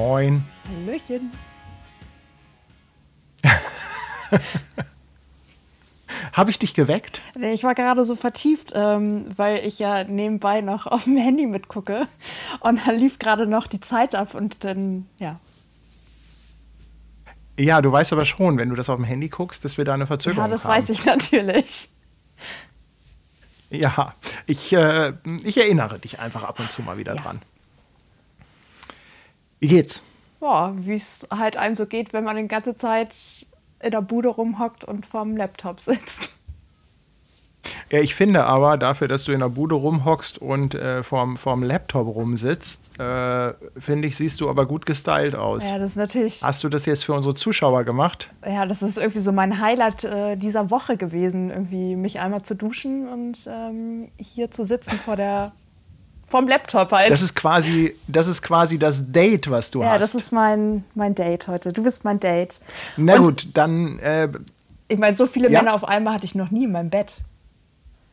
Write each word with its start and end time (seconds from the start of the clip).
Moin. 0.00 0.42
Hallöchen. 0.66 1.30
Habe 6.32 6.50
ich 6.50 6.58
dich 6.58 6.72
geweckt? 6.72 7.20
Ich 7.38 7.64
war 7.64 7.74
gerade 7.74 8.06
so 8.06 8.16
vertieft, 8.16 8.72
ähm, 8.74 9.26
weil 9.36 9.58
ich 9.58 9.78
ja 9.78 10.04
nebenbei 10.04 10.62
noch 10.62 10.86
auf 10.86 11.04
dem 11.04 11.18
Handy 11.18 11.44
mitgucke. 11.44 12.08
Und 12.60 12.80
da 12.86 12.92
lief 12.92 13.18
gerade 13.18 13.46
noch 13.46 13.66
die 13.66 13.80
Zeit 13.80 14.14
ab 14.14 14.34
und 14.34 14.64
dann, 14.64 15.06
ja. 15.18 15.38
Ja, 17.58 17.82
du 17.82 17.92
weißt 17.92 18.14
aber 18.14 18.24
schon, 18.24 18.56
wenn 18.56 18.70
du 18.70 18.76
das 18.76 18.88
auf 18.88 18.96
dem 18.96 19.04
Handy 19.04 19.28
guckst, 19.28 19.66
dass 19.66 19.76
wir 19.76 19.84
da 19.84 19.92
eine 19.92 20.06
Verzögerung 20.06 20.44
haben. 20.44 20.50
Ja, 20.50 20.56
das 20.56 20.64
haben. 20.64 20.78
weiß 20.78 20.88
ich 20.88 21.04
natürlich. 21.04 21.90
Ja, 23.68 24.14
ich, 24.46 24.72
äh, 24.72 25.12
ich 25.44 25.58
erinnere 25.58 25.98
dich 25.98 26.20
einfach 26.20 26.44
ab 26.44 26.58
und 26.58 26.70
zu 26.70 26.80
mal 26.80 26.96
wieder 26.96 27.16
ja. 27.16 27.20
dran. 27.20 27.42
Wie 29.60 29.68
geht's? 29.68 30.02
Ja, 30.40 30.72
wie 30.74 30.94
es 30.94 31.28
halt 31.30 31.56
einem 31.56 31.76
so 31.76 31.86
geht, 31.86 32.12
wenn 32.12 32.24
man 32.24 32.36
die 32.36 32.48
ganze 32.48 32.76
Zeit 32.76 33.14
in 33.80 33.90
der 33.90 34.00
Bude 34.00 34.28
rumhockt 34.28 34.84
und 34.84 35.06
vorm 35.06 35.36
Laptop 35.36 35.80
sitzt. 35.80 36.32
Ja, 37.90 38.00
ich 38.00 38.14
finde 38.14 38.44
aber, 38.44 38.78
dafür, 38.78 39.08
dass 39.08 39.24
du 39.24 39.32
in 39.32 39.40
der 39.40 39.48
Bude 39.48 39.74
rumhockst 39.74 40.38
und 40.38 40.74
äh, 40.74 41.02
vorm, 41.02 41.36
vorm 41.36 41.62
Laptop 41.62 42.06
rumsitzt, 42.06 42.98
äh, 42.98 43.52
finde 43.78 44.08
ich, 44.08 44.16
siehst 44.16 44.40
du 44.40 44.48
aber 44.48 44.64
gut 44.66 44.86
gestylt 44.86 45.34
aus. 45.34 45.68
Ja, 45.68 45.78
das 45.78 45.92
ist 45.92 45.96
natürlich. 45.96 46.42
Hast 46.42 46.64
du 46.64 46.68
das 46.68 46.86
jetzt 46.86 47.04
für 47.04 47.12
unsere 47.12 47.34
Zuschauer 47.34 47.84
gemacht? 47.84 48.30
Ja, 48.46 48.64
das 48.64 48.82
ist 48.82 48.96
irgendwie 48.96 49.20
so 49.20 49.32
mein 49.32 49.60
Highlight 49.60 50.04
äh, 50.04 50.36
dieser 50.36 50.70
Woche 50.70 50.96
gewesen, 50.96 51.50
irgendwie 51.50 51.96
mich 51.96 52.20
einmal 52.20 52.42
zu 52.42 52.54
duschen 52.54 53.08
und 53.08 53.46
ähm, 53.46 54.10
hier 54.18 54.50
zu 54.50 54.64
sitzen 54.64 54.96
vor 54.96 55.16
der 55.16 55.52
vom 56.30 56.48
Laptop 56.48 56.92
halt. 56.92 57.10
Das 57.10 57.20
ist 57.20 57.34
quasi, 57.34 57.94
das 58.06 58.26
ist 58.26 58.40
quasi 58.42 58.78
das 58.78 59.02
Date, 59.12 59.50
was 59.50 59.70
du 59.70 59.80
ja, 59.80 59.86
hast. 59.86 59.92
Ja, 59.92 59.98
das 59.98 60.14
ist 60.14 60.32
mein, 60.32 60.84
mein 60.94 61.14
Date 61.14 61.48
heute. 61.48 61.72
Du 61.72 61.82
bist 61.82 62.04
mein 62.04 62.20
Date. 62.20 62.60
Na 62.96 63.16
und 63.16 63.24
gut, 63.24 63.48
dann. 63.54 63.98
Äh, 63.98 64.28
ich 64.88 64.98
meine, 64.98 65.16
so 65.16 65.26
viele 65.26 65.50
ja? 65.50 65.60
Männer 65.60 65.74
auf 65.74 65.84
einmal 65.84 66.14
hatte 66.14 66.24
ich 66.24 66.34
noch 66.34 66.50
nie 66.50 66.64
in 66.64 66.72
meinem 66.72 66.90
Bett. 66.90 67.18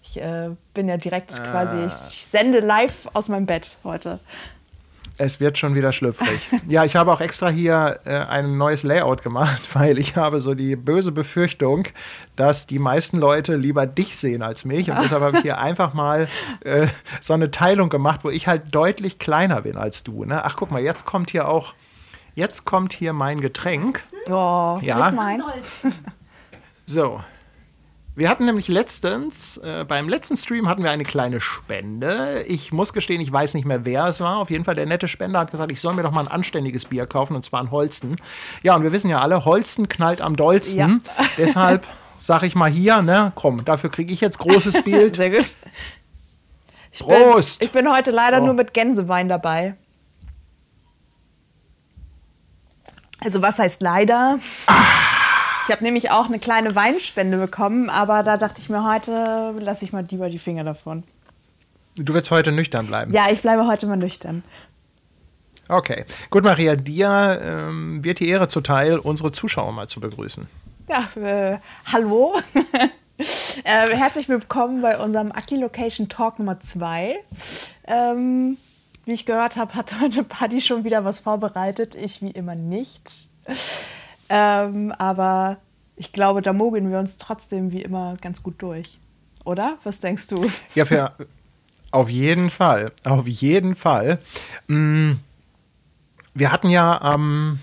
Ich 0.04 0.22
äh, 0.22 0.50
bin 0.74 0.88
ja 0.88 0.98
direkt 0.98 1.40
ah. 1.40 1.52
quasi, 1.52 1.78
ich, 1.78 2.14
ich 2.14 2.26
sende 2.26 2.60
live 2.60 3.08
aus 3.14 3.30
meinem 3.30 3.46
Bett 3.46 3.78
heute. 3.84 4.20
Es 5.20 5.40
wird 5.40 5.58
schon 5.58 5.74
wieder 5.74 5.92
schlüpfrig. 5.92 6.48
ja, 6.68 6.84
ich 6.84 6.96
habe 6.96 7.12
auch 7.12 7.22
extra 7.22 7.50
hier 7.50 8.00
äh, 8.06 8.18
ein 8.18 8.58
neues 8.58 8.84
Layout 8.84 9.24
gemacht, 9.24 9.62
weil 9.74 9.98
ich 9.98 10.16
habe 10.16 10.40
so 10.40 10.54
die 10.54 10.76
böse 10.76 11.12
Befürchtung, 11.12 11.88
dass 12.36 12.68
die 12.68 12.80
meisten 12.80 13.18
Leute 13.18 13.56
lieber 13.56 13.88
dich 13.88 14.18
sehen 14.18 14.44
als 14.44 14.64
mich. 14.64 14.92
Und 14.92 15.02
deshalb 15.02 15.24
habe 15.24 15.38
ich 15.38 15.44
hier 15.44 15.58
einfach 15.60 15.94
mal 15.94 16.28
äh, 16.62 16.88
so 17.20 17.34
eine 17.34 17.50
Teilung 17.50 17.90
gemacht, 17.90 18.22
wo 18.24 18.30
ich 18.30 18.48
halt 18.48 18.74
deutlich 18.74 19.18
kleiner 19.18 19.62
bin 19.62 19.76
als 19.76 20.04
du. 20.04 20.24
Ne? 20.24 20.44
Ach, 20.46 20.56
guck 20.56 20.70
mal, 20.70 20.82
jetzt 20.82 21.06
kommt 21.06 21.32
hier 21.32 21.48
auch, 21.48 21.74
jetzt 22.36 22.66
kommt 22.66 22.94
hier 22.94 23.14
mein 23.14 23.42
Getränk. 23.42 24.04
Oh, 24.28 24.80
ja. 24.82 25.12
meins. 25.12 25.46
So, 26.86 27.20
wir 28.18 28.30
hatten 28.30 28.46
nämlich 28.46 28.68
letztens, 28.68 29.58
äh, 29.58 29.86
beim 29.88 30.10
letzten 30.10 30.36
Stream 30.36 30.68
hatten 30.68 30.82
wir 30.82 30.90
eine 30.90 31.04
kleine 31.04 31.40
Spende. 31.40 32.44
Ich 32.48 32.72
muss 32.72 32.92
gestehen, 32.92 33.22
ich 33.22 33.32
weiß 33.32 33.54
nicht 33.54 33.66
mehr, 33.66 33.86
wer 33.86 34.08
es 34.08 34.20
war. 34.20 34.38
Auf 34.38 34.50
jeden 34.50 34.64
Fall, 34.64 34.74
der 34.74 34.88
nette 34.88 35.08
Spender 35.08 35.38
hat 35.40 35.52
gesagt, 35.52 35.72
ich 35.72 35.80
soll 35.80 35.94
mir 35.94 36.02
doch 36.02 36.10
mal 36.10 36.22
ein 36.22 36.28
anständiges 36.28 36.86
Bier 36.86 37.06
kaufen, 37.06 37.36
und 37.36 37.46
zwar 37.46 37.62
ein 37.62 37.70
Holsten. 37.70 38.16
Ja, 38.64 38.76
und 38.76 38.82
wir 38.82 38.92
wissen 38.92 39.12
ja 39.12 39.22
alle, 39.22 39.46
Holsten 39.46 39.88
knallt 39.88 40.22
am 40.22 40.36
dollsten. 40.36 41.04
Ja. 41.06 41.26
Deshalb 41.38 41.86
sage 42.18 42.48
ich 42.48 42.56
mal 42.56 42.72
hier, 42.72 43.04
ne, 43.04 43.34
komm, 43.36 43.64
dafür 43.64 43.92
kriege 43.92 44.12
ich 44.12 44.20
jetzt 44.20 44.40
großes 44.40 44.82
Bild. 44.84 45.14
Sehr 45.14 45.30
gut. 45.30 45.54
Ich 46.92 47.00
Prost! 47.02 47.60
Bin, 47.60 47.68
ich 47.68 47.72
bin 47.72 47.92
heute 47.92 48.10
leider 48.10 48.42
oh. 48.42 48.46
nur 48.46 48.56
mit 48.56 48.74
Gänsewein 48.74 49.30
dabei. 49.30 49.76
Also 53.20 53.44
was 53.44 53.60
heißt 53.60 53.84
leider? 53.84 54.40
Ah. 54.66 55.17
Ich 55.68 55.74
habe 55.74 55.84
nämlich 55.84 56.12
auch 56.12 56.28
eine 56.28 56.40
kleine 56.40 56.76
Weinspende 56.76 57.38
bekommen, 57.38 57.90
aber 57.90 58.24
da 58.24 58.38
dachte 58.38 58.62
ich 58.62 58.70
mir 58.70 58.90
heute, 58.90 59.54
lasse 59.60 59.84
ich 59.84 59.92
mal 59.92 60.06
lieber 60.10 60.30
die 60.30 60.40
Finger 60.40 60.64
davon. 60.64 61.04
Du 61.98 62.14
willst 62.14 62.32
heute 62.32 62.54
nüchtern 62.54 62.88
bleiben? 62.88 63.12
Ja, 63.12 63.26
ich 63.30 63.42
bleibe 63.42 63.68
heute 63.68 63.86
mal 63.86 63.98
nüchtern. 63.98 64.44
Okay. 65.68 66.06
Gut, 66.30 66.46
Maria, 66.46 66.78
dir 66.78 67.42
ähm, 67.44 68.02
wird 68.02 68.22
die 68.22 68.30
Ehre 68.30 68.48
zuteil, 68.48 68.98
unsere 68.98 69.34
Zuschauer 69.34 69.74
mal 69.74 69.90
zu 69.90 70.00
begrüßen. 70.00 70.48
Ja, 70.88 71.22
äh, 71.22 71.60
hallo. 71.92 72.40
äh, 73.66 73.94
herzlich 73.94 74.30
willkommen 74.30 74.82
bei 74.82 74.98
unserem 74.98 75.34
Aki 75.34 75.58
Location 75.58 76.08
Talk 76.08 76.40
Nummer 76.40 76.62
2. 76.62 77.20
Ähm, 77.88 78.58
wie 79.04 79.12
ich 79.12 79.26
gehört 79.26 79.58
habe, 79.58 79.74
hat 79.74 79.96
heute 80.02 80.24
Paddy 80.24 80.62
schon 80.62 80.86
wieder 80.86 81.04
was 81.04 81.20
vorbereitet. 81.20 81.94
Ich 81.96 82.22
wie 82.22 82.32
immer 82.32 82.56
nicht. 82.56 83.28
Ähm, 84.30 84.92
aber 84.98 85.58
ich 85.96 86.12
glaube, 86.12 86.42
da 86.42 86.54
mogeln 86.54 86.92
wir 86.92 87.00
uns 87.00 87.18
trotzdem 87.18 87.72
wie 87.72 87.82
immer 87.82 88.16
ganz 88.22 88.44
gut 88.44 88.62
durch. 88.62 89.00
Oder? 89.46 89.78
Was 89.84 90.00
denkst 90.00 90.28
du? 90.28 90.50
Ja, 90.76 90.86
für, 90.86 91.14
auf 91.92 92.10
jeden 92.10 92.50
Fall. 92.50 92.92
Auf 93.04 93.28
jeden 93.28 93.76
Fall. 93.76 94.20
Mm, 94.68 95.14
wir 96.34 96.52
hatten 96.52 96.70
ja 96.70 97.02
am 97.02 97.60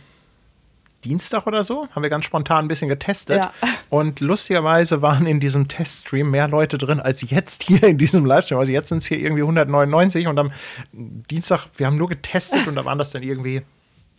Dienstag 1.04 1.46
oder 1.46 1.62
so, 1.64 1.86
haben 1.90 2.02
wir 2.02 2.10
ganz 2.10 2.24
spontan 2.24 2.64
ein 2.64 2.68
bisschen 2.68 2.88
getestet. 2.88 3.36
Ja. 3.36 3.52
Und 3.90 4.20
lustigerweise 4.20 5.02
waren 5.02 5.26
in 5.26 5.38
diesem 5.38 5.68
Teststream 5.68 6.30
mehr 6.30 6.48
Leute 6.48 6.78
drin 6.78 6.98
als 7.00 7.28
jetzt 7.30 7.64
hier 7.64 7.82
in 7.84 7.98
diesem 7.98 8.24
Livestream. 8.24 8.58
Also 8.58 8.72
jetzt 8.72 8.88
sind 8.88 8.98
es 8.98 9.06
hier 9.06 9.18
irgendwie 9.18 9.42
199 9.42 10.26
und 10.26 10.38
am 10.38 10.52
Dienstag, 10.92 11.66
wir 11.76 11.86
haben 11.86 11.96
nur 11.96 12.08
getestet 12.08 12.66
und 12.66 12.74
da 12.74 12.84
waren 12.84 12.98
das 12.98 13.10
dann 13.10 13.22
irgendwie 13.22 13.62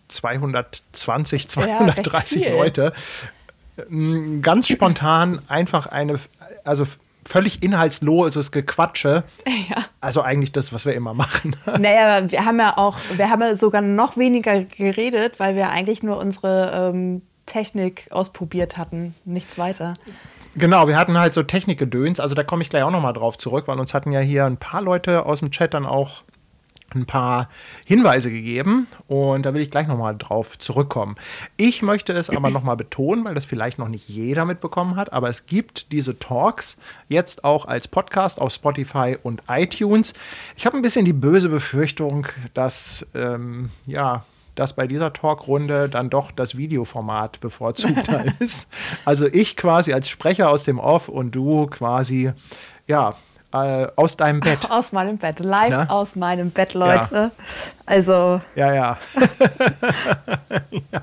220, 0.08 1.48
230 1.48 2.46
ja, 2.46 2.52
Leute. 2.52 2.94
Mm, 3.90 4.42
ganz 4.42 4.68
spontan 4.68 5.42
einfach 5.48 5.88
eine, 5.88 6.20
also 6.64 6.86
völlig 7.28 7.64
inhaltsloses 7.64 8.52
Gequatsche. 8.52 9.24
Ja. 9.70 9.86
Also 10.00 10.22
eigentlich 10.22 10.52
das, 10.52 10.72
was 10.72 10.86
wir 10.86 10.94
immer 10.94 11.14
machen. 11.14 11.56
Naja, 11.80 12.32
wir 12.32 12.46
haben 12.46 12.60
ja 12.60 12.78
auch, 12.78 12.98
wir 13.16 13.30
haben 13.30 13.42
ja 13.42 13.56
sogar 13.56 13.82
noch 13.82 14.18
weniger 14.18 14.64
geredet, 14.64 15.40
weil 15.40 15.56
wir 15.56 15.70
eigentlich 15.70 16.04
nur 16.04 16.18
unsere 16.18 16.92
ähm, 16.94 17.22
Technik 17.46 18.08
ausprobiert 18.12 18.78
hatten, 18.78 19.16
nichts 19.26 19.58
weiter. 19.58 19.94
Genau, 20.56 20.88
wir 20.88 20.98
hatten 20.98 21.18
halt 21.18 21.34
so 21.34 21.44
Technikgedöns, 21.44 22.20
also 22.20 22.34
da 22.34 22.44
komme 22.44 22.62
ich 22.64 22.70
gleich 22.70 22.84
auch 22.84 22.92
nochmal 22.92 23.14
drauf 23.14 23.38
zurück, 23.38 23.68
weil 23.68 23.80
uns 23.80 23.94
hatten 23.94 24.12
ja 24.12 24.22
hier 24.22 24.46
ein 24.46 24.58
paar 24.58 24.82
Leute 24.82 25.26
aus 25.26 25.40
dem 25.40 25.52
Chat 25.52 25.74
dann 25.74 25.86
auch 25.86 26.24
ein 26.94 27.06
paar 27.06 27.50
Hinweise 27.86 28.32
gegeben 28.32 28.88
und 29.08 29.46
da 29.46 29.54
will 29.54 29.62
ich 29.62 29.72
gleich 29.72 29.88
nochmal 29.88 30.16
drauf 30.18 30.58
zurückkommen. 30.60 31.16
Ich 31.58 31.82
möchte 31.82 32.14
es 32.14 32.30
aber 32.30 32.50
nochmal 32.50 32.78
betonen, 32.78 33.26
weil 33.26 33.36
das 33.36 33.46
vielleicht 33.46 33.80
noch 33.80 33.88
nicht 33.88 34.08
jeder 34.08 34.46
mitbekommen 34.46 34.96
hat, 34.96 35.12
aber 35.12 35.30
es 35.30 35.46
gibt 35.46 35.92
diese 35.92 36.20
Talks 36.20 36.78
jetzt 37.10 37.44
auch 37.44 37.66
als 37.66 37.88
Podcast 37.88 38.40
auf 38.40 38.54
Spotify 38.54 39.18
und 39.22 39.44
iTunes. 39.50 40.14
Ich 40.56 40.66
habe 40.66 40.78
ein 40.78 40.82
bisschen 40.82 41.06
die 41.06 41.14
böse 41.14 41.50
Befürchtung, 41.50 42.28
dass 42.54 43.06
ähm, 43.16 43.72
ja, 43.88 44.26
dass 44.56 44.74
bei 44.74 44.88
dieser 44.88 45.12
Talkrunde 45.12 45.90
dann 45.90 46.10
doch 46.10 46.32
das 46.32 46.56
Videoformat 46.56 47.42
bevorzugter 47.42 48.26
ist. 48.40 48.70
Also 49.04 49.28
ich 49.28 49.58
quasi 49.58 49.92
als 49.92 50.08
Sprecher 50.08 50.50
aus 50.50 50.64
dem 50.64 50.80
Off 50.80 51.10
und 51.10 51.32
du 51.32 51.68
quasi 51.68 52.32
ja, 52.88 53.16
äh, 53.64 53.88
aus 53.96 54.18
deinem 54.18 54.40
Bett. 54.40 54.60
Aus 54.70 54.92
meinem 54.92 55.18
Bett, 55.18 55.40
live 55.40 55.70
Na? 55.70 55.90
aus 55.90 56.16
meinem 56.16 56.52
Bett, 56.52 56.74
Leute. 56.74 57.16
Ja. 57.16 57.32
Also. 57.86 58.42
Ja, 58.56 58.74
ja. 58.74 58.98
ja. 60.92 61.02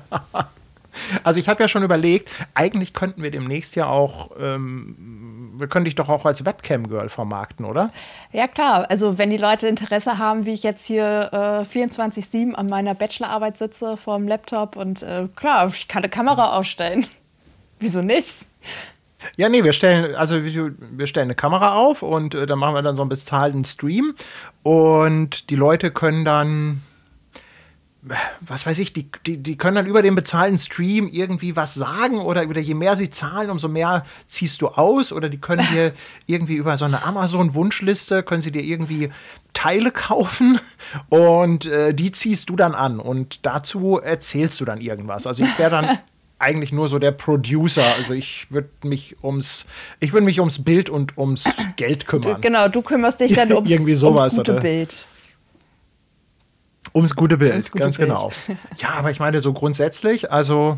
Also 1.23 1.39
ich 1.39 1.49
habe 1.49 1.63
ja 1.63 1.67
schon 1.67 1.83
überlegt, 1.83 2.29
eigentlich 2.53 2.93
könnten 2.93 3.23
wir 3.23 3.31
demnächst 3.31 3.75
ja 3.75 3.87
auch, 3.87 4.31
ähm, 4.39 5.53
wir 5.57 5.67
können 5.67 5.85
dich 5.85 5.95
doch 5.95 6.09
auch 6.09 6.25
als 6.25 6.45
Webcam-Girl 6.45 7.09
vermarkten, 7.09 7.65
oder? 7.65 7.91
Ja 8.31 8.47
klar, 8.47 8.89
also 8.89 9.17
wenn 9.17 9.29
die 9.29 9.37
Leute 9.37 9.67
Interesse 9.67 10.17
haben, 10.17 10.45
wie 10.45 10.53
ich 10.53 10.63
jetzt 10.63 10.85
hier 10.85 11.29
äh, 11.73 11.77
24-7 11.77 12.53
an 12.53 12.67
meiner 12.67 12.93
Bachelorarbeit 12.93 13.57
sitze 13.57 13.97
vor 13.97 14.17
dem 14.17 14.27
Laptop 14.27 14.75
und 14.75 15.03
äh, 15.03 15.27
klar, 15.35 15.67
ich 15.67 15.87
kann 15.87 16.03
eine 16.03 16.09
Kamera 16.09 16.57
aufstellen. 16.57 17.07
Wieso 17.79 18.01
nicht? 18.01 18.47
Ja, 19.37 19.49
nee, 19.49 19.63
wir 19.63 19.73
stellen, 19.73 20.15
also 20.15 20.43
wir 20.43 21.07
stellen 21.07 21.27
eine 21.27 21.35
Kamera 21.35 21.75
auf 21.75 22.03
und 22.03 22.35
äh, 22.35 22.45
dann 22.45 22.59
machen 22.59 22.75
wir 22.75 22.81
dann 22.81 22.95
so 22.95 23.01
einen 23.01 23.09
bezahlten 23.09 23.65
Stream. 23.65 24.15
Und 24.63 25.49
die 25.49 25.55
Leute 25.55 25.91
können 25.91 26.25
dann, 26.25 26.81
was 28.41 28.65
weiß 28.65 28.79
ich, 28.79 28.93
die, 28.93 29.09
die, 29.25 29.37
die 29.37 29.57
können 29.57 29.75
dann 29.75 29.85
über 29.85 30.01
den 30.01 30.15
bezahlten 30.15 30.57
Stream 30.57 31.07
irgendwie 31.07 31.55
was 31.55 31.73
sagen 31.73 32.19
oder, 32.19 32.47
oder 32.47 32.61
je 32.61 32.73
mehr 32.73 32.95
sie 32.95 33.09
zahlen, 33.09 33.49
umso 33.49 33.67
mehr 33.67 34.05
ziehst 34.27 34.61
du 34.61 34.69
aus. 34.69 35.11
Oder 35.11 35.29
die 35.29 35.39
können 35.39 35.65
dir 35.71 35.93
irgendwie 36.27 36.55
über 36.55 36.77
so 36.77 36.85
eine 36.85 37.03
Amazon-Wunschliste, 37.03 38.23
können 38.23 38.41
sie 38.41 38.51
dir 38.51 38.63
irgendwie 38.63 39.09
Teile 39.53 39.91
kaufen. 39.91 40.59
Und 41.09 41.65
äh, 41.65 41.93
die 41.93 42.11
ziehst 42.11 42.49
du 42.49 42.55
dann 42.55 42.75
an. 42.75 42.99
Und 42.99 43.45
dazu 43.45 43.99
erzählst 43.99 44.59
du 44.61 44.65
dann 44.65 44.79
irgendwas. 44.79 45.27
Also 45.27 45.43
ich 45.43 45.57
wäre 45.57 45.71
dann 45.71 45.99
eigentlich 46.43 46.71
nur 46.71 46.87
so 46.89 46.99
der 46.99 47.11
Producer. 47.11 47.83
Also 47.97 48.13
ich 48.13 48.51
würde 48.51 48.69
mich 48.83 49.15
ums, 49.23 49.65
ich 49.99 50.13
würde 50.13 50.25
mich 50.25 50.39
ums 50.39 50.63
Bild 50.63 50.89
und 50.89 51.17
ums 51.17 51.45
Geld 51.77 52.05
kümmern. 52.07 52.35
Du, 52.35 52.41
genau, 52.41 52.67
du 52.67 52.81
kümmerst 52.81 53.19
dich 53.21 53.33
dann 53.33 53.51
ums, 53.53 53.71
Irgendwie 53.71 53.95
sowas, 53.95 54.33
ums 54.33 54.35
gute 54.37 54.51
oder? 54.53 54.61
Bild. 54.61 55.07
Ums 56.93 57.15
gute 57.15 57.37
Bild, 57.37 57.53
Ums 57.53 57.71
gute 57.71 57.83
ganz 57.83 57.97
Bild. 57.97 58.09
genau. 58.09 58.31
Ja, 58.77 58.89
aber 58.91 59.09
ich 59.09 59.19
meine 59.19 59.41
so 59.41 59.51
grundsätzlich, 59.53 60.31
also, 60.31 60.77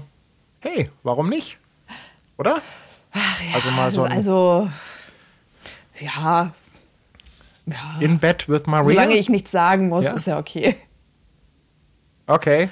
hey, 0.60 0.90
warum 1.04 1.28
nicht? 1.28 1.58
Oder? 2.38 2.62
also 3.54 3.70
mal 3.72 3.92
so 3.92 4.04
ein 4.04 4.12
Also, 4.12 4.70
ja. 6.00 6.54
ja. 7.66 7.98
In 8.00 8.20
Bed 8.20 8.48
with 8.48 8.66
Maria. 8.66 8.90
Solange 8.90 9.16
ich 9.16 9.30
nichts 9.30 9.52
sagen 9.52 9.90
muss, 9.90 10.06
Ja. 10.06 10.12
ist 10.14 10.28
ja 10.28 10.38
okay. 10.38 10.76
Okay. 12.28 12.70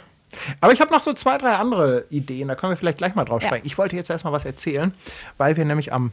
Aber 0.61 0.73
ich 0.73 0.81
habe 0.81 0.91
noch 0.91 1.01
so 1.01 1.13
zwei, 1.13 1.37
drei 1.37 1.55
andere 1.55 2.05
Ideen, 2.09 2.47
da 2.47 2.55
können 2.55 2.71
wir 2.71 2.77
vielleicht 2.77 2.97
gleich 2.97 3.15
mal 3.15 3.25
drauf 3.25 3.41
Ja. 3.41 3.47
sprechen. 3.47 3.65
Ich 3.65 3.77
wollte 3.77 3.95
jetzt 3.95 4.09
erstmal 4.09 4.33
was 4.33 4.45
erzählen, 4.45 4.93
weil 5.37 5.55
wir 5.57 5.65
nämlich 5.65 5.93
am 5.93 6.11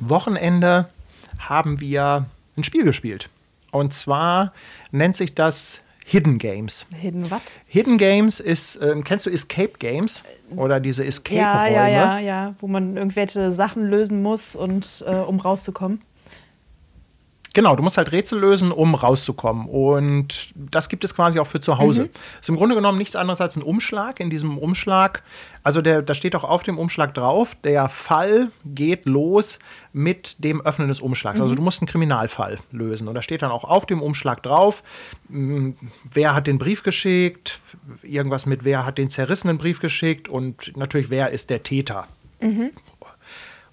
Wochenende 0.00 0.88
haben 1.38 1.80
wir 1.80 2.26
ein 2.56 2.64
Spiel 2.64 2.84
gespielt. 2.84 3.28
Und 3.70 3.92
zwar 3.92 4.52
nennt 4.92 5.16
sich 5.16 5.34
das 5.34 5.80
Hidden 6.06 6.38
Games. 6.38 6.86
Hidden 6.94 7.30
what? 7.30 7.40
Hidden 7.66 7.96
Games 7.98 8.38
ist, 8.38 8.78
ähm, 8.82 9.04
kennst 9.04 9.26
du 9.26 9.30
Escape 9.30 9.72
Games? 9.78 10.22
Oder 10.54 10.78
diese 10.78 11.04
Escape 11.04 11.36
Ja, 11.40 11.66
ja, 11.66 11.88
ja, 11.88 12.18
ja. 12.18 12.54
Wo 12.60 12.66
man 12.66 12.96
irgendwelche 12.96 13.50
Sachen 13.50 13.84
lösen 13.88 14.22
muss 14.22 14.54
und 14.54 15.04
äh, 15.06 15.14
um 15.14 15.40
rauszukommen. 15.40 16.02
Genau, 17.54 17.76
du 17.76 17.84
musst 17.84 17.96
halt 17.96 18.10
Rätsel 18.10 18.40
lösen, 18.40 18.72
um 18.72 18.96
rauszukommen. 18.96 19.66
Und 19.66 20.52
das 20.56 20.88
gibt 20.88 21.04
es 21.04 21.14
quasi 21.14 21.38
auch 21.38 21.46
für 21.46 21.60
zu 21.60 21.78
Hause. 21.78 22.10
Ist 22.40 22.48
im 22.48 22.56
Grunde 22.56 22.74
genommen 22.74 22.98
nichts 22.98 23.14
anderes 23.14 23.40
als 23.40 23.56
ein 23.56 23.62
Umschlag. 23.62 24.18
In 24.18 24.28
diesem 24.28 24.58
Umschlag, 24.58 25.22
also 25.62 25.80
der, 25.80 26.02
da 26.02 26.14
steht 26.14 26.34
auch 26.34 26.42
auf 26.42 26.64
dem 26.64 26.78
Umschlag 26.78 27.14
drauf, 27.14 27.56
der 27.62 27.88
Fall 27.88 28.50
geht 28.64 29.06
los 29.06 29.60
mit 29.92 30.34
dem 30.38 30.60
Öffnen 30.62 30.88
des 30.88 31.00
Umschlags. 31.00 31.40
Also 31.40 31.54
du 31.54 31.62
musst 31.62 31.80
einen 31.80 31.86
Kriminalfall 31.86 32.58
lösen. 32.72 33.06
Und 33.06 33.14
da 33.14 33.22
steht 33.22 33.42
dann 33.42 33.52
auch 33.52 33.62
auf 33.62 33.86
dem 33.86 34.02
Umschlag 34.02 34.42
drauf, 34.42 34.82
mh, 35.28 35.74
wer 36.12 36.34
hat 36.34 36.48
den 36.48 36.58
Brief 36.58 36.82
geschickt, 36.82 37.60
irgendwas 38.02 38.46
mit 38.46 38.64
wer 38.64 38.84
hat 38.84 38.98
den 38.98 39.10
zerrissenen 39.10 39.58
Brief 39.58 39.78
geschickt 39.78 40.28
und 40.28 40.76
natürlich 40.76 41.08
wer 41.08 41.30
ist 41.30 41.50
der 41.50 41.62
Täter. 41.62 42.08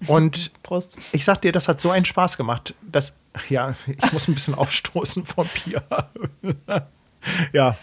Und 0.06 0.52
Prost. 0.62 0.96
ich 1.12 1.24
sag 1.24 1.42
dir, 1.42 1.52
das 1.52 1.68
hat 1.68 1.80
so 1.80 1.90
einen 1.90 2.04
Spaß 2.04 2.36
gemacht. 2.36 2.74
dass 2.82 3.14
ja, 3.48 3.74
ich 3.86 4.12
muss 4.12 4.28
ein 4.28 4.34
bisschen 4.34 4.54
aufstoßen 4.56 5.24
vom 5.24 5.48
Bier. 5.64 5.82
ja. 7.52 7.76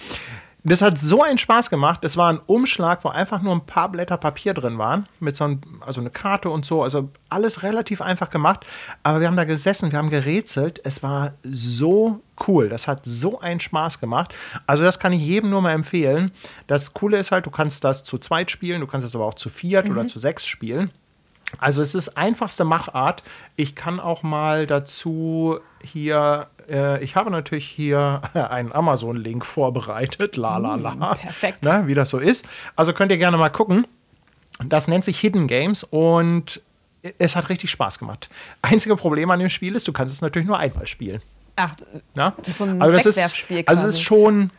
Das 0.66 0.81
hat 0.81 0.98
so 0.98 1.24
einen 1.24 1.38
Spaß 1.38 1.69
gemacht. 1.69 2.04
Es 2.04 2.18
war 2.18 2.31
ein 2.31 2.42
Umschlag, 2.45 3.06
wo 3.06 3.10
einfach 3.10 3.42
nur 3.42 3.56
ein 3.56 3.66
paar 3.66 3.89
Blätter 3.89 4.18
Papier 4.18 4.54
drin 4.54 4.77
waren. 4.77 5.07
Mit 5.21 5.38
so 5.38 5.45
einem, 5.45 5.62
also 5.80 6.01
eine 6.01 6.10
Karte 6.10 6.50
und 6.50 6.66
so. 6.66 6.83
Also 6.83 7.10
alles 7.30 7.63
relativ 7.63 8.01
einfach 8.01 8.30
gemacht. 8.30 8.66
Aber 9.01 9.21
wir 9.21 9.27
haben 9.27 9.38
da 9.38 9.45
gesessen, 9.45 9.92
wir 9.94 9.98
haben 9.98 10.10
gerätselt. 10.10 10.81
Es 10.83 11.01
war 11.01 11.33
so 11.44 12.19
cool. 12.45 12.68
Das 12.68 12.89
hat 12.89 13.01
so 13.06 13.39
einen 13.39 13.62
Spaß 13.62 14.01
gemacht. 14.01 14.36
Also, 14.68 14.83
das 14.83 15.00
kann 15.00 15.13
ich 15.13 15.21
jedem 15.21 15.50
nur 15.50 15.62
mal 15.62 15.71
empfehlen. 15.71 16.31
Das 16.68 16.94
Coole 16.94 17.18
ist 17.18 17.31
halt, 17.31 17.45
du 17.45 17.51
kannst 17.51 17.86
das 17.86 18.04
zu 18.04 18.18
zweit 18.18 18.51
spielen, 18.51 18.81
du 18.81 18.88
kannst 18.88 19.07
es 19.07 19.16
aber 19.16 19.25
auch 19.25 19.36
zu 19.36 19.50
viert 19.50 19.89
oder 19.89 20.07
zu 20.07 20.19
sechs 20.19 20.45
spielen. 20.45 20.92
Also 21.57 21.81
es 21.81 21.96
ist 21.96 22.18
einfachste 22.18 22.63
Machart. 22.63 23.24
Ich 23.56 23.75
kann 23.75 24.00
auch 24.00 24.24
mal 24.24 24.66
dazu 24.66 25.60
hier, 25.84 26.48
äh, 26.69 27.04
ich 27.04 27.16
habe 27.16 27.31
natürlich 27.31 27.68
hier 27.68 28.22
einen 28.34 28.72
Amazon-Link 28.72 29.46
vorbereitet. 29.46 30.38
La 30.38 30.57
la 30.57 30.75
la. 30.75 31.16
perfekt. 31.16 31.63
Ne, 31.63 31.84
wie 31.88 31.94
das 31.94 32.10
so 32.10 32.19
ist. 32.19 32.46
Also 32.75 32.94
könnt 32.94 33.12
ihr 33.12 33.18
gerne 33.18 33.38
mal 33.38 33.50
gucken. 33.50 33.88
Das 34.66 34.88
nennt 34.88 35.06
sich 35.06 35.19
Hidden 35.19 35.48
Games 35.48 35.84
und 35.84 36.62
es 37.18 37.36
hat 37.36 37.50
richtig 37.50 37.72
Spaß 37.72 38.00
gemacht. 38.00 38.30
Einzige 38.62 38.95
Problem 38.95 39.31
an 39.31 39.40
dem 39.40 39.50
Spiel 39.50 39.75
ist, 39.75 39.88
du 39.88 39.94
kannst 39.94 40.13
es 40.13 40.22
natürlich 40.22 40.48
nur 40.48 40.60
einmal 40.60 40.86
spielen. 40.86 41.22
Ach, 41.56 41.75
Na? 42.16 42.34
Das 42.38 42.50
ist 42.50 42.57
so 42.60 42.66
ein 42.66 42.81
also 42.81 43.10
Wegwerfspiel 43.10 43.60
Ist, 43.60 43.68
also 43.68 43.88
es 43.88 43.95
ist 43.95 44.02
schon. 44.02 44.52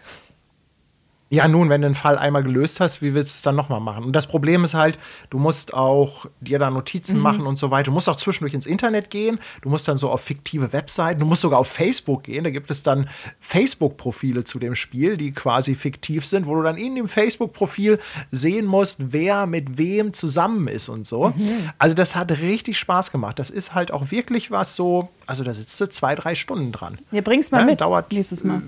Ja, 1.33 1.47
nun, 1.47 1.69
wenn 1.69 1.81
du 1.81 1.87
einen 1.87 1.95
Fall 1.95 2.19
einmal 2.19 2.43
gelöst 2.43 2.81
hast, 2.81 3.03
wie 3.03 3.15
willst 3.15 3.33
du 3.33 3.37
es 3.37 3.43
dann 3.43 3.55
nochmal 3.55 3.79
machen? 3.79 4.03
Und 4.03 4.15
das 4.17 4.27
Problem 4.27 4.65
ist 4.65 4.75
halt, 4.75 4.99
du 5.31 5.39
musst 5.39 5.73
auch 5.75 6.27
dir 6.41 6.59
da 6.59 6.71
Notizen 6.71 7.19
Mhm. 7.19 7.23
machen 7.23 7.47
und 7.47 7.57
so 7.57 7.71
weiter. 7.71 7.85
Du 7.85 7.93
musst 7.93 8.09
auch 8.09 8.17
zwischendurch 8.17 8.53
ins 8.53 8.67
Internet 8.67 9.11
gehen. 9.11 9.39
Du 9.63 9.69
musst 9.69 9.87
dann 9.87 9.97
so 9.97 10.11
auf 10.11 10.23
fiktive 10.23 10.73
Webseiten. 10.73 11.21
Du 11.21 11.27
musst 11.27 11.43
sogar 11.43 11.61
auf 11.61 11.69
Facebook 11.69 12.25
gehen. 12.25 12.43
Da 12.43 12.51
gibt 12.51 12.69
es 12.73 12.83
dann 12.83 13.09
Facebook-Profile 13.39 14.45
zu 14.45 14.59
dem 14.59 14.75
Spiel, 14.75 15.17
die 15.17 15.33
quasi 15.33 15.75
fiktiv 15.75 16.27
sind, 16.27 16.47
wo 16.47 16.55
du 16.57 16.63
dann 16.63 16.77
in 16.77 16.95
dem 16.97 17.07
Facebook-Profil 17.09 18.01
sehen 18.33 18.67
musst, 18.67 18.99
wer 19.13 19.47
mit 19.47 19.79
wem 19.79 20.13
zusammen 20.13 20.67
ist 20.67 20.89
und 20.89 21.07
so. 21.07 21.29
Mhm. 21.29 21.71
Also, 21.79 21.95
das 21.95 22.17
hat 22.17 22.31
richtig 22.33 22.79
Spaß 22.79 23.13
gemacht. 23.13 23.39
Das 23.39 23.51
ist 23.51 23.75
halt 23.75 23.93
auch 23.93 24.11
wirklich 24.11 24.51
was 24.51 24.75
so, 24.75 25.09
also 25.27 25.45
da 25.45 25.55
sitzt 25.55 25.81
du 25.81 25.89
zwei, 25.89 26.15
drei 26.15 26.35
Stunden 26.35 26.73
dran. 26.73 26.99
Ja, 27.13 27.21
bring's 27.21 27.51
mal 27.51 27.61
Ja, 27.61 27.67
mit 27.67 27.81
dauert, 27.81 28.11
nächstes 28.13 28.43
Mal. 28.45 28.63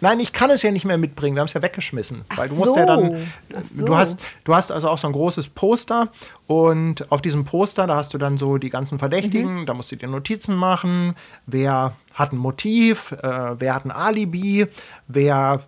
Nein, 0.00 0.20
ich 0.20 0.32
kann 0.32 0.50
es 0.50 0.62
ja 0.62 0.70
nicht 0.70 0.84
mehr 0.84 0.98
mitbringen. 0.98 1.36
Wir 1.36 1.40
haben 1.40 1.46
es 1.46 1.52
ja 1.52 1.62
weggeschmissen. 1.62 2.24
Ach 2.28 2.38
weil 2.38 2.48
du 2.48 2.54
musst 2.54 2.76
ja 2.76 2.82
so. 2.82 2.86
dann. 2.86 3.32
Ach 3.56 3.64
so. 3.64 3.86
Du, 3.86 3.96
hast, 3.96 4.20
du 4.44 4.54
hast 4.54 4.72
also 4.72 4.88
auch 4.88 4.98
so 4.98 5.06
ein 5.06 5.12
großes 5.12 5.48
Poster 5.48 6.08
und 6.46 7.10
auf 7.12 7.22
diesem 7.22 7.44
Poster, 7.44 7.86
da 7.86 7.96
hast 7.96 8.14
du 8.14 8.18
dann 8.18 8.38
so 8.38 8.58
die 8.58 8.70
ganzen 8.70 8.98
Verdächtigen, 8.98 9.66
da 9.66 9.74
musst 9.74 9.92
du 9.92 9.96
dir 9.96 10.08
Notizen 10.08 10.54
machen, 10.54 11.14
wer 11.46 11.94
hat 12.14 12.32
ein 12.32 12.38
Motiv, 12.38 13.12
äh, 13.12 13.60
wer 13.60 13.74
hat 13.74 13.84
ein 13.84 13.90
Alibi, 13.90 14.66
wer 15.08 15.60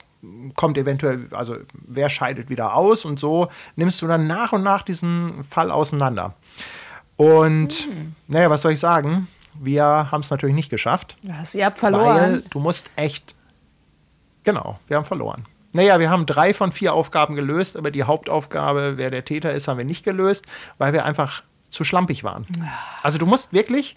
kommt 0.55 0.79
eventuell, 0.79 1.27
also 1.33 1.57
wer 1.73 2.09
scheidet 2.09 2.49
wieder 2.49 2.75
aus 2.75 3.05
und 3.05 3.19
so 3.19 3.49
nimmst 3.77 4.01
du 4.03 4.07
dann 4.07 4.27
nach 4.27 4.53
und 4.53 4.63
nach 4.63 4.83
diesen 4.83 5.45
Fall 5.45 5.71
auseinander. 5.71 6.35
Und 7.17 7.89
naja, 8.29 8.51
was 8.51 8.63
soll 8.63 8.73
ich 8.73 8.81
sagen? 8.81 9.29
Wir 9.55 9.85
haben 9.85 10.23
es 10.23 10.31
natürlich 10.31 10.57
nicht 10.57 10.71
geschafft. 10.71 11.17
Was, 11.23 11.55
ihr 11.55 11.67
habt 11.67 11.83
Weil 11.83 11.93
verloren. 11.93 12.43
du 12.51 12.59
musst 12.59 12.91
echt. 12.97 13.35
Genau, 14.45 14.79
wir 14.89 14.97
haben 14.97 15.05
verloren. 15.05 15.47
Naja, 15.73 15.99
wir 15.99 16.11
haben 16.11 16.27
drei 16.27 16.53
von 16.53 16.71
vier 16.71 16.93
Aufgaben 16.93 17.35
gelöst, 17.35 17.77
aber 17.77 17.91
die 17.91 18.05
Hauptaufgabe, 18.05 18.95
wer 18.97 19.11
der 19.11 19.25
Täter 19.25 19.53
ist, 19.53 19.69
haben 19.69 19.79
wir 19.79 19.85
nicht 19.85 20.05
gelöst, 20.05 20.45
weil 20.79 20.93
wir 20.93 21.05
einfach 21.05 21.43
zu 21.71 21.85
schlampig 21.85 22.25
waren. 22.25 22.47
Also 23.03 23.17
du 23.19 23.25
musst 23.25 23.53
wirklich, 23.53 23.97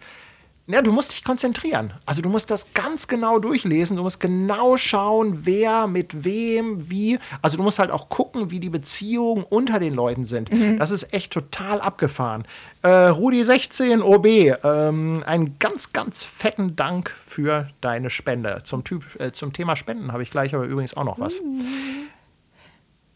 ja, 0.68 0.82
du 0.82 0.92
musst 0.92 1.12
dich 1.12 1.24
konzentrieren. 1.24 1.94
Also 2.08 2.24
du 2.24 2.30
musst 2.30 2.50
das 2.50 2.74
ganz 2.74 3.08
genau 3.08 3.38
durchlesen. 3.38 3.98
Du 3.98 4.04
musst 4.04 4.20
genau 4.20 4.78
schauen, 4.78 5.46
wer 5.46 5.86
mit 5.86 6.24
wem, 6.26 6.90
wie. 6.90 7.20
Also 7.44 7.56
du 7.58 7.62
musst 7.64 7.78
halt 7.78 7.92
auch 7.92 8.10
gucken, 8.10 8.50
wie 8.50 8.60
die 8.60 8.70
Beziehungen 8.72 9.44
unter 9.48 9.80
den 9.80 9.94
Leuten 9.94 10.26
sind. 10.26 10.50
Das 10.80 10.90
ist 10.90 11.14
echt 11.14 11.32
total 11.32 11.82
abgefahren. 11.82 12.46
Äh, 12.82 12.90
Rudi 12.90 13.44
16 13.44 14.02
OB, 14.02 14.26
ähm, 14.64 15.24
einen 15.26 15.60
ganz, 15.60 15.94
ganz 15.94 16.24
fetten 16.24 16.76
Dank 16.76 17.14
für 17.20 17.70
deine 17.82 18.10
Spende. 18.10 18.62
Zum, 18.64 18.84
typ, 18.84 19.04
äh, 19.20 19.32
zum 19.32 19.54
Thema 19.54 19.76
Spenden 19.76 20.12
habe 20.14 20.24
ich 20.24 20.32
gleich 20.32 20.56
aber 20.56 20.66
übrigens 20.66 20.96
auch 20.98 21.04
noch 21.04 21.20
was. 21.20 21.42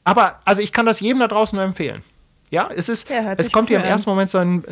Aber 0.03 0.39
also 0.45 0.61
ich 0.61 0.71
kann 0.71 0.85
das 0.85 0.99
jedem 0.99 1.19
da 1.19 1.27
draußen 1.27 1.55
nur 1.55 1.65
empfehlen. 1.65 2.03
Ja, 2.51 2.69
es 2.75 2.89
ist, 2.89 3.09
Ja, 3.09 3.33
es 3.37 3.51
kommt 3.51 3.69
dir 3.69 3.77
im 3.77 3.83
an. 3.83 3.89
ersten 3.89 4.09
Moment 4.09 4.31
so 4.31 4.39
ein, 4.39 4.63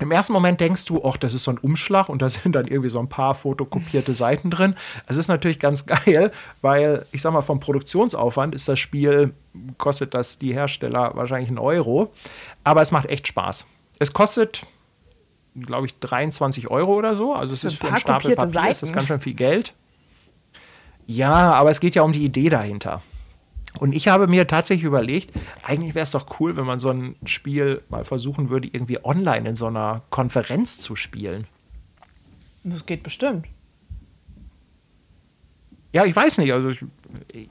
im 0.00 0.10
ersten 0.10 0.32
Moment 0.32 0.60
denkst 0.60 0.84
du, 0.86 1.02
ach, 1.04 1.16
das 1.16 1.34
ist 1.34 1.44
so 1.44 1.50
ein 1.52 1.58
Umschlag 1.58 2.08
und 2.08 2.20
da 2.22 2.28
sind 2.30 2.54
dann 2.54 2.66
irgendwie 2.66 2.90
so 2.90 2.98
ein 2.98 3.08
paar 3.08 3.34
fotokopierte 3.34 4.14
Seiten 4.14 4.50
drin. 4.50 4.74
Es 5.06 5.16
ist 5.16 5.28
natürlich 5.28 5.58
ganz 5.58 5.86
geil, 5.86 6.32
weil 6.62 7.06
ich 7.12 7.22
sag 7.22 7.32
mal, 7.32 7.42
vom 7.42 7.60
Produktionsaufwand 7.60 8.54
ist 8.54 8.68
das 8.68 8.78
Spiel, 8.78 9.32
kostet 9.78 10.14
das 10.14 10.38
die 10.38 10.52
Hersteller 10.52 11.12
wahrscheinlich 11.14 11.48
einen 11.48 11.58
Euro, 11.58 12.12
aber 12.64 12.82
es 12.82 12.90
macht 12.90 13.06
echt 13.06 13.28
Spaß. 13.28 13.66
Es 14.00 14.12
kostet, 14.12 14.66
glaube 15.54 15.86
ich, 15.86 15.98
23 16.00 16.68
Euro 16.68 16.94
oder 16.94 17.14
so. 17.14 17.32
Also 17.32 17.54
es 17.54 17.60
Für 17.60 17.66
ist 17.68 17.74
ein 17.74 17.76
für 17.76 17.86
paar 17.86 17.94
ein 17.94 18.00
Stapel 18.00 18.34
Papier, 18.34 18.70
ist 18.70 18.82
das 18.82 18.88
Seiten. 18.88 18.94
ganz 18.94 19.06
schön 19.06 19.20
viel 19.20 19.34
Geld. 19.34 19.72
Ja, 21.06 21.52
aber 21.52 21.70
es 21.70 21.80
geht 21.80 21.94
ja 21.94 22.02
um 22.02 22.12
die 22.12 22.24
Idee 22.24 22.48
dahinter. 22.48 23.02
Und 23.78 23.94
ich 23.94 24.08
habe 24.08 24.28
mir 24.28 24.46
tatsächlich 24.46 24.84
überlegt, 24.84 25.32
eigentlich 25.62 25.94
wäre 25.94 26.04
es 26.04 26.12
doch 26.12 26.38
cool, 26.38 26.56
wenn 26.56 26.64
man 26.64 26.78
so 26.78 26.90
ein 26.90 27.16
Spiel 27.24 27.82
mal 27.88 28.04
versuchen 28.04 28.48
würde, 28.48 28.68
irgendwie 28.72 29.04
online 29.04 29.48
in 29.48 29.56
so 29.56 29.66
einer 29.66 30.02
Konferenz 30.10 30.78
zu 30.78 30.94
spielen. 30.94 31.46
Das 32.62 32.86
geht 32.86 33.02
bestimmt. 33.02 33.46
Ja, 35.92 36.04
ich 36.04 36.14
weiß 36.14 36.38
nicht. 36.38 36.52
Also 36.52 36.70
ich, 36.70 36.84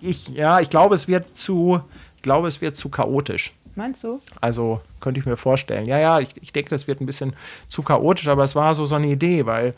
ich 0.02 0.28
ja, 0.30 0.60
ich 0.60 0.70
glaube, 0.70 0.96
es 0.96 1.08
wird 1.08 1.38
zu, 1.38 1.82
ich 2.16 2.22
glaube, 2.22 2.48
es 2.48 2.62
wird 2.62 2.76
zu 2.76 2.90
chaotisch. 2.90 3.54
Meinst 3.76 4.04
du? 4.04 4.22
Also 4.40 4.82
könnte 5.00 5.20
ich 5.20 5.26
mir 5.26 5.38
vorstellen. 5.38 5.86
Ja, 5.86 5.98
ja, 5.98 6.20
ich, 6.20 6.30
ich 6.42 6.54
denke, 6.54 6.70
das 6.70 6.88
wird 6.88 7.02
ein 7.02 7.06
bisschen 7.06 7.36
zu 7.68 7.82
chaotisch, 7.84 8.28
aber 8.28 8.44
es 8.44 8.56
war 8.56 8.76
so 8.76 8.86
so 8.86 8.96
eine 8.96 9.08
Idee, 9.08 9.46
weil 9.46 9.74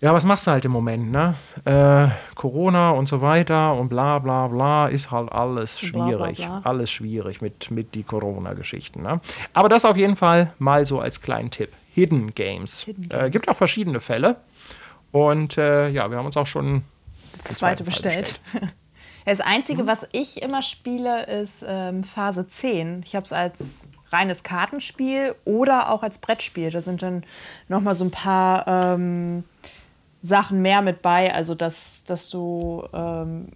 ja, 0.00 0.12
was 0.12 0.24
machst 0.24 0.46
du 0.46 0.50
halt 0.50 0.64
im 0.64 0.72
Moment, 0.72 1.10
ne? 1.10 1.34
Äh, 1.64 2.08
Corona 2.34 2.90
und 2.90 3.08
so 3.08 3.20
weiter 3.22 3.74
und 3.74 3.88
bla 3.88 4.18
bla 4.18 4.46
bla 4.48 4.88
ist 4.88 5.10
halt 5.10 5.32
alles 5.32 5.80
Bla, 5.80 5.90
bla, 5.90 6.06
schwierig. 6.08 6.36
bla. 6.38 6.60
Alles 6.64 6.90
schwierig 6.90 7.40
mit, 7.40 7.70
mit 7.70 7.94
die 7.94 8.02
Corona-Geschichten. 8.02 9.02
Ne? 9.02 9.20
Aber 9.54 9.68
das 9.68 9.84
auf 9.84 9.96
jeden 9.96 10.16
Fall 10.16 10.52
mal 10.58 10.84
so 10.86 11.00
als 11.00 11.22
kleinen 11.22 11.50
Tipp. 11.50 11.70
Hidden 11.94 12.34
Games. 12.34 12.82
Hidden 12.82 13.04
Äh, 13.04 13.08
Games. 13.08 13.30
gibt 13.32 13.48
auch 13.48 13.56
verschiedene 13.56 14.00
Fälle. 14.00 14.36
Und 15.12 15.56
äh, 15.56 15.88
ja, 15.88 16.10
wir 16.10 16.18
haben 16.18 16.26
uns 16.26 16.36
auch 16.36 16.46
schon 16.46 16.82
Das 17.38 17.54
zweite 17.54 17.84
Fall 17.84 17.92
bestellt. 17.92 18.40
Das 19.28 19.40
Einzige, 19.40 19.88
was 19.88 20.06
ich 20.12 20.40
immer 20.40 20.62
spiele, 20.62 21.24
ist 21.26 21.64
ähm, 21.66 22.04
Phase 22.04 22.46
10. 22.46 23.02
Ich 23.04 23.16
habe 23.16 23.26
es 23.26 23.32
als 23.32 23.88
reines 24.12 24.44
Kartenspiel 24.44 25.34
oder 25.44 25.90
auch 25.90 26.04
als 26.04 26.18
Brettspiel. 26.18 26.70
Da 26.70 26.80
sind 26.80 27.02
dann 27.02 27.24
nochmal 27.66 27.94
so 27.96 28.04
ein 28.04 28.12
paar 28.12 28.68
ähm, 28.68 29.42
Sachen 30.26 30.62
mehr 30.62 30.82
mit 30.82 31.02
bei. 31.02 31.34
Also, 31.34 31.54
dass, 31.54 32.04
dass 32.04 32.28
du 32.30 32.84
ähm, 32.92 33.48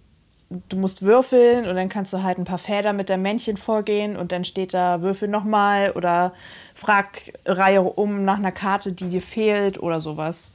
du 0.69 0.77
musst 0.77 1.01
würfeln 1.01 1.67
und 1.67 1.75
dann 1.75 1.89
kannst 1.89 2.11
du 2.13 2.23
halt 2.23 2.37
ein 2.37 2.45
paar 2.45 2.57
Felder 2.57 2.93
mit 2.93 3.09
deinem 3.09 3.21
Männchen 3.21 3.57
vorgehen 3.57 4.17
und 4.17 4.31
dann 4.31 4.43
steht 4.43 4.73
da 4.73 5.01
Würfel 5.01 5.27
nochmal 5.27 5.91
oder 5.91 6.33
frag 6.75 7.33
Reihe 7.45 7.81
um 7.81 8.25
nach 8.25 8.37
einer 8.37 8.51
Karte, 8.51 8.91
die 8.91 9.09
dir 9.09 9.21
fehlt 9.21 9.81
oder 9.81 10.01
sowas. 10.01 10.51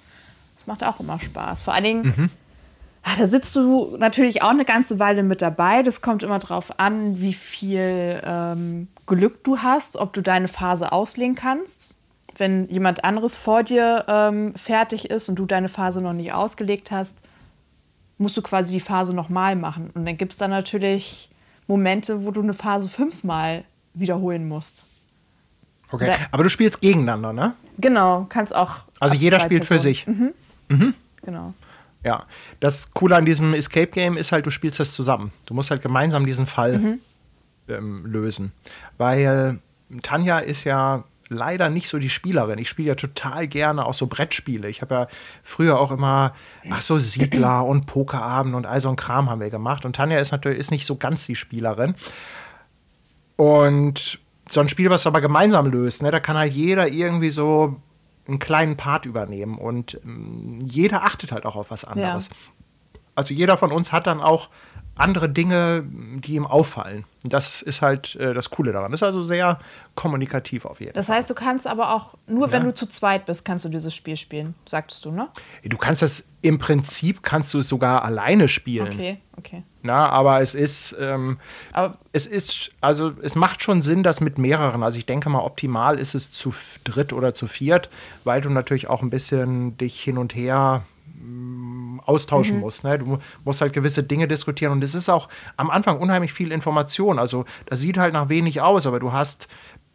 Das 0.59 0.67
macht 0.67 0.85
auch 0.85 1.01
immer 1.01 1.19
Spaß. 1.19 1.63
Vor 1.63 1.73
allen 1.73 1.85
Dingen, 1.85 2.15
mhm. 2.17 2.31
ach, 3.03 3.17
da 3.17 3.27
sitzt 3.27 3.57
du 3.57 3.97
natürlich 3.99 4.43
auch 4.43 4.51
eine 4.51 4.67
ganze 4.67 4.99
Weile 4.99 5.23
mit 5.23 5.41
dabei. 5.41 5.83
Das 5.83 6.03
kommt 6.03 6.23
immer 6.23 6.39
darauf 6.39 6.79
an, 6.79 7.21
wie 7.21 7.35
viel 7.35 8.21
ähm, 8.23 8.89
Glück 9.07 9.45
du 9.45 9.59
hast, 9.59 9.97
ob 9.97 10.13
du 10.13 10.21
deine 10.21 10.49
Phase 10.49 10.93
auslegen 10.93 11.37
kannst. 11.37 11.97
Wenn 12.37 12.69
jemand 12.69 13.05
anderes 13.05 13.37
vor 13.37 13.63
dir 13.63 14.05
ähm, 14.09 14.55
fertig 14.55 15.11
ist 15.11 15.29
und 15.29 15.37
du 15.37 15.47
deine 15.47 15.69
Phase 15.69 16.01
noch 16.01 16.13
nicht 16.13 16.33
ausgelegt 16.33 16.91
hast, 16.91 17.19
musst 18.19 18.37
du 18.37 18.43
quasi 18.43 18.73
die 18.73 18.81
Phase 18.81 19.15
nochmal 19.15 19.57
machen. 19.57 19.91
Und 19.95 20.07
dann 20.07 20.17
gibt 20.17 20.33
es 20.33 20.39
dann 20.39 20.51
natürlich 20.51 21.31
Momente, 21.67 22.25
wo 22.25 22.31
du 22.31 22.43
eine 22.43 22.55
Phase 22.55 22.89
fünfmal 22.89 23.65
wiederholen 23.95 24.49
musst. 24.49 24.87
Okay, 25.91 26.05
Oder, 26.05 26.17
aber 26.31 26.43
du 26.43 26.51
spielst 26.51 26.81
gegeneinander, 26.81 27.33
ne? 27.33 27.55
Genau, 27.79 28.27
kannst 28.29 28.55
auch. 28.55 28.79
Also 29.01 29.17
jeder 29.17 29.41
spielt 29.41 29.67
Personen. 29.67 29.79
für 29.79 29.83
sich. 29.83 30.07
Mhm. 30.07 30.33
Mhm. 30.69 30.95
Genau. 31.23 31.55
Ja, 32.05 32.25
das 32.61 32.93
Coole 32.93 33.17
an 33.17 33.27
diesem 33.27 33.55
Escape 33.55 33.89
Game 33.89 34.17
ist 34.17 34.33
halt, 34.33 34.47
du 34.47 34.51
spielst 34.51 34.79
das 34.79 34.93
zusammen. 34.93 35.33
Du 35.47 35.55
musst 35.55 35.71
halt 35.71 35.83
gemeinsam 35.83 36.25
diesen 36.25 36.47
Fall 36.47 36.79
mhm. 36.79 37.01
ähm, 37.69 38.07
lösen. 38.07 38.53
Weil 38.97 39.59
Tanja 40.03 40.39
ist 40.39 40.65
ja 40.65 41.05
leider 41.29 41.71
nicht 41.71 41.89
so 41.89 41.99
die 41.99 42.11
Spielerin. 42.11 42.59
Ich 42.59 42.69
spiele 42.69 42.89
ja 42.89 42.95
total 42.95 43.49
gerne 43.49 43.85
auch 43.85 43.95
so 43.95 44.07
Brettspiele. 44.07 44.69
Ich 44.69 44.83
habe 44.83 44.95
ja 44.95 45.09
früher 45.43 45.79
auch 45.81 45.91
immer, 45.91 46.35
ach 46.71 46.83
so, 46.83 46.99
Siedler 46.99 47.65
und 47.67 47.87
Pokerabend 47.87 48.55
und 48.55 48.67
all 48.67 48.81
so 48.81 48.89
ein 48.89 48.97
Kram 48.97 49.29
haben 49.31 49.41
wir 49.41 49.51
gemacht. 49.51 49.85
Und 49.85 49.97
Tanja 49.97 50.19
ist 50.19 50.33
natürlich 50.33 50.59
ist 50.59 50.71
nicht 50.71 50.87
so 50.87 50.97
ganz 50.97 51.27
die 51.27 51.35
Spielerin. 51.35 51.95
Und 53.37 54.21
so 54.49 54.61
ein 54.61 54.69
Spiel, 54.69 54.91
was 54.91 55.03
du 55.03 55.09
aber 55.09 55.21
gemeinsam 55.21 55.67
löst, 55.67 56.03
ne, 56.03 56.11
da 56.11 56.21
kann 56.21 56.37
halt 56.37 56.53
jeder 56.53 56.89
irgendwie 56.89 57.31
so 57.31 57.81
einen 58.29 58.39
kleinen 58.39 58.77
Part 58.77 59.07
übernehmen 59.07 59.59
und 59.59 60.01
ähm, 60.05 60.59
jeder 60.65 61.05
achtet 61.05 61.33
halt 61.33 61.45
auch 61.47 61.57
auf 61.57 61.71
was 61.71 61.85
anderes. 61.85 62.29
Ja. 62.29 62.37
Also 63.15 63.35
jeder 63.35 63.57
von 63.57 63.73
uns 63.73 63.93
hat 63.93 64.07
dann 64.07 64.21
auch 64.21 64.49
andere 64.97 65.29
Dinge, 65.29 65.85
die 65.87 66.35
ihm 66.35 66.47
auffallen. 66.47 67.05
Und 67.23 67.33
das 67.33 67.61
ist 67.61 67.83
halt 67.83 68.17
äh, 68.17 68.33
das 68.33 68.51
Coole 68.51 68.73
daran. 68.73 68.91
Das 68.91 69.01
ist 69.01 69.03
also 69.05 69.23
sehr 69.25 69.59
kommunikativ 69.95 70.65
auf 70.65 70.81
jeden 70.81 70.93
Fall. 70.93 71.01
Das 71.01 71.09
heißt, 71.11 71.29
du 71.29 71.35
kannst 71.35 71.67
aber 71.67 71.95
auch, 71.95 72.15
nur 72.27 72.47
ja. 72.47 72.53
wenn 72.53 72.65
du 72.65 72.75
zu 72.75 72.87
zweit 72.87 73.27
bist, 73.27 73.45
kannst 73.45 73.65
du 73.67 73.69
dieses 73.69 73.95
Spiel 73.95 74.17
spielen, 74.17 74.55
sagtest 74.65 75.05
du, 75.05 75.11
ne? 75.11 75.29
Du 75.65 75.77
kannst 75.77 76.01
das, 76.01 76.25
im 76.41 76.59
Prinzip 76.59 77.23
kannst 77.23 77.53
du 77.53 77.59
es 77.59 77.69
sogar 77.69 78.05
alleine 78.05 78.49
spielen. 78.49 78.87
Okay, 78.87 79.19
okay. 79.37 79.63
Na, 79.83 80.09
aber 80.09 80.41
es 80.41 80.55
ist, 80.55 80.97
ähm, 80.99 81.39
aber 81.73 81.99
es 82.13 82.27
ist, 82.27 82.71
also 82.81 83.13
es 83.21 83.35
macht 83.37 83.63
schon 83.63 83.83
Sinn, 83.83 84.03
das 84.03 84.21
mit 84.21 84.39
mehreren. 84.39 84.83
Also 84.83 84.99
ich 84.99 85.07
denke 85.07 85.29
mal, 85.29 85.41
optimal 85.41 85.99
ist 85.99 86.15
es 86.15 86.33
zu 86.33 86.55
dritt 86.85 87.13
oder 87.13 87.35
zu 87.35 87.49
viert, 87.49 87.91
weil 88.25 88.41
du 88.41 88.49
natürlich 88.49 88.89
auch 88.89 89.03
ein 89.03 89.11
bisschen 89.11 89.77
dich 89.77 90.01
hin 90.01 90.17
und 90.17 90.35
her 90.35 90.85
austauschen 92.07 92.57
mhm. 92.57 92.61
musst. 92.63 92.85
Ne? 92.85 92.99
Du 92.99 93.19
musst 93.45 93.61
halt 93.61 93.73
gewisse 93.73 94.03
Dinge 94.03 94.29
diskutieren 94.29 94.73
und 94.73 94.85
es 94.85 94.95
ist 94.95 95.09
auch 95.09 95.29
am 95.57 95.71
Anfang 95.71 95.99
unheimlich 95.99 96.33
viel 96.33 96.53
Information. 96.53 97.19
Also 97.19 97.45
das 97.67 97.81
sieht 97.81 97.99
halt 97.99 98.13
nach 98.13 98.29
wenig 98.29 98.61
aus, 98.61 98.87
aber 98.87 99.01
du 99.01 99.13
hast 99.13 99.49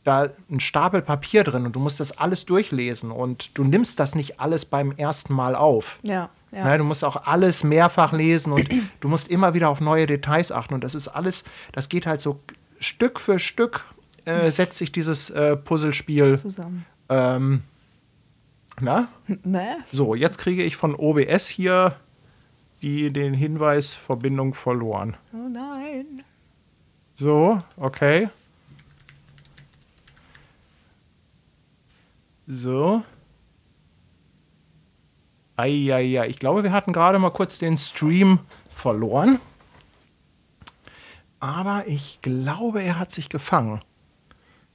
da 0.03 0.29
einen 0.49 0.59
Stapel 0.59 1.01
Papier 1.01 1.43
drin 1.43 1.65
und 1.65 1.75
du 1.75 1.79
musst 1.79 1.99
das 1.99 2.17
alles 2.17 2.45
durchlesen 2.45 3.11
und 3.11 3.57
du 3.57 3.63
nimmst 3.63 3.99
das 3.99 4.15
nicht 4.15 4.39
alles 4.39 4.65
beim 4.65 4.91
ersten 4.93 5.33
Mal 5.33 5.55
auf. 5.55 5.99
Ja. 6.03 6.29
Ja. 6.51 6.65
Ne, 6.65 6.77
du 6.77 6.83
musst 6.83 7.05
auch 7.05 7.27
alles 7.27 7.63
mehrfach 7.63 8.11
lesen 8.11 8.51
und 8.51 8.67
du 8.99 9.07
musst 9.07 9.29
immer 9.29 9.53
wieder 9.53 9.69
auf 9.69 9.79
neue 9.79 10.05
Details 10.05 10.51
achten. 10.51 10.73
Und 10.73 10.83
das 10.83 10.95
ist 10.95 11.07
alles, 11.07 11.45
das 11.71 11.87
geht 11.87 12.05
halt 12.05 12.19
so 12.19 12.41
Stück 12.79 13.21
für 13.21 13.39
Stück, 13.39 13.85
äh, 14.25 14.51
setzt 14.51 14.77
sich 14.77 14.91
dieses 14.91 15.29
äh, 15.29 15.55
Puzzlespiel 15.55 16.37
zusammen. 16.37 16.85
Ähm, 17.07 17.63
na? 18.79 19.09
Ne? 19.43 19.77
So, 19.91 20.15
jetzt 20.15 20.37
kriege 20.37 20.63
ich 20.63 20.75
von 20.75 20.95
OBS 20.95 21.47
hier 21.47 21.95
die, 22.81 23.11
den 23.11 23.33
Hinweis 23.33 23.95
Verbindung 23.95 24.53
verloren. 24.53 25.17
Oh 25.33 25.49
nein. 25.49 26.23
So, 27.15 27.59
okay. 27.77 28.29
So. 32.47 33.03
Eieiei, 35.57 36.27
ich 36.27 36.39
glaube, 36.39 36.63
wir 36.63 36.71
hatten 36.71 36.91
gerade 36.91 37.19
mal 37.19 37.29
kurz 37.29 37.59
den 37.59 37.77
Stream 37.77 38.39
verloren. 38.73 39.39
Aber 41.39 41.87
ich 41.87 42.19
glaube, 42.21 42.81
er 42.81 42.97
hat 42.97 43.11
sich 43.11 43.29
gefangen. 43.29 43.81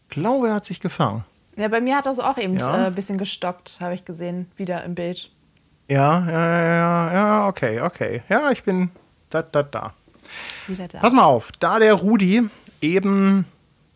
Ich 0.02 0.10
glaube, 0.10 0.48
er 0.48 0.54
hat 0.54 0.64
sich 0.64 0.80
gefangen. 0.80 1.24
Ja, 1.56 1.68
bei 1.68 1.80
mir 1.80 1.96
hat 1.96 2.06
das 2.06 2.18
auch 2.18 2.36
eben 2.36 2.58
ja. 2.58 2.72
ein 2.72 2.92
äh, 2.92 2.94
bisschen 2.94 3.18
gestockt, 3.18 3.78
habe 3.80 3.94
ich 3.94 4.04
gesehen, 4.04 4.50
wieder 4.56 4.84
im 4.84 4.94
Bild. 4.94 5.30
Ja, 5.88 6.26
ja, 6.28 6.64
ja, 6.64 7.12
ja, 7.12 7.48
okay, 7.48 7.80
okay. 7.80 8.22
Ja, 8.28 8.50
ich 8.50 8.62
bin 8.62 8.90
da, 9.30 9.42
da, 9.42 9.62
da. 9.62 9.94
Wieder 10.66 10.88
da. 10.88 10.98
Pass 10.98 11.12
mal 11.12 11.24
auf, 11.24 11.52
da 11.58 11.78
der 11.78 11.94
Rudi 11.94 12.48
eben 12.80 13.46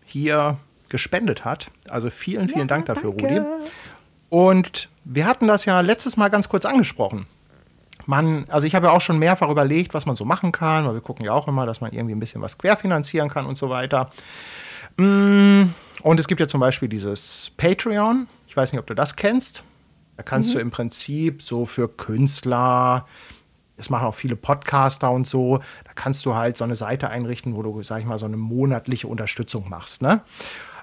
hier 0.04 0.56
gespendet 0.88 1.44
hat, 1.44 1.70
also 1.88 2.10
vielen, 2.10 2.48
vielen 2.48 2.60
ja, 2.60 2.66
Dank 2.66 2.86
dafür, 2.86 3.12
danke. 3.12 3.40
Rudi. 3.40 3.70
Und 4.28 4.88
wir 5.04 5.26
hatten 5.26 5.46
das 5.46 5.64
ja 5.64 5.80
letztes 5.80 6.16
Mal 6.16 6.28
ganz 6.28 6.48
kurz 6.48 6.64
angesprochen. 6.64 7.26
Man, 8.06 8.46
also 8.48 8.66
ich 8.66 8.74
habe 8.74 8.86
ja 8.86 8.92
auch 8.92 9.00
schon 9.00 9.18
mehrfach 9.18 9.50
überlegt, 9.50 9.92
was 9.92 10.06
man 10.06 10.16
so 10.16 10.24
machen 10.24 10.52
kann, 10.52 10.86
weil 10.86 10.94
wir 10.94 11.00
gucken 11.00 11.24
ja 11.24 11.32
auch 11.32 11.46
immer, 11.46 11.66
dass 11.66 11.80
man 11.80 11.92
irgendwie 11.92 12.14
ein 12.14 12.20
bisschen 12.20 12.40
was 12.40 12.56
querfinanzieren 12.56 13.28
kann 13.28 13.46
und 13.46 13.58
so 13.58 13.70
weiter. 13.70 14.10
Mm, 14.96 15.64
und 16.02 16.20
es 16.20 16.28
gibt 16.28 16.40
ja 16.40 16.48
zum 16.48 16.60
Beispiel 16.60 16.88
dieses 16.88 17.52
Patreon. 17.56 18.26
Ich 18.46 18.56
weiß 18.56 18.72
nicht, 18.72 18.80
ob 18.80 18.86
du 18.86 18.94
das 18.94 19.16
kennst. 19.16 19.62
Da 20.16 20.22
kannst 20.22 20.50
mhm. 20.50 20.54
du 20.54 20.60
im 20.60 20.70
Prinzip 20.70 21.42
so 21.42 21.64
für 21.64 21.88
Künstler, 21.88 23.06
das 23.76 23.88
machen 23.88 24.06
auch 24.06 24.14
viele 24.14 24.36
Podcaster 24.36 25.10
und 25.10 25.26
so, 25.26 25.58
da 25.84 25.92
kannst 25.94 26.26
du 26.26 26.34
halt 26.34 26.56
so 26.56 26.64
eine 26.64 26.76
Seite 26.76 27.08
einrichten, 27.08 27.54
wo 27.54 27.62
du, 27.62 27.82
sag 27.82 28.00
ich 28.00 28.06
mal, 28.06 28.18
so 28.18 28.26
eine 28.26 28.36
monatliche 28.36 29.08
Unterstützung 29.08 29.68
machst. 29.68 30.02
Ne? 30.02 30.20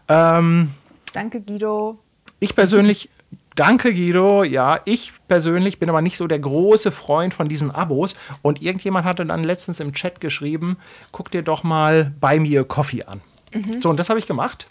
Ähm, 0.07 0.71
Danke, 1.13 1.41
Guido. 1.41 1.99
Ich 2.39 2.55
persönlich 2.55 3.09
Danke, 3.57 3.91
Guido. 3.91 4.43
Ja, 4.43 4.81
ich 4.85 5.11
persönlich 5.27 5.79
bin 5.79 5.89
aber 5.89 6.03
nicht 6.03 6.15
so 6.15 6.27
der 6.27 6.37
große 6.37 6.91
Freund 6.91 7.33
von 7.33 7.49
diesen 7.49 7.71
Abos. 7.71 8.15
Und 8.43 8.61
irgendjemand 8.61 9.03
hatte 9.03 9.25
dann 9.25 9.43
letztens 9.43 9.79
im 9.79 9.93
Chat 9.93 10.21
geschrieben: 10.21 10.77
guck 11.11 11.31
dir 11.31 11.41
doch 11.41 11.63
mal 11.63 12.13
bei 12.19 12.39
mir 12.39 12.63
Coffee 12.63 13.03
an. 13.03 13.21
Mhm. 13.53 13.81
So, 13.81 13.89
und 13.89 13.97
das 13.97 14.09
habe 14.09 14.19
ich 14.19 14.27
gemacht. 14.27 14.67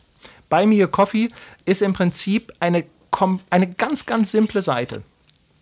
Bei 0.48 0.66
mir 0.66 0.88
Coffee 0.88 1.30
ist 1.64 1.82
im 1.82 1.92
Prinzip 1.92 2.52
eine, 2.60 2.84
eine 3.50 3.70
ganz, 3.72 4.06
ganz 4.06 4.30
simple 4.30 4.62
Seite. 4.62 5.02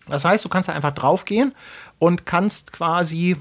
Das 0.07 0.25
heißt, 0.25 0.45
du 0.45 0.49
kannst 0.49 0.69
da 0.69 0.73
einfach 0.73 0.95
draufgehen 0.95 1.55
und 1.99 2.27
kannst 2.27 2.73
quasi 2.73 3.37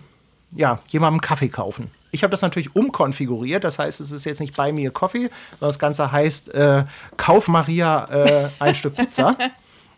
ja, 0.55 0.79
jemandem 0.88 1.21
Kaffee 1.21 1.50
kaufen. 1.50 1.91
Ich 2.12 2.23
habe 2.23 2.31
das 2.31 2.41
natürlich 2.41 2.75
umkonfiguriert, 2.75 3.63
das 3.63 3.79
heißt, 3.79 4.00
es 4.00 4.12
ist 4.12 4.25
jetzt 4.25 4.39
nicht 4.39 4.55
bei 4.55 4.71
mir 4.71 4.91
Coffee, 4.91 5.31
sondern 5.51 5.69
das 5.69 5.79
Ganze 5.79 6.12
heißt 6.12 6.50
äh, 6.50 6.85
Kauf 7.17 7.47
Maria 7.47 8.05
äh, 8.05 8.50
ein 8.59 8.75
Stück 8.75 8.95
Pizza. 8.95 9.35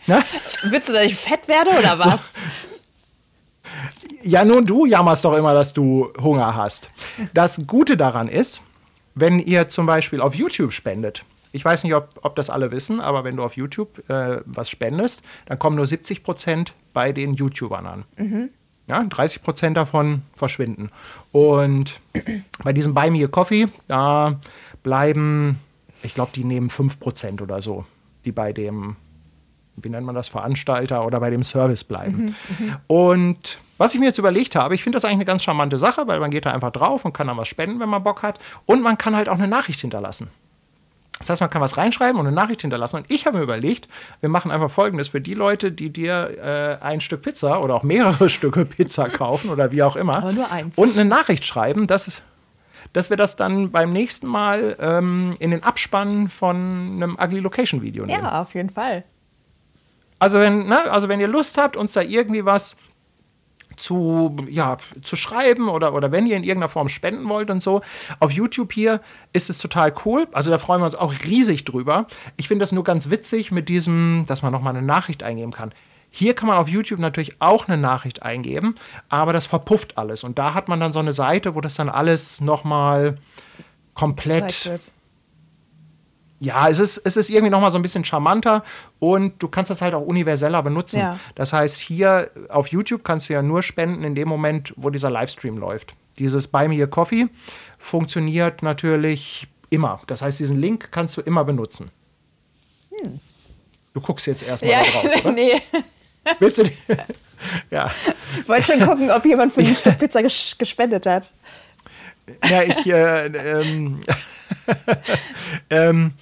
Ne? 0.07 0.23
Willst 0.65 0.87
du, 0.87 0.93
dass 0.93 1.05
ich 1.05 1.15
fett 1.15 1.47
werde 1.47 1.71
oder 1.71 1.97
was? 1.97 2.31
So. 2.31 3.69
Ja, 4.21 4.45
nun 4.45 4.63
du 4.63 4.85
jammerst 4.85 5.25
doch 5.25 5.33
immer, 5.33 5.55
dass 5.55 5.73
du 5.73 6.13
Hunger 6.21 6.55
hast. 6.55 6.91
Das 7.33 7.61
Gute 7.65 7.97
daran 7.97 8.27
ist, 8.27 8.61
wenn 9.15 9.39
ihr 9.39 9.67
zum 9.67 9.87
Beispiel 9.87 10.21
auf 10.21 10.35
YouTube 10.35 10.73
spendet, 10.73 11.23
ich 11.55 11.63
weiß 11.63 11.85
nicht, 11.85 11.95
ob, 11.95 12.19
ob 12.21 12.35
das 12.35 12.49
alle 12.49 12.71
wissen, 12.71 12.99
aber 12.99 13.23
wenn 13.23 13.37
du 13.37 13.43
auf 13.43 13.55
YouTube 13.55 14.09
äh, 14.09 14.41
was 14.45 14.69
spendest, 14.69 15.23
dann 15.45 15.57
kommen 15.57 15.77
nur 15.77 15.87
70 15.87 16.21
Prozent 16.21 16.73
bei 16.93 17.13
den 17.13 17.35
YouTubern 17.35 17.85
an. 17.85 18.03
Mhm. 18.17 18.49
Ja, 18.87 19.01
30 19.01 19.41
Prozent 19.41 19.77
davon 19.77 20.23
verschwinden. 20.35 20.91
Und 21.31 22.01
bei 22.63 22.73
diesem 22.73 22.93
Buy 22.93 23.09
Me 23.09 23.23
a 23.23 23.27
Coffee, 23.27 23.69
da 23.87 24.37
bleiben, 24.83 25.59
ich 26.03 26.13
glaube, 26.13 26.31
die 26.35 26.43
nehmen 26.43 26.69
5 26.69 26.99
Prozent 26.99 27.41
oder 27.41 27.61
so, 27.61 27.85
die 28.25 28.33
bei 28.33 28.51
dem, 28.51 28.97
wie 29.77 29.87
nennt 29.87 30.05
man 30.05 30.13
das, 30.13 30.27
Veranstalter 30.27 31.05
oder 31.05 31.21
bei 31.21 31.29
dem 31.29 31.43
Service 31.43 31.85
bleiben. 31.85 32.35
Mhm, 32.59 32.65
mhm. 32.65 32.75
Und 32.87 33.59
was 33.77 33.93
ich 33.93 33.99
mir 34.01 34.07
jetzt 34.07 34.17
überlegt 34.17 34.57
habe, 34.57 34.75
ich 34.75 34.83
finde 34.83 34.97
das 34.97 35.05
eigentlich 35.05 35.15
eine 35.15 35.25
ganz 35.25 35.43
charmante 35.43 35.79
Sache, 35.79 36.05
weil 36.05 36.19
man 36.19 36.31
geht 36.31 36.45
da 36.45 36.51
einfach 36.51 36.71
drauf 36.71 37.05
und 37.05 37.13
kann 37.13 37.27
dann 37.27 37.37
was 37.37 37.47
spenden, 37.47 37.79
wenn 37.79 37.89
man 37.89 38.03
Bock 38.03 38.23
hat. 38.23 38.39
Und 38.65 38.81
man 38.81 38.97
kann 38.97 39.15
halt 39.15 39.29
auch 39.29 39.35
eine 39.35 39.47
Nachricht 39.47 39.79
hinterlassen. 39.79 40.27
Das 41.19 41.29
heißt, 41.29 41.41
man 41.41 41.49
kann 41.49 41.61
was 41.61 41.77
reinschreiben 41.77 42.19
und 42.19 42.27
eine 42.27 42.35
Nachricht 42.35 42.61
hinterlassen. 42.61 42.97
Und 42.97 43.09
ich 43.09 43.25
habe 43.25 43.37
mir 43.37 43.43
überlegt, 43.43 43.87
wir 44.19 44.29
machen 44.29 44.51
einfach 44.51 44.69
Folgendes 44.69 45.09
für 45.09 45.21
die 45.21 45.33
Leute, 45.33 45.71
die 45.71 45.89
dir 45.89 46.79
äh, 46.81 46.83
ein 46.83 46.99
Stück 46.99 47.21
Pizza 47.21 47.61
oder 47.61 47.73
auch 47.75 47.83
mehrere 47.83 48.29
Stücke 48.29 48.65
Pizza 48.65 49.07
kaufen 49.07 49.49
oder 49.49 49.71
wie 49.71 49.81
auch 49.81 49.95
immer. 49.95 50.17
Aber 50.17 50.33
nur 50.33 50.51
eins. 50.51 50.77
Und 50.77 50.93
eine 50.93 51.05
Nachricht 51.05 51.45
schreiben, 51.45 51.87
dass, 51.87 52.21
dass 52.91 53.09
wir 53.09 53.17
das 53.17 53.37
dann 53.37 53.71
beim 53.71 53.93
nächsten 53.93 54.27
Mal 54.27 54.75
ähm, 54.79 55.33
in 55.39 55.51
den 55.51 55.63
Abspann 55.63 56.27
von 56.27 56.55
einem 56.55 57.17
Ugly 57.21 57.39
Location 57.39 57.81
Video 57.81 58.05
nehmen. 58.05 58.23
Ja, 58.23 58.41
auf 58.41 58.53
jeden 58.53 58.69
Fall. 58.69 59.05
Also 60.19 60.39
wenn, 60.39 60.67
ne, 60.67 60.91
also 60.91 61.07
wenn 61.07 61.21
ihr 61.21 61.27
Lust 61.27 61.57
habt, 61.57 61.77
uns 61.77 61.93
da 61.93 62.01
irgendwie 62.01 62.45
was 62.45 62.75
zu, 63.77 64.35
ja, 64.49 64.77
zu 65.01 65.15
schreiben 65.15 65.69
oder, 65.69 65.93
oder 65.93 66.11
wenn 66.11 66.25
ihr 66.25 66.37
in 66.37 66.43
irgendeiner 66.43 66.69
Form 66.69 66.89
spenden 66.89 67.29
wollt 67.29 67.49
und 67.49 67.61
so. 67.61 67.81
Auf 68.19 68.31
YouTube 68.31 68.73
hier 68.73 69.01
ist 69.33 69.49
es 69.49 69.57
total 69.57 69.93
cool. 70.05 70.27
Also 70.31 70.49
da 70.49 70.57
freuen 70.57 70.81
wir 70.81 70.85
uns 70.85 70.95
auch 70.95 71.13
riesig 71.23 71.65
drüber. 71.65 72.07
Ich 72.37 72.47
finde 72.47 72.63
das 72.63 72.71
nur 72.71 72.83
ganz 72.83 73.09
witzig 73.09 73.51
mit 73.51 73.69
diesem, 73.69 74.25
dass 74.27 74.41
man 74.41 74.51
nochmal 74.51 74.75
eine 74.75 74.85
Nachricht 74.85 75.23
eingeben 75.23 75.51
kann. 75.51 75.73
Hier 76.09 76.33
kann 76.33 76.47
man 76.47 76.57
auf 76.57 76.69
YouTube 76.69 76.99
natürlich 76.99 77.41
auch 77.41 77.67
eine 77.67 77.75
Nachricht 77.75 78.23
eingeben, 78.23 78.75
aber 79.09 79.33
das 79.33 79.45
verpufft 79.45 79.97
alles. 79.97 80.23
Und 80.23 80.39
da 80.39 80.53
hat 80.53 80.69
man 80.69 80.79
dann 80.79 80.93
so 80.93 80.99
eine 80.99 81.11
Seite, 81.11 81.55
wo 81.55 81.61
das 81.61 81.75
dann 81.75 81.89
alles 81.89 82.39
nochmal 82.39 83.17
komplett 83.95 84.79
ja, 86.45 86.69
es 86.69 86.79
ist, 86.79 86.97
es 86.99 87.17
ist 87.17 87.29
irgendwie 87.29 87.49
nochmal 87.49 87.71
so 87.71 87.79
ein 87.79 87.81
bisschen 87.81 88.05
charmanter 88.05 88.63
und 88.99 89.41
du 89.41 89.47
kannst 89.47 89.71
das 89.71 89.81
halt 89.81 89.93
auch 89.93 90.05
universeller 90.05 90.61
benutzen. 90.61 90.99
Ja. 90.99 91.19
Das 91.33 91.53
heißt, 91.53 91.77
hier 91.77 92.29
auf 92.49 92.67
YouTube 92.67 93.03
kannst 93.03 93.29
du 93.29 93.33
ja 93.33 93.41
nur 93.41 93.63
spenden 93.63 94.03
in 94.03 94.15
dem 94.15 94.27
Moment, 94.27 94.73
wo 94.77 94.89
dieser 94.89 95.09
Livestream 95.09 95.57
läuft. 95.57 95.95
Dieses 96.19 96.47
Buy 96.47 96.67
Me 96.67 96.81
a 96.81 96.87
Coffee 96.87 97.27
funktioniert 97.77 98.61
natürlich 98.61 99.47
immer. 99.69 100.01
Das 100.07 100.21
heißt, 100.21 100.39
diesen 100.39 100.57
Link 100.57 100.89
kannst 100.91 101.17
du 101.17 101.21
immer 101.21 101.43
benutzen. 101.43 101.89
Hm. 102.91 103.19
Du 103.93 104.01
guckst 104.01 104.27
jetzt 104.27 104.43
erstmal 104.43 104.71
ja, 104.71 104.83
drauf. 104.83 105.03
Oder? 105.25 105.31
Nee. 105.31 105.61
Willst 106.39 106.59
du 106.59 106.63
die? 106.63 106.77
ja. 107.71 107.89
Ich 108.39 108.47
wollte 108.47 108.63
schon 108.63 108.79
gucken, 108.81 109.09
ob 109.09 109.25
jemand 109.25 109.51
für 109.51 109.61
ein 109.65 109.75
Stück 109.75 109.97
Pizza 109.97 110.21
ges 110.21 110.55
gespendet 110.57 111.05
hat. 111.05 111.33
Ja, 112.49 112.63
ich. 112.63 112.85
Äh, 112.87 113.25
ähm, 113.27 113.99
ähm, 115.69 116.13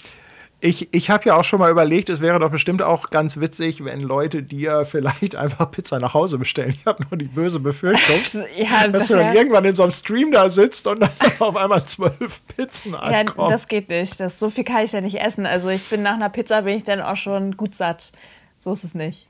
ich, 0.64 0.94
ich 0.94 1.10
habe 1.10 1.26
ja 1.26 1.36
auch 1.36 1.44
schon 1.44 1.60
mal 1.60 1.70
überlegt, 1.70 2.08
es 2.08 2.22
wäre 2.22 2.40
doch 2.40 2.50
bestimmt 2.50 2.82
auch 2.82 3.10
ganz 3.10 3.38
witzig, 3.38 3.84
wenn 3.84 4.00
Leute 4.00 4.42
dir 4.42 4.86
vielleicht 4.86 5.36
einfach 5.36 5.70
Pizza 5.70 6.00
nach 6.00 6.14
Hause 6.14 6.38
bestellen. 6.38 6.70
Ich 6.70 6.86
habe 6.86 7.04
nur 7.10 7.18
die 7.18 7.26
böse 7.26 7.60
Befürchtung, 7.60 8.22
ja, 8.58 8.88
dass 8.88 9.08
du 9.08 9.16
dann 9.16 9.36
irgendwann 9.36 9.66
in 9.66 9.76
so 9.76 9.84
einem 9.84 9.92
Stream 9.92 10.32
da 10.32 10.50
sitzt 10.50 10.88
und 10.88 11.02
dann 11.02 11.12
auf 11.40 11.58
einmal 11.58 11.84
zwölf 11.84 12.42
Pizzen 12.48 12.96
ankommen. 12.96 13.50
Ja, 13.50 13.56
das 13.58 13.68
geht 13.68 13.90
nicht. 13.90 14.18
Das, 14.22 14.40
so 14.40 14.50
viel 14.50 14.64
kann 14.64 14.86
ich 14.86 14.94
ja 14.94 15.02
nicht 15.02 15.20
essen. 15.20 15.46
Also 15.46 15.68
ich 15.68 15.90
bin 15.90 16.02
nach 16.02 16.14
einer 16.14 16.30
Pizza 16.30 16.62
bin 16.62 16.78
ich 16.78 16.86
dann 16.86 17.02
auch 17.02 17.18
schon 17.18 17.58
gut 17.58 17.76
satt. 17.76 18.14
So 18.60 18.72
ist 18.72 18.86
es 18.86 18.96
nicht. 18.96 19.28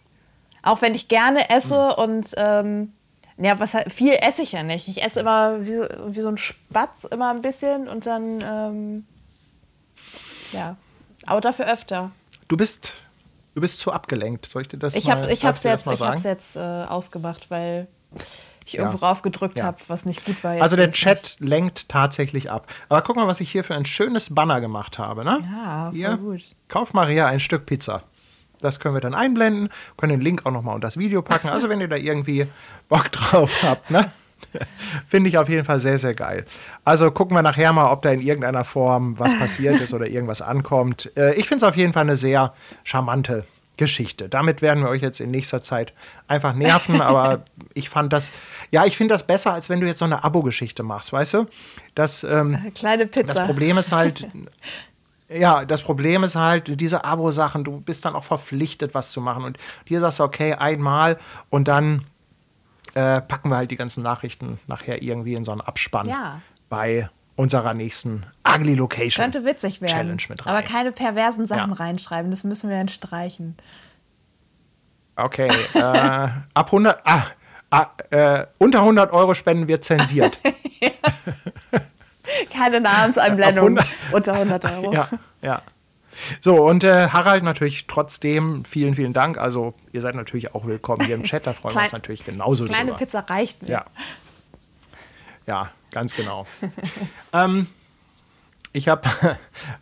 Auch 0.62 0.84
wenn 0.84 0.94
ich 0.94 1.08
gerne 1.08 1.50
esse 1.50 1.96
hm. 1.98 2.04
und 2.04 2.28
ähm, 2.38 2.94
ja, 3.38 3.60
was 3.60 3.74
halt, 3.74 3.92
viel 3.92 4.14
esse 4.14 4.42
ich 4.42 4.52
ja 4.52 4.64
nicht. 4.64 4.88
Ich 4.88 5.04
esse 5.04 5.22
immer 5.22 5.66
wie 5.66 5.74
so, 5.74 5.86
wie 6.08 6.22
so 6.22 6.30
ein 6.30 6.38
Spatz 6.38 7.04
immer 7.06 7.32
ein 7.32 7.42
bisschen 7.42 7.88
und 7.88 8.06
dann, 8.06 8.44
ähm, 8.44 9.06
ja, 10.52 10.78
aber 11.26 11.42
dafür 11.42 11.72
öfter. 11.72 12.12
Du 12.48 12.58
bist, 12.58 12.94
du 13.56 13.62
bist 13.62 13.80
zu 13.80 13.92
abgelenkt. 13.92 14.46
Soll 14.46 14.64
ich 14.64 14.68
dir 14.68 14.78
das 14.78 14.96
ich 14.96 15.10
hab, 15.10 15.22
mal, 15.22 15.32
ich 15.32 15.46
hab's 15.46 15.64
jetzt, 15.64 15.90
Ich 15.90 16.02
habe 16.02 16.16
es 16.16 16.24
jetzt 16.24 16.56
äh, 16.56 16.60
ausgemacht, 16.60 17.50
weil 17.50 17.88
ich 18.66 18.78
irgendwo 18.78 18.98
ja. 19.00 19.08
raufgedrückt 19.08 19.58
ja. 19.58 19.66
habe, 19.66 19.78
was 19.88 20.06
nicht 20.06 20.26
gut 20.26 20.44
war. 20.44 20.62
also 20.62 20.76
der 20.76 20.92
Chat 20.92 21.38
nicht. 21.40 21.40
lenkt 21.40 21.90
tatsächlich 21.90 22.52
ab. 22.52 22.68
Aber 22.90 23.02
guck 23.02 23.16
mal, 23.16 23.28
was 23.28 23.40
ich 23.42 23.52
hier 23.52 23.64
für 23.64 23.76
ein 23.76 23.86
schönes 23.86 24.34
Banner 24.34 24.62
gemacht 24.62 24.98
habe. 24.98 25.26
Ne? 25.26 25.40
Ja, 25.52 25.86
voll 25.90 25.98
hier, 25.98 26.18
gut. 26.18 26.42
Kauf 26.68 26.94
Maria 26.94 27.26
ein 27.26 27.40
Stück 27.40 27.66
Pizza. 27.66 28.04
Das 28.60 28.80
können 28.80 28.96
wir 28.96 29.02
dann 29.02 29.14
einblenden, 29.14 29.70
können 29.98 30.12
den 30.12 30.22
Link 30.22 30.46
auch 30.46 30.52
nochmal 30.52 30.76
unter 30.76 30.88
das 30.88 30.98
Video 30.98 31.22
packen. 31.22 31.50
Also 31.50 31.70
wenn 31.70 31.82
ihr 31.82 31.88
da 31.88 31.98
irgendwie 31.98 32.48
Bock 32.90 33.12
drauf 33.12 33.52
habt, 33.62 33.92
ne? 33.92 34.12
Finde 35.08 35.30
ich 35.30 35.38
auf 35.38 35.48
jeden 35.50 35.66
Fall 35.66 35.80
sehr, 35.80 35.98
sehr 35.98 36.14
geil. 36.14 36.46
Also 36.84 37.10
gucken 37.12 37.36
wir 37.36 37.42
nachher 37.42 37.72
mal, 37.72 37.92
ob 37.92 38.02
da 38.02 38.12
in 38.12 38.22
irgendeiner 38.22 38.64
Form 38.64 39.18
was 39.18 39.38
passiert 39.38 39.80
ist 39.80 39.94
oder 39.94 40.08
irgendwas 40.08 40.42
ankommt. 40.42 41.12
Äh, 41.16 41.34
ich 41.36 41.48
finde 41.48 41.66
es 41.66 41.70
auf 41.70 41.78
jeden 41.78 41.94
Fall 41.94 42.04
eine 42.04 42.18
sehr 42.18 42.54
charmante 42.84 43.46
Geschichte. 43.78 44.30
Damit 44.30 44.62
werden 44.62 44.84
wir 44.84 44.90
euch 44.90 45.02
jetzt 45.02 45.20
in 45.20 45.32
nächster 45.32 45.64
Zeit 45.64 45.94
einfach 46.28 46.54
nerven, 46.54 47.02
aber 47.02 47.44
ich 47.74 47.90
fand 47.90 48.14
das, 48.14 48.32
ja, 48.70 48.86
ich 48.86 48.98
finde 48.98 49.14
das 49.14 49.26
besser, 49.26 49.54
als 49.54 49.70
wenn 49.70 49.82
du 49.82 49.88
jetzt 49.88 50.00
so 50.00 50.06
eine 50.06 50.24
Abo-Geschichte 50.24 50.84
machst, 50.84 51.12
weißt 51.12 51.34
du? 51.34 51.46
Das, 51.96 52.24
ähm, 52.24 52.72
Kleine 52.76 53.08
Pizza. 53.08 53.34
Das 53.34 53.46
Problem 53.46 53.78
ist 53.78 53.92
halt, 53.92 54.28
ja, 55.38 55.66
das 55.66 55.82
Problem 55.82 56.24
ist 56.24 56.36
halt, 56.36 56.80
diese 56.80 57.04
Abo-Sachen, 57.04 57.64
du 57.64 57.82
bist 57.82 58.06
dann 58.06 58.16
auch 58.16 58.24
verpflichtet, 58.24 58.94
was 58.94 59.12
zu 59.12 59.22
machen. 59.22 59.44
Und 59.44 59.58
hier 59.86 60.00
sagst 60.00 60.20
du, 60.20 60.24
okay, 60.24 60.54
einmal 60.54 61.18
und 61.50 61.68
dann 61.68 62.06
äh, 62.94 63.22
packen 63.22 63.50
wir 63.50 63.58
halt 63.58 63.72
die 63.72 63.76
ganzen 63.76 64.04
Nachrichten 64.04 64.60
nachher 64.68 65.02
irgendwie 65.02 65.34
in 65.34 65.44
so 65.44 65.52
einen 65.52 65.62
Abspann 65.62 66.08
ja. 66.08 66.42
bei 66.70 67.10
unserer 67.36 67.74
nächsten 67.74 68.26
Ugly 68.48 68.76
Location 68.76 69.24
Könnte 69.24 69.46
witzig 69.46 69.82
werden. 69.82 69.94
Challenge 69.94 70.24
mit 70.30 70.46
rein. 70.46 70.56
Aber 70.56 70.64
keine 70.64 70.92
perversen 70.92 71.48
Sachen 71.48 71.72
ja. 71.72 71.76
reinschreiben, 71.76 72.30
das 72.30 72.44
müssen 72.44 72.70
wir 72.70 72.78
dann 72.78 72.90
streichen. 72.90 73.58
Okay, 75.16 75.50
äh, 75.74 75.80
ab 76.54 76.66
100, 76.68 77.00
ah, 77.06 77.24
ah, 77.72 77.88
äh, 78.10 78.46
unter 78.60 78.80
100 78.80 79.12
Euro 79.12 79.34
spenden 79.34 79.68
wir 79.68 79.82
zensiert. 79.82 80.40
keine 82.52 82.82
Namenseinblendung 82.82 83.80
unter 84.12 84.34
100 84.34 84.66
Euro. 84.66 84.94
Ja, 84.94 85.10
ja. 85.42 85.62
So, 86.42 86.64
und 86.64 86.84
äh, 86.84 87.10
Harald 87.10 87.44
natürlich 87.44 87.88
trotzdem 87.88 88.66
vielen, 88.66 88.96
vielen 88.96 89.14
Dank. 89.14 89.38
Also, 89.38 89.74
ihr 89.92 90.02
seid 90.02 90.16
natürlich 90.16 90.54
auch 90.54 90.66
willkommen 90.66 91.06
hier 91.06 91.16
im 91.16 91.24
Chat, 91.24 91.48
da 91.48 91.54
freuen 91.54 91.72
Klein, 91.72 91.82
wir 91.82 91.86
uns 91.86 91.94
natürlich 91.94 92.26
genauso 92.26 92.66
kleine 92.66 92.92
drüber. 92.92 92.98
Pizza 93.00 93.20
reicht 93.22 93.64
mir. 93.64 93.70
Ja. 93.70 93.86
Ja, 95.48 95.72
ganz 95.92 96.16
genau. 96.16 96.46
ähm, 97.34 97.68
ich 98.74 98.88
habe, 98.88 99.10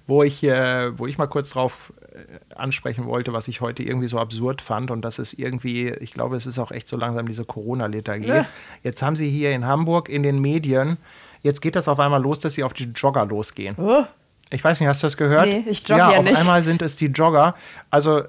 wo 0.08 0.24
ich, 0.24 0.44
äh, 0.44 0.98
wo 0.98 1.08
ich 1.08 1.18
mal 1.18 1.28
kurz 1.28 1.52
drauf 1.52 1.94
äh, 2.14 2.56
ansprechen 2.56 3.06
wollte, 3.06 3.34
was 3.34 3.48
ich 3.48 3.62
heute 3.62 3.84
irgendwie 3.84 4.08
so 4.08 4.20
absurd 4.20 4.62
fand 4.62 4.92
und 4.92 5.02
das 5.02 5.20
ist 5.20 5.34
irgendwie, 5.34 5.90
ich 5.90 6.12
glaube, 6.12 6.36
es 6.36 6.46
ist 6.46 6.60
auch 6.60 6.72
echt 6.72 6.88
so 6.88 6.98
langsam 6.98 7.28
diese 7.28 7.46
Corona-Lethargie. 7.46 8.28
Ja. 8.28 8.46
Jetzt 8.84 9.02
haben 9.02 9.16
sie 9.16 9.30
hier 9.30 9.52
in 9.52 9.66
Hamburg 9.66 10.10
in 10.10 10.24
den 10.24 10.40
Medien, 10.40 10.98
jetzt 11.42 11.62
geht 11.62 11.76
das 11.76 11.88
auf 11.88 12.00
einmal 12.00 12.22
los, 12.22 12.40
dass 12.40 12.54
sie 12.54 12.64
auf 12.64 12.74
die 12.74 12.86
Jogger 12.86 13.26
losgehen. 13.26 13.76
Oh. 13.78 14.04
Ich 14.50 14.64
weiß 14.64 14.80
nicht, 14.80 14.90
hast 14.90 15.02
du 15.02 15.08
das 15.08 15.18
gehört? 15.18 15.46
Nee, 15.46 15.64
ich 15.68 15.88
jogge 15.88 16.02
ja, 16.02 16.12
ja 16.12 16.18
auf 16.20 16.26
nicht. 16.26 16.38
einmal 16.38 16.64
sind 16.64 16.82
es 16.82 16.98
die 16.98 17.08
Jogger. 17.08 17.56
Also 17.90 18.24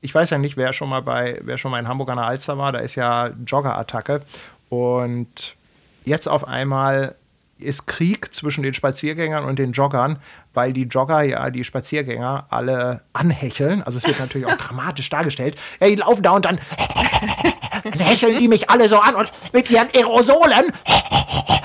ich 0.00 0.14
weiß 0.14 0.30
ja 0.30 0.38
nicht, 0.38 0.56
wer 0.56 0.72
schon 0.72 0.88
mal 0.88 1.02
bei, 1.02 1.38
wer 1.42 1.58
schon 1.58 1.70
mal 1.70 1.78
in 1.78 1.88
Hamburg 1.88 2.08
an 2.10 2.16
der 2.16 2.26
Alster 2.26 2.56
war, 2.56 2.72
da 2.72 2.78
ist 2.78 2.94
ja 2.94 3.30
Jogger-Attacke. 3.44 4.22
Und 4.70 5.56
jetzt 6.04 6.26
auf 6.28 6.46
einmal 6.46 7.16
ist 7.58 7.86
Krieg 7.86 8.34
zwischen 8.34 8.62
den 8.62 8.72
Spaziergängern 8.72 9.44
und 9.44 9.58
den 9.58 9.72
Joggern, 9.72 10.18
weil 10.54 10.72
die 10.72 10.84
Jogger 10.84 11.22
ja 11.22 11.50
die 11.50 11.64
Spaziergänger 11.64 12.46
alle 12.50 13.02
anhecheln. 13.12 13.82
Also 13.82 13.98
es 13.98 14.06
wird 14.06 14.20
natürlich 14.20 14.46
auch 14.46 14.56
dramatisch 14.58 15.10
dargestellt. 15.10 15.58
Ja, 15.80 15.88
die 15.88 15.96
laufen 15.96 16.22
da 16.22 16.30
und 16.30 16.44
dann 16.44 16.58
hecheln 17.98 18.38
die 18.38 18.48
mich 18.48 18.70
alle 18.70 18.88
so 18.88 19.00
an 19.00 19.16
und 19.16 19.30
mit 19.52 19.70
ihren 19.70 19.88
Aerosolen 19.94 20.72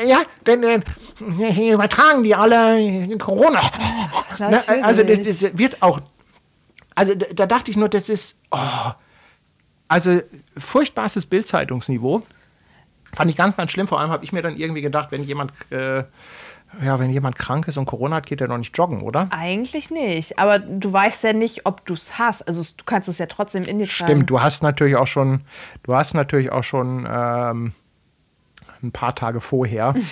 ja, 0.00 0.22
dann 0.44 0.62
äh, 0.62 0.80
übertragen 1.72 2.22
die 2.22 2.34
alle 2.34 3.16
Corona. 3.18 3.60
Ne, 4.38 4.60
also 4.82 5.02
das, 5.02 5.20
das, 5.22 5.58
wird 5.58 5.82
auch, 5.82 6.00
also 6.94 7.14
da 7.14 7.46
dachte 7.46 7.70
ich 7.70 7.76
nur, 7.76 7.88
das 7.88 8.08
ist, 8.08 8.38
oh, 8.50 8.92
also 9.88 10.20
furchtbares 10.56 11.26
Bildzeitungsniveau. 11.26 12.22
Fand 13.14 13.30
ich 13.30 13.36
ganz, 13.36 13.56
ganz 13.56 13.70
schlimm. 13.70 13.86
Vor 13.86 14.00
allem 14.00 14.10
habe 14.10 14.24
ich 14.24 14.32
mir 14.32 14.40
dann 14.40 14.56
irgendwie 14.56 14.80
gedacht, 14.80 15.08
wenn 15.10 15.22
jemand, 15.22 15.52
äh, 15.70 16.04
ja, 16.82 16.98
wenn 16.98 17.10
jemand 17.10 17.36
krank 17.36 17.68
ist 17.68 17.76
und 17.76 17.84
Corona 17.84 18.16
hat, 18.16 18.26
geht 18.26 18.40
er 18.40 18.48
doch 18.48 18.56
nicht 18.56 18.76
joggen, 18.76 19.02
oder? 19.02 19.28
Eigentlich 19.30 19.90
nicht. 19.90 20.38
Aber 20.38 20.58
du 20.58 20.90
weißt 20.90 21.24
ja 21.24 21.34
nicht, 21.34 21.66
ob 21.66 21.84
du 21.84 21.92
es 21.92 22.18
hast. 22.18 22.48
Also 22.48 22.62
du 22.76 22.84
kannst 22.84 23.08
es 23.10 23.18
ja 23.18 23.26
trotzdem 23.26 23.64
in 23.64 23.78
dir 23.78 23.86
tragen. 23.86 24.10
Stimmt, 24.10 24.30
du 24.30 24.40
hast 24.40 24.62
natürlich 24.62 24.96
auch 24.96 25.06
schon, 25.06 25.42
du 25.82 25.94
hast 25.94 26.14
natürlich 26.14 26.50
auch 26.50 26.64
schon 26.64 27.06
ähm, 27.10 27.72
ein 28.82 28.92
paar 28.92 29.14
Tage 29.14 29.40
vorher. 29.40 29.94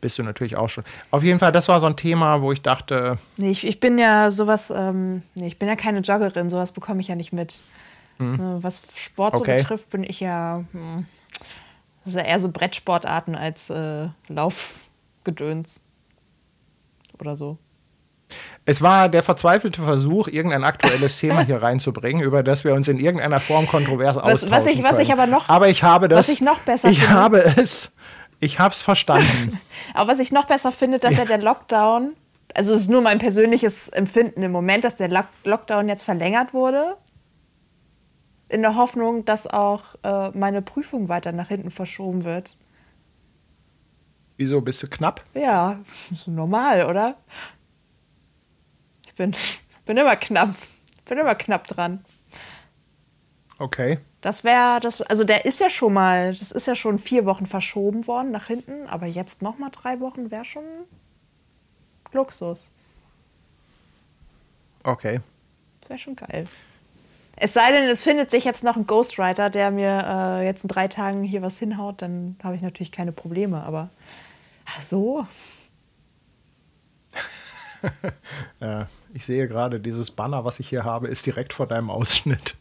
bist 0.00 0.18
du 0.18 0.22
natürlich 0.22 0.56
auch 0.56 0.68
schon. 0.68 0.84
Auf 1.10 1.22
jeden 1.22 1.38
Fall, 1.38 1.52
das 1.52 1.68
war 1.68 1.80
so 1.80 1.86
ein 1.86 1.96
Thema, 1.96 2.42
wo 2.42 2.52
ich 2.52 2.62
dachte. 2.62 3.18
Nee, 3.38 3.50
ich, 3.50 3.66
ich 3.66 3.80
bin 3.80 3.98
ja 3.98 4.30
sowas, 4.30 4.70
ähm, 4.70 5.22
nee, 5.34 5.46
ich 5.46 5.58
bin 5.58 5.68
ja 5.68 5.74
keine 5.74 6.00
Joggerin, 6.00 6.50
sowas 6.50 6.72
bekomme 6.72 7.00
ich 7.00 7.08
ja 7.08 7.16
nicht 7.16 7.32
mit. 7.32 7.62
Mhm. 8.18 8.58
Was 8.62 8.82
Sport 8.94 9.34
okay. 9.34 9.58
so 9.58 9.64
betrifft, 9.64 9.90
bin 9.90 10.04
ich 10.04 10.20
ja. 10.20 10.64
Hm, 10.72 11.06
also 12.04 12.18
eher 12.20 12.38
so 12.38 12.50
Brettsportarten 12.50 13.34
als 13.34 13.68
äh, 13.68 14.08
Laufgedöns. 14.28 15.80
Oder 17.18 17.34
so. 17.34 17.58
Es 18.68 18.82
war 18.82 19.08
der 19.08 19.22
verzweifelte 19.22 19.80
Versuch, 19.80 20.26
irgendein 20.26 20.64
aktuelles 20.64 21.18
Thema 21.18 21.44
hier 21.44 21.62
reinzubringen, 21.62 22.22
über 22.22 22.42
das 22.42 22.64
wir 22.64 22.74
uns 22.74 22.88
in 22.88 22.98
irgendeiner 22.98 23.38
Form 23.40 23.68
kontrovers 23.68 24.16
was, 24.16 24.22
austauschen 24.24 24.50
was 24.50 24.66
ich, 24.66 24.82
was 24.82 24.98
ich 24.98 25.12
aber 25.12 25.26
noch, 25.26 25.48
aber 25.48 25.68
ich 25.68 25.84
habe 25.84 26.08
das, 26.08 26.18
was 26.18 26.34
ich 26.34 26.40
noch 26.40 26.58
besser 26.60 26.90
ich 26.90 26.98
finde, 26.98 27.14
habe 27.14 27.44
es, 27.56 27.92
ich 28.40 28.58
habe 28.58 28.72
es 28.72 28.82
verstanden. 28.82 29.60
aber 29.94 30.10
was 30.10 30.18
ich 30.18 30.32
noch 30.32 30.46
besser 30.46 30.72
finde, 30.72 30.98
dass 30.98 31.14
ja. 31.14 31.20
ja 31.20 31.26
der 31.26 31.38
Lockdown, 31.38 32.14
also 32.54 32.74
es 32.74 32.82
ist 32.82 32.90
nur 32.90 33.02
mein 33.02 33.18
persönliches 33.20 33.88
Empfinden 33.88 34.42
im 34.42 34.50
Moment, 34.50 34.84
dass 34.84 34.96
der 34.96 35.10
Lockdown 35.44 35.88
jetzt 35.88 36.02
verlängert 36.02 36.52
wurde 36.52 36.96
in 38.48 38.62
der 38.62 38.76
Hoffnung, 38.76 39.24
dass 39.24 39.46
auch 39.46 39.94
äh, 40.02 40.30
meine 40.30 40.62
Prüfung 40.62 41.08
weiter 41.08 41.32
nach 41.32 41.48
hinten 41.48 41.70
verschoben 41.70 42.24
wird. 42.24 42.56
Wieso 44.36 44.60
bist 44.60 44.82
du 44.82 44.88
knapp? 44.88 45.24
Ja, 45.34 45.80
normal, 46.26 46.86
oder? 46.86 47.16
Ich 49.16 49.18
bin, 49.18 49.34
bin 49.86 49.96
immer 49.96 50.14
knapp. 50.16 50.56
Bin 51.06 51.16
immer 51.16 51.34
knapp 51.34 51.66
dran. 51.66 52.04
Okay. 53.58 53.98
Das 54.20 54.44
wäre 54.44 54.78
das, 54.78 55.00
also 55.00 55.24
der 55.24 55.46
ist 55.46 55.58
ja 55.58 55.70
schon 55.70 55.94
mal, 55.94 56.34
das 56.34 56.52
ist 56.52 56.66
ja 56.66 56.74
schon 56.74 56.98
vier 56.98 57.24
Wochen 57.24 57.46
verschoben 57.46 58.06
worden 58.06 58.30
nach 58.30 58.48
hinten, 58.48 58.86
aber 58.86 59.06
jetzt 59.06 59.40
noch 59.40 59.56
mal 59.56 59.70
drei 59.70 60.00
Wochen 60.00 60.30
wäre 60.30 60.44
schon 60.44 60.64
Luxus. 62.12 62.72
Okay. 64.82 65.20
Das 65.80 65.88
wäre 65.88 65.98
schon 65.98 66.16
geil. 66.16 66.44
Es 67.36 67.54
sei 67.54 67.72
denn, 67.72 67.88
es 67.88 68.02
findet 68.02 68.30
sich 68.30 68.44
jetzt 68.44 68.64
noch 68.64 68.76
ein 68.76 68.86
Ghostwriter, 68.86 69.48
der 69.48 69.70
mir 69.70 70.04
äh, 70.06 70.44
jetzt 70.44 70.62
in 70.62 70.68
drei 70.68 70.88
Tagen 70.88 71.22
hier 71.22 71.40
was 71.40 71.58
hinhaut, 71.58 72.02
dann 72.02 72.36
habe 72.44 72.54
ich 72.54 72.60
natürlich 72.60 72.92
keine 72.92 73.12
Probleme, 73.12 73.62
aber 73.62 73.88
so. 74.82 75.26
Ja, 78.60 78.88
ich 79.16 79.24
sehe 79.24 79.48
gerade, 79.48 79.80
dieses 79.80 80.10
Banner, 80.10 80.44
was 80.44 80.60
ich 80.60 80.68
hier 80.68 80.84
habe, 80.84 81.08
ist 81.08 81.24
direkt 81.24 81.54
vor 81.54 81.66
deinem 81.66 81.88
Ausschnitt. 81.88 82.54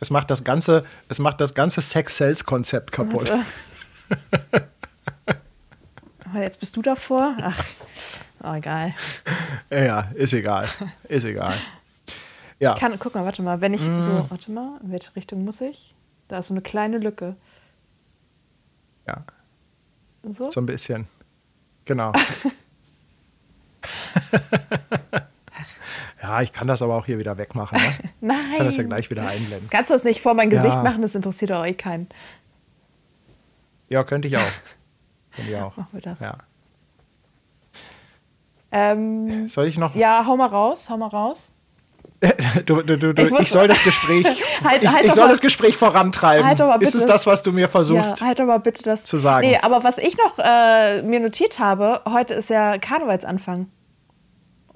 Es 0.00 0.10
macht 0.10 0.32
das 0.32 0.42
ganze, 0.42 0.84
es 1.08 1.20
macht 1.20 1.40
das 1.40 1.54
ganze 1.54 1.80
Sex-Sales-Konzept 1.80 2.90
kaputt. 2.90 3.30
Aber 6.24 6.42
jetzt 6.42 6.58
bist 6.58 6.76
du 6.76 6.82
davor. 6.82 7.36
Ach, 7.40 7.64
oh, 8.42 8.52
egal. 8.54 8.96
Ja, 9.70 10.10
ist 10.14 10.32
egal. 10.32 10.68
Ist 11.04 11.24
egal. 11.24 11.56
Ja, 12.58 12.74
Ich 12.74 12.80
kann, 12.80 12.98
guck 12.98 13.14
mal, 13.14 13.24
warte 13.24 13.42
mal, 13.42 13.60
wenn 13.60 13.74
ich 13.74 13.80
so, 13.80 14.26
warte 14.28 14.50
mal, 14.50 14.80
in 14.82 14.90
welche 14.90 15.14
Richtung 15.14 15.44
muss 15.44 15.60
ich? 15.60 15.94
Da 16.26 16.40
ist 16.40 16.48
so 16.48 16.54
eine 16.54 16.62
kleine 16.62 16.98
Lücke. 16.98 17.36
ja, 19.06 19.22
So? 20.24 20.50
so 20.50 20.60
ein 20.60 20.66
bisschen. 20.66 21.06
Genau. 21.84 22.10
ja, 26.22 26.42
ich 26.42 26.52
kann 26.52 26.66
das 26.66 26.82
aber 26.82 26.94
auch 26.96 27.06
hier 27.06 27.18
wieder 27.18 27.36
wegmachen. 27.38 27.78
Ne? 27.78 27.94
Nein. 28.20 28.36
Ich 28.52 28.56
kann 28.58 28.66
das 28.66 28.76
ja 28.76 28.82
gleich 28.84 29.08
wieder 29.10 29.22
einblenden. 29.26 29.68
Kannst 29.70 29.90
du 29.90 29.94
das 29.94 30.04
nicht 30.04 30.20
vor 30.20 30.34
mein 30.34 30.50
Gesicht 30.50 30.74
Ja. 30.74 30.82
machen? 30.82 31.02
Das 31.02 31.14
interessiert 31.14 31.50
doch 31.52 31.64
eh 31.64 31.74
keinen. 31.74 32.08
Ja, 33.88 34.02
könnte 34.04 34.28
ich 34.28 34.36
auch. 34.36 34.42
Könnte 35.36 35.50
ich 35.52 35.56
auch. 35.56 35.76
Machen 35.76 35.88
wir 35.92 36.00
das. 36.00 36.18
Ja. 36.20 36.38
Ähm, 38.70 39.48
Soll 39.48 39.66
ich 39.66 39.78
noch? 39.78 39.94
ja, 39.94 40.24
hau 40.26 40.36
mal 40.36 40.46
raus, 40.48 40.90
hau 40.90 40.96
mal 40.96 41.06
raus. 41.06 41.52
Du, 42.66 42.82
du, 42.82 42.96
du, 42.98 43.10
Ich 43.22 43.30
ich, 43.30 43.48
soll 43.48 43.68
das 43.68 43.82
Gespräch, 43.84 44.24
Halt- 44.64 44.82
ich, 44.82 44.88
halt 44.92 45.04
ich 45.06 45.12
soll 45.12 45.24
mal- 45.26 45.30
das 45.30 45.40
Gespräch 45.40 45.76
vorantreiben. 45.76 46.44
Halt 46.44 46.58
doch 46.58 46.66
mal 46.66 46.82
Ist 46.82 46.90
bitte 46.92 47.04
es 47.04 47.06
das, 47.06 47.26
was 47.26 47.42
du 47.42 47.52
mir 47.52 47.68
versuchst? 47.68 48.18
Ja, 48.20 48.26
halt 48.26 48.40
doch 48.40 48.44
mal 48.44 48.58
bitte 48.58 48.82
das 48.82 49.04
zu 49.04 49.18
sagen. 49.18 49.46
Nee, 49.46 49.56
aber 49.62 49.84
was 49.84 49.98
ich 49.98 50.16
noch 50.18 50.36
äh, 50.38 51.00
mir 51.02 51.20
notiert 51.20 51.60
habe, 51.60 52.02
heute 52.10 52.34
ist 52.34 52.50
ja 52.50 52.76
Karnevalsanfang. 52.78 53.68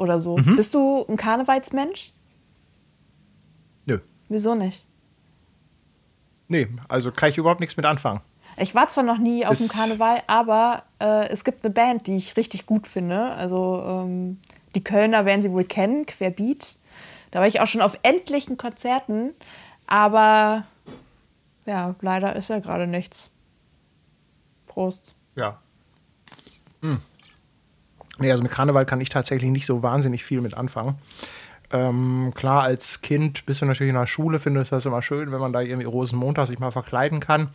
Oder 0.02 0.18
so. 0.18 0.36
Mhm. 0.36 0.56
Bist 0.56 0.74
du 0.74 1.06
ein 1.08 1.16
Karnevalsmensch? 1.16 2.12
Nö. 3.86 4.00
Wieso 4.28 4.56
nicht? 4.56 4.88
Nee, 6.48 6.66
also 6.88 7.12
kann 7.12 7.30
ich 7.30 7.38
überhaupt 7.38 7.60
nichts 7.60 7.76
mit 7.76 7.86
anfangen. 7.86 8.20
Ich 8.56 8.74
war 8.74 8.88
zwar 8.88 9.04
noch 9.04 9.18
nie 9.18 9.46
auf 9.46 9.56
dem 9.58 9.68
Karneval, 9.68 10.22
aber 10.26 10.82
äh, 10.98 11.28
es 11.28 11.44
gibt 11.44 11.64
eine 11.64 11.72
Band, 11.72 12.08
die 12.08 12.16
ich 12.16 12.36
richtig 12.36 12.66
gut 12.66 12.88
finde. 12.88 13.30
Also 13.32 13.82
ähm, 13.86 14.40
die 14.74 14.82
Kölner 14.82 15.24
werden 15.24 15.40
sie 15.40 15.52
wohl 15.52 15.64
kennen, 15.64 16.04
Querbeat. 16.04 16.76
Da 17.30 17.38
war 17.38 17.46
ich 17.46 17.60
auch 17.60 17.68
schon 17.68 17.80
auf 17.80 17.96
etlichen 18.02 18.58
Konzerten, 18.58 19.30
aber 19.86 20.66
ja, 21.64 21.94
leider 22.00 22.34
ist 22.34 22.50
ja 22.50 22.58
gerade 22.58 22.88
nichts. 22.88 23.30
Prost. 24.66 25.14
Ja. 25.36 25.60
Hm. 26.82 27.00
Nee, 28.22 28.30
also 28.30 28.42
mit 28.42 28.52
Karneval 28.52 28.86
kann 28.86 29.00
ich 29.00 29.08
tatsächlich 29.08 29.50
nicht 29.50 29.66
so 29.66 29.82
wahnsinnig 29.82 30.24
viel 30.24 30.40
mit 30.40 30.54
anfangen. 30.54 30.96
Ähm, 31.72 32.32
klar, 32.34 32.62
als 32.62 33.00
Kind 33.02 33.46
bist 33.46 33.62
du 33.62 33.66
natürlich 33.66 33.90
in 33.90 33.96
der 33.98 34.06
Schule, 34.06 34.38
findest 34.38 34.72
das 34.72 34.84
immer 34.86 35.00
schön, 35.02 35.32
wenn 35.32 35.40
man 35.40 35.52
da 35.52 35.60
irgendwie 35.60 35.86
Rosenmontag 35.86 36.46
sich 36.46 36.58
mal 36.58 36.70
verkleiden 36.70 37.20
kann. 37.20 37.48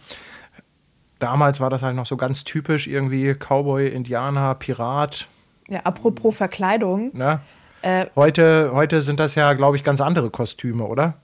Damals 1.20 1.60
war 1.60 1.70
das 1.70 1.82
halt 1.82 1.96
noch 1.96 2.06
so 2.06 2.16
ganz 2.18 2.44
typisch, 2.44 2.88
irgendwie 2.88 3.34
Cowboy, 3.34 3.88
Indianer, 3.90 4.54
Pirat. 4.56 5.28
Ja, 5.68 5.80
apropos 5.84 6.38
Verkleidung. 6.38 7.16
Ne? 7.16 7.40
Äh, 7.82 8.06
Heute, 8.16 8.72
heute 8.74 9.02
sind 9.02 9.20
das 9.20 9.36
ja, 9.36 9.54
glaube 9.54 9.76
ich, 9.78 9.84
ganz 9.84 10.00
andere 10.02 10.30
Kostüme, 10.30 10.84
oder? 10.86 11.16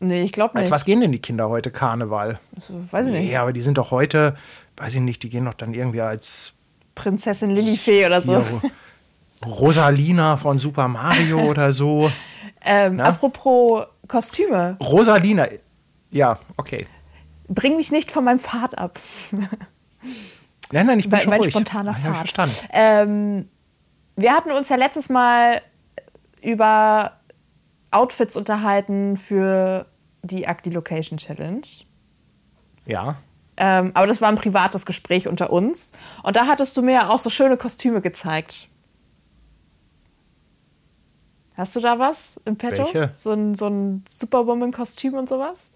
nee, 0.00 0.22
ich 0.22 0.32
glaube 0.32 0.54
Als 0.56 0.64
nicht. 0.64 0.72
was 0.72 0.84
gehen 0.84 1.00
denn 1.00 1.12
die 1.12 1.18
Kinder 1.20 1.48
heute 1.48 1.70
Karneval? 1.70 2.38
Also, 2.56 2.74
weiß 2.90 3.06
ich 3.06 3.12
nicht. 3.12 3.28
Nee, 3.28 3.36
aber 3.36 3.52
die 3.52 3.62
sind 3.62 3.78
doch 3.78 3.90
heute, 3.90 4.36
weiß 4.76 4.94
ich 4.94 5.00
nicht, 5.00 5.22
die 5.22 5.30
gehen 5.30 5.44
doch 5.46 5.54
dann 5.54 5.72
irgendwie 5.72 6.00
als 6.02 6.52
Prinzessin 6.94 7.50
Lilifee 7.50 8.06
oder 8.06 8.20
so. 8.20 8.38
hier, 8.38 8.70
Rosalina 9.44 10.36
von 10.36 10.58
Super 10.58 10.88
Mario 10.88 11.40
oder 11.50 11.72
so. 11.72 12.10
Ähm, 12.64 13.00
apropos 13.00 13.84
Kostüme. 14.08 14.76
Rosalina, 14.80 15.48
ja, 16.10 16.38
okay. 16.56 16.86
Bring 17.48 17.76
mich 17.76 17.92
nicht 17.92 18.10
von 18.10 18.24
meinem 18.24 18.38
Pfad 18.38 18.78
ab. 18.78 18.98
Nein, 20.72 20.86
nein, 20.86 20.98
ich 20.98 21.04
bin 21.04 21.12
mein, 21.12 21.20
schon 21.20 21.30
mein 21.30 21.40
ruhig. 21.40 21.52
spontaner 21.52 21.92
ja, 21.92 21.98
Pfad. 21.98 22.16
verstanden. 22.16 22.56
Ähm, 22.72 23.48
wir 24.16 24.32
hatten 24.32 24.50
uns 24.50 24.68
ja 24.68 24.76
letztes 24.76 25.08
Mal 25.08 25.60
über 26.42 27.12
Outfits 27.90 28.36
unterhalten 28.36 29.16
für 29.16 29.86
die 30.22 30.46
Ugly 30.46 30.72
Location 30.72 31.18
Challenge. 31.18 31.62
Ja. 32.86 33.16
Ähm, 33.56 33.92
aber 33.94 34.06
das 34.06 34.20
war 34.20 34.28
ein 34.28 34.36
privates 34.36 34.84
Gespräch 34.84 35.28
unter 35.28 35.50
uns. 35.50 35.92
Und 36.22 36.36
da 36.36 36.46
hattest 36.46 36.76
du 36.76 36.82
mir 36.82 36.92
ja 36.92 37.08
auch 37.08 37.18
so 37.18 37.30
schöne 37.30 37.56
Kostüme 37.56 38.00
gezeigt. 38.00 38.68
Hast 41.56 41.76
du 41.76 41.80
da 41.80 41.98
was 41.98 42.40
im 42.44 42.56
Petto? 42.56 42.84
Welche? 42.84 43.10
So 43.14 43.32
ein, 43.32 43.54
so 43.54 43.68
ein 43.68 44.04
Superwoman-Kostüm 44.08 45.14
und 45.14 45.28
sowas? 45.28 45.70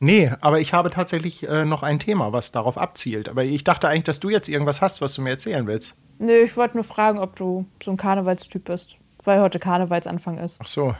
Nee, 0.00 0.32
aber 0.40 0.60
ich 0.60 0.72
habe 0.72 0.90
tatsächlich 0.90 1.46
äh, 1.46 1.64
noch 1.64 1.82
ein 1.82 2.00
Thema, 2.00 2.32
was 2.32 2.52
darauf 2.52 2.78
abzielt. 2.78 3.28
Aber 3.28 3.44
ich 3.44 3.62
dachte 3.64 3.86
eigentlich, 3.86 4.04
dass 4.04 4.18
du 4.18 4.30
jetzt 4.30 4.48
irgendwas 4.48 4.80
hast, 4.80 5.00
was 5.00 5.14
du 5.14 5.22
mir 5.22 5.30
erzählen 5.30 5.66
willst. 5.66 5.94
Nö, 6.18 6.32
ich 6.32 6.56
wollte 6.56 6.76
nur 6.76 6.84
fragen, 6.84 7.18
ob 7.18 7.36
du 7.36 7.66
so 7.82 7.90
ein 7.90 7.96
Karnevalstyp 7.96 8.64
bist. 8.64 8.96
Weil 9.24 9.40
heute 9.40 9.58
Karnevalsanfang 9.58 10.38
ist. 10.38 10.58
Ach 10.62 10.66
so. 10.66 10.94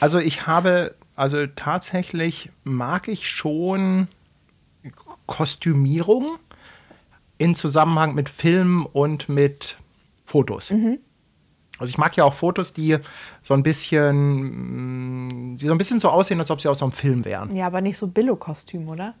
Also 0.00 0.18
ich 0.18 0.46
habe, 0.46 0.94
also 1.16 1.46
tatsächlich 1.46 2.50
mag 2.64 3.08
ich 3.08 3.28
schon 3.28 4.08
Kostümierung 5.26 6.38
in 7.38 7.54
Zusammenhang 7.54 8.14
mit 8.14 8.28
Film 8.28 8.86
und 8.86 9.28
mit 9.28 9.76
Fotos. 10.26 10.70
Also 11.78 11.90
ich 11.90 11.98
mag 11.98 12.16
ja 12.16 12.24
auch 12.24 12.34
Fotos, 12.34 12.72
die 12.72 12.98
so 13.42 13.54
ein 13.54 13.62
bisschen, 13.62 15.52
mm, 15.52 15.56
die 15.56 15.66
so 15.66 15.72
ein 15.72 15.78
bisschen 15.78 15.98
so 15.98 16.08
aussehen, 16.08 16.38
als 16.38 16.50
ob 16.50 16.60
sie 16.60 16.68
aus 16.68 16.78
so 16.78 16.84
einem 16.84 16.92
Film 16.92 17.24
wären. 17.24 17.54
Ja, 17.54 17.66
aber 17.66 17.80
nicht 17.80 17.98
so 17.98 18.08
Billo-Kostüm, 18.08 18.88
oder? 18.88 19.14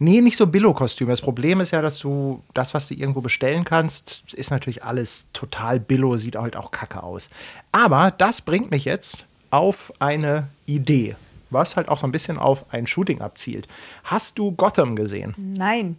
Nee, 0.00 0.20
nicht 0.20 0.36
so 0.36 0.46
Billo-Kostüme. 0.46 1.10
Das 1.10 1.20
Problem 1.20 1.60
ist 1.60 1.70
ja, 1.70 1.80
dass 1.80 1.98
du 1.98 2.42
das, 2.54 2.74
was 2.74 2.88
du 2.88 2.94
irgendwo 2.94 3.20
bestellen 3.20 3.64
kannst, 3.64 4.24
ist 4.34 4.50
natürlich 4.50 4.84
alles 4.84 5.28
total 5.32 5.80
Billo, 5.80 6.16
sieht 6.16 6.36
halt 6.36 6.56
auch 6.56 6.72
kacke 6.72 7.02
aus. 7.02 7.30
Aber 7.72 8.10
das 8.10 8.42
bringt 8.42 8.70
mich 8.70 8.84
jetzt 8.84 9.27
auf 9.50 9.92
eine 9.98 10.48
Idee, 10.66 11.16
was 11.50 11.76
halt 11.76 11.88
auch 11.88 11.98
so 11.98 12.06
ein 12.06 12.12
bisschen 12.12 12.38
auf 12.38 12.72
ein 12.72 12.86
Shooting 12.86 13.20
abzielt. 13.20 13.68
Hast 14.04 14.38
du 14.38 14.52
Gotham 14.52 14.96
gesehen? 14.96 15.34
Nein. 15.36 15.98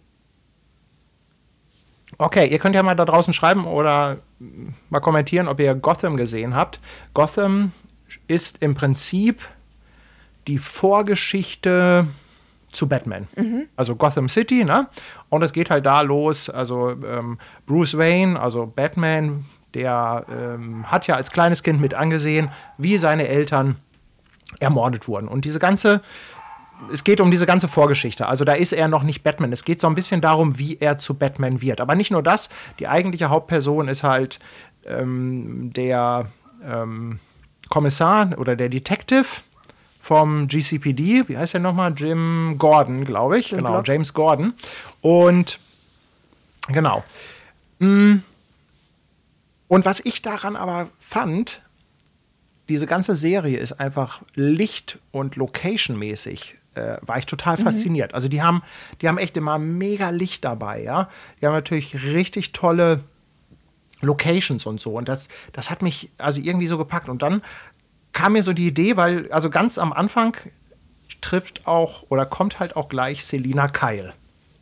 Okay, 2.18 2.48
ihr 2.48 2.60
könnt 2.60 2.76
ja 2.76 2.84
mal 2.84 2.96
da 2.96 3.06
draußen 3.06 3.34
schreiben 3.34 3.66
oder 3.66 4.18
mal 4.90 5.00
kommentieren, 5.00 5.48
ob 5.48 5.60
ihr 5.60 5.76
Gotham 5.76 6.18
gesehen 6.18 6.56
habt. 6.56 6.80
Gotham 7.14 7.72
ist 8.28 8.62
im 8.62 8.74
Prinzip 8.74 9.42
die 10.48 10.58
Vorgeschichte 10.58 12.08
zu 12.72 12.88
Batman. 12.88 13.28
Also 13.76 13.96
Gotham 13.96 14.30
City, 14.30 14.64
ne? 14.64 14.88
Und 15.30 15.44
es 15.44 15.54
geht 15.54 15.70
halt 15.70 15.86
da 15.86 16.02
los. 16.02 16.50
Also 16.50 16.92
ähm, 16.92 17.38
Bruce 17.66 17.98
Wayne, 17.98 18.40
also 18.40 18.66
Batman, 18.66 19.46
der 19.74 20.26
ähm, 20.30 20.92
hat 20.92 21.08
ja 21.08 21.16
als 21.16 21.32
kleines 21.32 21.64
Kind 21.64 21.80
mit 21.82 21.94
angesehen, 21.94 22.50
wie 22.78 22.98
seine 22.98 23.28
Eltern 23.28 23.78
ermordet 24.60 25.08
wurden. 25.08 25.28
Und 25.28 25.46
diese 25.46 25.60
ganze 25.60 26.02
es 26.92 27.04
geht 27.04 27.20
um 27.20 27.32
diese 27.32 27.46
ganze 27.46 27.68
Vorgeschichte. 27.68 28.28
Also 28.28 28.46
da 28.46 28.54
ist 28.54 28.72
er 28.72 28.88
noch 28.88 29.04
nicht 29.04 29.24
Batman. 29.24 29.52
Es 29.52 29.66
geht 29.66 29.82
so 29.82 29.88
ein 29.88 29.96
bisschen 29.96 30.22
darum, 30.22 30.58
wie 30.58 30.78
er 30.80 30.98
zu 30.98 31.14
Batman 31.14 31.62
wird. 31.62 31.82
Aber 31.82 31.96
nicht 31.96 32.12
nur 32.12 32.24
das. 32.24 32.50
Die 32.80 32.88
eigentliche 32.88 33.30
Hauptperson 33.30 33.88
ist 33.88 34.04
halt 34.04 34.40
ähm, 34.86 35.72
der 35.74 36.28
ähm, 36.66 37.20
Kommissar 37.70 38.38
oder 38.38 38.56
der 38.56 38.70
Detective 38.70 39.26
vom 40.02 40.48
GCPD. 40.48 41.28
Wie 41.28 41.38
heißt 41.38 41.54
der 41.54 41.62
nochmal? 41.62 41.94
Jim 41.96 42.56
Gordon, 42.58 43.04
glaube 43.04 43.40
ich. 43.40 43.52
Jim 43.52 43.60
genau, 43.60 43.74
Block. 43.74 43.88
James 43.88 44.14
Gordon. 44.14 44.54
Und 45.02 45.60
genau. 46.70 47.04
Mm. 47.80 48.20
Und 49.70 49.86
was 49.86 50.02
ich 50.02 50.22
daran 50.22 50.58
aber 50.58 50.90
fand, 51.00 51.62
diese 52.68 52.88
ganze 52.88 53.16
Serie 53.16 53.58
ist 53.58 53.80
einfach 53.80 54.24
licht- 54.34 55.00
und 55.12 55.38
locationmäßig 55.38 56.56
äh, 56.76 56.98
war 57.02 57.20
ich 57.20 57.26
total 57.26 57.58
fasziniert. 57.58 58.14
Also 58.14 58.28
die 58.28 58.42
haben, 58.42 58.64
die 59.02 59.08
haben 59.08 59.18
echt 59.18 59.38
immer 59.38 59.58
mega 59.60 60.10
Licht 60.10 60.44
dabei, 60.44 60.82
ja. 60.82 61.10
Die 61.40 61.46
haben 61.46 61.54
natürlich 61.54 62.04
richtig 62.04 62.52
tolle 62.52 63.04
Locations 64.02 64.66
und 64.66 64.82
so. 64.82 64.94
Und 64.94 65.08
das, 65.08 65.30
das 65.54 65.70
hat 65.70 65.82
mich 65.82 66.10
also 66.18 66.42
irgendwie 66.42 66.68
so 66.68 66.78
gepackt. 66.78 67.08
Und 67.08 67.22
dann 67.22 67.44
kam 68.12 68.34
mir 68.34 68.44
so 68.44 68.54
die 68.54 68.68
Idee, 68.68 68.98
weil, 68.98 69.32
also 69.32 69.50
ganz 69.50 69.78
am 69.78 69.94
Anfang 69.94 70.36
trifft 71.22 71.68
auch 71.68 72.06
oder 72.10 72.26
kommt 72.26 72.60
halt 72.60 72.76
auch 72.76 72.90
gleich 72.90 73.24
Selina 73.24 73.68
Keil 73.68 74.14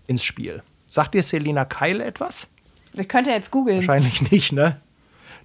ins 0.07 0.23
Spiel. 0.23 0.63
Sagt 0.89 1.13
dir 1.13 1.23
Selina 1.23 1.63
Keil 1.63 2.01
etwas? 2.01 2.47
Ich 2.93 3.07
könnte 3.07 3.29
jetzt 3.29 3.51
googeln. 3.51 3.77
Wahrscheinlich 3.77 4.31
nicht, 4.31 4.51
ne? 4.51 4.81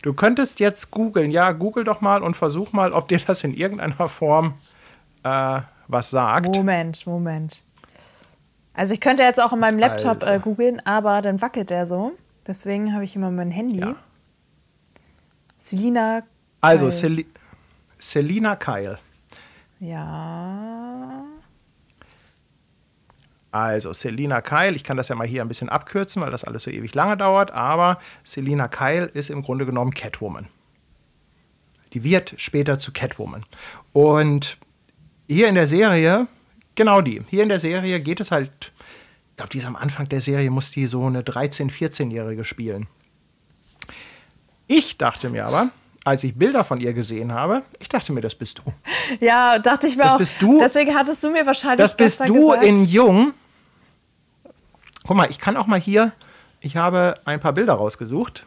Du 0.03 0.13
könntest 0.13 0.61
jetzt 0.61 0.91
googeln. 0.91 1.31
Ja, 1.31 1.53
google 1.53 1.85
doch 1.85 2.01
mal 2.01 2.23
und 2.23 2.37
versuch 2.37 2.73
mal, 2.73 2.93
ob 2.93 3.09
dir 3.09 3.21
das 3.21 3.45
in 3.45 3.55
irgendeiner 3.55 4.09
Form 4.09 4.55
äh, 5.23 5.61
was 5.89 6.11
sagt. 6.11 6.55
Moment, 6.55 7.07
Moment. 7.07 7.63
Also 8.75 8.95
ich 8.95 9.01
könnte 9.01 9.23
jetzt 9.23 9.41
auch 9.41 9.53
in 9.53 9.61
meinem 9.61 9.79
Laptop 9.79 10.23
Also. 10.23 10.35
äh, 10.35 10.39
googeln, 10.41 10.81
aber 10.85 11.23
dann 11.23 11.41
wackelt 11.41 11.71
der 11.71 11.87
so. 11.87 12.13
Deswegen 12.47 12.93
habe 12.95 13.05
ich 13.05 13.15
immer 13.15 13.31
mein 13.31 13.51
Handy. 13.51 13.81
Ja. 13.81 13.95
Selina. 15.61 16.23
Also, 16.61 16.87
Keil. 16.87 16.93
Seli 16.93 17.27
Selina 17.99 18.57
Keil. 18.57 18.99
Ja. 19.79 20.82
Also, 23.53 23.93
Selina 23.93 24.41
Keil, 24.41 24.75
ich 24.77 24.83
kann 24.83 24.97
das 24.97 25.09
ja 25.09 25.15
mal 25.15 25.27
hier 25.27 25.43
ein 25.43 25.49
bisschen 25.49 25.69
abkürzen, 25.69 26.23
weil 26.23 26.31
das 26.31 26.43
alles 26.43 26.63
so 26.63 26.71
ewig 26.71 26.95
lange 26.95 27.17
dauert, 27.19 27.51
aber 27.51 27.99
Selina 28.25 28.67
Keil 28.67 29.11
ist 29.13 29.29
im 29.29 29.43
Grunde 29.43 29.67
genommen 29.67 29.93
Catwoman. 29.93 30.49
Die 31.93 32.03
wird 32.03 32.33
später 32.39 32.79
zu 32.79 32.93
Catwoman. 32.93 33.45
Und 33.93 34.57
hier 35.29 35.49
in 35.49 35.55
der 35.55 35.67
Serie, 35.67 36.27
genau 36.75 37.03
die, 37.03 37.23
hier 37.29 37.43
in 37.43 37.51
der 37.51 37.59
Serie 37.59 38.01
geht 38.01 38.21
es 38.21 38.31
halt, 38.31 38.51
ich 39.31 39.37
glaube, 39.37 39.51
die 39.51 39.59
ist 39.59 39.67
am 39.67 39.77
Anfang 39.77 40.09
der 40.09 40.23
Serie, 40.23 40.51
muss 40.51 40.71
die 40.71 40.87
so 40.87 41.05
eine 41.07 41.21
13-, 41.21 41.71
14-Jährige 41.71 42.45
spielen. 42.47 42.87
Ich 44.67 44.97
dachte 44.97 45.29
mir 45.29 45.45
aber, 45.47 45.71
als 46.05 46.25
ich 46.25 46.35
Bilder 46.35 46.65
von 46.65 46.81
ihr 46.81 46.95
gesehen 46.95 47.33
habe, 47.33 47.63
ich 47.79 47.91
dachte 47.91 48.13
mir, 48.15 48.23
das 48.23 48.35
bist 48.35 48.59
du. 48.59 48.63
Ja, 49.21 49.59
dachte 49.59 49.87
ich 49.87 49.97
mir 49.97 50.05
Das 50.05 50.15
auch. 50.15 50.19
bist 50.19 50.41
du? 50.41 50.59
Deswegen 50.59 50.95
hattest 50.95 51.23
du 51.23 51.31
mir 51.31 51.45
wahrscheinlich 51.45 51.79
Das 51.85 51.95
bist 51.97 52.21
du 52.27 52.47
gesagt. 52.49 52.65
in 52.65 52.87
Jung. 52.87 53.35
Guck 55.07 55.17
mal, 55.17 55.31
ich 55.31 55.39
kann 55.39 55.57
auch 55.57 55.67
mal 55.67 55.81
hier, 55.81 56.13
ich 56.61 56.77
habe 56.77 57.15
ein 57.25 57.41
paar 57.41 57.53
Bilder 57.53 57.75
rausgesucht. 57.75 58.47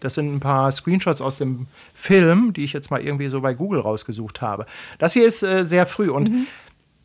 Das 0.00 0.14
sind 0.14 0.32
ein 0.34 0.40
paar 0.40 0.72
Screenshots 0.72 1.20
aus 1.20 1.36
dem 1.36 1.66
Film, 1.94 2.52
die 2.54 2.64
ich 2.64 2.72
jetzt 2.72 2.90
mal 2.90 3.00
irgendwie 3.02 3.28
so 3.28 3.40
bei 3.42 3.52
Google 3.54 3.80
rausgesucht 3.80 4.40
habe. 4.40 4.64
Das 4.98 5.12
hier 5.12 5.26
ist 5.26 5.42
äh, 5.42 5.64
sehr 5.64 5.86
früh 5.86 6.08
und 6.10 6.30
Mhm. 6.30 6.46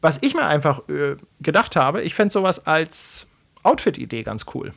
was 0.01 0.17
ich 0.21 0.33
mir 0.33 0.45
einfach 0.45 0.87
äh, 0.87 1.15
gedacht 1.41 1.75
habe, 1.75 2.01
ich 2.03 2.13
fände 2.15 2.31
sowas 2.31 2.65
als 2.65 3.27
Outfit-Idee 3.63 4.23
ganz 4.23 4.45
cool. 4.53 4.73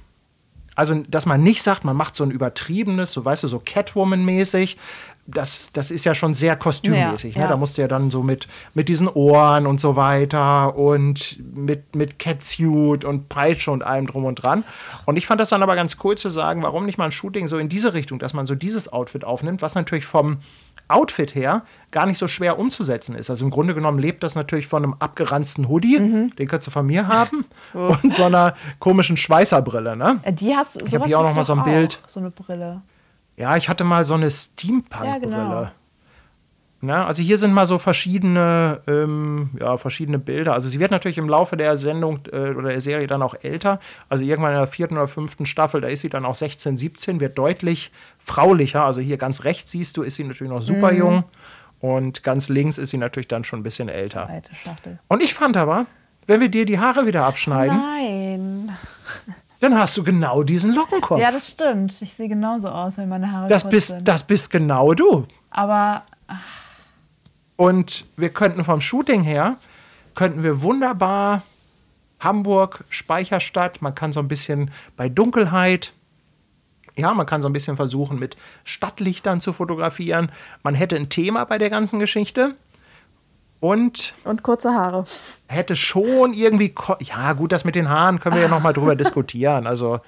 Also, 0.78 0.94
dass 1.08 1.26
man 1.26 1.42
nicht 1.42 1.64
sagt, 1.64 1.84
man 1.84 1.96
macht 1.96 2.14
so 2.14 2.22
ein 2.22 2.30
übertriebenes, 2.30 3.12
so 3.12 3.24
weißt 3.24 3.42
du, 3.42 3.48
so 3.48 3.58
Catwoman-mäßig. 3.58 4.76
Das, 5.26 5.72
das 5.72 5.90
ist 5.90 6.04
ja 6.04 6.14
schon 6.14 6.34
sehr 6.34 6.54
kostümmäßig. 6.54 7.34
Ja, 7.34 7.40
ne? 7.40 7.44
ja. 7.46 7.50
Da 7.50 7.56
musst 7.56 7.76
du 7.76 7.82
ja 7.82 7.88
dann 7.88 8.12
so 8.12 8.22
mit, 8.22 8.46
mit 8.74 8.88
diesen 8.88 9.08
Ohren 9.08 9.66
und 9.66 9.80
so 9.80 9.96
weiter 9.96 10.76
und 10.76 11.40
mit, 11.52 11.96
mit 11.96 12.20
Catsuit 12.20 13.04
und 13.04 13.28
Peitsche 13.28 13.72
und 13.72 13.82
allem 13.82 14.06
drum 14.06 14.24
und 14.24 14.36
dran. 14.36 14.62
Und 15.04 15.16
ich 15.16 15.26
fand 15.26 15.40
das 15.40 15.48
dann 15.48 15.64
aber 15.64 15.74
ganz 15.74 15.96
cool 16.04 16.16
zu 16.16 16.30
sagen, 16.30 16.62
warum 16.62 16.86
nicht 16.86 16.96
mal 16.96 17.06
ein 17.06 17.12
Shooting 17.12 17.48
so 17.48 17.58
in 17.58 17.68
diese 17.68 17.92
Richtung, 17.92 18.20
dass 18.20 18.32
man 18.32 18.46
so 18.46 18.54
dieses 18.54 18.92
Outfit 18.92 19.24
aufnimmt, 19.24 19.62
was 19.62 19.74
natürlich 19.74 20.06
vom 20.06 20.38
Outfit 20.88 21.34
her 21.34 21.62
gar 21.90 22.06
nicht 22.06 22.18
so 22.18 22.28
schwer 22.28 22.58
umzusetzen 22.58 23.14
ist. 23.14 23.30
Also 23.30 23.44
im 23.44 23.50
Grunde 23.50 23.74
genommen 23.74 23.98
lebt 23.98 24.22
das 24.22 24.34
natürlich 24.34 24.66
von 24.66 24.82
einem 24.84 24.94
abgeranzten 24.98 25.68
Hoodie, 25.68 25.98
Mhm. 25.98 26.36
den 26.36 26.48
kannst 26.48 26.66
du 26.66 26.70
von 26.70 26.86
mir 26.86 27.06
haben, 27.08 27.44
Oh. 27.74 27.94
und 28.02 28.14
so 28.14 28.24
einer 28.24 28.54
komischen 28.78 29.16
Schweißerbrille, 29.16 29.96
ne? 29.96 30.20
Äh, 30.22 30.32
Die 30.32 30.54
hast 30.56 30.80
du. 30.80 30.84
hab 30.98 31.06
hier 31.06 31.18
auch 31.18 31.24
noch 31.24 31.34
mal 31.34 31.44
so 31.44 31.52
ein 31.54 31.64
Bild. 31.64 32.00
So 32.06 32.20
eine 32.20 32.30
Brille. 32.30 32.82
Ja, 33.36 33.56
ich 33.56 33.68
hatte 33.68 33.84
mal 33.84 34.04
so 34.04 34.14
eine 34.14 34.30
Steampunk-Brille. 34.30 35.10
Ja, 35.12 35.18
genau. 35.18 35.70
Na, 36.80 37.06
also 37.06 37.22
hier 37.24 37.36
sind 37.38 37.52
mal 37.52 37.66
so 37.66 37.78
verschiedene, 37.78 38.80
ähm, 38.86 39.50
ja, 39.60 39.76
verschiedene 39.78 40.20
Bilder. 40.20 40.52
Also 40.54 40.68
sie 40.68 40.78
wird 40.78 40.92
natürlich 40.92 41.18
im 41.18 41.28
Laufe 41.28 41.56
der 41.56 41.76
Sendung 41.76 42.20
äh, 42.30 42.50
oder 42.50 42.68
der 42.68 42.80
Serie 42.80 43.08
dann 43.08 43.20
auch 43.20 43.34
älter. 43.42 43.80
Also 44.08 44.22
irgendwann 44.22 44.52
in 44.52 44.58
der 44.58 44.68
vierten 44.68 44.94
oder 44.96 45.08
fünften 45.08 45.44
Staffel, 45.44 45.80
da 45.80 45.88
ist 45.88 46.02
sie 46.02 46.08
dann 46.08 46.24
auch 46.24 46.36
16, 46.36 46.76
17, 46.76 47.18
wird 47.18 47.36
deutlich 47.36 47.90
fraulicher. 48.18 48.84
Also 48.84 49.00
hier 49.00 49.16
ganz 49.16 49.42
rechts 49.42 49.72
siehst 49.72 49.96
du, 49.96 50.02
ist 50.02 50.14
sie 50.14 50.24
natürlich 50.24 50.52
noch 50.52 50.62
super 50.62 50.92
Mhm. 50.92 50.98
jung. 50.98 51.24
Und 51.80 52.22
ganz 52.22 52.48
links 52.48 52.78
ist 52.78 52.90
sie 52.90 52.98
natürlich 52.98 53.28
dann 53.28 53.42
schon 53.42 53.58
ein 53.60 53.62
bisschen 53.64 53.88
älter. 53.88 54.28
Alte 54.28 54.54
Schachtel. 54.54 54.98
Und 55.08 55.20
ich 55.22 55.34
fand 55.34 55.56
aber, 55.56 55.86
wenn 56.28 56.40
wir 56.40 56.48
dir 56.48 56.64
die 56.64 56.78
Haare 56.78 57.06
wieder 57.06 57.24
abschneiden, 57.24 57.76
Nein. 57.76 58.76
dann 59.60 59.76
hast 59.76 59.96
du 59.96 60.04
genau 60.04 60.44
diesen 60.44 60.72
Lockenkopf. 60.74 61.20
Ja, 61.20 61.32
das 61.32 61.48
stimmt. 61.50 62.00
Ich 62.02 62.14
sehe 62.14 62.28
genauso 62.28 62.68
aus, 62.68 62.98
wenn 62.98 63.08
meine 63.08 63.32
Haare 63.32 63.48
das, 63.48 63.62
kurz 63.62 63.70
bist, 63.72 63.88
sind. 63.88 64.06
das 64.06 64.22
bist 64.22 64.50
genau 64.50 64.94
du. 64.94 65.26
Aber 65.50 66.02
Und 67.58 68.06
wir 68.16 68.28
könnten 68.28 68.62
vom 68.62 68.80
Shooting 68.80 69.22
her, 69.22 69.56
könnten 70.14 70.44
wir 70.44 70.62
wunderbar 70.62 71.42
Hamburg, 72.20 72.84
Speicherstadt, 72.88 73.82
man 73.82 73.96
kann 73.96 74.12
so 74.12 74.20
ein 74.20 74.28
bisschen 74.28 74.70
bei 74.96 75.08
Dunkelheit, 75.08 75.92
ja, 76.94 77.12
man 77.14 77.26
kann 77.26 77.42
so 77.42 77.48
ein 77.48 77.52
bisschen 77.52 77.74
versuchen, 77.74 78.20
mit 78.20 78.36
Stadtlichtern 78.62 79.40
zu 79.40 79.52
fotografieren. 79.52 80.30
Man 80.62 80.76
hätte 80.76 80.94
ein 80.94 81.08
Thema 81.08 81.44
bei 81.46 81.58
der 81.58 81.68
ganzen 81.68 81.98
Geschichte 81.98 82.54
und 83.58 84.14
und 84.22 84.44
kurze 84.44 84.72
Haare. 84.72 85.02
hätte 85.48 85.74
schon 85.74 86.34
irgendwie, 86.34 86.72
ja 87.00 87.32
gut, 87.32 87.50
das 87.50 87.64
mit 87.64 87.74
den 87.74 87.88
Haaren 87.88 88.20
können 88.20 88.36
wir 88.36 88.42
ja 88.42 88.48
noch 88.48 88.62
mal 88.62 88.72
drüber 88.72 88.94
diskutieren. 88.96 89.66
Also 89.66 89.98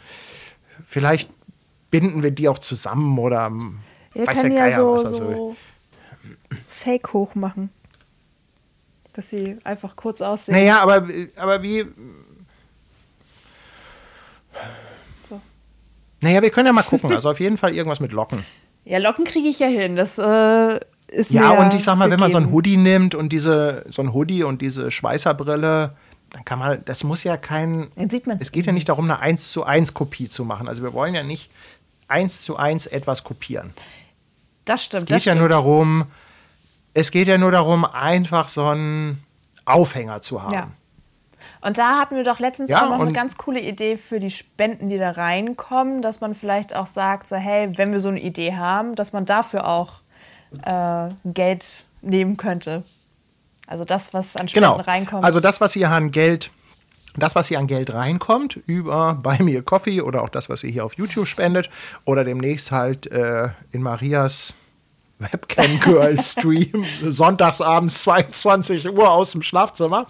vielleicht 0.86 1.28
binden 1.90 2.22
wir 2.22 2.30
die 2.30 2.48
auch 2.48 2.60
zusammen 2.60 3.18
oder 3.18 3.50
Ihr 4.14 4.24
weiß 4.24 4.42
kann 4.42 4.50
der 4.50 4.58
ja 4.58 4.66
Geier 4.66 4.76
so, 4.76 4.92
was. 4.92 5.10
So 5.10 5.56
Fake 6.70 7.12
hoch 7.12 7.34
machen. 7.34 7.70
Dass 9.12 9.28
sie 9.30 9.58
einfach 9.64 9.96
kurz 9.96 10.20
aussehen. 10.22 10.54
Naja, 10.54 10.78
aber, 10.80 11.06
aber 11.36 11.62
wie, 11.62 11.84
So. 15.24 15.40
Naja, 16.20 16.42
wir 16.42 16.50
können 16.50 16.66
ja 16.66 16.72
mal 16.72 16.82
gucken. 16.82 17.12
Also 17.12 17.30
auf 17.30 17.40
jeden 17.40 17.58
Fall 17.58 17.74
irgendwas 17.74 18.00
mit 18.00 18.12
Locken. 18.12 18.44
Ja, 18.82 18.96
Locken 18.96 19.26
kriege 19.26 19.46
ich 19.46 19.58
ja 19.58 19.66
hin. 19.66 19.94
Das 19.94 20.18
äh, 20.18 20.80
ist 21.08 21.30
Ja, 21.32 21.52
mir 21.52 21.58
und 21.60 21.74
ich 21.74 21.84
sag 21.84 21.96
mal, 21.96 22.10
wenn 22.10 22.18
man 22.18 22.32
so 22.32 22.38
ein 22.38 22.44
gegeben. 22.44 22.56
Hoodie 22.56 22.76
nimmt 22.78 23.14
und 23.14 23.28
diese, 23.28 23.84
so 23.90 24.00
ein 24.00 24.14
Hoodie 24.14 24.42
und 24.42 24.62
diese 24.62 24.90
Schweißerbrille, 24.90 25.94
dann 26.30 26.44
kann 26.46 26.58
man, 26.58 26.82
das 26.86 27.04
muss 27.04 27.22
ja 27.22 27.36
kein. 27.36 27.92
Dann 27.94 28.08
sieht 28.08 28.26
man's 28.26 28.40
Es 28.40 28.52
geht 28.52 28.64
ja 28.64 28.72
nicht 28.72 28.88
darum, 28.88 29.04
eine 29.04 29.20
1 29.20 29.52
zu 29.52 29.64
1 29.64 29.92
Kopie 29.92 30.30
zu 30.30 30.46
machen. 30.46 30.66
Also 30.66 30.82
wir 30.82 30.94
wollen 30.94 31.14
ja 31.14 31.22
nicht 31.22 31.50
1 32.08 32.40
zu 32.40 32.56
1 32.56 32.86
etwas 32.86 33.22
kopieren. 33.22 33.74
Das 34.64 34.82
stimmt. 34.82 35.02
Es 35.02 35.08
geht 35.08 35.16
ja 35.26 35.32
stimmt. 35.32 35.40
nur 35.40 35.50
darum, 35.50 36.06
es 36.94 37.10
geht 37.10 37.28
ja 37.28 37.38
nur 37.38 37.50
darum, 37.50 37.84
einfach 37.84 38.48
so 38.48 38.64
einen 38.66 39.22
Aufhänger 39.64 40.22
zu 40.22 40.42
haben. 40.42 40.54
Ja. 40.54 40.68
Und 41.62 41.78
da 41.78 41.98
hatten 41.98 42.16
wir 42.16 42.24
doch 42.24 42.38
letztens 42.38 42.70
Ja, 42.70 42.84
auch 42.84 42.90
noch 42.90 43.00
eine 43.00 43.12
ganz 43.12 43.36
coole 43.36 43.60
Idee 43.60 43.96
für 43.96 44.18
die 44.18 44.30
Spenden, 44.30 44.88
die 44.88 44.98
da 44.98 45.10
reinkommen, 45.10 46.02
dass 46.02 46.20
man 46.20 46.34
vielleicht 46.34 46.74
auch 46.74 46.86
sagt, 46.86 47.26
so 47.26 47.36
hey, 47.36 47.68
wenn 47.76 47.92
wir 47.92 48.00
so 48.00 48.08
eine 48.08 48.20
Idee 48.20 48.54
haben, 48.56 48.94
dass 48.94 49.12
man 49.12 49.26
dafür 49.26 49.66
auch 49.66 50.00
äh, 50.64 51.10
Geld 51.24 51.84
nehmen 52.02 52.36
könnte. 52.36 52.82
Also 53.66 53.84
das, 53.84 54.12
was 54.14 54.36
an 54.36 54.48
Spenden 54.48 54.70
Genau. 54.70 54.82
reinkommt. 54.82 55.24
Also 55.24 55.40
das, 55.40 55.60
was 55.60 55.74
hier 55.74 55.90
an 55.90 56.10
Geld, 56.10 56.50
das, 57.16 57.34
was 57.34 57.46
hier 57.48 57.58
an 57.58 57.66
Geld 57.66 57.92
reinkommt, 57.92 58.56
über 58.66 59.14
Buy 59.14 59.42
Me 59.42 59.58
a 59.58 59.62
Coffee 59.62 60.00
oder 60.00 60.22
auch 60.22 60.28
das, 60.30 60.48
was 60.48 60.64
ihr 60.64 60.70
hier 60.70 60.84
auf 60.84 60.94
YouTube 60.94 61.26
spendet 61.26 61.70
oder 62.04 62.24
demnächst 62.24 62.72
halt 62.72 63.06
äh, 63.12 63.50
in 63.70 63.82
Marias 63.82 64.54
Webcam 65.20 65.78
Girl 65.80 66.20
Stream, 66.22 66.84
sonntagsabends 67.04 68.02
22 68.02 68.88
Uhr 68.90 69.12
aus 69.12 69.32
dem 69.32 69.42
Schlafzimmer, 69.42 70.06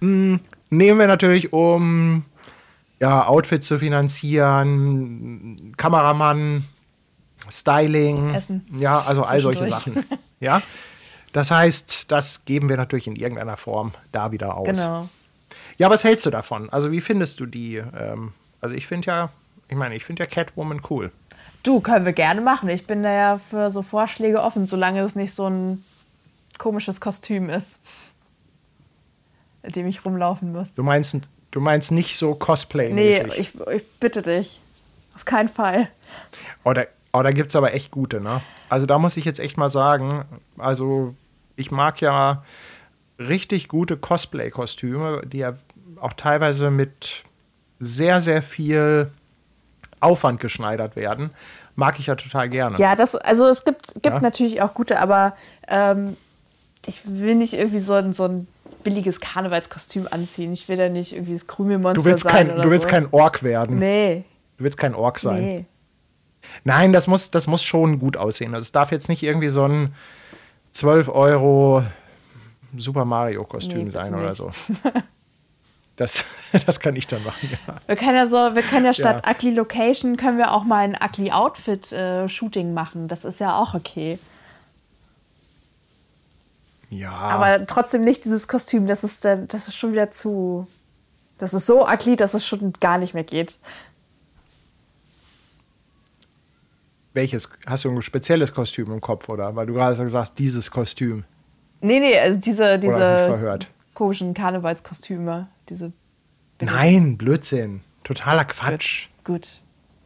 mh, 0.00 0.38
nehmen 0.70 0.98
wir 0.98 1.06
natürlich, 1.06 1.52
um 1.52 2.24
ja, 3.00 3.26
Outfit 3.26 3.64
zu 3.64 3.78
finanzieren, 3.78 5.72
Kameramann, 5.76 6.64
Styling, 7.50 8.34
Essen. 8.34 8.64
ja, 8.78 9.00
also 9.00 9.22
all 9.22 9.40
solche. 9.40 9.66
Sachen. 9.66 10.04
Ja. 10.40 10.62
Das 11.32 11.50
heißt, 11.50 12.10
das 12.12 12.44
geben 12.44 12.68
wir 12.68 12.76
natürlich 12.76 13.06
in 13.06 13.16
irgendeiner 13.16 13.56
Form 13.56 13.92
da 14.12 14.32
wieder 14.32 14.56
aus. 14.56 14.66
genau. 14.68 15.08
Ja, 15.78 15.88
was 15.90 16.04
hältst 16.04 16.26
du 16.26 16.30
davon? 16.30 16.68
Also, 16.70 16.92
wie 16.92 17.00
findest 17.00 17.40
du 17.40 17.46
die? 17.46 17.76
Ähm, 17.76 18.32
also, 18.60 18.74
ich 18.74 18.86
finde 18.86 19.06
ja, 19.06 19.30
ich 19.68 19.76
meine, 19.76 19.96
ich 19.96 20.04
finde 20.04 20.22
ja 20.22 20.26
Catwoman 20.26 20.82
cool. 20.90 21.10
Du, 21.62 21.80
können 21.80 22.04
wir 22.04 22.12
gerne 22.12 22.40
machen. 22.40 22.68
Ich 22.68 22.86
bin 22.86 23.02
da 23.02 23.12
ja 23.12 23.38
für 23.38 23.70
so 23.70 23.82
Vorschläge 23.82 24.42
offen, 24.42 24.66
solange 24.66 25.00
es 25.00 25.14
nicht 25.14 25.32
so 25.32 25.48
ein 25.48 25.84
komisches 26.58 27.00
Kostüm 27.00 27.48
ist, 27.48 27.80
in 29.62 29.72
dem 29.72 29.86
ich 29.86 30.04
rumlaufen 30.04 30.52
muss. 30.52 30.72
Du 30.74 30.82
meinst, 30.82 31.16
du 31.50 31.60
meinst 31.60 31.92
nicht 31.92 32.16
so 32.16 32.30
Nee, 32.30 32.38
Cosplay-mäßig? 32.38 33.38
ich, 33.38 33.54
ich 33.74 33.90
bitte 34.00 34.22
dich. 34.22 34.60
Auf 35.14 35.24
keinen 35.24 35.48
Fall. 35.48 35.88
Oh, 36.64 36.72
da, 36.72 36.84
oh, 37.12 37.22
da 37.22 37.30
gibt 37.30 37.50
es 37.50 37.56
aber 37.56 37.74
echt 37.74 37.90
gute, 37.90 38.20
ne? 38.20 38.40
Also 38.68 38.86
da 38.86 38.98
muss 38.98 39.16
ich 39.16 39.24
jetzt 39.24 39.40
echt 39.40 39.56
mal 39.56 39.68
sagen, 39.68 40.24
also 40.58 41.14
ich 41.56 41.70
mag 41.70 42.00
ja 42.00 42.44
richtig 43.18 43.68
gute 43.68 43.96
Cosplay-Kostüme, 43.96 45.22
die 45.26 45.38
ja 45.38 45.54
auch 46.00 46.14
teilweise 46.14 46.70
mit 46.70 47.24
sehr, 47.78 48.20
sehr 48.20 48.42
viel 48.42 49.12
Aufwand 50.02 50.40
geschneidert 50.40 50.96
werden, 50.96 51.30
mag 51.76 51.98
ich 51.98 52.06
ja 52.06 52.14
total 52.16 52.48
gerne. 52.48 52.78
Ja, 52.78 52.96
das, 52.96 53.14
also 53.14 53.46
es 53.46 53.64
gibt, 53.64 53.94
gibt 53.94 54.06
Ja. 54.06 54.20
natürlich 54.20 54.60
auch 54.62 54.74
gute, 54.74 55.00
aber 55.00 55.34
ähm, 55.68 56.16
ich 56.86 57.00
will 57.04 57.34
nicht 57.36 57.54
irgendwie 57.54 57.78
so 57.78 57.94
ein, 57.94 58.12
so 58.12 58.24
ein 58.24 58.46
billiges 58.84 59.20
Karnevalskostüm 59.20 60.08
anziehen. 60.10 60.52
Ich 60.52 60.68
will 60.68 60.76
da 60.76 60.88
nicht 60.88 61.12
irgendwie 61.14 61.32
das 61.34 61.46
Krümelmonster 61.46 62.02
Du 62.02 62.04
willst, 62.04 62.24
sein 62.24 62.32
kein, 62.32 62.50
oder 62.52 62.62
du 62.64 62.70
willst 62.70 62.84
so. 62.84 62.88
kein 62.90 63.06
Ork 63.12 63.42
werden. 63.42 63.78
Nee, 63.78 64.24
Du 64.58 64.64
willst 64.64 64.78
kein 64.78 64.94
Ork 64.94 65.18
sein. 65.18 65.40
nee. 65.42 65.64
Nein, 66.64 66.92
das 66.92 67.06
muss, 67.06 67.30
das 67.30 67.46
muss 67.46 67.62
schon 67.62 67.98
gut 68.00 68.16
aussehen. 68.16 68.52
Also 68.54 68.62
es 68.62 68.72
darf 68.72 68.90
jetzt 68.90 69.08
nicht 69.08 69.22
irgendwie 69.22 69.48
so 69.48 69.64
ein 69.66 69.94
12 70.72 71.08
Euro 71.08 71.84
Super 72.76 73.04
Mario-Kostüm 73.04 73.84
Nee, 73.84 73.90
sein 73.90 74.12
oder 74.14 74.30
nicht. 74.30 74.36
so. 74.38 74.50
Das, 75.96 76.24
das 76.66 76.80
kann 76.80 76.96
ich 76.96 77.06
dann 77.06 77.22
machen, 77.22 77.50
ja. 77.50 77.76
Wir 77.86 77.96
können 77.96 78.16
ja 78.16 78.26
so, 78.26 78.54
wir 78.54 78.62
können 78.62 78.86
ja 78.86 78.94
statt 78.94 79.24
Ja. 79.26 79.32
Ugly 79.32 79.50
Location 79.52 80.16
können 80.16 80.38
wir 80.38 80.52
auch 80.52 80.64
mal 80.64 80.84
ein 80.84 80.96
Ugly 81.02 81.32
Outfit 81.32 81.92
äh, 81.92 82.28
Shooting 82.28 82.74
machen. 82.74 83.08
Das 83.08 83.24
ist 83.24 83.40
ja 83.40 83.56
auch 83.56 83.74
okay. 83.74 84.18
Ja, 86.90 87.10
Aber 87.10 87.66
trotzdem 87.66 88.04
nicht 88.04 88.24
dieses 88.24 88.48
Kostüm. 88.48 88.86
Das 88.86 89.02
ist 89.02 89.24
dann, 89.24 89.48
das 89.48 89.68
ist 89.68 89.76
schon 89.76 89.92
wieder 89.92 90.10
zu. 90.10 90.66
Das 91.38 91.54
ist 91.54 91.66
so 91.66 91.88
ugly, 91.88 92.16
dass 92.16 92.34
es 92.34 92.46
schon 92.46 92.74
gar 92.80 92.98
nicht 92.98 93.14
mehr 93.14 93.24
geht. 93.24 93.58
welches? 97.14 97.48
Hast 97.66 97.84
du 97.84 97.90
ein 97.90 98.02
spezielles 98.02 98.52
Kostüm 98.52 98.90
im 98.92 99.00
Kopf, 99.00 99.28
oder? 99.28 99.54
Weil 99.54 99.66
du 99.66 99.74
gerade 99.74 99.96
gesagt 99.96 100.14
hast, 100.14 100.38
dieses 100.38 100.70
Kostüm. 100.70 101.24
Nee, 101.80 102.00
nee, 102.00 102.18
also 102.18 102.38
diese, 102.38 102.62
Oder 102.62 102.72
hab 102.72 102.78
ich 102.78 102.84
mich 102.84 102.94
diese 102.94 103.26
verhört? 103.26 103.66
Komischen 103.94 104.34
Karnevalskostüme. 104.34 105.48
Diese. 105.68 105.92
Nein, 106.60 107.16
Blödsinn. 107.18 107.82
Totaler 108.04 108.44
Quatsch. 108.44 109.08
Gut. 109.24 109.60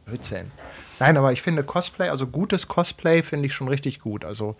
Blödsinn. 0.05 0.51
Nein, 0.99 1.17
aber 1.17 1.31
ich 1.33 1.41
finde 1.41 1.63
Cosplay, 1.63 2.09
also 2.09 2.25
gutes 2.27 2.67
Cosplay 2.67 3.21
finde 3.21 3.45
ich 3.47 3.53
schon 3.53 3.67
richtig 3.67 3.99
gut. 3.99 4.23
Also 4.25 4.55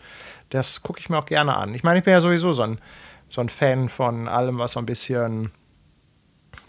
das 0.50 0.84
gucke 0.84 1.00
ich 1.00 1.10
mir 1.10 1.18
auch 1.18 1.26
gerne 1.26 1.56
an. 1.56 1.74
Ich 1.74 1.84
meine, 1.84 2.00
ich 2.00 2.06
bin 2.06 2.14
ja 2.14 2.22
sowieso 2.22 2.54
so 2.54 2.64
ein, 2.64 2.80
so 3.30 3.42
ein 3.42 3.50
Fan 3.50 3.90
von 3.90 4.28
allem, 4.28 4.58
was 4.58 4.74
so 4.74 4.80
ein 4.80 4.86
bisschen 4.86 5.52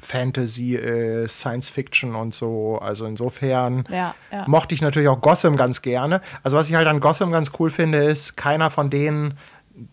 Fantasy 0.00 0.74
ist, 0.76 1.40
Science 1.40 1.68
Fiction 1.68 2.14
und 2.14 2.34
so. 2.34 2.78
Also 2.78 3.04
insofern 3.06 3.84
Ja, 3.90 4.14
ja. 4.30 4.44
mochte 4.46 4.74
ich 4.74 4.80
natürlich 4.80 5.08
auch 5.08 5.20
Gotham 5.20 5.56
ganz 5.56 5.82
gerne. 5.82 6.20
Also 6.42 6.56
was 6.56 6.68
ich 6.68 6.74
halt 6.74 6.86
an 6.86 7.00
Gotham 7.00 7.30
ganz 7.30 7.52
cool 7.58 7.70
finde, 7.70 8.04
ist, 8.04 8.36
keiner 8.36 8.70
von 8.70 8.90
denen 8.90 9.38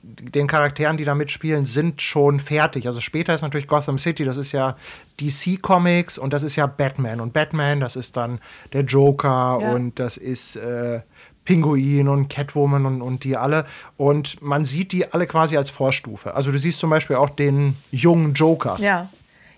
den 0.02 0.48
Charakteren, 0.48 0.98
die 0.98 1.06
da 1.06 1.14
mitspielen, 1.16 1.66
sind 1.66 2.02
schon 2.02 2.40
fertig. 2.40 2.88
Also 2.88 3.00
später 3.02 3.34
ist 3.34 3.42
natürlich 3.44 3.68
Gotham 3.68 4.00
City, 4.00 4.26
das 4.26 4.38
ist 4.38 4.52
ja 4.52 4.76
DC 5.20 5.62
Comics 5.62 6.18
und 6.18 6.34
das 6.34 6.44
ist 6.44 6.56
ja 6.56 6.66
Batman. 6.66 7.22
Und 7.22 7.34
Batman, 7.34 7.80
das 7.80 7.96
ist 7.96 8.18
dann 8.18 8.40
der 8.74 8.82
Joker 8.82 9.60
Ja. 9.62 9.72
und 9.72 10.00
das 10.00 10.18
ist 10.18 10.56
äh, 10.56 11.02
Pinguin 11.46 12.08
und 12.08 12.28
Catwoman 12.30 12.86
und, 12.88 13.02
und 13.04 13.24
die 13.24 13.38
alle. 13.38 13.66
Und 13.98 14.42
man 14.42 14.64
sieht 14.66 14.92
die 14.92 15.12
alle 15.14 15.28
quasi 15.28 15.56
als 15.58 15.70
Vorstufe. 15.70 16.34
Also 16.34 16.52
du 16.52 16.58
siehst 16.58 16.80
zum 16.80 16.90
Beispiel 16.90 17.18
auch 17.18 17.30
den 17.30 17.76
jungen 17.92 18.34
Joker. 18.34 18.78
Ja. 18.80 19.10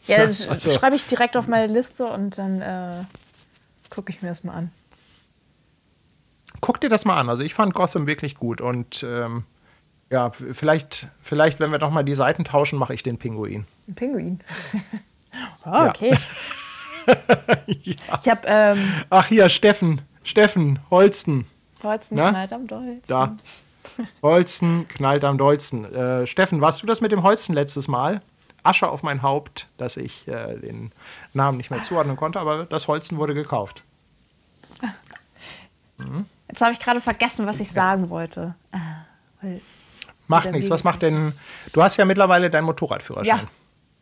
Ja, 0.07 0.17
das 0.25 0.47
Also- 0.47 0.69
schreibe 0.69 0.95
ich 0.97 1.05
direkt 1.05 1.37
auf 1.37 1.47
meine 1.47 1.71
Liste 1.71 2.05
und 2.05 2.37
dann 2.37 2.61
äh, 2.61 3.03
gucke 3.89 4.11
ich 4.11 4.21
mir 4.21 4.27
das 4.29 4.43
mal 4.43 4.53
an. 4.53 4.71
Guck 6.59 6.81
dir 6.81 6.89
das 6.89 7.05
mal 7.05 7.17
an. 7.19 7.29
Also 7.29 7.43
ich 7.43 7.53
fand 7.53 7.73
Gotham 7.73 8.07
wirklich 8.07 8.35
gut 8.35 8.61
und 8.61 9.03
ähm, 9.07 9.43
ja, 10.09 10.31
vielleicht, 10.31 11.07
vielleicht, 11.21 11.59
wenn 11.59 11.71
wir 11.71 11.79
doch 11.79 11.91
mal 11.91 12.03
die 12.03 12.15
Seiten 12.15 12.43
tauschen, 12.45 12.79
mache 12.79 12.93
ich 12.93 13.03
den 13.03 13.17
Pinguin. 13.17 13.65
Ein 13.87 13.95
Pinguin. 13.95 14.39
oh, 15.65 15.69
Ja. 15.71 15.89
okay. 15.89 16.17
Ich 17.67 17.97
habe 18.27 18.41
ähm, 18.47 18.91
Ach 19.09 19.27
hier, 19.27 19.47
Steffen, 19.47 20.01
Steffen, 20.23 20.79
Holsten. 20.89 21.45
Holzen 21.81 22.17
Na? 22.17 22.31
knallt 22.31 22.51
am 22.51 22.67
Dolz. 22.67 23.07
Da. 23.07 23.37
Holsten 24.21 24.87
knallt 24.89 25.23
am 25.23 25.37
dollsten. 25.37 25.85
Äh, 25.85 26.27
Steffen, 26.27 26.59
warst 26.59 26.81
du 26.81 26.85
das 26.85 26.99
mit 26.99 27.13
dem 27.13 27.23
Holsten 27.23 27.53
letztes 27.53 27.87
Mal? 27.87 28.21
Asche 28.63 28.89
auf 28.89 29.03
mein 29.03 29.21
Haupt, 29.21 29.67
dass 29.77 29.95
ich 29.95 30.27
äh, 30.27 30.57
den 30.57 30.91
Namen 31.33 31.55
nicht 31.57 31.71
mehr 31.71 31.83
zuordnen 31.83 32.17
konnte, 32.17 32.41
aber 32.41 32.65
das 32.65 32.89
Holsten 32.89 33.17
wurde 33.17 33.33
gekauft. 33.33 33.83
Jetzt 36.49 36.61
habe 36.61 36.73
ich 36.73 36.79
gerade 36.79 36.99
vergessen, 37.01 37.45
was 37.47 37.59
ich 37.59 37.71
sagen 37.71 38.09
wollte. 38.09 38.55
Ah, 38.71 39.05
Macht 40.27 40.51
nichts. 40.51 40.69
Was 40.69 40.83
macht 40.83 41.01
denn. 41.01 41.33
Du 41.73 41.81
hast 41.81 41.97
ja 41.97 42.05
mittlerweile 42.05 42.49
deinen 42.49 42.65
Motorradführerschein. 42.65 43.39
Ja, 43.39 43.43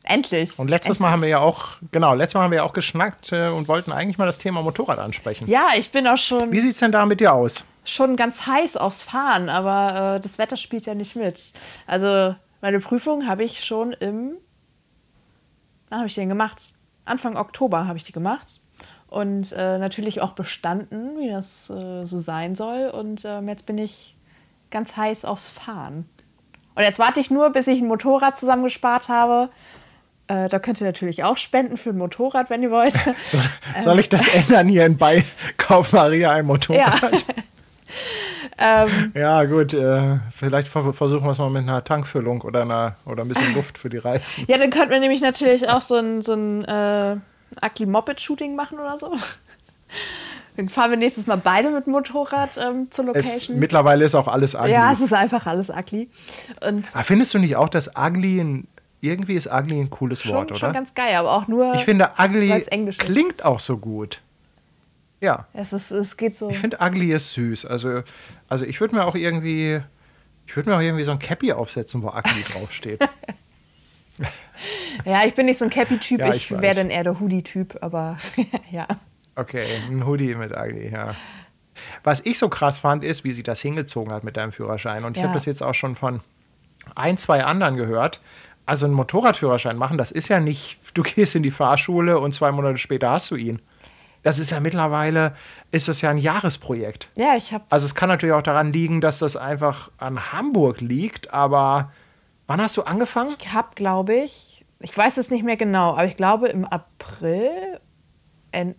endlich. 0.03 0.57
Und 0.57 0.69
letztes 0.69 0.97
endlich. 0.97 0.99
Mal 1.01 1.11
haben 1.11 1.21
wir 1.21 1.29
ja 1.29 1.39
auch, 1.39 1.67
genau, 1.91 2.13
letztes 2.13 2.35
Mal 2.35 2.43
haben 2.43 2.51
wir 2.51 2.57
ja 2.57 2.63
auch 2.63 2.73
geschnackt 2.73 3.31
äh, 3.31 3.47
und 3.49 3.67
wollten 3.67 3.91
eigentlich 3.91 4.17
mal 4.17 4.25
das 4.25 4.37
Thema 4.37 4.61
Motorrad 4.61 4.99
ansprechen. 4.99 5.47
Ja, 5.47 5.69
ich 5.77 5.91
bin 5.91 6.07
auch 6.07 6.17
schon, 6.17 6.51
Wie 6.51 6.59
sieht's 6.59 6.79
denn 6.79 6.91
da 6.91 7.05
mit 7.05 7.19
dir 7.19 7.33
aus? 7.33 7.63
schon 7.87 8.15
ganz 8.15 8.47
heiß 8.47 8.77
aufs 8.77 9.03
Fahren, 9.03 9.49
aber 9.49 10.15
äh, 10.15 10.19
das 10.19 10.37
Wetter 10.37 10.57
spielt 10.57 10.85
ja 10.85 10.95
nicht 10.95 11.15
mit. 11.15 11.53
Also 11.87 12.35
meine 12.61 12.79
Prüfung 12.79 13.27
habe 13.27 13.43
ich 13.43 13.63
schon 13.63 13.93
im. 13.93 14.37
Wann 15.89 15.99
habe 15.99 16.07
ich 16.07 16.15
den 16.15 16.29
gemacht? 16.29 16.73
Anfang 17.05 17.37
Oktober 17.37 17.87
habe 17.87 17.97
ich 17.97 18.03
die 18.03 18.11
gemacht. 18.11 18.59
Und 19.07 19.53
äh, 19.53 19.77
natürlich 19.77 20.19
auch 20.21 20.31
bestanden, 20.31 21.19
wie 21.19 21.29
das 21.29 21.69
äh, 21.69 22.05
so 22.05 22.17
sein 22.17 22.55
soll. 22.55 22.89
Und 22.89 23.23
ähm, 23.23 23.47
jetzt 23.47 23.67
bin 23.67 23.77
ich 23.77 24.14
ganz 24.75 24.97
heiß 24.97 25.23
aufs 25.23 25.47
Fahren. 25.47 26.05
Und 26.75 26.83
jetzt 26.83 26.99
warte 26.99 27.21
ich 27.21 27.31
nur, 27.31 27.49
bis 27.51 27.65
ich 27.67 27.79
ein 27.79 27.87
Motorrad 27.87 28.37
zusammengespart 28.37 29.07
habe. 29.07 29.47
Äh, 30.27 30.49
da 30.49 30.59
könnt 30.59 30.81
ihr 30.81 30.85
natürlich 30.85 31.23
auch 31.23 31.37
spenden 31.37 31.77
für 31.77 31.91
ein 31.91 31.97
Motorrad, 31.97 32.49
wenn 32.49 32.61
ihr 32.61 32.71
wollt. 32.71 32.93
Soll, 33.25 33.41
soll 33.79 33.99
ich 33.99 34.09
das 34.09 34.27
ändern 34.27 34.67
hier 34.67 34.85
in 34.85 34.97
bei 34.97 35.23
Kauf 35.57 35.93
Maria 35.93 36.31
ein 36.31 36.45
Motorrad? 36.45 37.13
Ja. 37.13 37.25
ähm, 38.85 39.13
Ja, 39.15 39.45
gut, 39.45 39.73
äh, 39.73 40.17
vielleicht 40.37 40.67
ver 40.67 40.93
versuchen 40.93 41.23
wir 41.23 41.31
es 41.31 41.37
mal 41.37 41.49
mit 41.49 41.63
einer 41.63 41.81
Tankfüllung 41.81 42.41
oder, 42.41 42.63
einer, 42.63 42.95
oder 43.05 43.23
ein 43.23 43.29
bisschen 43.29 43.53
Luft 43.53 43.77
für 43.77 43.89
die 43.89 43.99
Reifen. 43.99 44.45
Ja, 44.47 44.57
dann 44.57 44.71
könnten 44.71 44.89
wir 44.89 44.99
nämlich 44.99 45.21
natürlich 45.21 45.69
auch 45.69 45.81
so 45.81 45.95
ein, 45.95 46.21
so 46.21 46.33
ein 46.33 46.65
äh, 46.65 47.15
Ugly 47.65 47.85
Moped-Shooting 47.85 48.57
machen 48.57 48.77
oder 48.77 48.97
so. 48.97 49.13
Dann 50.57 50.69
fahren 50.69 50.91
wir 50.91 50.97
nächstes 50.97 51.27
Mal 51.27 51.35
beide 51.37 51.69
mit 51.69 51.85
Motorrad 51.87 52.57
ähm, 52.57 52.89
zur 52.91 53.13
Es, 53.15 53.25
Location. 53.25 53.59
mittlerweile 53.59 54.05
ist 54.05 54.15
auch 54.15 54.27
alles 54.27 54.55
ugly. 54.55 54.71
ja, 54.71 54.91
es 54.91 55.01
ist 55.01 55.13
einfach 55.13 55.45
alles 55.47 55.69
ugly. 55.69 56.09
Und 56.67 56.87
Aber 56.93 57.03
findest 57.03 57.33
du 57.33 57.39
nicht 57.39 57.55
auch, 57.57 57.67
dass 57.69 57.91
ugly 57.97 58.39
ein, 58.39 58.67
irgendwie 59.01 59.35
ist 59.35 59.47
ugly 59.51 59.79
ein 59.79 59.89
cooles 59.89 60.23
schon, 60.23 60.31
Wort, 60.33 60.51
oder? 60.51 60.59
schon 60.59 60.71
ganz 60.73 60.93
geil, 60.93 61.15
aber 61.15 61.33
auch 61.33 61.47
nur. 61.47 61.73
ich 61.75 61.83
finde, 61.83 62.09
ugly 62.17 62.63
klingt 62.97 63.43
auch 63.43 63.59
so 63.59 63.77
gut. 63.77 64.21
Ja, 65.21 65.47
es, 65.53 65.73
ist, 65.73 65.91
es 65.91 66.17
geht 66.17 66.35
so. 66.37 66.49
ich 66.49 66.59
finde, 66.59 66.77
ugly 66.79 67.11
ist 67.13 67.33
süß. 67.33 67.65
Also, 67.65 68.03
also 68.47 68.65
ich 68.65 68.79
würde 68.79 68.95
mir 68.95 69.05
auch 69.05 69.15
irgendwie, 69.15 69.81
ich 70.47 70.55
würde 70.55 70.69
mir 70.69 70.77
auch 70.77 70.81
irgendwie 70.81 71.03
so 71.03 71.11
ein 71.11 71.19
Cappy 71.19 71.51
aufsetzen, 71.53 72.01
wo 72.03 72.07
ugly 72.09 72.43
draufsteht. 72.53 73.01
Ja, 75.03 75.25
ich 75.25 75.33
bin 75.33 75.45
nicht 75.47 75.57
so 75.57 75.65
ein 75.65 75.71
Cappy-Typ, 75.71 76.19
Ja, 76.21 76.29
ich, 76.33 76.49
ich 76.49 76.61
wäre 76.61 76.75
dann 76.75 76.89
eher 76.89 77.03
der 77.03 77.19
Hoodie-Typ, 77.19 77.77
aber 77.81 78.17
ja. 78.71 78.87
Okay, 79.35 79.65
ein 79.89 80.05
Hoodie 80.05 80.35
mit 80.35 80.51
ugly, 80.51 80.89
ja. 80.91 81.15
Was 82.03 82.21
ich 82.25 82.39
so 82.39 82.47
krass 82.49 82.77
fand, 82.77 83.03
ist, 83.03 83.23
wie 83.23 83.33
sie 83.33 83.43
das 83.43 83.61
hingezogen 83.61 84.13
hat 84.13 84.23
mit 84.23 84.37
deinem 84.37 84.51
Führerschein. 84.53 85.03
Und 85.03 85.17
ich 85.17 85.21
Ja. 85.23 85.27
habe 85.29 85.33
das 85.37 85.45
jetzt 85.45 85.61
auch 85.61 85.73
schon 85.73 85.95
von 85.95 86.21
ein, 86.95 87.17
zwei 87.17 87.43
anderen 87.43 87.75
gehört. 87.75 88.21
Also 88.65 88.85
einen 88.85 88.95
Motorradführerschein 88.95 89.77
machen, 89.77 89.97
das 89.97 90.11
ist 90.11 90.27
ja 90.29 90.39
nicht, 90.39 90.79
du 90.95 91.03
gehst 91.03 91.35
in 91.35 91.43
die 91.43 91.51
Fahrschule 91.51 92.19
und 92.19 92.33
zwei 92.33 92.51
Monate 92.51 92.77
später 92.77 93.11
hast 93.11 93.29
du 93.29 93.35
ihn. 93.35 93.61
Das 94.23 94.39
ist 94.39 94.49
ja 94.49 94.59
mittlerweile, 94.59 95.35
ist 95.71 95.87
das 95.87 96.01
ja 96.01 96.09
ein 96.09 96.17
Jahresprojekt. 96.17 97.09
Ja, 97.15 97.35
ich 97.35 97.53
habe 97.53 97.63
Also 97.69 97.85
es 97.85 97.93
kann 97.93 98.09
natürlich 98.09 98.33
auch 98.33 98.41
daran 98.41 98.73
liegen, 98.73 99.01
dass 99.01 99.19
das 99.19 99.37
einfach 99.37 99.91
an 99.99 100.31
Hamburg 100.31 100.81
liegt, 100.81 101.31
aber 101.31 101.91
wann 102.47 102.59
hast 102.59 102.75
du 102.77 102.81
angefangen? 102.83 103.35
Ich 103.39 103.53
habe, 103.53 103.67
glaube 103.75 104.15
ich, 104.15 104.65
ich 104.79 104.97
weiß 104.97 105.17
es 105.17 105.29
nicht 105.29 105.43
mehr 105.43 105.57
genau, 105.57 105.91
aber 105.91 106.05
ich 106.05 106.17
glaube 106.17 106.47
im 106.47 106.65
April, 106.65 107.51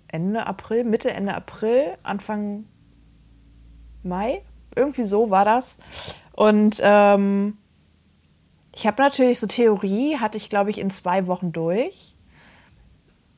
Ende 0.09 0.47
April, 0.47 0.85
Mitte, 0.85 1.11
Ende 1.11 1.35
April, 1.35 1.97
Anfang 2.03 2.65
Mai, 4.03 4.43
irgendwie 4.75 5.05
so 5.05 5.31
war 5.31 5.45
das. 5.45 5.79
Und 6.33 6.81
ähm, 6.83 7.59
ich 8.75 8.87
habe 8.87 9.03
natürlich 9.03 9.41
so 9.41 9.47
Theorie, 9.47 10.19
hatte 10.19 10.37
ich, 10.37 10.51
glaube 10.51 10.71
ich, 10.71 10.79
in 10.79 10.91
zwei 10.91 11.27
Wochen 11.27 11.53
durch. 11.53 12.15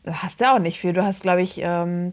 Da 0.02 0.22
hast 0.22 0.40
du 0.40 0.52
auch 0.52 0.58
nicht 0.58 0.80
viel. 0.80 0.92
Du 0.92 1.04
hast, 1.04 1.22
glaube 1.22 1.42
ich, 1.42 1.60
ähm, 1.62 2.12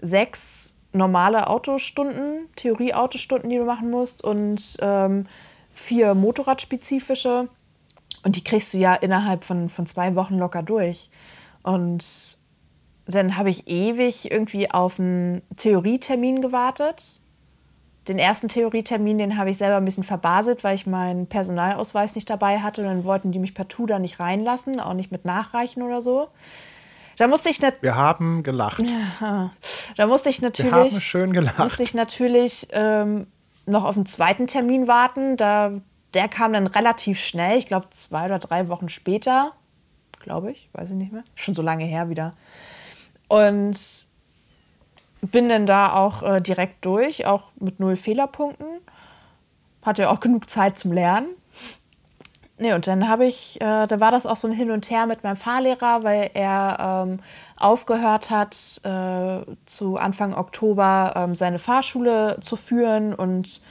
sechs 0.00 0.78
normale 0.92 1.48
Autostunden, 1.48 2.48
Theorie-Autostunden, 2.56 3.50
die 3.50 3.56
du 3.56 3.64
machen 3.64 3.90
musst 3.90 4.22
und 4.22 4.76
ähm, 4.80 5.26
vier 5.72 6.14
Motorradspezifische. 6.14 7.48
Und 8.24 8.36
die 8.36 8.44
kriegst 8.44 8.72
du 8.74 8.78
ja 8.78 8.94
innerhalb 8.94 9.44
von, 9.44 9.68
von 9.68 9.86
zwei 9.86 10.14
Wochen 10.14 10.38
locker 10.38 10.62
durch. 10.62 11.10
Und 11.62 12.04
dann 13.06 13.36
habe 13.36 13.50
ich 13.50 13.68
ewig 13.68 14.30
irgendwie 14.30 14.70
auf 14.70 14.98
einen 14.98 15.42
Theorietermin 15.56 16.40
gewartet. 16.40 17.20
Den 18.08 18.18
ersten 18.18 18.48
Theorietermin, 18.48 19.18
den 19.18 19.38
habe 19.38 19.50
ich 19.50 19.58
selber 19.58 19.76
ein 19.76 19.84
bisschen 19.84 20.04
verbaselt, 20.04 20.62
weil 20.64 20.74
ich 20.74 20.86
meinen 20.86 21.26
Personalausweis 21.26 22.14
nicht 22.14 22.28
dabei 22.28 22.60
hatte. 22.60 22.82
Und 22.82 22.88
dann 22.88 23.04
wollten 23.04 23.32
die 23.32 23.38
mich 23.38 23.54
partout 23.54 23.86
da 23.86 23.98
nicht 23.98 24.20
reinlassen, 24.20 24.80
auch 24.80 24.94
nicht 24.94 25.10
mit 25.12 25.24
Nachreichen 25.24 25.82
oder 25.82 26.02
so. 26.02 26.28
Da 27.16 27.28
musste 27.28 27.48
ich, 27.48 27.60
Wir 27.80 27.94
haben 27.94 28.42
gelacht. 28.42 28.82
Da 29.96 30.06
musste 30.06 30.30
ich 30.30 30.42
Wir 30.42 30.48
haben 30.48 30.70
natürlich, 30.70 31.04
schön 31.04 31.32
gelacht. 31.32 31.58
musste 31.58 31.82
ich 31.82 31.94
natürlich 31.94 32.68
ähm, 32.72 33.26
noch 33.66 33.84
auf 33.84 33.94
den 33.94 34.06
zweiten 34.06 34.46
Termin 34.46 34.88
warten. 34.88 35.36
Da, 35.36 35.72
der 36.14 36.28
kam 36.28 36.52
dann 36.52 36.66
relativ 36.66 37.20
schnell, 37.20 37.58
ich 37.58 37.66
glaube 37.66 37.90
zwei 37.90 38.26
oder 38.26 38.38
drei 38.38 38.68
Wochen 38.68 38.88
später, 38.88 39.52
glaube 40.20 40.50
ich, 40.50 40.68
weiß 40.72 40.90
ich 40.90 40.96
nicht 40.96 41.12
mehr. 41.12 41.22
Schon 41.34 41.54
so 41.54 41.62
lange 41.62 41.84
her 41.84 42.08
wieder. 42.08 42.34
Und 43.28 43.78
bin 45.30 45.48
dann 45.48 45.66
da 45.66 45.94
auch 45.94 46.22
äh, 46.22 46.40
direkt 46.40 46.84
durch, 46.84 47.26
auch 47.26 47.50
mit 47.58 47.80
null 47.80 47.96
Fehlerpunkten. 47.96 48.66
Hatte 49.82 50.10
auch 50.10 50.20
genug 50.20 50.48
Zeit 50.48 50.78
zum 50.78 50.92
Lernen. 50.92 51.28
Nee, 52.56 52.72
und 52.72 52.86
dann 52.86 53.08
habe 53.08 53.26
ich, 53.26 53.60
äh, 53.60 53.86
da 53.86 54.00
war 54.00 54.12
das 54.12 54.26
auch 54.26 54.36
so 54.36 54.46
ein 54.46 54.54
Hin 54.54 54.70
und 54.70 54.88
Her 54.88 55.06
mit 55.06 55.24
meinem 55.24 55.36
Fahrlehrer, 55.36 56.04
weil 56.04 56.30
er 56.34 57.04
ähm, 57.06 57.18
aufgehört 57.56 58.30
hat, 58.30 58.54
äh, 58.84 59.44
zu 59.66 59.96
Anfang 59.96 60.34
Oktober 60.34 61.14
ähm, 61.16 61.34
seine 61.34 61.58
Fahrschule 61.58 62.38
zu 62.40 62.56
führen. 62.56 63.12
Und 63.12 63.62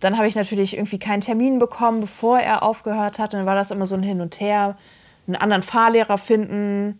dann 0.00 0.16
habe 0.16 0.26
ich 0.26 0.36
natürlich 0.36 0.74
irgendwie 0.74 0.98
keinen 0.98 1.20
Termin 1.20 1.58
bekommen, 1.58 2.00
bevor 2.00 2.38
er 2.38 2.62
aufgehört 2.62 3.18
hat. 3.18 3.34
Und 3.34 3.40
dann 3.40 3.46
war 3.46 3.56
das 3.56 3.70
immer 3.70 3.86
so 3.86 3.94
ein 3.94 4.02
Hin 4.02 4.22
und 4.22 4.40
Her, 4.40 4.78
einen 5.26 5.36
anderen 5.36 5.62
Fahrlehrer 5.62 6.16
finden 6.16 6.98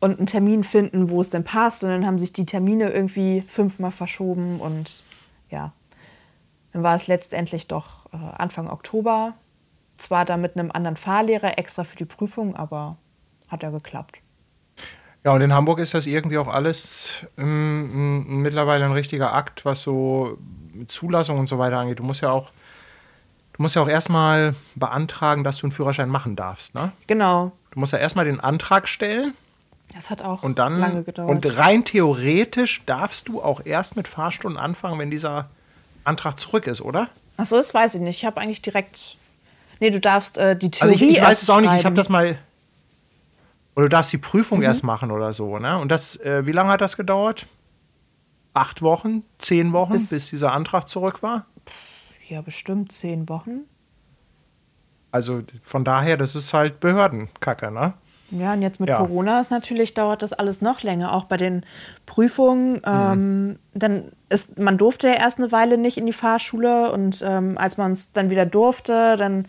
und 0.00 0.18
einen 0.18 0.26
Termin 0.26 0.64
finden, 0.64 1.10
wo 1.10 1.20
es 1.20 1.30
denn 1.30 1.44
passt. 1.44 1.84
Und 1.84 1.90
dann 1.90 2.06
haben 2.06 2.18
sich 2.18 2.32
die 2.32 2.46
Termine 2.46 2.90
irgendwie 2.90 3.42
fünfmal 3.42 3.90
verschoben. 3.90 4.60
Und 4.60 5.04
ja, 5.50 5.72
dann 6.72 6.82
war 6.82 6.94
es 6.94 7.06
letztendlich 7.06 7.68
doch 7.68 8.06
äh, 8.12 8.16
Anfang 8.16 8.68
Oktober. 8.68 9.34
Zwar 9.98 10.24
dann 10.24 10.40
mit 10.40 10.56
einem 10.56 10.70
anderen 10.72 10.96
Fahrlehrer 10.96 11.58
extra 11.58 11.84
für 11.84 11.96
die 11.96 12.06
Prüfung, 12.06 12.56
aber 12.56 12.96
hat 13.48 13.62
ja 13.62 13.70
geklappt. 13.70 14.16
Ja, 15.22 15.32
und 15.32 15.42
in 15.42 15.52
Hamburg 15.52 15.78
ist 15.80 15.92
das 15.92 16.06
irgendwie 16.06 16.38
auch 16.38 16.48
alles 16.48 17.26
ähm, 17.36 18.40
mittlerweile 18.40 18.86
ein 18.86 18.92
richtiger 18.92 19.34
Akt, 19.34 19.66
was 19.66 19.82
so 19.82 20.38
Zulassung 20.88 21.38
und 21.38 21.46
so 21.46 21.58
weiter 21.58 21.76
angeht. 21.76 21.98
Du 21.98 22.04
musst 22.04 22.22
ja 22.22 22.30
auch, 22.30 22.50
du 23.52 23.60
musst 23.60 23.76
ja 23.76 23.82
auch 23.82 23.88
erstmal 23.88 24.54
beantragen, 24.76 25.44
dass 25.44 25.58
du 25.58 25.66
einen 25.66 25.72
Führerschein 25.72 26.08
machen 26.08 26.36
darfst. 26.36 26.74
Ne? 26.74 26.92
Genau, 27.06 27.52
Du 27.70 27.78
musst 27.78 27.92
ja 27.92 27.98
erstmal 27.98 28.24
den 28.24 28.40
Antrag 28.40 28.88
stellen 28.88 29.34
das 29.94 30.10
hat 30.10 30.22
auch 30.22 30.42
und 30.42 30.58
dann 30.58 30.78
lange 30.78 31.02
gedauert. 31.02 31.28
und 31.28 31.56
rein 31.58 31.84
theoretisch 31.84 32.82
darfst 32.86 33.28
du 33.28 33.42
auch 33.42 33.60
erst 33.64 33.96
mit 33.96 34.08
Fahrstunden 34.08 34.58
anfangen, 34.60 34.98
wenn 34.98 35.10
dieser 35.10 35.50
Antrag 36.04 36.38
zurück 36.38 36.66
ist, 36.66 36.80
oder? 36.80 37.08
Achso, 37.36 37.56
das 37.56 37.72
weiß 37.74 37.96
ich 37.96 38.00
nicht. 38.00 38.18
Ich 38.18 38.24
habe 38.24 38.40
eigentlich 38.40 38.62
direkt. 38.62 39.16
Nee, 39.80 39.90
du 39.90 40.00
darfst 40.00 40.36
äh, 40.38 40.56
die 40.56 40.70
Also 40.80 40.94
Theorie 40.94 41.10
ich, 41.12 41.16
ich 41.18 41.22
weiß 41.22 41.42
es 41.42 41.50
auch 41.50 41.60
nicht, 41.60 41.72
ich 41.74 41.84
habe 41.84 41.94
das 41.96 42.08
mal. 42.08 42.38
Oder 43.76 43.84
du 43.86 43.88
darfst 43.90 44.12
die 44.12 44.18
Prüfung 44.18 44.58
Mhm. 44.58 44.64
erst 44.64 44.82
machen 44.84 45.10
oder 45.10 45.32
so, 45.32 45.58
ne? 45.58 45.78
Und 45.78 45.90
das, 45.90 46.16
äh, 46.16 46.44
wie 46.44 46.52
lange 46.52 46.70
hat 46.70 46.80
das 46.80 46.96
gedauert? 46.96 47.46
Acht 48.52 48.82
Wochen, 48.82 49.22
zehn 49.38 49.72
Wochen, 49.72 49.92
bis, 49.92 50.10
Bis- 50.10 50.30
dieser 50.30 50.52
Antrag 50.52 50.88
zurück 50.88 51.22
war? 51.22 51.46
Ja, 52.28 52.42
bestimmt 52.42 52.92
zehn 52.92 53.28
Wochen. 53.28 53.60
Also 55.12 55.42
von 55.62 55.84
daher, 55.84 56.16
das 56.16 56.34
ist 56.36 56.52
halt 56.54 56.80
Behördenkacke, 56.80 57.70
ne? 57.70 57.94
Ja, 58.30 58.52
und 58.52 58.62
jetzt 58.62 58.80
mit 58.80 58.88
Ja. 58.88 58.98
Corona 58.98 59.40
ist 59.40 59.50
natürlich, 59.50 59.94
dauert 59.94 60.22
das 60.22 60.32
alles 60.32 60.60
noch 60.60 60.82
länger, 60.82 61.14
auch 61.14 61.24
bei 61.24 61.36
den 61.36 61.64
Prüfungen. 62.06 62.80
Ähm, 62.84 63.58
dann 63.74 64.12
ist, 64.28 64.58
man 64.58 64.78
durfte 64.78 65.08
ja 65.08 65.14
erst 65.14 65.38
eine 65.38 65.52
Weile 65.52 65.78
nicht 65.78 65.98
in 65.98 66.06
die 66.06 66.12
Fahrschule 66.12 66.92
und 66.92 67.24
ähm, 67.26 67.58
als 67.58 67.76
man 67.76 67.92
es 67.92 68.12
dann 68.12 68.30
wieder 68.30 68.46
durfte, 68.46 69.16
dann 69.16 69.46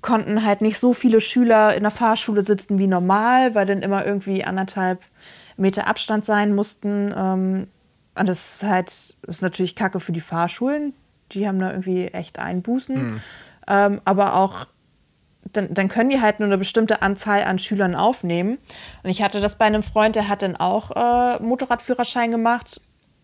konnten 0.00 0.44
halt 0.44 0.60
nicht 0.60 0.78
so 0.78 0.92
viele 0.92 1.20
Schüler 1.20 1.74
in 1.74 1.82
der 1.82 1.90
Fahrschule 1.90 2.42
sitzen 2.42 2.78
wie 2.78 2.88
normal, 2.88 3.54
weil 3.54 3.66
dann 3.66 3.82
immer 3.82 4.04
irgendwie 4.04 4.44
anderthalb 4.44 5.00
Meter 5.56 5.86
Abstand 5.86 6.24
sein 6.24 6.54
mussten. 6.54 7.12
Ähm, 7.16 7.66
und 8.18 8.28
das 8.28 8.56
ist 8.56 8.68
halt, 8.68 8.88
das 8.88 9.16
ist 9.26 9.42
natürlich 9.42 9.74
Kacke 9.74 10.00
für 10.00 10.12
die 10.12 10.20
Fahrschulen. 10.20 10.92
Die 11.32 11.48
haben 11.48 11.58
da 11.58 11.70
irgendwie 11.70 12.06
echt 12.08 12.38
Einbußen. 12.38 13.22
Ähm, 13.68 14.00
aber 14.04 14.34
auch 14.36 14.66
dann, 15.44 15.74
dann 15.74 15.88
können 15.88 16.10
die 16.10 16.20
halt 16.20 16.40
nur 16.40 16.46
eine 16.46 16.58
bestimmte 16.58 17.02
Anzahl 17.02 17.44
an 17.44 17.58
Schülern 17.58 17.94
aufnehmen. 17.94 18.58
Und 19.02 19.10
ich 19.10 19.22
hatte 19.22 19.40
das 19.40 19.58
bei 19.58 19.64
einem 19.64 19.82
Freund, 19.82 20.16
der 20.16 20.28
hat 20.28 20.42
dann 20.42 20.56
auch 20.56 20.90
äh, 20.92 21.42
Motorradführerschein 21.42 22.30
gemacht. 22.30 22.80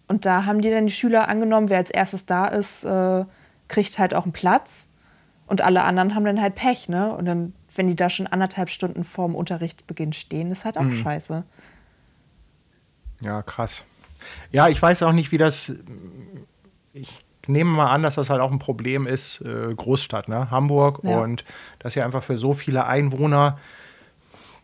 Und 0.08 0.26
da 0.26 0.44
haben 0.44 0.60
die 0.60 0.70
dann 0.70 0.86
die 0.86 0.92
Schüler 0.92 1.28
angenommen, 1.28 1.68
wer 1.68 1.78
als 1.78 1.90
erstes 1.90 2.26
da 2.26 2.46
ist, 2.46 2.84
äh, 2.84 3.24
kriegt 3.68 3.98
halt 3.98 4.14
auch 4.14 4.24
einen 4.24 4.32
Platz. 4.32 4.90
Und 5.46 5.62
alle 5.62 5.84
anderen 5.84 6.14
haben 6.14 6.24
dann 6.24 6.40
halt 6.40 6.54
Pech, 6.54 6.88
ne? 6.88 7.14
Und 7.14 7.24
dann, 7.24 7.54
wenn 7.74 7.86
die 7.86 7.96
da 7.96 8.10
schon 8.10 8.26
anderthalb 8.26 8.70
Stunden 8.70 9.04
vorm 9.04 9.34
Unterrichtsbeginn 9.34 10.12
stehen, 10.12 10.50
ist 10.50 10.64
halt 10.64 10.76
auch 10.76 10.90
scheiße. 10.90 11.44
Ja, 13.20 13.42
krass. 13.42 13.84
Ja, 14.50 14.68
ich 14.68 14.80
weiß 14.80 15.02
auch 15.02 15.12
nicht, 15.12 15.32
wie 15.32 15.38
das. 15.38 15.72
Ich 16.92 17.14
nehme 17.48 17.70
mal 17.70 17.90
an, 17.90 18.02
dass 18.02 18.14
das 18.16 18.30
halt 18.30 18.40
auch 18.40 18.52
ein 18.52 18.58
Problem 18.58 19.06
ist, 19.06 19.40
äh, 19.40 19.74
Großstadt, 19.74 20.28
ne? 20.28 20.50
Hamburg 20.50 21.00
Ja. 21.02 21.18
und 21.18 21.44
dass 21.78 21.94
hier 21.94 22.04
einfach 22.04 22.22
für 22.22 22.36
so 22.36 22.52
viele 22.52 22.86
Einwohner 22.86 23.58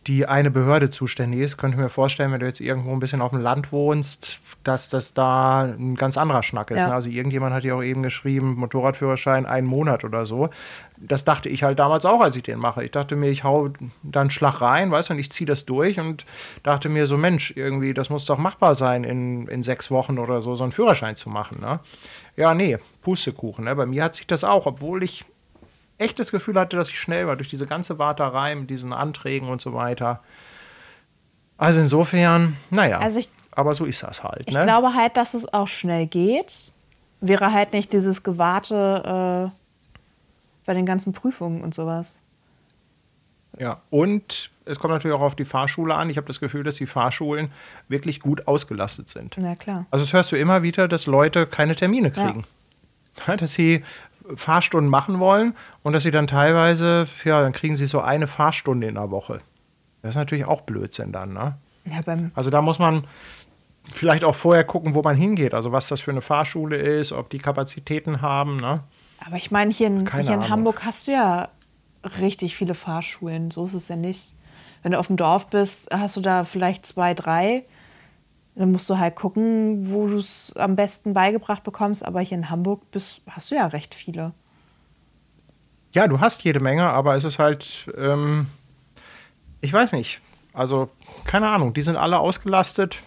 die 0.07 0.27
eine 0.27 0.51
Behörde 0.51 0.91
zuständig 0.91 1.39
ist. 1.41 1.57
Könnte 1.57 1.77
ich 1.77 1.81
mir 1.81 1.89
vorstellen, 1.89 2.31
wenn 2.31 2.39
du 2.39 2.45
jetzt 2.45 2.61
irgendwo 2.61 2.91
ein 2.93 2.99
bisschen 2.99 3.21
auf 3.21 3.31
dem 3.31 3.41
Land 3.41 3.71
wohnst, 3.71 4.39
dass 4.63 4.87
das 4.87 5.15
da 5.15 5.61
ein 5.63 5.95
ganz 5.95 6.17
anderer 6.17 6.43
Schnack 6.43 6.69
ist. 6.69 6.81
Ja. 6.81 6.89
Ne? 6.89 6.93
Also 6.93 7.09
irgendjemand 7.09 7.55
hat 7.55 7.63
ja 7.63 7.73
auch 7.73 7.81
eben 7.81 8.03
geschrieben, 8.03 8.53
Motorradführerschein 8.55 9.45
einen 9.47 9.65
Monat 9.65 10.03
oder 10.03 10.25
so. 10.27 10.49
Das 10.97 11.25
dachte 11.25 11.49
ich 11.49 11.63
halt 11.63 11.79
damals 11.79 12.05
auch, 12.05 12.21
als 12.21 12.35
ich 12.35 12.43
den 12.43 12.59
mache. 12.59 12.83
Ich 12.83 12.91
dachte 12.91 13.15
mir, 13.15 13.29
ich 13.29 13.43
hau 13.43 13.69
da 14.03 14.21
einen 14.21 14.29
Schlag 14.29 14.61
rein, 14.61 14.91
weißt 14.91 15.09
du, 15.09 15.13
und 15.13 15.19
ich 15.19 15.31
ziehe 15.31 15.47
das 15.47 15.65
durch 15.65 15.99
und 15.99 16.25
dachte 16.61 16.87
mir 16.87 17.07
so, 17.07 17.17
Mensch, 17.17 17.53
irgendwie, 17.55 17.93
das 17.95 18.11
muss 18.11 18.25
doch 18.25 18.37
machbar 18.37 18.75
sein, 18.75 19.03
in, 19.03 19.47
in 19.47 19.63
sechs 19.63 19.89
Wochen 19.89 20.19
oder 20.19 20.39
so, 20.39 20.55
so 20.55 20.63
einen 20.63 20.71
Führerschein 20.71 21.15
zu 21.15 21.29
machen. 21.29 21.59
Ne? 21.61 21.79
Ja, 22.37 22.53
nee, 22.53 22.77
Pustekuchen. 23.01 23.65
Ne? 23.65 23.75
Bei 23.75 23.85
mir 23.85 24.03
hat 24.03 24.15
sich 24.15 24.27
das 24.27 24.43
auch, 24.43 24.65
obwohl 24.65 25.03
ich 25.03 25.25
echt 25.97 26.19
das 26.19 26.31
Gefühl 26.31 26.59
hatte, 26.59 26.75
dass 26.75 26.89
ich 26.89 26.99
schnell 26.99 27.27
war 27.27 27.35
durch 27.37 27.49
diese 27.49 27.65
ganze 27.67 27.97
Warterei 27.99 28.53
mit 28.55 28.69
diesen 28.69 28.91
Anträgen 28.93 29.47
und 29.49 29.61
so 29.61 29.73
weiter. 29.73 30.21
Also 31.57 31.79
insofern, 31.79 32.57
naja, 32.69 32.97
Also 32.99 33.19
ich- 33.19 33.29
aber 33.51 33.73
so 33.73 33.85
ist 33.85 34.03
das 34.03 34.21
halt. 34.23 34.43
Ich 34.47 34.53
ne? 34.53 34.63
glaube 34.63 34.93
halt, 34.93 35.15
dass 35.15 35.33
es 35.33 35.53
auch 35.53 35.69
schnell 35.69 36.07
geht. 36.07 36.73
Wäre 37.21 37.53
halt 37.53 37.71
nicht 37.71 37.93
dieses 37.93 38.23
Gewarte 38.23 39.51
äh, 39.53 39.95
bei 40.65 40.73
den 40.73 40.85
ganzen 40.85 41.13
Prüfungen 41.13 41.61
und 41.61 41.73
sowas. 41.73 42.21
Ja, 43.59 43.81
und 43.89 44.49
es 44.65 44.79
kommt 44.79 44.93
natürlich 44.93 45.15
auch 45.15 45.21
auf 45.21 45.35
die 45.35 45.45
Fahrschule 45.45 45.95
an. 45.95 46.09
Ich 46.09 46.17
habe 46.17 46.27
das 46.27 46.39
Gefühl, 46.39 46.63
dass 46.63 46.75
die 46.75 46.87
Fahrschulen 46.87 47.51
wirklich 47.87 48.19
gut 48.19 48.47
ausgelastet 48.47 49.09
sind. 49.09 49.35
Na 49.37 49.55
klar. 49.55 49.85
Also 49.91 50.03
das 50.03 50.13
hörst 50.13 50.31
du 50.31 50.35
immer 50.35 50.63
wieder, 50.63 50.87
dass 50.87 51.05
Leute 51.05 51.45
keine 51.45 51.75
Termine 51.75 52.11
kriegen. 52.11 52.45
Ja, 53.27 53.37
dass 53.37 53.53
sie 53.53 53.83
Fahrstunden 54.35 54.89
machen 54.89 55.19
wollen 55.19 55.55
und 55.83 55.93
dass 55.93 56.03
sie 56.03 56.11
dann 56.11 56.27
teilweise, 56.27 57.07
ja, 57.23 57.41
dann 57.41 57.53
kriegen 57.53 57.75
sie 57.75 57.87
so 57.87 58.01
eine 58.01 58.27
Fahrstunde 58.27 58.87
in 58.87 58.95
der 58.95 59.11
Woche. 59.11 59.41
Das 60.01 60.11
ist 60.11 60.15
natürlich 60.15 60.45
auch 60.45 60.61
Blödsinn 60.61 61.11
dann, 61.11 61.33
ne? 61.33 61.55
Ja, 61.85 62.01
beim, 62.05 62.31
Also 62.33 62.49
da 62.49 62.61
muss 62.61 62.79
man 62.79 63.05
vielleicht 63.93 64.23
auch 64.23 64.35
vorher 64.35 64.63
gucken, 64.63 64.95
wo 64.95 65.01
man 65.03 65.15
hingeht. 65.15 65.53
Also 65.53 65.71
was 65.71 65.87
das 65.87 66.01
für 66.01 66.11
eine 66.11 66.21
Fahrschule 66.21 66.77
ist, 66.77 67.11
ob 67.11 67.29
die 67.29 67.37
Kapazitäten 67.37 68.21
haben, 68.21 68.57
ne? 68.57 68.81
aber 69.25 69.37
ich 69.37 69.51
meine, 69.51 69.71
hier 69.71 69.87
in, 69.87 70.11
hier 70.11 70.33
in. 70.33 70.49
Hamburg 70.49 70.85
hast 70.85 71.07
du 71.07 71.11
ja 71.11 71.49
richtig 72.19 72.55
viele 72.55 72.75
Fahrschulen. 72.75 73.51
So 73.51 73.65
ist 73.65 73.73
es 73.73 73.87
ja 73.87 73.95
nicht. 73.95 74.33
Wenn 74.83 74.91
du 74.91 74.99
auf 74.99 75.07
dem 75.07 75.17
Dorf 75.17 75.49
bist, 75.49 75.89
hast 75.91 76.15
du 76.17 76.21
da 76.21 76.45
vielleicht 76.45 76.85
zwei, 76.85 77.13
drei. 77.13 77.65
Dann 78.55 78.71
musst 78.71 78.89
du 78.89 78.97
halt 78.97 79.15
gucken, 79.15 79.91
wo 79.91 80.07
du 80.07 80.17
es 80.17 80.53
am 80.57 80.75
besten 80.75 81.13
beigebracht 81.13 81.63
bekommst. 81.63 82.05
Aber 82.05 82.21
hier 82.21 82.37
in 82.37 82.49
Hamburg 82.49 82.89
bist, 82.91 83.21
hast 83.29 83.51
du 83.51 83.55
ja 83.55 83.67
recht 83.67 83.95
viele. 83.95 84.33
Ja, 85.91 86.07
du 86.07 86.19
hast 86.19 86.43
jede 86.43 86.59
Menge, 86.59 86.89
aber 86.89 87.15
es 87.15 87.23
ist 87.23 87.39
halt, 87.39 87.89
ähm, 87.97 88.47
ich 89.61 89.73
weiß 89.73 89.93
nicht. 89.93 90.21
Also, 90.53 90.89
keine 91.25 91.49
Ahnung, 91.49 91.73
die 91.73 91.81
sind 91.81 91.97
alle 91.97 92.19
ausgelastet. 92.19 93.01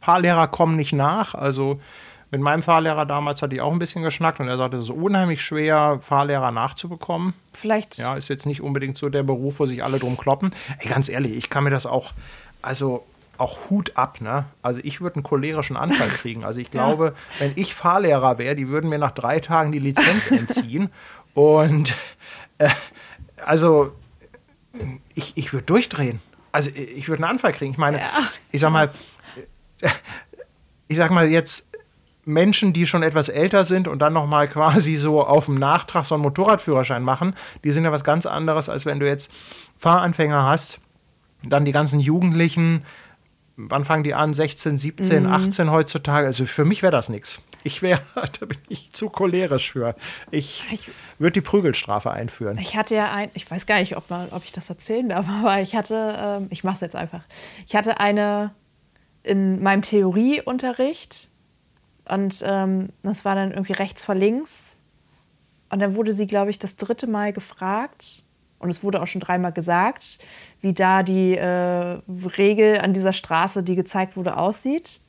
Fahrlehrer 0.00 0.48
kommen 0.48 0.76
nicht 0.76 0.92
nach. 0.92 1.34
Also, 1.34 1.80
mit 2.30 2.40
meinem 2.40 2.62
Fahrlehrer 2.62 3.06
damals 3.06 3.42
hatte 3.42 3.54
ich 3.56 3.60
auch 3.60 3.72
ein 3.72 3.78
bisschen 3.78 4.02
geschnackt 4.02 4.38
und 4.40 4.48
er 4.48 4.56
sagte, 4.56 4.76
es 4.76 4.84
ist 4.84 4.90
unheimlich 4.90 5.42
schwer, 5.42 5.98
Fahrlehrer 6.02 6.50
nachzubekommen. 6.52 7.34
Vielleicht 7.52 7.98
Ja, 7.98 8.14
ist 8.16 8.28
jetzt 8.28 8.46
nicht 8.46 8.60
unbedingt 8.60 8.96
so 8.98 9.08
der 9.08 9.22
Beruf, 9.24 9.58
wo 9.60 9.66
sich 9.66 9.82
alle 9.82 9.98
drum 9.98 10.16
kloppen. 10.16 10.54
Ey, 10.78 10.88
ganz 10.88 11.08
ehrlich, 11.08 11.36
ich 11.36 11.50
kann 11.50 11.64
mir 11.64 11.70
das 11.70 11.86
auch, 11.86 12.12
also 12.62 13.04
auch 13.36 13.70
Hut 13.70 13.92
ab, 13.96 14.20
ne? 14.20 14.44
Also 14.62 14.80
ich 14.84 15.00
würde 15.00 15.16
einen 15.16 15.22
cholerischen 15.22 15.76
Anfall 15.76 16.08
kriegen. 16.08 16.44
Also 16.44 16.60
ich 16.60 16.70
glaube, 16.72 17.14
wenn 17.38 17.52
ich 17.56 17.74
Fahrlehrer 17.74 18.38
wäre, 18.38 18.54
die 18.54 18.68
würden 18.68 18.90
mir 18.90 18.98
nach 18.98 19.12
drei 19.12 19.40
Tagen 19.40 19.72
die 19.72 19.78
Lizenz 19.78 20.30
entziehen. 20.30 20.90
Und 21.34 21.96
äh, 22.58 22.68
also 23.44 23.92
ich, 25.14 25.32
ich 25.36 25.52
würde 25.52 25.64
durchdrehen. 25.66 26.20
Also 26.52 26.70
ich 26.70 27.08
würde 27.08 27.22
einen 27.24 27.30
Anfall 27.32 27.52
kriegen. 27.52 27.72
Ich 27.72 27.78
meine, 27.78 27.98
Ja. 27.98 28.10
ich 28.52 28.60
sag 28.60 28.70
mal, 28.72 28.90
ich 30.88 30.96
sag 30.96 31.10
mal 31.10 31.28
jetzt 31.28 31.66
Menschen, 32.24 32.72
die 32.72 32.86
schon 32.86 33.02
etwas 33.02 33.28
älter 33.28 33.64
sind 33.64 33.88
und 33.88 33.98
dann 34.00 34.12
noch 34.12 34.26
mal 34.26 34.46
quasi 34.48 34.96
so 34.96 35.22
auf 35.24 35.46
dem 35.46 35.54
Nachtrag 35.54 36.04
so 36.04 36.14
einen 36.14 36.22
Motorradführerschein 36.22 37.02
machen, 37.02 37.34
die 37.64 37.70
sind 37.72 37.84
ja 37.84 37.92
was 37.92 38.04
ganz 38.04 38.26
anderes, 38.26 38.68
als 38.68 38.84
wenn 38.86 39.00
du 39.00 39.06
jetzt 39.06 39.30
Fahranfänger 39.76 40.44
hast, 40.44 40.78
dann 41.42 41.64
die 41.64 41.72
ganzen 41.72 41.98
Jugendlichen, 42.00 42.84
wann 43.56 43.84
fangen 43.84 44.04
die 44.04 44.14
an? 44.14 44.34
16, 44.34 44.76
17, 44.78 45.24
Mhm. 45.24 45.32
18 45.32 45.70
heutzutage. 45.70 46.26
Also 46.26 46.44
für 46.46 46.64
mich 46.66 46.82
wäre 46.82 46.92
das 46.92 47.08
nichts. 47.08 47.40
Ich 47.62 47.80
wäre, 47.82 48.00
da 48.14 48.46
bin 48.46 48.58
ich 48.68 48.90
zu 48.92 49.08
cholerisch 49.08 49.72
für. 49.72 49.94
Ich, 50.30 50.62
Ich- 50.70 50.90
würde 51.18 51.32
die 51.32 51.40
Prügelstrafe 51.40 52.10
einführen. 52.10 52.58
Ich 52.58 52.76
hatte 52.76 52.94
ja 52.96 53.12
ein, 53.12 53.30
ich 53.34 53.50
weiß 53.50 53.64
gar 53.66 53.78
nicht, 53.78 53.96
ob, 53.96 54.08
man, 54.10 54.28
ob 54.30 54.44
ich 54.44 54.52
das 54.52 54.68
erzählen 54.68 55.08
darf, 55.08 55.26
aber 55.42 55.60
ich 55.62 55.74
hatte, 55.74 56.14
ähm, 56.18 56.46
ich 56.50 56.64
mache 56.64 56.74
es 56.76 56.80
jetzt 56.82 56.96
einfach. 56.96 57.22
Ich 57.66 57.74
hatte 57.76 57.98
eine 58.00 58.52
in 59.22 59.62
meinem 59.62 59.82
Theorieunterricht 59.82 61.28
und 62.10 62.42
ähm, 62.46 62.88
das 63.02 63.24
war 63.24 63.34
dann 63.34 63.50
irgendwie 63.50 63.72
rechts 63.72 64.02
vor 64.02 64.14
links. 64.14 64.76
Und 65.70 65.78
dann 65.78 65.94
wurde 65.94 66.12
sie, 66.12 66.26
glaube 66.26 66.50
ich, 66.50 66.58
das 66.58 66.76
dritte 66.76 67.06
Mal 67.06 67.32
gefragt 67.32 68.24
und 68.58 68.70
es 68.70 68.82
wurde 68.82 69.00
auch 69.00 69.06
schon 69.06 69.20
dreimal 69.20 69.52
gesagt, 69.52 70.18
wie 70.60 70.74
da 70.74 71.02
die 71.02 71.36
äh, 71.36 71.98
Regel 72.36 72.80
an 72.80 72.92
dieser 72.92 73.12
Straße, 73.12 73.62
die 73.62 73.76
gezeigt 73.76 74.16
wurde, 74.16 74.36
aussieht. 74.36 75.00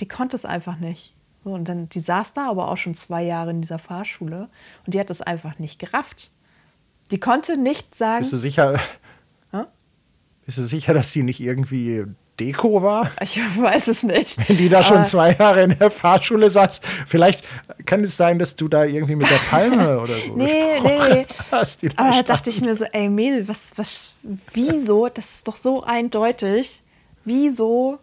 Die 0.00 0.08
konnte 0.08 0.36
es 0.36 0.44
einfach 0.44 0.78
nicht. 0.78 1.14
So, 1.42 1.52
und 1.52 1.68
dann, 1.68 1.88
die 1.88 2.00
saß 2.00 2.32
da 2.32 2.48
aber 2.48 2.70
auch 2.70 2.76
schon 2.76 2.94
zwei 2.94 3.22
Jahre 3.22 3.50
in 3.50 3.60
dieser 3.60 3.78
Fahrschule 3.78 4.48
und 4.86 4.94
die 4.94 5.00
hat 5.00 5.10
es 5.10 5.20
einfach 5.20 5.58
nicht 5.58 5.78
gerafft. 5.78 6.30
Die 7.10 7.20
konnte 7.20 7.56
nicht 7.56 7.94
sagen. 7.94 8.20
Bist 8.20 8.32
du 8.32 8.38
sicher? 8.38 8.80
Hä? 9.50 9.64
Bist 10.46 10.58
du 10.58 10.62
sicher, 10.62 10.94
dass 10.94 11.12
die 11.12 11.22
nicht 11.22 11.40
irgendwie 11.40 12.06
Deko 12.40 12.82
war? 12.82 13.10
Ich 13.20 13.38
weiß 13.38 13.88
es 13.88 14.02
nicht. 14.02 14.48
Wenn 14.48 14.56
die 14.56 14.68
da 14.68 14.82
schon 14.82 15.04
zwei 15.04 15.32
Jahre 15.32 15.62
in 15.62 15.78
der 15.78 15.90
Fahrschule 15.90 16.50
saß. 16.50 16.80
Vielleicht 17.06 17.44
kann 17.86 18.02
es 18.02 18.16
sein, 18.16 18.38
dass 18.38 18.56
du 18.56 18.66
da 18.66 18.84
irgendwie 18.84 19.14
mit 19.14 19.30
der 19.30 19.36
Palme 19.50 20.00
oder 20.02 20.14
so 20.14 20.34
Nee, 20.34 20.80
nee. 20.80 21.26
hast. 21.52 21.82
Die 21.82 21.90
da 21.90 22.02
Aber 22.02 22.16
da 22.16 22.22
dachte 22.22 22.50
ich 22.50 22.60
mir 22.60 22.74
so, 22.74 22.84
ey 22.86 23.08
Mädel, 23.08 23.46
was, 23.46 23.72
was, 23.76 24.14
wieso? 24.52 25.08
Das 25.08 25.36
ist 25.36 25.48
doch 25.48 25.56
so 25.56 25.84
eindeutig. 25.84 26.82
Wieso 27.24 27.98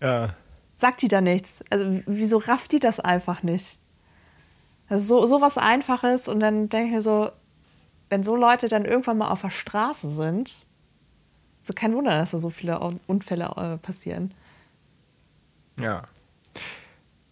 ja. 0.00 0.34
sagt 0.76 1.02
die 1.02 1.08
da 1.08 1.20
nichts? 1.20 1.64
Also 1.70 1.86
wieso 2.06 2.38
rafft 2.38 2.72
die 2.72 2.78
das 2.78 3.00
einfach 3.00 3.42
nicht? 3.42 3.78
Also 4.88 5.20
so, 5.20 5.26
so 5.26 5.40
was 5.40 5.58
Einfaches 5.58 6.28
und 6.28 6.40
dann 6.40 6.68
denke 6.68 6.88
ich 6.88 6.94
mir 6.94 7.02
so, 7.02 7.30
wenn 8.10 8.22
so 8.22 8.36
Leute 8.36 8.68
dann 8.68 8.84
irgendwann 8.84 9.18
mal 9.18 9.30
auf 9.30 9.42
der 9.42 9.50
Straße 9.50 10.10
sind, 10.10 10.66
so 11.62 11.72
kein 11.74 11.94
Wunder, 11.94 12.12
dass 12.12 12.30
da 12.32 12.38
so 12.38 12.50
viele 12.50 12.80
Un- 12.80 13.00
Unfälle 13.06 13.44
äh, 13.56 13.76
passieren. 13.78 14.32
ja. 15.76 16.02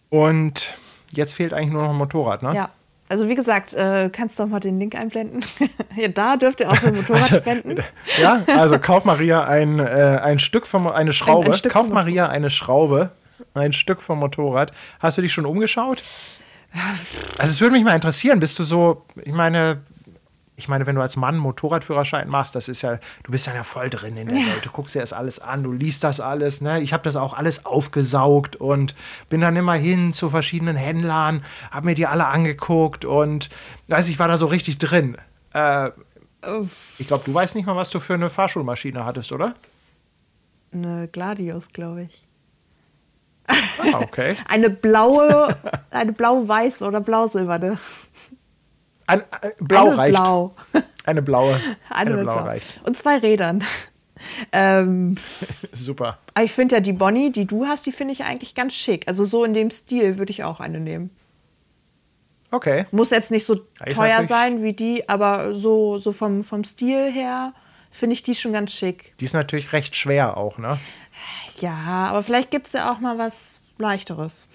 Und 0.09 0.73
jetzt 1.11 1.33
fehlt 1.33 1.53
eigentlich 1.53 1.71
nur 1.71 1.83
noch 1.83 1.91
ein 1.91 1.95
Motorrad, 1.97 2.41
ne? 2.43 2.53
Ja. 2.55 2.69
Also 3.09 3.27
wie 3.27 3.35
gesagt, 3.35 3.73
äh, 3.73 4.09
kannst 4.11 4.37
du 4.39 4.43
doch 4.43 4.49
mal 4.49 4.59
den 4.59 4.79
Link 4.79 4.93
einblenden. 4.95 5.43
ja, 5.95 6.07
da 6.09 6.35
dürft 6.37 6.59
ihr 6.59 6.69
auch 6.69 6.75
für 6.75 6.87
ein 6.87 6.95
Motorrad 7.01 7.25
spenden. 7.25 7.77
Ja, 8.21 8.43
also 8.47 8.77
kauf 8.79 9.03
Maria 9.05 9.45
ein, 9.45 9.79
äh, 9.79 10.19
ein 10.23 10.37
Stück 10.39 10.67
vom 10.67 10.87
eine 10.87 11.13
Schraube. 11.13 11.45
Ein- 11.47 11.51
ein 11.51 11.57
Stück 11.57 11.71
kauf 11.71 11.85
vom 11.85 11.93
Maria 11.95 12.27
eine 12.29 12.49
Schraube, 12.51 13.11
ein 13.55 13.73
Stück 13.73 14.01
vom 14.01 14.19
Motorrad. 14.19 14.71
Hast 14.99 15.17
du 15.17 15.21
dich 15.23 15.33
schon 15.33 15.45
umgeschaut? 15.47 16.03
Also 17.39 17.51
es 17.51 17.61
würde 17.61 17.73
mich 17.73 17.83
mal 17.83 17.95
interessieren, 17.95 18.39
bist 18.39 18.59
du 18.59 18.63
so, 18.63 19.03
ich 19.23 19.33
meine, 19.33 19.81
ich 20.59 20.67
meine, 20.67 20.85
wenn 20.85 20.95
du 20.95 21.01
als 21.01 21.15
Mann 21.15 21.37
Motorradführerschein 21.37 22.27
machst, 22.27 22.53
das 22.53 22.67
ist 22.67 22.81
ja, 22.81 22.99
du 23.23 23.31
bist 23.31 23.47
dann 23.47 23.55
ja 23.55 23.63
voll 23.63 23.89
drin 23.89 24.17
in 24.17 24.27
der 24.27 24.35
Welt. 24.35 24.63
Du 24.65 24.69
guckst 24.69 24.93
dir 24.93 24.99
das 24.99 25.13
alles 25.13 25.39
an, 25.39 25.63
du 25.63 25.71
liest 25.71 26.03
das 26.03 26.19
alles. 26.19 26.59
Ne? 26.59 26.81
Ich 26.81 26.91
habe 26.91 27.01
das 27.01 27.15
auch 27.15 27.33
alles 27.33 27.65
aufgesaugt 27.65 28.57
und 28.57 28.93
bin 29.29 29.39
dann 29.39 29.55
immer 29.55 29.75
hin 29.75 30.11
zu 30.11 30.29
verschiedenen 30.29 30.75
Händlern, 30.75 31.45
habe 31.71 31.85
mir 31.85 31.95
die 31.95 32.07
alle 32.07 32.27
angeguckt 32.27 33.05
und 33.05 33.49
weiß 33.87 34.09
ich 34.09 34.19
war 34.19 34.27
da 34.27 34.35
so 34.35 34.47
richtig 34.47 34.77
drin. 34.79 35.17
Äh, 35.53 35.91
ich 36.97 37.07
glaube, 37.07 37.23
du 37.25 37.33
weißt 37.33 37.55
nicht 37.55 37.65
mal, 37.65 37.77
was 37.77 37.89
du 37.89 38.01
für 38.01 38.15
eine 38.15 38.29
Fahrschulmaschine 38.29 39.05
hattest, 39.05 39.31
oder? 39.31 39.55
Eine 40.73 41.07
Gladius, 41.07 41.71
glaube 41.71 42.03
ich. 42.03 42.27
Ah, 43.47 44.01
okay. 44.01 44.35
Eine 44.47 44.69
blaue, 44.69 45.57
eine 45.89 46.11
blau-weiß 46.11 46.83
oder 46.83 47.01
blau-silberne. 47.01 47.79
Ein, 49.09 49.21
äh, 49.41 49.51
blau 49.59 49.87
eine 49.87 49.97
reicht. 49.97 50.13
Blau. 50.13 50.55
Eine 51.05 51.21
blaue. 51.21 51.53
Eine, 51.89 52.11
Eine, 52.11 52.15
mit 52.17 52.23
blau, 52.25 52.37
reicht. 52.37 52.67
Und 52.83 52.97
zwei 52.97 53.17
Rädern. 53.17 53.63
ähm, 54.51 55.15
Super. 55.73 56.19
aber 56.33 56.43
ich 56.45 56.51
finde 56.51 56.75
ja 56.75 56.81
die 56.81 56.93
Bonnie, 56.93 57.31
die 57.31 57.45
du 57.45 57.65
hast, 57.65 57.85
die 57.85 57.91
finde 57.91 58.13
ich 58.13 58.23
eigentlich 58.23 58.53
ganz 58.53 58.73
schick. 58.75 59.07
Also 59.07 59.25
so 59.25 59.43
in 59.43 59.53
dem 59.53 59.71
Stil 59.71 60.17
würde 60.17 60.31
ich 60.31 60.43
auch 60.43 60.59
eine 60.59 60.79
nehmen. 60.79 61.09
Okay. 62.51 62.85
Muss 62.91 63.11
jetzt 63.11 63.31
nicht 63.31 63.45
so 63.45 63.55
teuer 63.93 64.23
sein 64.23 64.63
wie 64.63 64.73
die, 64.73 65.07
aber 65.07 65.53
so, 65.55 65.99
so 65.99 66.11
vom, 66.11 66.43
vom 66.43 66.63
Stil 66.63 67.11
her 67.11 67.53
finde 67.91 68.13
ich 68.13 68.23
die 68.23 68.35
schon 68.35 68.53
ganz 68.53 68.73
schick. 68.73 69.13
Die 69.19 69.25
ist 69.25 69.33
natürlich 69.33 69.71
recht 69.73 69.95
schwer 69.95 70.37
auch, 70.37 70.57
ne? 70.57 70.79
Ja, 71.59 72.07
aber 72.09 72.23
vielleicht 72.23 72.51
gibt 72.51 72.67
es 72.67 72.73
ja 72.73 72.91
auch 72.91 72.99
mal 72.99 73.17
was 73.17 73.61
Leichteres. 73.77 74.47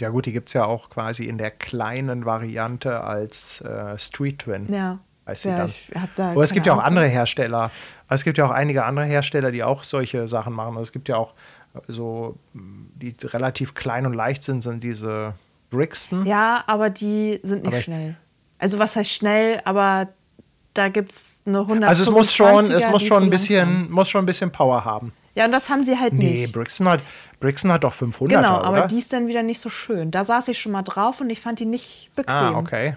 Ja 0.00 0.08
gut, 0.08 0.26
die 0.26 0.32
gibt 0.32 0.48
es 0.48 0.54
ja 0.54 0.64
auch 0.64 0.90
quasi 0.90 1.24
in 1.24 1.38
der 1.38 1.50
kleinen 1.50 2.24
Variante 2.24 3.02
als 3.02 3.60
äh, 3.60 3.98
Street 3.98 4.40
Twin. 4.40 4.72
Ja. 4.72 4.98
Heißt 5.26 5.42
sie 5.42 5.48
ja, 5.50 5.58
dann. 5.58 6.02
hab 6.02 6.14
da 6.16 6.30
Aber 6.32 6.42
es 6.42 6.52
gibt 6.52 6.66
ja 6.66 6.72
auch 6.72 6.78
Ahnung 6.78 6.98
andere 6.98 7.06
Hersteller. 7.06 7.70
Es 8.08 8.24
gibt 8.24 8.38
ja 8.38 8.46
auch 8.46 8.50
einige 8.50 8.84
andere 8.84 9.06
Hersteller, 9.06 9.52
die 9.52 9.62
auch 9.62 9.84
solche 9.84 10.26
Sachen 10.26 10.52
machen. 10.52 10.70
Also 10.70 10.82
es 10.82 10.92
gibt 10.92 11.08
ja 11.08 11.16
auch 11.16 11.34
äh, 11.74 11.80
so, 11.88 12.36
die 12.54 13.14
relativ 13.22 13.74
klein 13.74 14.06
und 14.06 14.14
leicht 14.14 14.42
sind, 14.42 14.62
sind 14.62 14.82
diese 14.82 15.34
Brixton. 15.70 16.26
Ja, 16.26 16.64
aber 16.66 16.90
die 16.90 17.38
sind 17.42 17.62
nicht 17.62 17.72
Aber 17.72 17.82
schnell. 17.82 18.16
Also 18.58 18.78
was 18.78 18.96
heißt 18.96 19.10
schnell, 19.10 19.60
aber 19.64 20.08
da 20.74 20.88
gibt 20.88 21.12
es 21.12 21.42
eine 21.46 21.60
100 21.60 21.88
Also 21.88 22.02
es 22.04 22.10
muss 22.10 22.32
schon, 22.32 22.70
es 22.70 22.86
muss 22.88 23.02
schon 23.02 23.24
ein 23.24 23.30
bisschen, 23.30 23.90
muss 23.90 24.08
schon 24.08 24.22
ein 24.22 24.26
bisschen 24.26 24.52
Power 24.52 24.84
haben. 24.84 25.12
Ja, 25.34 25.44
und 25.44 25.52
das 25.52 25.68
haben 25.68 25.84
sie 25.84 25.98
halt 25.98 26.12
Nee, 26.12 26.32
nicht. 26.32 26.52
Brixton 26.52 26.88
hat, 26.88 27.00
Brixton 27.40 27.72
hat 27.72 27.84
doch 27.84 27.92
500 27.94 28.38
Genau, 28.38 28.58
oder? 28.58 28.64
aber 28.64 28.86
die 28.86 28.98
ist 28.98 29.12
dann 29.12 29.26
wieder 29.26 29.42
nicht 29.42 29.60
so 29.60 29.70
schön. 29.70 30.10
Da 30.10 30.24
saß 30.24 30.48
ich 30.48 30.58
schon 30.58 30.72
mal 30.72 30.82
drauf 30.82 31.20
und 31.20 31.30
ich 31.30 31.40
fand 31.40 31.58
die 31.58 31.66
nicht 31.66 32.10
bequem. 32.14 32.34
Ah, 32.34 32.58
okay. 32.58 32.94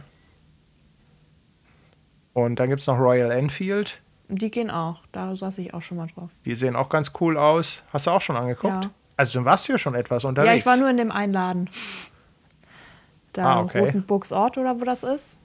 Und 2.33 2.59
dann 2.59 2.69
gibt 2.69 2.81
es 2.81 2.87
noch 2.87 2.97
Royal 2.99 3.31
Enfield. 3.31 3.99
Die 4.27 4.51
gehen 4.51 4.69
auch. 4.71 5.03
Da 5.11 5.35
saß 5.35 5.57
ich 5.59 5.73
auch 5.73 5.81
schon 5.81 5.97
mal 5.97 6.07
drauf. 6.07 6.31
Die 6.45 6.55
sehen 6.55 6.75
auch 6.75 6.89
ganz 6.89 7.11
cool 7.19 7.37
aus. 7.37 7.83
Hast 7.93 8.07
du 8.07 8.11
auch 8.11 8.21
schon 8.21 8.35
angeguckt? 8.35 8.83
Ja. 8.85 8.89
Also 9.15 9.39
du 9.39 9.45
warst 9.45 9.65
hier 9.67 9.77
schon 9.77 9.93
etwas 9.95 10.23
unterwegs. 10.25 10.51
Ja, 10.51 10.57
ich 10.57 10.65
war 10.65 10.77
nur 10.77 10.89
in 10.89 10.97
dem 10.97 11.11
Einladen. 11.11 11.69
Da 13.33 13.45
Ah, 13.45 13.61
okay. 13.61 13.79
Rotenburgs 13.79 14.31
Ort 14.31 14.57
oder 14.57 14.79
wo 14.79 14.85
das 14.85 15.03
ist. 15.03 15.37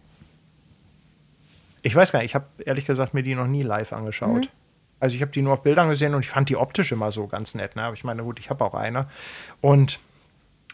Ich 1.83 1.95
weiß 1.95 2.13
gar 2.13 2.21
nicht, 2.21 2.31
ich 2.31 2.35
habe 2.35 2.47
ehrlich 2.65 2.87
gesagt 2.87 3.15
mir 3.15 3.23
die 3.23 3.35
noch 3.35 3.47
nie 3.47 3.63
live 3.63 3.93
angeschaut. 3.93 4.45
Mhm. 4.45 4.49
Also 5.01 5.15
ich 5.15 5.23
habe 5.23 5.31
die 5.31 5.43
nur 5.43 5.53
auf 5.53 5.63
Bildern 5.63 5.89
gesehen 5.89 6.15
und 6.15 6.21
ich 6.25 6.29
fand 6.31 6.49
die 6.49 6.57
optisch 6.57 6.91
immer 6.93 7.13
so 7.13 7.27
ganz 7.27 7.55
nett. 7.55 7.77
Ne? 7.77 7.83
Aber 7.85 7.95
ich 7.95 8.05
meine, 8.05 8.23
gut, 8.25 8.39
ich 8.41 8.51
habe 8.51 8.65
auch 8.65 8.75
eine. 8.75 9.07
Und 9.61 10.01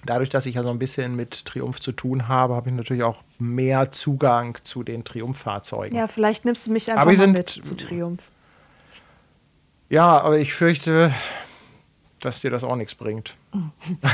dadurch, 0.07 0.29
dass 0.31 0.47
ich 0.47 0.55
ja 0.55 0.62
so 0.62 0.70
ein 0.70 0.79
bisschen 0.79 1.14
mit 1.16 1.45
Triumph 1.45 1.81
zu 1.81 1.93
tun 1.93 2.27
habe, 2.29 2.55
habe 2.55 2.70
ich 2.70 2.75
natürlich 2.75 3.03
auch 3.03 3.22
mehr 3.39 3.91
Zugang 3.93 4.57
zu 4.64 4.83
den 4.83 5.05
Triumph-Fahrzeugen. 5.05 5.95
Ja, 5.97 6.07
vielleicht 6.09 6.45
nimmst 6.45 6.66
du 6.66 6.72
mich 6.72 6.91
einfach 6.91 7.05
mal 7.05 7.16
sind- 7.16 7.33
mit 7.33 7.49
zu 7.51 7.77
Triumph. 7.77 8.31
Ja, 9.91 10.20
aber 10.20 10.39
ich 10.39 10.55
fürchte, 10.55 11.12
dass 12.20 12.41
dir 12.41 12.51
das 12.51 12.64
auch 12.64 12.77
nichts 12.77 12.95
bringt. 12.95 13.37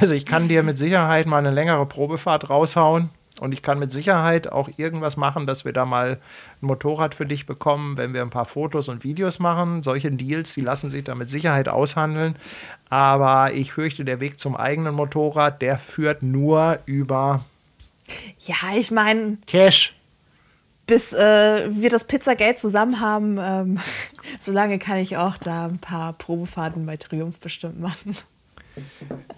Also 0.01 0.15
ich 0.15 0.27
kann 0.27 0.49
dir 0.49 0.63
mit 0.65 0.77
Sicherheit 0.79 1.27
mal 1.27 1.39
eine 1.39 1.53
längere 1.53 1.87
Probefahrt 1.87 2.51
raushauen 2.51 3.11
und 3.39 3.55
ich 3.55 3.63
kann 3.63 3.79
mit 3.79 3.91
Sicherheit 3.91 4.51
auch 4.51 4.69
irgendwas 4.77 5.17
machen, 5.17 5.47
dass 5.47 5.65
wir 5.65 5.73
da 5.73 5.85
mal 5.87 6.19
ein 6.61 6.67
Motorrad 6.67 7.15
für 7.15 7.27
dich 7.27 7.47
bekommen, 7.47 7.97
wenn 7.97 8.13
wir 8.13 8.23
ein 8.23 8.31
paar 8.31 8.45
Fotos 8.45 8.89
und 8.89 9.05
Videos 9.05 9.39
machen. 9.39 9.83
Solche 9.83 10.11
Deals, 10.11 10.55
die 10.55 10.61
lassen 10.61 10.91
sich 10.91 11.05
da 11.05 11.15
mit 11.15 11.31
Sicherheit 11.31 11.69
aushandeln. 11.69 12.37
Aber 12.91 13.53
ich 13.53 13.73
fürchte, 13.73 14.05
der 14.05 14.21
Weg 14.21 14.39
zum 14.39 14.57
eigenen 14.57 14.95
Motorrad, 14.95 15.63
der 15.63 15.79
führt 15.79 16.23
nur 16.23 16.81
über 16.87 17.45
Ja, 18.41 18.77
ich 18.77 18.91
meine, 18.91 19.39
Cash. 19.47 19.95
bis 20.87 21.13
äh, 21.13 21.69
wir 21.71 21.89
das 21.89 22.07
Pizzagate 22.07 22.57
zusammen 22.57 23.01
haben, 23.01 23.39
ähm, 23.41 23.81
solange 24.41 24.79
kann 24.79 24.99
ich 24.99 25.17
auch 25.17 25.39
da 25.39 25.67
ein 25.67 25.79
paar 25.79 26.13
Probefahrten 26.15 26.85
bei 26.85 26.97
Triumph 26.99 27.39
bestimmt 27.39 27.81
machen. 27.81 28.17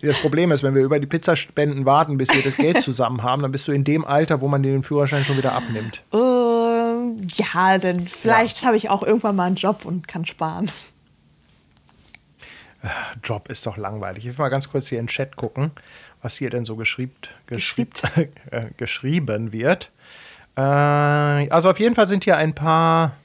Das 0.01 0.19
Problem 0.19 0.51
ist, 0.51 0.63
wenn 0.63 0.75
wir 0.75 0.83
über 0.83 0.99
die 0.99 1.07
Pizzaspenden 1.07 1.87
warten, 1.87 2.19
bis 2.19 2.29
wir 2.35 2.43
das 2.43 2.57
Geld 2.57 2.83
zusammen 2.83 3.23
haben, 3.23 3.43
dann 3.43 3.53
bist 3.53 3.69
du 3.69 3.73
in 3.73 3.85
dem 3.85 4.05
Alter, 4.05 4.41
wo 4.41 4.49
man 4.49 4.63
den 4.63 4.83
Führerschein 4.83 5.25
schon 5.25 5.37
wieder 5.37 5.53
abnimmt. 5.53 6.03
Ähm, 6.13 7.29
ja, 7.35 7.79
denn 7.79 8.09
vielleicht 8.09 8.65
habe 8.65 8.77
ich 8.77 8.91
auch 8.91 9.03
irgendwann 9.03 9.37
mal 9.37 9.47
einen 9.47 9.57
Job 9.57 9.85
und 9.85 10.09
kann 10.09 10.27
sparen. 10.27 10.71
Job 13.23 13.49
ist 13.49 13.65
doch 13.67 13.77
langweilig. 13.77 14.27
Ich 14.27 14.39
will 14.39 14.45
mal 14.45 14.49
ganz 14.49 14.69
kurz 14.69 14.89
hier 14.89 14.99
in 14.99 15.05
den 15.07 15.11
Chat 15.11 15.37
gucken, 15.37 15.71
was 16.21 16.37
hier 16.37 16.51
denn 16.51 16.65
so 16.65 16.77
geschriebt, 16.77 17.31
geschriebt, 17.47 18.03
äh, 18.51 18.67
geschrieben 18.77 19.53
wird. 19.53 19.91
Äh, 20.57 20.61
also 20.61 21.71
auf 21.71 21.79
jeden 21.79 21.95
Fall 21.95 22.07
sind 22.07 22.25
hier 22.25 22.37
ein 22.37 22.55
paar 22.55 23.17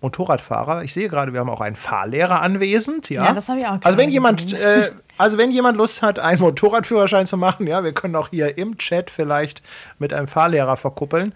Motorradfahrer. 0.00 0.82
Ich 0.84 0.92
sehe 0.92 1.08
gerade, 1.08 1.32
wir 1.32 1.40
haben 1.40 1.50
auch 1.50 1.60
einen 1.60 1.76
Fahrlehrer 1.76 2.40
anwesend. 2.40 3.10
Ja, 3.10 3.24
Ja, 3.26 3.32
das 3.32 3.48
habe 3.48 3.60
ich 3.60 3.66
auch 3.66 3.78
Also 3.82 3.98
wenn 3.98 4.10
jemand, 4.10 4.52
äh, 4.52 4.92
also 5.18 5.38
wenn 5.38 5.50
jemand 5.50 5.76
Lust 5.76 6.02
hat, 6.02 6.18
einen 6.18 6.40
Motorradführerschein 6.40 7.26
zu 7.26 7.36
machen, 7.36 7.66
ja, 7.66 7.82
wir 7.84 7.92
können 7.92 8.14
auch 8.16 8.28
hier 8.28 8.56
im 8.58 8.78
Chat 8.78 9.10
vielleicht 9.10 9.62
mit 9.98 10.12
einem 10.12 10.28
Fahrlehrer 10.28 10.76
verkuppeln. 10.76 11.34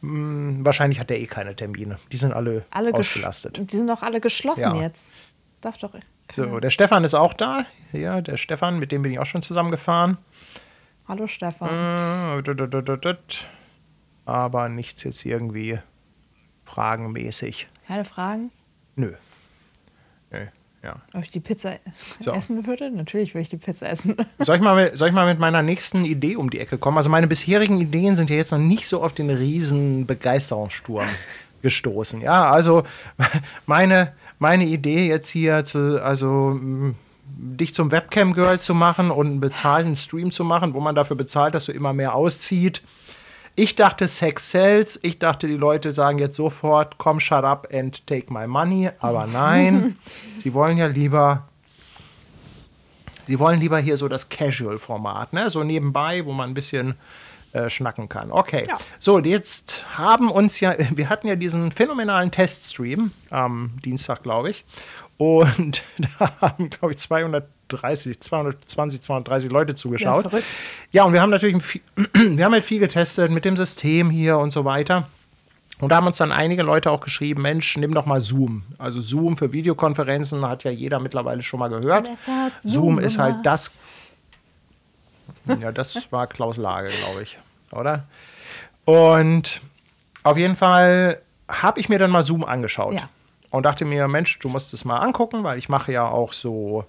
Hm, 0.00 0.64
wahrscheinlich 0.64 1.00
hat 1.00 1.10
der 1.10 1.20
eh 1.20 1.26
keine 1.26 1.56
Termine. 1.56 1.98
Die 2.12 2.16
sind 2.16 2.32
alle, 2.32 2.64
Alle 2.70 2.94
ausgelastet. 2.94 3.58
Die 3.70 3.76
sind 3.76 3.88
doch 3.88 4.02
alle 4.02 4.20
geschlossen 4.20 4.74
Ja. 4.76 4.82
jetzt. 4.82 5.10
darf 5.60 5.78
doch. 5.78 5.92
So, 6.32 6.60
der 6.60 6.70
Stefan 6.70 7.04
ist 7.04 7.14
auch 7.14 7.32
da. 7.34 7.66
Ja, 7.92 8.20
der 8.20 8.36
Stefan, 8.36 8.78
mit 8.78 8.92
dem 8.92 9.02
bin 9.02 9.12
ich 9.12 9.18
auch 9.18 9.26
schon 9.26 9.42
zusammengefahren. 9.42 10.18
Hallo 11.06 11.26
Stefan. 11.26 12.42
Äh, 12.42 13.14
Aber 14.26 14.68
nichts 14.68 15.04
jetzt 15.04 15.24
irgendwie 15.26 15.78
fragenmäßig. 16.64 17.68
Keine 17.86 18.04
Fragen? 18.04 18.50
Nö. 18.96 19.12
Nö, 20.32 20.38
ja. 20.82 20.96
Ob 21.12 21.22
ich 21.22 21.30
die 21.30 21.40
Pizza 21.40 21.72
So. 22.20 22.32
essen 22.32 22.66
würde? 22.66 22.90
Natürlich 22.90 23.34
würde 23.34 23.42
ich 23.42 23.48
die 23.48 23.56
Pizza 23.56 23.88
essen. 23.88 24.16
Soll 24.38 24.56
ich, 24.56 24.62
mal, 24.62 24.74
mit- 24.76 24.98
soll 24.98 25.08
ich 25.08 25.14
mal 25.14 25.26
mit 25.26 25.38
meiner 25.38 25.62
nächsten 25.62 26.04
Idee 26.04 26.36
um 26.36 26.50
die 26.50 26.60
Ecke 26.60 26.78
kommen? 26.78 26.96
Also 26.96 27.10
meine 27.10 27.26
bisherigen 27.26 27.80
Ideen 27.80 28.14
sind 28.14 28.30
ja 28.30 28.36
jetzt 28.36 28.52
noch 28.52 28.58
nicht 28.58 28.86
so 28.88 29.02
auf 29.02 29.12
den 29.14 29.30
riesen 29.30 30.06
Begeisterungssturm 30.06 31.06
gestoßen. 31.62 32.20
Ja, 32.20 32.50
also 32.50 32.84
meine, 33.66 34.12
meine 34.38 34.64
Idee 34.66 35.06
jetzt 35.08 35.28
hier, 35.30 35.64
zu, 35.64 36.02
also 36.02 36.58
mh, 36.60 36.94
dich 37.26 37.74
zum 37.74 37.90
Webcam-Girl 37.90 38.60
zu 38.60 38.74
machen 38.74 39.10
und 39.10 39.26
einen 39.26 39.40
bezahlten 39.40 39.96
Stream 39.96 40.30
zu 40.30 40.44
machen, 40.44 40.74
wo 40.74 40.80
man 40.80 40.94
dafür 40.94 41.16
bezahlt, 41.16 41.54
dass 41.54 41.64
du 41.66 41.72
immer 41.72 41.92
mehr 41.92 42.14
auszieht. 42.14 42.82
Ich 43.56 43.76
dachte, 43.76 44.08
Sex 44.08 44.50
sells. 44.50 44.98
Ich 45.02 45.18
dachte, 45.18 45.46
die 45.46 45.56
Leute 45.56 45.92
sagen 45.92 46.18
jetzt 46.18 46.36
sofort, 46.36 46.98
komm, 46.98 47.20
shut 47.20 47.44
up 47.44 47.68
and 47.72 48.04
take 48.06 48.32
my 48.32 48.46
money. 48.46 48.90
Aber 48.98 49.26
nein, 49.32 49.96
sie 50.04 50.52
wollen 50.54 50.76
ja 50.78 50.86
lieber 50.86 51.48
Sie 53.26 53.38
wollen 53.38 53.58
lieber 53.58 53.78
hier 53.78 53.96
so 53.96 54.06
das 54.06 54.28
Casual-Format, 54.28 55.32
ne? 55.32 55.48
so 55.48 55.64
nebenbei, 55.64 56.26
wo 56.26 56.32
man 56.34 56.50
ein 56.50 56.54
bisschen 56.54 56.94
äh, 57.54 57.70
schnacken 57.70 58.10
kann. 58.10 58.30
Okay, 58.30 58.64
Ja. 58.68 58.76
so 58.98 59.18
jetzt 59.18 59.86
haben 59.96 60.30
uns 60.30 60.60
ja, 60.60 60.74
wir 60.94 61.08
hatten 61.08 61.28
ja 61.28 61.34
diesen 61.36 61.72
phänomenalen 61.72 62.30
Teststream 62.30 63.12
am 63.30 63.70
Dienstag, 63.82 64.22
glaube 64.24 64.50
ich. 64.50 64.66
Und 65.16 65.82
da 66.18 66.32
haben, 66.42 66.68
glaube 66.68 66.92
ich, 66.92 66.98
230, 67.76 68.20
220, 68.20 69.00
230 69.02 69.50
Leute 69.50 69.74
zugeschaut. 69.74 70.32
Ja. 70.32 70.38
Ja, 70.92 71.04
und 71.04 71.12
wir 71.12 71.20
haben 71.22 71.30
natürlich 71.30 71.62
viel, 71.62 71.80
wir 72.14 72.44
haben 72.44 72.52
halt 72.52 72.64
viel 72.64 72.80
getestet 72.80 73.30
mit 73.30 73.44
dem 73.44 73.56
System 73.56 74.10
hier 74.10 74.38
und 74.38 74.52
so 74.52 74.64
weiter. 74.64 75.08
Und 75.80 75.88
da 75.90 75.96
haben 75.96 76.06
uns 76.06 76.18
dann 76.18 76.30
einige 76.30 76.62
Leute 76.62 76.90
auch 76.90 77.00
geschrieben, 77.00 77.42
Mensch, 77.42 77.76
nimm 77.76 77.94
doch 77.94 78.06
mal 78.06 78.20
Zoom. 78.20 78.62
Also 78.78 79.00
Zoom 79.00 79.36
für 79.36 79.52
Videokonferenzen 79.52 80.46
hat 80.46 80.62
ja 80.64 80.70
jeder 80.70 81.00
mittlerweile 81.00 81.42
schon 81.42 81.58
mal 81.60 81.68
gehört. 81.68 82.08
Zoom 82.16 82.50
Zoom 82.62 82.98
ist 82.98 83.18
halt 83.18 83.36
das. 83.44 83.82
Ja, 85.60 85.72
das 85.72 86.10
war 86.10 86.26
Klaus 86.26 86.56
Lage, 86.56 86.88
glaube 86.88 87.22
ich, 87.22 87.38
oder? 87.70 88.04
Und 88.84 89.60
auf 90.22 90.36
jeden 90.38 90.56
Fall 90.56 91.20
habe 91.48 91.80
ich 91.80 91.88
mir 91.88 91.98
dann 91.98 92.10
mal 92.10 92.22
Zoom 92.22 92.44
angeschaut 92.44 92.94
Ja. 92.94 93.08
und 93.50 93.64
dachte 93.64 93.84
mir, 93.84 94.08
Mensch, 94.08 94.38
du 94.38 94.48
musst 94.48 94.72
es 94.72 94.84
mal 94.84 94.98
angucken, 94.98 95.44
weil 95.44 95.58
ich 95.58 95.68
mache 95.68 95.92
ja 95.92 96.06
auch 96.06 96.32
so, 96.32 96.84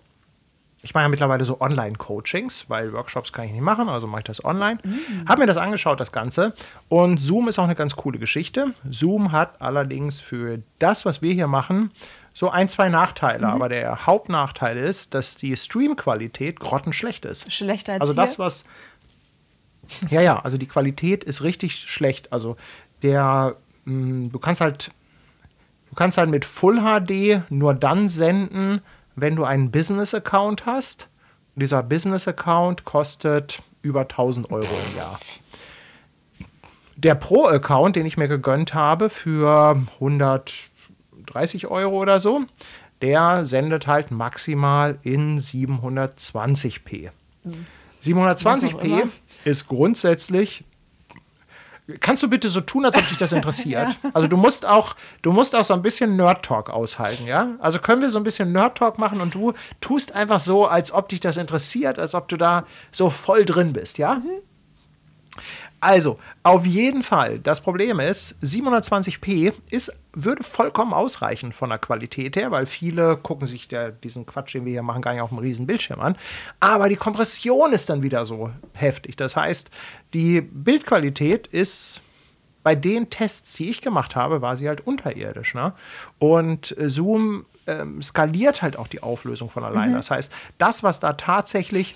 ich 0.86 0.94
mache 0.94 1.02
ja 1.02 1.10
mittlerweile 1.10 1.46
so 1.46 1.60
Online-Coachings, 1.60 2.66
weil 2.68 2.94
Workshops 2.94 3.34
kann 3.34 3.46
ich 3.46 3.52
nicht 3.52 3.62
machen, 3.62 3.90
also 3.90 4.06
mache 4.06 4.20
ich 4.20 4.26
das 4.26 4.46
online. 4.46 4.78
Habe 5.28 5.42
mir 5.42 5.48
das 5.48 5.58
angeschaut, 5.58 6.00
das 6.00 6.12
Ganze. 6.12 6.54
Und 6.90 7.20
Zoom 7.20 7.48
ist 7.48 7.58
auch 7.58 7.64
eine 7.64 7.74
ganz 7.74 7.96
coole 7.96 8.20
Geschichte. 8.20 8.76
Zoom 8.88 9.32
hat 9.32 9.64
allerdings 9.64 10.22
für 10.22 10.60
das, 10.78 11.04
was 11.04 11.24
wir 11.24 11.34
hier 11.34 11.48
machen, 11.48 11.90
so 12.36 12.52
ein, 12.52 12.70
zwei 12.70 12.90
Nachteile. 12.90 13.48
Aber 13.48 13.68
der 13.68 14.06
Hauptnachteil 14.06 14.78
ist, 14.78 15.16
dass 15.16 15.36
die 15.36 15.58
Streamqualität 15.58 16.60
grottenschlecht 16.60 17.26
ist. 17.26 17.52
Schlechter 17.52 17.94
als 17.94 18.02
Also 18.02 18.14
das, 18.14 18.38
was. 18.38 18.64
Ja, 20.12 20.22
ja, 20.22 20.40
also 20.40 20.60
die 20.60 20.68
Qualität 20.68 21.24
ist 21.24 21.42
richtig 21.42 21.76
schlecht. 21.78 22.32
Also 22.32 22.58
der, 23.02 23.56
mh, 23.86 24.30
du 24.32 24.38
kannst 24.38 24.62
halt, 24.62 24.92
du 25.90 25.96
kannst 25.96 26.20
halt 26.20 26.30
mit 26.30 26.46
Full 26.46 26.80
HD 26.82 27.42
nur 27.50 27.74
dann 27.74 28.08
senden, 28.08 28.82
wenn 29.16 29.36
du 29.36 29.44
einen 29.44 29.72
Business-Account 29.72 30.66
hast. 30.66 31.08
Dieser 31.56 31.84
Business-Account 31.84 32.84
kostet 32.84 33.62
über 33.82 34.02
1000 34.02 34.52
Euro 34.52 34.68
im 34.90 34.98
Jahr. 34.98 35.20
Der 36.98 37.16
Pro-Account, 37.16 37.96
den 37.96 38.06
ich 38.06 38.18
mir 38.18 38.28
gegönnt 38.28 38.74
habe 38.74 39.10
für 39.10 39.82
130 39.96 41.68
Euro 41.68 42.02
oder 42.02 42.20
so, 42.20 42.42
der 43.02 43.46
sendet 43.46 43.88
halt 43.88 44.12
maximal 44.12 44.98
in 45.02 45.38
720p. 45.38 47.12
Was 47.44 48.66
auch 48.66 48.82
720p 48.82 48.86
immer. 48.86 49.12
ist 49.44 49.68
grundsätzlich. 49.68 50.64
Kannst 52.00 52.24
du 52.24 52.30
bitte 52.30 52.50
so 52.50 52.62
tun, 52.62 52.86
als 52.86 52.98
ob 52.98 53.08
dich 53.08 53.18
das 53.18 53.32
interessiert? 53.34 54.00
Also 54.14 54.28
du 54.28 54.38
musst 54.38 54.66
auch, 54.66 54.96
du 55.22 55.32
musst 55.32 55.56
auch 55.56 55.64
so 55.64 55.74
ein 55.74 55.82
bisschen 55.82 56.16
Nerd 56.16 56.44
Talk 56.44 56.70
aushalten, 56.70 57.28
ja? 57.28 57.50
Also 57.60 57.80
können 57.80 58.02
wir 58.02 58.10
so 58.10 58.20
ein 58.20 58.24
bisschen 58.24 58.52
Nerd 58.52 58.78
Talk 58.78 58.98
machen 58.98 59.22
und 59.22 59.36
du 59.36 59.54
tust 59.82 60.16
einfach 60.16 60.40
so, 60.40 60.66
als 60.66 60.92
ob 60.92 61.10
dich 61.10 61.20
das 61.20 61.38
interessiert, 61.38 62.00
als 62.00 62.16
ob 62.16 62.28
du 62.28 62.38
da 62.38 62.66
so 62.92 63.10
voll 63.10 63.46
drin 63.46 63.74
bist, 63.74 63.98
ja? 63.98 64.22
Also, 65.86 66.18
auf 66.42 66.66
jeden 66.66 67.04
Fall, 67.04 67.38
das 67.38 67.62
Problem 67.62 68.00
ist, 68.00 68.36
720p 68.42 69.54
ist, 69.70 69.96
würde 70.14 70.42
vollkommen 70.42 70.94
ausreichen 70.94 71.52
von 71.52 71.70
der 71.70 71.78
Qualität 71.78 72.36
her, 72.36 72.50
weil 72.50 72.66
viele 72.66 73.18
gucken 73.18 73.46
sich 73.46 73.68
der, 73.68 73.92
diesen 73.92 74.26
Quatsch, 74.26 74.56
den 74.56 74.66
wir 74.66 74.72
hier 74.72 74.82
machen, 74.82 75.04
gar 75.04 75.14
nicht 75.14 75.22
auf 75.22 75.30
einem 75.32 75.42
riesen 75.42 75.68
Bildschirm 75.68 76.00
an. 76.00 76.18
Aber 76.60 76.90
die 76.90 76.96
Kompression 76.96 77.72
ist 77.72 77.88
dann 77.88 78.02
wieder 78.02 78.26
so 78.26 78.50
heftig. 78.74 79.16
Das 79.16 79.36
heißt, 79.36 79.70
die 80.16 80.42
Bildqualität 80.42 81.46
ist 81.46 82.02
bei 82.64 82.74
den 82.74 83.12
Tests, 83.12 83.54
die 83.54 83.70
ich 83.70 83.82
gemacht 83.82 84.16
habe, 84.16 84.42
war 84.42 84.56
sie 84.56 84.68
halt 84.68 84.88
unterirdisch. 84.88 85.54
Ne? 85.54 85.72
Und 86.18 86.76
äh, 86.80 86.90
Zoom 86.90 87.46
ähm, 87.68 88.02
skaliert 88.02 88.64
halt 88.64 88.76
auch 88.76 88.88
die 88.88 89.04
Auflösung 89.04 89.52
von 89.52 89.64
allein. 89.64 89.94
Das 89.94 90.10
heißt, 90.10 90.32
das, 90.58 90.82
was 90.82 91.00
da 91.00 91.14
tatsächlich 91.14 91.94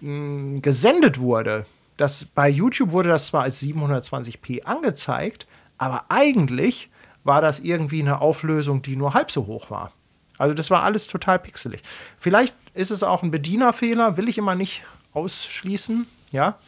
mh, 0.00 0.58
gesendet 0.58 1.20
wurde, 1.20 1.66
das, 2.02 2.24
bei 2.24 2.48
YouTube 2.48 2.90
wurde 2.90 3.10
das 3.10 3.26
zwar 3.26 3.44
als 3.44 3.62
720p 3.62 4.64
angezeigt, 4.64 5.46
aber 5.78 6.06
eigentlich 6.08 6.90
war 7.22 7.40
das 7.40 7.60
irgendwie 7.60 8.00
eine 8.00 8.20
Auflösung, 8.20 8.82
die 8.82 8.96
nur 8.96 9.14
halb 9.14 9.30
so 9.30 9.46
hoch 9.46 9.70
war. 9.70 9.92
Also 10.36 10.52
das 10.52 10.68
war 10.68 10.82
alles 10.82 11.06
total 11.06 11.38
pixelig. 11.38 11.82
Vielleicht 12.18 12.56
ist 12.74 12.90
es 12.90 13.04
auch 13.04 13.22
ein 13.22 13.30
Bedienerfehler, 13.30 14.16
will 14.16 14.28
ich 14.28 14.36
immer 14.36 14.56
nicht 14.56 14.82
ausschließen. 15.14 16.08
Ja, 16.32 16.58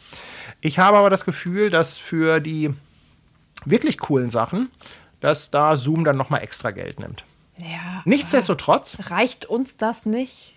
ich 0.61 0.79
habe 0.79 0.97
aber 0.97 1.09
das 1.09 1.25
Gefühl, 1.25 1.69
dass 1.69 1.97
für 1.97 2.39
die 2.39 2.73
wirklich 3.65 3.97
coolen 3.97 4.29
Sachen, 4.29 4.69
dass 5.19 5.51
da 5.51 5.75
Zoom 5.75 6.05
dann 6.05 6.15
noch 6.15 6.29
mal 6.29 6.37
extra 6.37 6.71
Geld 6.71 7.01
nimmt. 7.01 7.25
Ja. 7.57 8.01
Nichtsdestotrotz, 8.05 8.97
Reicht 9.09 9.45
uns 9.45 9.75
das 9.75 10.05
nicht? 10.05 10.54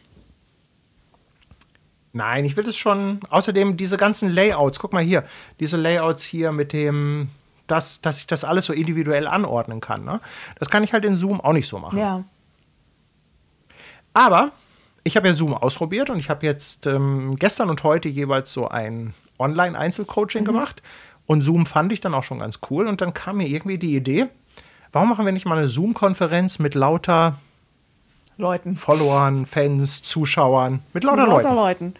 Nein, 2.19 2.45
ich 2.45 2.57
will 2.57 2.69
es 2.69 2.77
schon. 2.77 3.21
Außerdem 3.31 3.79
diese 3.79 3.97
ganzen 3.97 4.29
Layouts, 4.29 4.79
guck 4.79 4.93
mal 4.93 5.03
hier, 5.03 5.25
diese 5.61 5.79
Layouts 5.79 6.25
hier 6.25 6.53
mit 6.53 6.75
dem, 6.75 7.29
dass, 7.67 8.03
dass 8.03 8.21
ich 8.21 8.27
das 8.27 8.45
alles 8.45 8.67
so 8.67 8.75
individuell 8.75 9.27
anordnen 9.27 9.81
kann. 9.81 10.05
Ne? 10.05 10.21
Das 10.59 10.69
kann 10.69 10.85
ich 10.85 10.93
halt 10.93 11.07
in 11.07 11.17
Zoom 11.17 11.41
auch 11.41 11.55
nicht 11.55 11.69
so 11.69 11.79
machen. 11.79 11.99
Ja. 11.99 12.25
Aber 14.13 14.53
ich 15.05 15.17
habe 15.17 15.29
ja 15.29 15.33
Zoom 15.33 15.55
ausprobiert 15.55 16.11
und 16.11 16.19
ich 16.19 16.29
habe 16.29 16.45
jetzt 16.45 16.87
ähm, 16.87 17.37
gestern 17.37 17.71
und 17.71 17.83
heute 17.85 18.09
jeweils 18.09 18.53
so 18.53 18.69
ein 18.69 19.15
Online-Einzelcoaching 19.39 20.45
gemacht. 20.45 20.83
Und 21.27 21.43
Zoom 21.43 21.67
fand 21.67 21.93
ich 21.93 22.01
dann 22.01 22.15
auch 22.15 22.25
schon 22.25 22.41
ganz 22.41 22.59
cool. 22.69 22.89
Und 22.89 23.01
dann 23.01 23.15
kam 23.15 23.37
mir 23.37 23.47
irgendwie 23.47 23.79
die 23.79 23.95
Idee, 23.95 24.27
warum 24.93 25.09
machen 25.09 25.25
wir 25.25 25.33
nicht 25.33 25.47
mal 25.47 25.59
eine 25.59 25.69
Zoom-Konferenz 25.69 26.59
mit 26.59 26.75
lauter 26.75 27.39
Leuten. 28.39 28.77
Followern, 28.77 29.47
Fans, 29.47 30.03
Zuschauern, 30.03 30.81
mit 30.95 31.05
lauter 31.05 31.27
Leuten? 31.27 31.55
Leuten. 31.55 31.95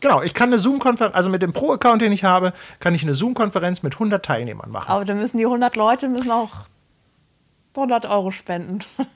Genau, 0.00 0.22
ich 0.22 0.32
kann 0.32 0.50
eine 0.50 0.60
Zoom-Konferenz, 0.60 1.14
also 1.14 1.28
mit 1.28 1.42
dem 1.42 1.52
Pro-Account, 1.52 2.02
den 2.02 2.12
ich 2.12 2.22
habe, 2.22 2.52
kann 2.78 2.94
ich 2.94 3.02
eine 3.02 3.14
Zoom-Konferenz 3.14 3.82
mit 3.82 3.94
100 3.94 4.24
Teilnehmern 4.24 4.70
machen. 4.70 4.88
Aber 4.88 5.04
dann 5.04 5.18
müssen 5.18 5.38
die 5.38 5.44
100 5.44 5.74
Leute 5.74 6.08
müssen 6.08 6.30
auch 6.30 6.66
100 7.74 8.06
Euro 8.06 8.30
spenden. 8.30 8.80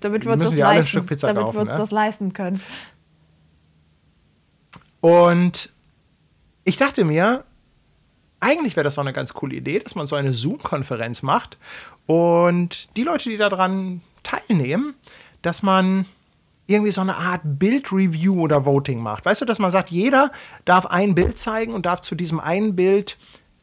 damit 0.00 0.24
wir 0.24 0.32
uns 0.32 0.44
das 0.44 0.56
leisten. 0.56 1.06
Damit 1.20 1.44
kaufen, 1.44 1.54
wir 1.54 1.60
uns 1.62 1.72
ne? 1.72 1.78
das 1.78 1.90
leisten 1.90 2.32
können. 2.32 2.60
Und 5.00 5.72
ich 6.64 6.76
dachte 6.76 7.04
mir, 7.04 7.44
eigentlich 8.40 8.76
wäre 8.76 8.84
das 8.84 8.96
doch 8.96 9.02
eine 9.02 9.12
ganz 9.12 9.34
coole 9.34 9.56
Idee, 9.56 9.78
dass 9.78 9.94
man 9.94 10.06
so 10.06 10.16
eine 10.16 10.34
Zoom-Konferenz 10.34 11.22
macht 11.22 11.58
und 12.06 12.96
die 12.96 13.02
Leute, 13.02 13.30
die 13.30 13.36
daran 13.36 14.02
teilnehmen, 14.22 14.94
dass 15.42 15.62
man 15.62 16.06
irgendwie 16.66 16.92
so 16.92 17.00
eine 17.00 17.16
Art 17.16 17.42
Bild-Review 17.44 18.40
oder 18.40 18.66
Voting 18.66 19.00
macht. 19.00 19.24
Weißt 19.24 19.40
du, 19.40 19.44
dass 19.44 19.58
man 19.58 19.70
sagt, 19.70 19.90
jeder 19.90 20.32
darf 20.64 20.86
ein 20.86 21.14
Bild 21.14 21.38
zeigen 21.38 21.72
und 21.72 21.86
darf 21.86 22.02
zu 22.02 22.14
diesem 22.14 22.40
einen 22.40 22.74
Bild 22.74 23.16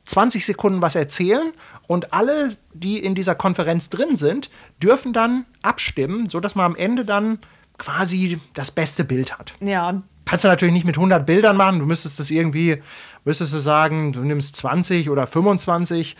20 0.05 0.45
Sekunden 0.45 0.82
was 0.82 0.95
erzählen 0.95 1.53
und 1.88 2.13
alle, 2.13 2.57
die 2.74 2.99
in 2.99 3.15
dieser 3.15 3.36
Konferenz 3.36 3.89
drin 3.89 4.15
sind, 4.15 4.49
dürfen 4.82 5.13
dann 5.13 5.45
abstimmen, 5.61 6.30
sodass 6.30 6.55
man 6.55 6.65
am 6.65 6.76
Ende 6.76 7.05
dann 7.05 7.39
quasi 7.78 8.39
das 8.53 8.71
beste 8.71 9.03
Bild 9.03 9.38
hat. 9.38 9.53
Ja, 9.59 10.01
Kannst 10.26 10.45
du 10.45 10.47
natürlich 10.47 10.74
nicht 10.74 10.86
mit 10.86 10.95
100 10.97 11.26
Bildern 11.26 11.57
machen. 11.57 11.80
Du 11.80 11.86
müsstest 11.86 12.19
das 12.19 12.30
irgendwie, 12.30 12.82
müsstest 13.26 13.53
du 13.53 13.59
sagen, 13.59 14.13
du 14.13 14.21
nimmst 14.21 14.55
20 14.55 15.09
oder 15.09 15.28
25. 15.28 16.15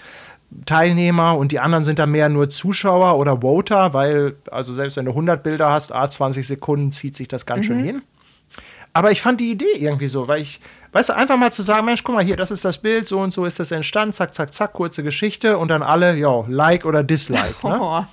Teilnehmer 0.66 1.36
und 1.38 1.52
die 1.52 1.60
anderen 1.60 1.84
sind 1.84 1.98
dann 1.98 2.12
mehr 2.12 2.30
nur 2.30 2.50
Zuschauer 2.50 3.18
oder 3.18 3.42
Voter, 3.42 3.94
weil, 3.94 4.36
also 4.52 4.72
selbst 4.72 4.96
wenn 4.98 5.06
du 5.06 5.12
100 5.12 5.42
Bilder 5.42 5.72
hast, 5.72 5.92
a 5.92 6.08
20 6.08 6.46
Sekunden 6.48 6.92
zieht 6.92 7.16
sich 7.16 7.28
das 7.28 7.48
ganz 7.48 7.66
schön 7.66 7.84
hin. 7.84 8.02
Aber 8.94 9.10
ich 9.10 9.24
fand 9.24 9.42
die 9.42 9.50
Idee 9.50 9.74
irgendwie 9.80 10.08
so, 10.08 10.28
weil 10.28 10.42
ich, 10.42 10.62
weißt 10.92 11.10
du, 11.10 11.16
einfach 11.16 11.38
mal 11.38 11.52
zu 11.52 11.64
sagen, 11.64 11.86
Mensch, 11.86 12.04
guck 12.04 12.14
mal 12.14 12.24
hier, 12.24 12.38
das 12.38 12.52
ist 12.52 12.64
das 12.64 12.78
Bild, 12.78 13.08
so 13.08 13.20
und 13.20 13.34
so 13.34 13.46
ist 13.46 13.60
das 13.60 13.72
entstanden, 13.72 14.14
zack, 14.14 14.36
zack, 14.36 14.54
zack, 14.54 14.74
kurze 14.74 15.02
Geschichte 15.02 15.58
und 15.58 15.70
dann 15.70 15.82
alle, 15.82 16.16
ja, 16.16 16.44
Like 16.48 16.86
oder 16.86 17.04
Dislike. 17.04 17.56
Ne? 17.68 17.80
Oh. 17.82 18.06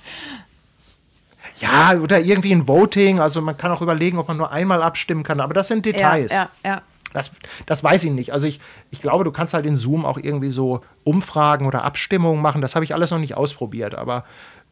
Ja, 1.57 1.93
oder 1.99 2.19
irgendwie 2.19 2.53
ein 2.53 2.67
Voting, 2.67 3.19
also 3.19 3.39
man 3.39 3.55
kann 3.55 3.71
auch 3.71 3.83
überlegen, 3.83 4.17
ob 4.17 4.27
man 4.27 4.37
nur 4.37 4.51
einmal 4.51 4.81
abstimmen 4.81 5.21
kann, 5.21 5.39
aber 5.39 5.53
das 5.53 5.67
sind 5.67 5.85
Ja, 5.85 5.91
Details. 5.91 6.31
ja, 6.31 6.49
ja. 6.65 6.81
Das, 7.13 7.31
das 7.65 7.83
weiß 7.83 8.03
ich 8.05 8.11
nicht. 8.11 8.31
Also 8.33 8.47
ich, 8.47 8.59
ich 8.89 9.01
glaube, 9.01 9.23
du 9.23 9.31
kannst 9.31 9.53
halt 9.53 9.65
in 9.65 9.75
Zoom 9.75 10.05
auch 10.05 10.17
irgendwie 10.17 10.51
so 10.51 10.81
Umfragen 11.03 11.65
oder 11.65 11.83
Abstimmungen 11.83 12.41
machen. 12.41 12.61
Das 12.61 12.75
habe 12.75 12.85
ich 12.85 12.93
alles 12.93 13.11
noch 13.11 13.19
nicht 13.19 13.35
ausprobiert, 13.35 13.95
aber 13.95 14.23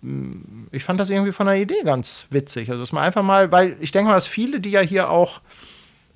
mh, 0.01 0.37
ich 0.71 0.83
fand 0.83 0.99
das 0.99 1.09
irgendwie 1.09 1.31
von 1.31 1.47
der 1.47 1.55
Idee 1.57 1.83
ganz 1.83 2.25
witzig. 2.29 2.69
Also 2.69 2.81
dass 2.81 2.91
man 2.91 3.03
einfach 3.03 3.23
mal, 3.23 3.51
weil 3.51 3.77
ich 3.81 3.91
denke 3.91 4.09
mal, 4.09 4.15
dass 4.15 4.27
viele, 4.27 4.59
die 4.59 4.71
ja 4.71 4.81
hier 4.81 5.09
auch 5.09 5.41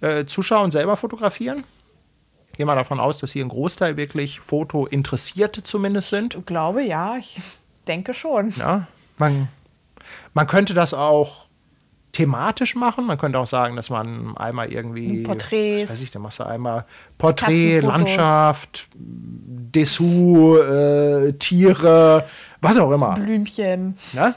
äh, 0.02 0.26
zuschauen, 0.26 0.72
selber 0.72 0.96
fotografieren. 0.96 1.64
Ich 2.52 2.58
gehe 2.58 2.66
mal 2.66 2.76
davon 2.76 3.00
aus, 3.00 3.18
dass 3.18 3.32
hier 3.32 3.44
ein 3.44 3.50
Großteil 3.50 3.98
wirklich 3.98 4.40
Foto-Interessierte 4.40 5.64
zumindest 5.64 6.10
sind. 6.10 6.36
Ich 6.36 6.46
glaube, 6.46 6.84
ja, 6.84 7.18
ich 7.18 7.42
denke 7.88 8.14
schon. 8.14 8.54
Ja, 8.58 8.88
man, 9.18 9.48
man 10.34 10.46
könnte 10.46 10.74
das 10.76 10.94
auch 10.94 11.43
thematisch 12.14 12.76
machen. 12.76 13.06
Man 13.06 13.18
könnte 13.18 13.40
auch 13.40 13.48
sagen, 13.48 13.76
dass 13.76 13.90
man 13.90 14.38
einmal 14.38 14.72
irgendwie 14.72 15.24
Porträts. 15.24 15.84
Was 15.84 15.98
weiß 15.98 16.04
ich, 16.04 16.12
dann 16.12 16.22
machst 16.22 16.40
du 16.40 16.46
einmal 16.46 16.86
Porträt. 17.18 17.82
Landschaft, 17.82 18.88
Dessous, 18.96 20.60
äh, 20.60 21.34
Tiere, 21.34 22.26
was 22.62 22.78
auch 22.78 22.92
immer. 22.92 23.16
Blümchen. 23.16 23.98
Ne? 24.14 24.36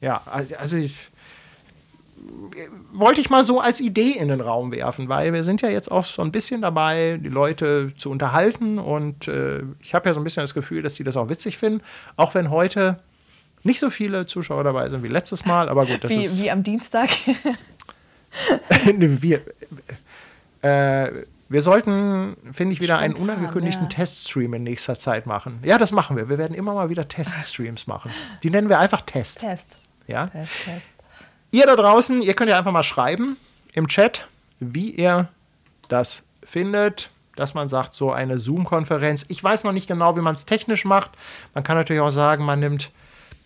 Ja, 0.00 0.22
also, 0.26 0.56
also 0.56 0.78
ich 0.78 0.96
wollte 2.92 3.20
ich 3.20 3.30
mal 3.30 3.42
so 3.42 3.60
als 3.60 3.80
Idee 3.80 4.12
in 4.12 4.28
den 4.28 4.40
Raum 4.40 4.72
werfen, 4.72 5.08
weil 5.08 5.32
wir 5.32 5.44
sind 5.44 5.62
ja 5.62 5.68
jetzt 5.68 5.90
auch 5.90 6.04
so 6.04 6.22
ein 6.22 6.32
bisschen 6.32 6.62
dabei, 6.62 7.18
die 7.22 7.28
Leute 7.28 7.92
zu 7.96 8.10
unterhalten 8.10 8.78
und 8.78 9.28
äh, 9.28 9.62
ich 9.80 9.94
habe 9.94 10.08
ja 10.08 10.14
so 10.14 10.20
ein 10.20 10.24
bisschen 10.24 10.42
das 10.42 10.54
Gefühl, 10.54 10.82
dass 10.82 10.94
die 10.94 11.04
das 11.04 11.16
auch 11.16 11.28
witzig 11.28 11.58
finden, 11.58 11.82
auch 12.16 12.34
wenn 12.34 12.50
heute 12.50 12.98
nicht 13.64 13.80
so 13.80 13.90
viele 13.90 14.26
Zuschauer 14.26 14.64
dabei 14.64 14.88
sind 14.88 15.02
wie 15.02 15.08
letztes 15.08 15.44
Mal, 15.44 15.68
aber 15.68 15.86
gut, 15.86 16.02
das 16.02 16.10
Wie, 16.10 16.24
ist 16.24 16.42
wie 16.42 16.50
am 16.50 16.62
Dienstag. 16.62 17.10
Wir, 18.86 19.42
äh, 20.62 21.24
wir 21.50 21.60
sollten, 21.60 22.34
finde 22.50 22.72
ich, 22.72 22.80
wieder 22.80 22.96
einen 22.96 23.14
Spontan, 23.14 23.36
unangekündigten 23.36 23.82
ja. 23.82 23.88
Teststream 23.90 24.54
in 24.54 24.62
nächster 24.62 24.98
Zeit 24.98 25.26
machen. 25.26 25.60
Ja, 25.62 25.76
das 25.76 25.92
machen 25.92 26.16
wir. 26.16 26.30
Wir 26.30 26.38
werden 26.38 26.54
immer 26.54 26.72
mal 26.72 26.88
wieder 26.88 27.06
Teststreams 27.06 27.86
machen. 27.86 28.10
Die 28.42 28.48
nennen 28.48 28.70
wir 28.70 28.78
einfach 28.78 29.02
Test. 29.02 29.40
Test. 29.40 29.76
Ja? 30.06 30.28
Test, 30.28 30.52
Test. 30.64 30.86
Ihr 31.50 31.66
da 31.66 31.76
draußen, 31.76 32.22
ihr 32.22 32.32
könnt 32.32 32.48
ja 32.48 32.56
einfach 32.56 32.72
mal 32.72 32.82
schreiben 32.82 33.36
im 33.74 33.86
Chat, 33.86 34.26
wie 34.60 34.92
ihr 34.92 35.28
das 35.88 36.22
findet, 36.42 37.10
dass 37.36 37.52
man 37.52 37.68
sagt, 37.68 37.94
so 37.94 38.12
eine 38.12 38.38
Zoom-Konferenz. 38.38 39.26
Ich 39.28 39.44
weiß 39.44 39.64
noch 39.64 39.72
nicht 39.72 39.86
genau, 39.86 40.16
wie 40.16 40.22
man 40.22 40.34
es 40.34 40.46
technisch 40.46 40.86
macht. 40.86 41.10
Man 41.52 41.64
kann 41.64 41.76
natürlich 41.76 42.00
auch 42.00 42.10
sagen, 42.10 42.46
man 42.46 42.60
nimmt 42.60 42.90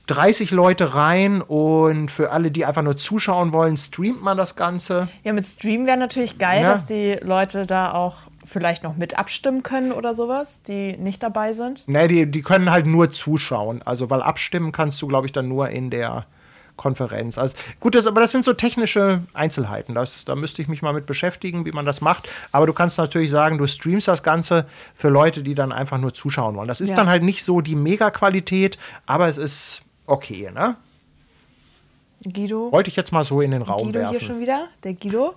30 0.06 0.50
Leute 0.52 0.94
rein 0.94 1.42
und 1.42 2.10
für 2.10 2.30
alle, 2.30 2.50
die 2.50 2.64
einfach 2.64 2.82
nur 2.82 2.96
zuschauen 2.96 3.52
wollen, 3.52 3.76
streamt 3.76 4.22
man 4.22 4.36
das 4.36 4.54
Ganze. 4.56 5.08
Ja, 5.24 5.32
mit 5.32 5.46
Stream 5.46 5.86
wäre 5.86 5.96
natürlich 5.96 6.38
geil, 6.38 6.62
Ja. 6.62 6.68
dass 6.70 6.86
die 6.86 7.18
Leute 7.22 7.66
da 7.66 7.92
auch 7.92 8.16
vielleicht 8.44 8.84
noch 8.84 8.96
mit 8.96 9.18
abstimmen 9.18 9.64
können 9.64 9.90
oder 9.90 10.14
sowas, 10.14 10.62
die 10.62 10.96
nicht 10.96 11.22
dabei 11.24 11.52
sind. 11.52 11.82
Nee, 11.88 12.06
die, 12.06 12.30
die 12.30 12.42
können 12.42 12.70
halt 12.70 12.86
nur 12.86 13.10
zuschauen. 13.10 13.82
Also, 13.84 14.08
weil 14.08 14.22
abstimmen 14.22 14.70
kannst 14.70 15.02
du, 15.02 15.08
glaube 15.08 15.26
ich, 15.26 15.32
dann 15.32 15.48
nur 15.48 15.68
in 15.70 15.90
der 15.90 16.26
Konferenz. 16.76 17.38
Also, 17.38 17.56
gut, 17.80 17.94
das, 17.96 18.06
aber 18.06 18.20
das 18.20 18.30
sind 18.30 18.44
so 18.44 18.52
technische 18.52 19.22
Einzelheiten. 19.32 19.94
Das, 19.94 20.24
da 20.26 20.36
müsste 20.36 20.62
ich 20.62 20.68
mich 20.68 20.82
mal 20.82 20.92
mit 20.92 21.06
beschäftigen, 21.06 21.64
wie 21.64 21.72
man 21.72 21.86
das 21.86 22.00
macht. 22.00 22.28
Aber 22.52 22.66
du 22.66 22.72
kannst 22.72 22.98
natürlich 22.98 23.30
sagen, 23.30 23.58
du 23.58 23.66
streamst 23.66 24.06
das 24.06 24.22
Ganze 24.22 24.66
für 24.94 25.08
Leute, 25.08 25.42
die 25.42 25.54
dann 25.54 25.72
einfach 25.72 25.98
nur 25.98 26.14
zuschauen 26.14 26.54
wollen. 26.54 26.68
Das 26.68 26.80
ist 26.80 26.90
Ja. 26.90 26.96
dann 26.96 27.08
halt 27.08 27.24
nicht 27.24 27.42
so 27.44 27.60
die 27.62 27.74
Mega-Qualität, 27.74 28.78
aber 29.06 29.26
es 29.26 29.38
ist 29.38 29.82
okay, 30.06 30.50
ne? 30.52 30.76
Guido. 32.24 32.72
Wollte 32.72 32.88
ich 32.90 32.96
jetzt 32.96 33.12
mal 33.12 33.24
so 33.24 33.40
in 33.40 33.50
den 33.52 33.62
Raum 33.62 33.84
Guido 33.84 34.00
hier 34.00 34.10
werfen. 34.12 34.26
schon 34.26 34.40
wieder? 34.40 34.68
Der 34.82 34.94
Guido? 34.94 35.34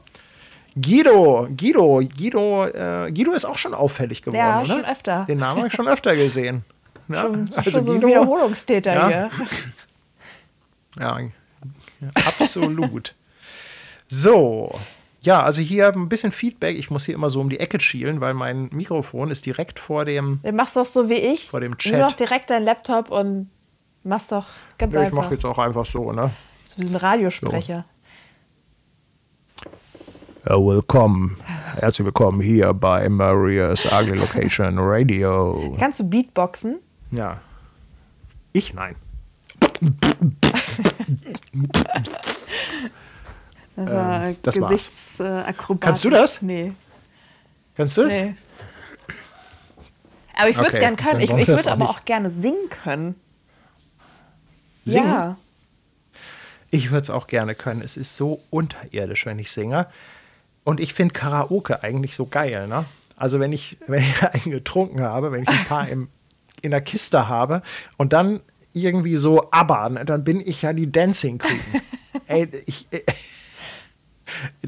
Guido, 0.76 1.48
Guido, 1.58 2.02
Guido, 2.18 2.66
äh, 2.66 3.12
Guido 3.12 3.34
ist 3.34 3.46
auch 3.46 3.58
schon 3.58 3.74
auffällig 3.74 4.22
geworden, 4.22 4.38
Ja, 4.40 4.60
oder? 4.62 4.68
schon 4.68 4.86
öfter. 4.86 5.26
Den 5.28 5.40
Namen 5.40 5.58
habe 5.58 5.68
ich 5.68 5.74
schon 5.74 5.88
öfter 5.88 6.16
gesehen. 6.16 6.64
Ja, 7.10 7.24
Schon, 7.24 7.50
schon 7.68 7.84
so 7.86 7.92
ein 7.94 8.02
Wiederholungstäter 8.06 8.94
Ja. 8.94 9.08
hier. 9.08 9.32
Ja, 11.00 11.18
absolut. 12.40 13.14
so, 14.08 14.78
ja, 15.22 15.44
also 15.44 15.62
hier 15.62 15.90
ein 15.94 16.10
bisschen 16.10 16.32
Feedback. 16.32 16.78
Ich 16.78 16.90
muss 16.90 17.06
hier 17.06 17.16
immer 17.16 17.30
so 17.30 17.40
um 17.42 17.50
die 17.50 17.60
Ecke 17.60 17.80
schielen, 17.80 18.22
weil 18.22 18.34
mein 18.34 18.70
Mikrofon 18.72 19.32
ist 19.32 19.46
direkt 19.46 19.80
vor 19.80 20.06
dem. 20.06 20.40
Dann 20.44 20.56
machst 20.56 20.76
du 20.76 20.80
doch 20.82 20.86
so 20.88 21.10
wie 21.10 21.16
ich. 21.16 21.50
Vor 21.50 21.60
dem 21.62 21.78
Chat. 21.78 22.02
doch 22.02 22.14
direkt 22.14 22.50
deinen 22.50 22.64
Laptop 22.66 23.12
und 23.12 23.50
machst 24.04 24.32
doch 24.32 24.46
ganz 24.78 24.94
ich 24.94 25.00
einfach. 25.00 25.18
mache 25.18 25.34
jetzt 25.34 25.46
auch 25.46 25.58
einfach 25.58 25.86
so, 25.86 26.12
ne? 26.12 26.32
So 26.66 26.78
wie 26.78 26.86
so 26.86 26.94
ein 26.94 26.98
Radiosprecher. 26.98 27.86
Ja, 30.48 30.56
willkommen. 30.66 31.38
Herzlich 31.76 32.06
willkommen 32.06 32.42
hier 32.42 32.74
bei 32.74 33.08
Maria's 33.10 33.86
Ugly 33.86 34.18
Location 34.18 34.76
Radio. 34.80 35.76
Kannst 35.78 36.00
du 36.00 36.10
Beatboxen? 36.10 36.80
Ja. 37.12 37.42
Ich 38.54 38.74
nein. 38.74 38.96
Das 43.76 43.92
war 43.92 44.28
Ähm, 44.28 44.38
das 44.42 44.60
war's. 44.62 44.70
Gesichtsakrobat. 44.70 45.82
Kannst 45.82 46.06
du 46.06 46.10
das? 46.10 46.42
Nee. 46.42 46.74
Kannst 47.76 47.98
du 47.98 48.04
das? 48.04 48.14
nee. 48.14 48.36
Aber 50.38 50.50
ich 50.50 50.56
würde 50.56 50.70
es 50.70 50.76
Okay, 50.76 50.80
gerne 50.80 50.96
können. 50.96 51.20
Ich, 51.20 51.30
ich 51.32 51.48
würde 51.48 51.72
aber 51.72 51.90
auch 51.90 52.06
gerne 52.06 52.32
singen 52.32 52.70
können. 52.84 53.16
Singen? 54.90 55.10
Ja. 55.10 55.38
Ich 56.72 56.92
würde 56.92 57.04
es 57.04 57.10
auch 57.10 57.28
gerne 57.28 57.56
können. 57.56 57.82
Es 57.82 57.98
ist 57.98 58.16
so 58.16 58.42
unterirdisch, 58.50 59.26
wenn 59.26 59.40
ich 59.40 59.52
singe. 59.52 59.88
Und 60.64 60.80
ich 60.80 60.94
finde 60.94 61.14
Karaoke 61.14 61.84
eigentlich 61.84 62.16
so 62.16 62.28
geil, 62.28 62.68
ne? 62.68 62.86
Also 63.16 63.40
wenn 63.40 63.52
ich, 63.52 63.78
wenn 63.88 64.04
ich 64.04 64.24
einen 64.24 64.52
getrunken 64.52 65.02
habe, 65.02 65.32
wenn 65.32 65.44
ich 65.44 65.50
ein 65.50 65.66
paar 65.66 65.88
im, 65.88 66.10
in 66.62 66.72
der 66.72 66.82
Kiste 66.82 67.28
habe 67.28 67.62
und 67.98 68.14
dann 68.14 68.42
irgendwie 68.74 69.18
so 69.18 69.50
abbern, 69.52 70.00
dann 70.06 70.24
bin 70.24 70.42
ich 70.42 70.62
ja 70.62 70.74
die 70.74 70.92
Dancing 70.92 71.40
Queen. 71.40 71.82
Ey, 72.28 72.48
ich, 72.68 72.88
äh, 72.92 73.02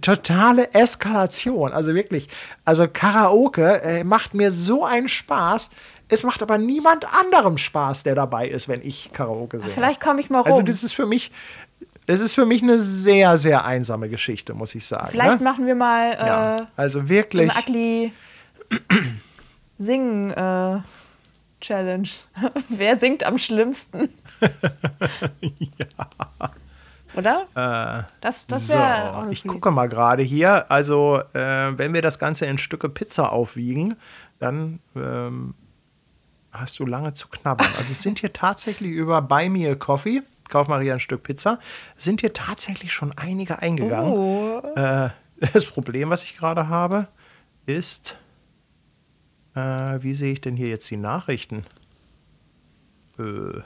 totale 0.01 0.73
Eskalation. 0.73 1.71
Also 1.71 1.93
wirklich, 1.93 2.27
also 2.65 2.87
Karaoke 2.87 3.81
äh, 3.81 4.03
macht 4.03 4.33
mir 4.33 4.51
so 4.51 4.85
einen 4.85 5.07
Spaß. 5.07 5.69
Es 6.11 6.23
macht 6.23 6.41
aber 6.41 6.57
niemand 6.57 7.05
anderem 7.13 7.57
Spaß, 7.57 8.03
der 8.03 8.15
dabei 8.15 8.49
ist, 8.49 8.67
wenn 8.67 8.81
ich 8.81 9.13
Karaoke 9.13 9.59
singe. 9.59 9.71
Vielleicht 9.71 10.01
komme 10.01 10.19
ich 10.19 10.29
mal 10.29 10.39
rum. 10.39 10.51
Also 10.51 10.61
das 10.61 10.83
ist 10.83 10.91
für 10.91 11.05
mich, 11.05 11.31
das 12.05 12.19
ist 12.19 12.35
für 12.35 12.45
mich 12.45 12.61
eine 12.61 12.81
sehr, 12.81 13.37
sehr 13.37 13.63
einsame 13.63 14.09
Geschichte, 14.09 14.53
muss 14.53 14.75
ich 14.75 14.85
sagen. 14.85 15.07
Vielleicht 15.09 15.39
ne? 15.39 15.43
machen 15.45 15.65
wir 15.65 15.75
mal 15.75 16.11
äh, 16.11 16.27
ja. 16.27 16.67
Also 16.75 16.99
so 16.99 17.09
wirklich. 17.09 17.49
eine 17.49 17.57
ugly 17.57 18.11
Singen 19.77 20.31
äh, 20.31 20.79
Challenge. 21.61 22.09
Wer 22.69 22.97
singt 22.97 23.23
am 23.23 23.37
schlimmsten? 23.37 24.09
Oder? 27.15 27.47
das 28.21 28.47
das 28.47 28.67
so, 28.67 28.73
wäre 28.73 29.15
auch 29.15 29.23
eine 29.23 29.31
ich 29.31 29.45
gucke 29.45 29.71
mal 29.71 29.87
gerade 29.87 30.23
hier. 30.23 30.69
Also, 30.71 31.21
äh, 31.33 31.77
wenn 31.77 31.93
wir 31.93 32.01
das 32.01 32.19
Ganze 32.19 32.45
in 32.45 32.57
Stücke 32.57 32.89
Pizza 32.89 33.31
aufwiegen, 33.31 33.97
dann 34.39 34.79
ähm, 34.95 35.53
hast 36.51 36.79
du 36.79 36.85
lange 36.85 37.13
zu 37.13 37.27
knabbern. 37.27 37.67
Also, 37.77 37.91
es 37.91 38.01
sind 38.01 38.19
hier 38.19 38.33
tatsächlich 38.33 38.91
über 38.91 39.21
Buy 39.21 39.49
Me 39.49 39.69
a 39.69 39.75
Coffee, 39.75 40.23
kauf 40.49 40.67
Maria 40.67 40.95
ein 40.95 40.99
Stück 40.99 41.23
Pizza, 41.23 41.59
sind 41.97 42.21
hier 42.21 42.33
tatsächlich 42.33 42.93
schon 42.93 43.11
einige 43.17 43.59
eingegangen. 43.59 44.13
Oh. 44.13 44.61
Äh, 44.75 45.09
das 45.53 45.65
Problem, 45.65 46.09
was 46.09 46.23
ich 46.23 46.37
gerade 46.37 46.67
habe, 46.67 47.07
ist, 47.65 48.17
äh, 49.55 49.59
wie 50.01 50.13
sehe 50.13 50.33
ich 50.33 50.41
denn 50.41 50.55
hier 50.55 50.69
jetzt 50.69 50.89
die 50.89 50.97
Nachrichten? 50.97 51.63
Äh, 53.17 53.61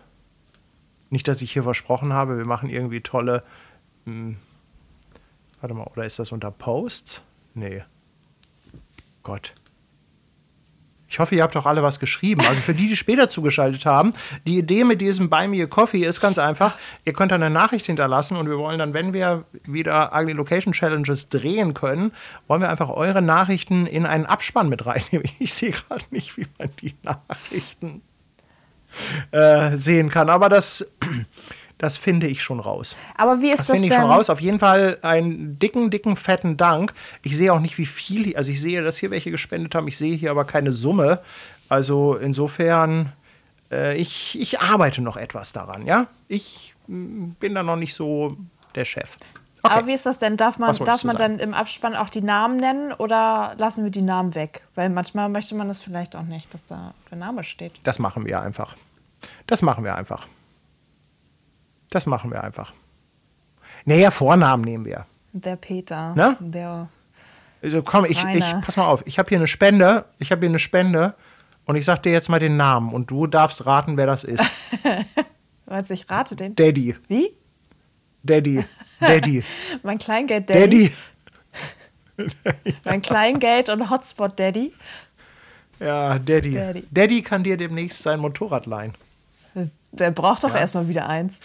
nicht, 1.09 1.27
dass 1.27 1.41
ich 1.41 1.51
hier 1.51 1.63
versprochen 1.63 2.13
habe, 2.13 2.37
wir 2.37 2.45
machen 2.45 2.69
irgendwie 2.69 3.01
tolle. 3.01 3.43
Hm, 4.05 4.37
warte 5.61 5.75
mal, 5.75 5.87
oder 5.87 6.05
ist 6.05 6.19
das 6.19 6.31
unter 6.31 6.51
Posts? 6.51 7.21
Nee. 7.53 7.83
Gott. 9.23 9.53
Ich 11.15 11.19
hoffe, 11.19 11.33
ihr 11.33 11.43
habt 11.43 11.55
auch 11.55 11.65
alle 11.65 11.81
was 11.81 12.01
geschrieben. 12.01 12.41
Also 12.41 12.59
für 12.59 12.73
die, 12.73 12.89
die 12.89 12.97
später 12.97 13.29
zugeschaltet 13.29 13.85
haben, 13.85 14.13
die 14.45 14.57
Idee 14.57 14.83
mit 14.83 14.99
diesem 14.99 15.29
Buy 15.29 15.47
Me 15.47 15.63
a 15.63 15.65
Coffee 15.65 16.03
ist 16.03 16.19
ganz 16.19 16.37
einfach. 16.37 16.75
Ihr 17.05 17.13
könnt 17.13 17.31
dann 17.31 17.41
eine 17.41 17.55
Nachricht 17.55 17.85
hinterlassen 17.85 18.35
und 18.35 18.49
wir 18.49 18.57
wollen 18.57 18.79
dann, 18.79 18.93
wenn 18.93 19.13
wir 19.13 19.45
wieder 19.63 20.11
Ugly 20.13 20.33
Location 20.33 20.73
Challenges 20.73 21.29
drehen 21.29 21.73
können, 21.73 22.11
wollen 22.47 22.59
wir 22.59 22.69
einfach 22.69 22.89
eure 22.89 23.21
Nachrichten 23.21 23.87
in 23.87 24.05
einen 24.05 24.25
Abspann 24.25 24.67
mit 24.67 24.85
reinnehmen. 24.85 25.23
Ich 25.39 25.53
sehe 25.53 25.71
gerade 25.71 26.03
nicht, 26.11 26.35
wie 26.35 26.47
man 26.59 26.69
die 26.81 26.95
Nachrichten 27.01 28.01
äh, 29.31 29.77
sehen 29.77 30.09
kann. 30.09 30.29
Aber 30.29 30.49
das, 30.49 30.85
das 31.77 31.97
finde 31.97 32.27
ich 32.27 32.41
schon 32.41 32.59
raus. 32.59 32.95
Aber 33.17 33.41
wie 33.41 33.49
ist 33.49 33.59
Das 33.59 33.67
das, 33.67 33.79
finde 33.79 33.93
ich 33.93 33.93
schon 33.93 34.09
raus. 34.09 34.29
Auf 34.29 34.39
jeden 34.39 34.59
Fall 34.59 34.97
einen 35.01 35.59
dicken, 35.59 35.89
dicken, 35.89 36.15
fetten 36.15 36.57
Dank. 36.57 36.93
Ich 37.21 37.35
sehe 37.35 37.51
auch 37.51 37.59
nicht, 37.59 37.77
wie 37.77 37.85
viel, 37.85 38.35
also 38.37 38.51
ich 38.51 38.61
sehe, 38.61 38.81
dass 38.81 38.97
hier 38.97 39.11
welche 39.11 39.31
gespendet 39.31 39.75
haben. 39.75 39.87
Ich 39.87 39.97
sehe 39.97 40.15
hier 40.15 40.31
aber 40.31 40.45
keine 40.45 40.71
Summe. 40.71 41.19
Also 41.67 42.15
insofern, 42.15 43.11
äh, 43.71 43.97
ich, 43.97 44.39
ich 44.39 44.59
arbeite 44.61 45.01
noch 45.01 45.17
etwas 45.17 45.51
daran, 45.51 45.85
ja. 45.85 46.07
Ich 46.27 46.75
mm, 46.87 47.31
bin 47.39 47.55
da 47.55 47.63
noch 47.63 47.75
nicht 47.75 47.93
so 47.93 48.37
der 48.75 48.85
Chef. 48.85 49.17
Aber 49.63 49.87
wie 49.87 49.93
ist 49.93 50.05
das 50.05 50.19
denn? 50.19 50.37
Darf 50.37 50.59
man, 50.59 50.75
darf 50.75 51.03
man 51.03 51.17
dann 51.17 51.39
im 51.39 51.53
Abspann 51.53 51.95
auch 51.95 52.09
die 52.09 52.21
Namen 52.21 52.57
nennen 52.57 52.93
oder 52.93 53.53
lassen 53.57 53.83
wir 53.83 53.91
die 53.91 54.03
Namen 54.03 54.35
weg? 54.35 54.61
Weil 54.75 54.89
manchmal 54.89 55.27
möchte 55.27 55.55
man 55.55 55.67
das 55.67 55.79
vielleicht 55.79 56.15
auch 56.15 56.23
nicht, 56.23 56.53
dass 56.53 56.63
da 56.65 56.93
der 57.09 57.17
Name 57.17 57.43
steht. 57.43 57.73
Das 57.83 57.97
machen 57.97 58.25
wir 58.25 58.41
einfach. 58.41 58.75
Das 59.47 59.63
machen 59.63 59.83
wir 59.83 59.95
einfach. 59.95 60.27
Das 61.89 62.05
machen 62.05 62.31
wir 62.31 62.43
einfach. 62.43 62.73
Naja, 63.85 64.11
Vornamen 64.11 64.63
nehmen 64.63 64.85
wir. 64.85 65.05
Der 65.33 65.55
Peter. 65.55 66.13
Ne? 66.15 66.37
Der. 66.39 66.89
Also 67.61 67.83
komm, 67.83 68.05
ich, 68.05 68.23
ich 68.23 68.43
pass 68.61 68.77
mal 68.77 68.85
auf. 68.85 69.03
Ich 69.05 69.19
habe 69.19 69.29
hier 69.29 69.37
eine 69.37 69.47
Spende. 69.47 70.05
Ich 70.19 70.31
habe 70.31 70.41
hier 70.41 70.49
eine 70.49 70.59
Spende. 70.59 71.15
Und 71.65 71.75
ich 71.75 71.85
sag 71.85 72.03
dir 72.03 72.11
jetzt 72.11 72.29
mal 72.29 72.39
den 72.39 72.57
Namen. 72.57 72.93
Und 72.93 73.09
du 73.11 73.27
darfst 73.27 73.65
raten, 73.65 73.97
wer 73.97 74.05
das 74.05 74.23
ist. 74.23 74.43
Weiß 75.65 75.89
ich 75.89 76.09
rate 76.09 76.35
den. 76.35 76.55
Daddy. 76.55 76.95
Wie? 77.07 77.31
Daddy. 78.23 78.63
Daddy. 78.99 79.43
Mein 79.83 79.97
Kleingeld 79.97 80.49
Daddy. 80.49 80.93
Daddy. 82.17 82.33
Mein 82.85 83.01
Kleingeld 83.01 83.69
und 83.69 83.89
Hotspot 83.89 84.39
Daddy. 84.39 84.73
Ja, 85.79 86.17
Daddy. 86.19 86.53
Daddy. 86.53 86.87
Daddy 86.91 87.21
kann 87.21 87.43
dir 87.43 87.57
demnächst 87.57 88.01
sein 88.01 88.19
Motorrad 88.19 88.65
leihen. 88.65 88.93
Der 89.91 90.11
braucht 90.11 90.43
doch 90.43 90.55
erstmal 90.55 90.87
wieder 90.87 91.09
eins. 91.09 91.39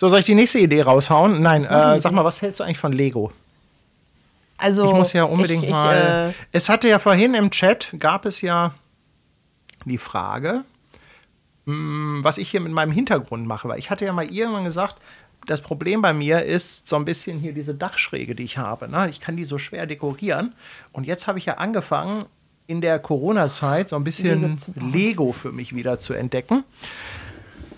So, 0.00 0.08
soll 0.08 0.20
ich 0.20 0.24
die 0.24 0.34
nächste 0.34 0.58
Idee 0.58 0.80
raushauen? 0.80 1.42
Nein, 1.42 1.62
äh, 1.62 2.00
sag 2.00 2.12
mal, 2.12 2.24
was 2.24 2.40
hältst 2.40 2.58
du 2.60 2.64
eigentlich 2.64 2.78
von 2.78 2.94
Lego? 2.94 3.32
Also 4.56 4.86
Ich 4.86 4.94
muss 4.94 5.12
ja 5.12 5.24
unbedingt 5.24 5.62
ich, 5.62 5.68
ich, 5.68 5.74
mal. 5.74 6.30
Äh, 6.30 6.34
es 6.52 6.70
hatte 6.70 6.88
ja 6.88 6.98
vorhin 6.98 7.34
im 7.34 7.50
Chat, 7.50 7.94
gab 7.98 8.24
es 8.24 8.40
ja 8.40 8.72
die 9.84 9.98
Frage, 9.98 10.64
mh, 11.66 12.24
was 12.24 12.38
ich 12.38 12.50
hier 12.50 12.62
mit 12.62 12.72
meinem 12.72 12.92
Hintergrund 12.92 13.46
mache. 13.46 13.68
Weil 13.68 13.78
ich 13.78 13.90
hatte 13.90 14.06
ja 14.06 14.14
mal 14.14 14.24
irgendwann 14.24 14.64
gesagt, 14.64 14.96
das 15.46 15.60
Problem 15.60 16.00
bei 16.00 16.14
mir 16.14 16.44
ist 16.44 16.88
so 16.88 16.96
ein 16.96 17.04
bisschen 17.04 17.38
hier 17.38 17.52
diese 17.52 17.74
Dachschräge, 17.74 18.34
die 18.34 18.44
ich 18.44 18.56
habe. 18.56 18.88
Ne? 18.88 19.10
Ich 19.10 19.20
kann 19.20 19.36
die 19.36 19.44
so 19.44 19.58
schwer 19.58 19.84
dekorieren. 19.84 20.54
Und 20.92 21.06
jetzt 21.06 21.26
habe 21.26 21.38
ich 21.38 21.44
ja 21.44 21.58
angefangen, 21.58 22.24
in 22.66 22.80
der 22.80 23.00
Corona-Zeit 23.00 23.90
so 23.90 23.96
ein 23.96 24.04
bisschen. 24.04 24.56
Lego 24.76 25.32
für 25.32 25.52
mich 25.52 25.74
wieder 25.74 26.00
zu 26.00 26.14
entdecken. 26.14 26.64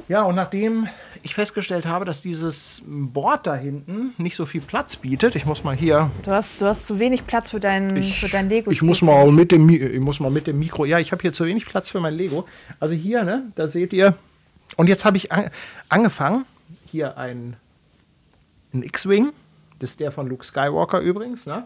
Ja, 0.07 0.23
und 0.23 0.35
nachdem 0.35 0.89
ich 1.23 1.35
festgestellt 1.35 1.87
habe, 1.87 2.05
dass 2.05 2.23
dieses 2.23 2.83
Board 2.85 3.47
da 3.47 3.55
hinten 3.55 4.13
nicht 4.19 4.37
so 4.37 4.47
viel 4.47 4.61
Platz 4.61 4.97
bietet, 4.97 5.37
ich 5.37 5.47
muss 5.47 5.65
mal 5.65 5.75
hier 5.75 6.11
du, 6.23 6.33
hast, 6.33 6.61
du 6.61 6.67
hast 6.67 6.87
zu 6.87 6.99
wenig 6.99 7.27
Platz 7.27 7.51
für 7.51 7.61
dein, 7.61 8.03
für 8.03 8.29
dein 8.29 8.49
Lego. 8.49 8.71
ich 8.71 8.83
muss 8.83 9.03
mal 9.03 9.31
mit 9.31 9.53
dem 9.53 9.69
ich 9.69 10.01
muss 10.01 10.21
mal 10.21 10.31
mit 10.31 10.47
dem 10.47 10.59
Mikro. 10.59 10.85
Ja, 10.85 10.99
ich 10.99 11.13
habe 11.13 11.23
hier 11.23 11.33
zu 11.33 11.45
wenig 11.45 11.67
Platz 11.67 11.91
für 11.91 12.01
mein 12.01 12.15
Lego. 12.15 12.47
Also 12.81 12.95
hier, 12.95 13.25
ne, 13.25 13.45
da 13.55 13.69
seht 13.69 13.93
ihr. 13.93 14.15
Und 14.77 14.89
jetzt 14.89 15.05
habe 15.05 15.17
ich 15.17 15.31
an, 15.33 15.51
angefangen. 15.89 16.45
Hier 16.87 17.17
ein, 17.17 17.57
ein 18.75 18.83
X-Wing. 18.83 19.33
Das 19.79 19.91
ist 19.91 20.01
der 20.01 20.11
von 20.11 20.29
Luke 20.29 20.45
Skywalker 20.45 21.01
übrigens. 21.01 21.47
Ne? 21.47 21.65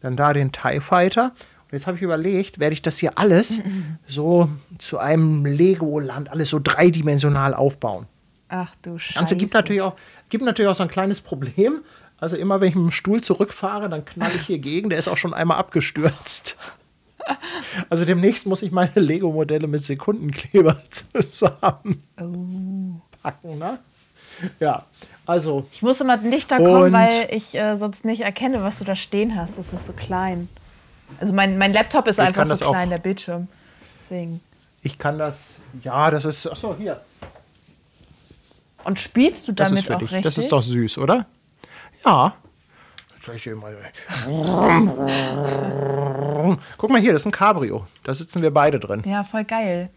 Dann 0.00 0.16
da 0.16 0.32
den 0.32 0.52
TIE 0.52 0.80
Fighter. 0.80 1.32
Und 1.64 1.72
jetzt 1.72 1.86
habe 1.86 1.96
ich 1.96 2.02
überlegt, 2.02 2.58
werde 2.58 2.72
ich 2.72 2.82
das 2.82 2.98
hier 2.98 3.18
alles 3.18 3.60
so 4.08 4.48
zu 4.78 4.98
einem 4.98 5.44
Legoland, 5.44 6.30
alles 6.30 6.50
so 6.50 6.60
dreidimensional 6.62 7.54
aufbauen. 7.54 8.06
Ach 8.48 8.74
du 8.82 8.98
Scheiße. 8.98 9.14
Ganze 9.14 9.36
gibt 9.36 9.54
natürlich, 9.54 9.82
auch, 9.82 9.94
gibt 10.28 10.44
natürlich 10.44 10.70
auch 10.70 10.74
so 10.74 10.82
ein 10.82 10.88
kleines 10.88 11.20
Problem. 11.20 11.82
Also 12.20 12.36
immer, 12.36 12.60
wenn 12.60 12.68
ich 12.68 12.74
mit 12.74 12.84
dem 12.84 12.90
Stuhl 12.90 13.20
zurückfahre, 13.20 13.88
dann 13.88 14.04
knall 14.04 14.30
ich 14.34 14.42
hier 14.42 14.58
gegen. 14.58 14.90
Der 14.90 14.98
ist 14.98 15.08
auch 15.08 15.16
schon 15.16 15.34
einmal 15.34 15.58
abgestürzt. 15.58 16.56
Also 17.90 18.06
demnächst 18.06 18.46
muss 18.46 18.62
ich 18.62 18.72
meine 18.72 18.92
Lego-Modelle 18.94 19.66
mit 19.66 19.84
Sekundenkleber 19.84 20.80
zusammen 20.88 22.00
packen, 23.22 23.58
ne? 23.58 23.78
Ja, 24.60 24.84
also 25.26 25.66
Ich 25.72 25.82
muss 25.82 26.00
immer 26.00 26.16
dichter 26.16 26.56
kommen, 26.56 26.90
weil 26.90 27.28
ich 27.30 27.54
äh, 27.54 27.76
sonst 27.76 28.06
nicht 28.06 28.22
erkenne, 28.22 28.62
was 28.62 28.78
du 28.78 28.86
da 28.86 28.96
stehen 28.96 29.36
hast. 29.36 29.58
Das 29.58 29.74
ist 29.74 29.84
so 29.84 29.92
klein. 29.92 30.48
Also 31.20 31.34
mein, 31.34 31.58
mein 31.58 31.72
Laptop 31.72 32.06
ist 32.06 32.18
einfach 32.18 32.46
so 32.46 32.70
klein, 32.70 32.88
der 32.88 32.98
Bildschirm. 32.98 33.48
Deswegen. 33.98 34.40
ich 34.82 34.98
kann 34.98 35.18
das, 35.18 35.60
ja, 35.82 36.10
das 36.10 36.24
ist, 36.24 36.46
achso, 36.46 36.74
hier. 36.78 37.00
Und 38.84 38.98
spielst 39.00 39.48
du 39.48 39.52
Das 39.52 39.68
damit 39.68 39.84
ist 39.84 39.90
auch 39.94 40.00
richtig? 40.00 40.22
Das 40.22 40.38
ist 40.38 40.50
doch 40.52 40.62
süß, 40.62 40.98
oder? 40.98 41.26
Ja. 42.04 42.34
Soll 43.24 43.34
ich 43.36 43.42
hier 43.42 43.56
mal- 43.56 43.76
Guck 46.78 46.90
mal 46.90 47.00
hier, 47.00 47.12
das 47.12 47.22
ist 47.22 47.26
ein 47.26 47.32
Cabrio. 47.32 47.86
Da 48.04 48.14
sitzen 48.14 48.40
wir 48.42 48.52
beide 48.52 48.78
drin. 48.80 49.02
ja, 49.04 49.24
voll 49.24 49.44
geil. 49.44 49.90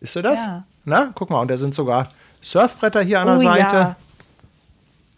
Ist 0.00 0.14
du 0.14 0.22
das? 0.22 0.44
Ja. 0.44 0.64
Na, 0.84 1.10
guck 1.14 1.30
mal, 1.30 1.40
und 1.40 1.50
da 1.50 1.58
sind 1.58 1.74
sogar 1.74 2.10
Surfbretter 2.42 3.02
hier 3.02 3.20
an 3.20 3.26
der 3.26 3.36
Oh 3.36 3.40
Seite. 3.40 3.74
ja. 3.76 3.96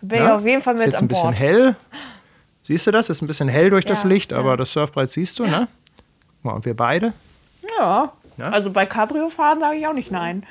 Bin 0.01 0.25
ich 0.25 0.31
auf 0.31 0.47
jeden 0.47 0.63
Fall 0.63 0.75
ist 0.77 0.81
mit 0.81 0.87
jetzt 0.93 0.99
an 0.99 1.05
ein 1.05 1.09
bisschen 1.09 1.23
Bord. 1.25 1.39
hell. 1.39 1.77
Siehst 2.63 2.87
du 2.87 2.91
das? 2.93 3.11
Ist 3.11 3.21
ein 3.21 3.27
bisschen 3.27 3.49
hell 3.49 3.71
durch 3.71 3.85
das 3.85 4.05
Ja, 4.05 4.09
Licht, 4.09 4.31
ja. 4.33 4.39
aber 4.39 4.57
das 4.57 4.73
Surfbrett 4.73 5.11
siehst 5.11 5.39
du, 5.39 5.45
ne? 5.47 5.67
Guck 6.37 6.45
mal, 6.45 6.53
und 6.53 6.65
wir 6.65 6.77
beide. 6.77 7.13
Ja. 7.79 8.13
Ja? 8.37 8.51
Also 8.51 8.71
bei 8.71 8.87
Cabrio 8.87 9.29
fahren 9.29 9.59
sage 9.59 9.77
ich 9.79 9.87
auch 9.87 9.93
nicht 9.93 10.13
nein. 10.13 10.47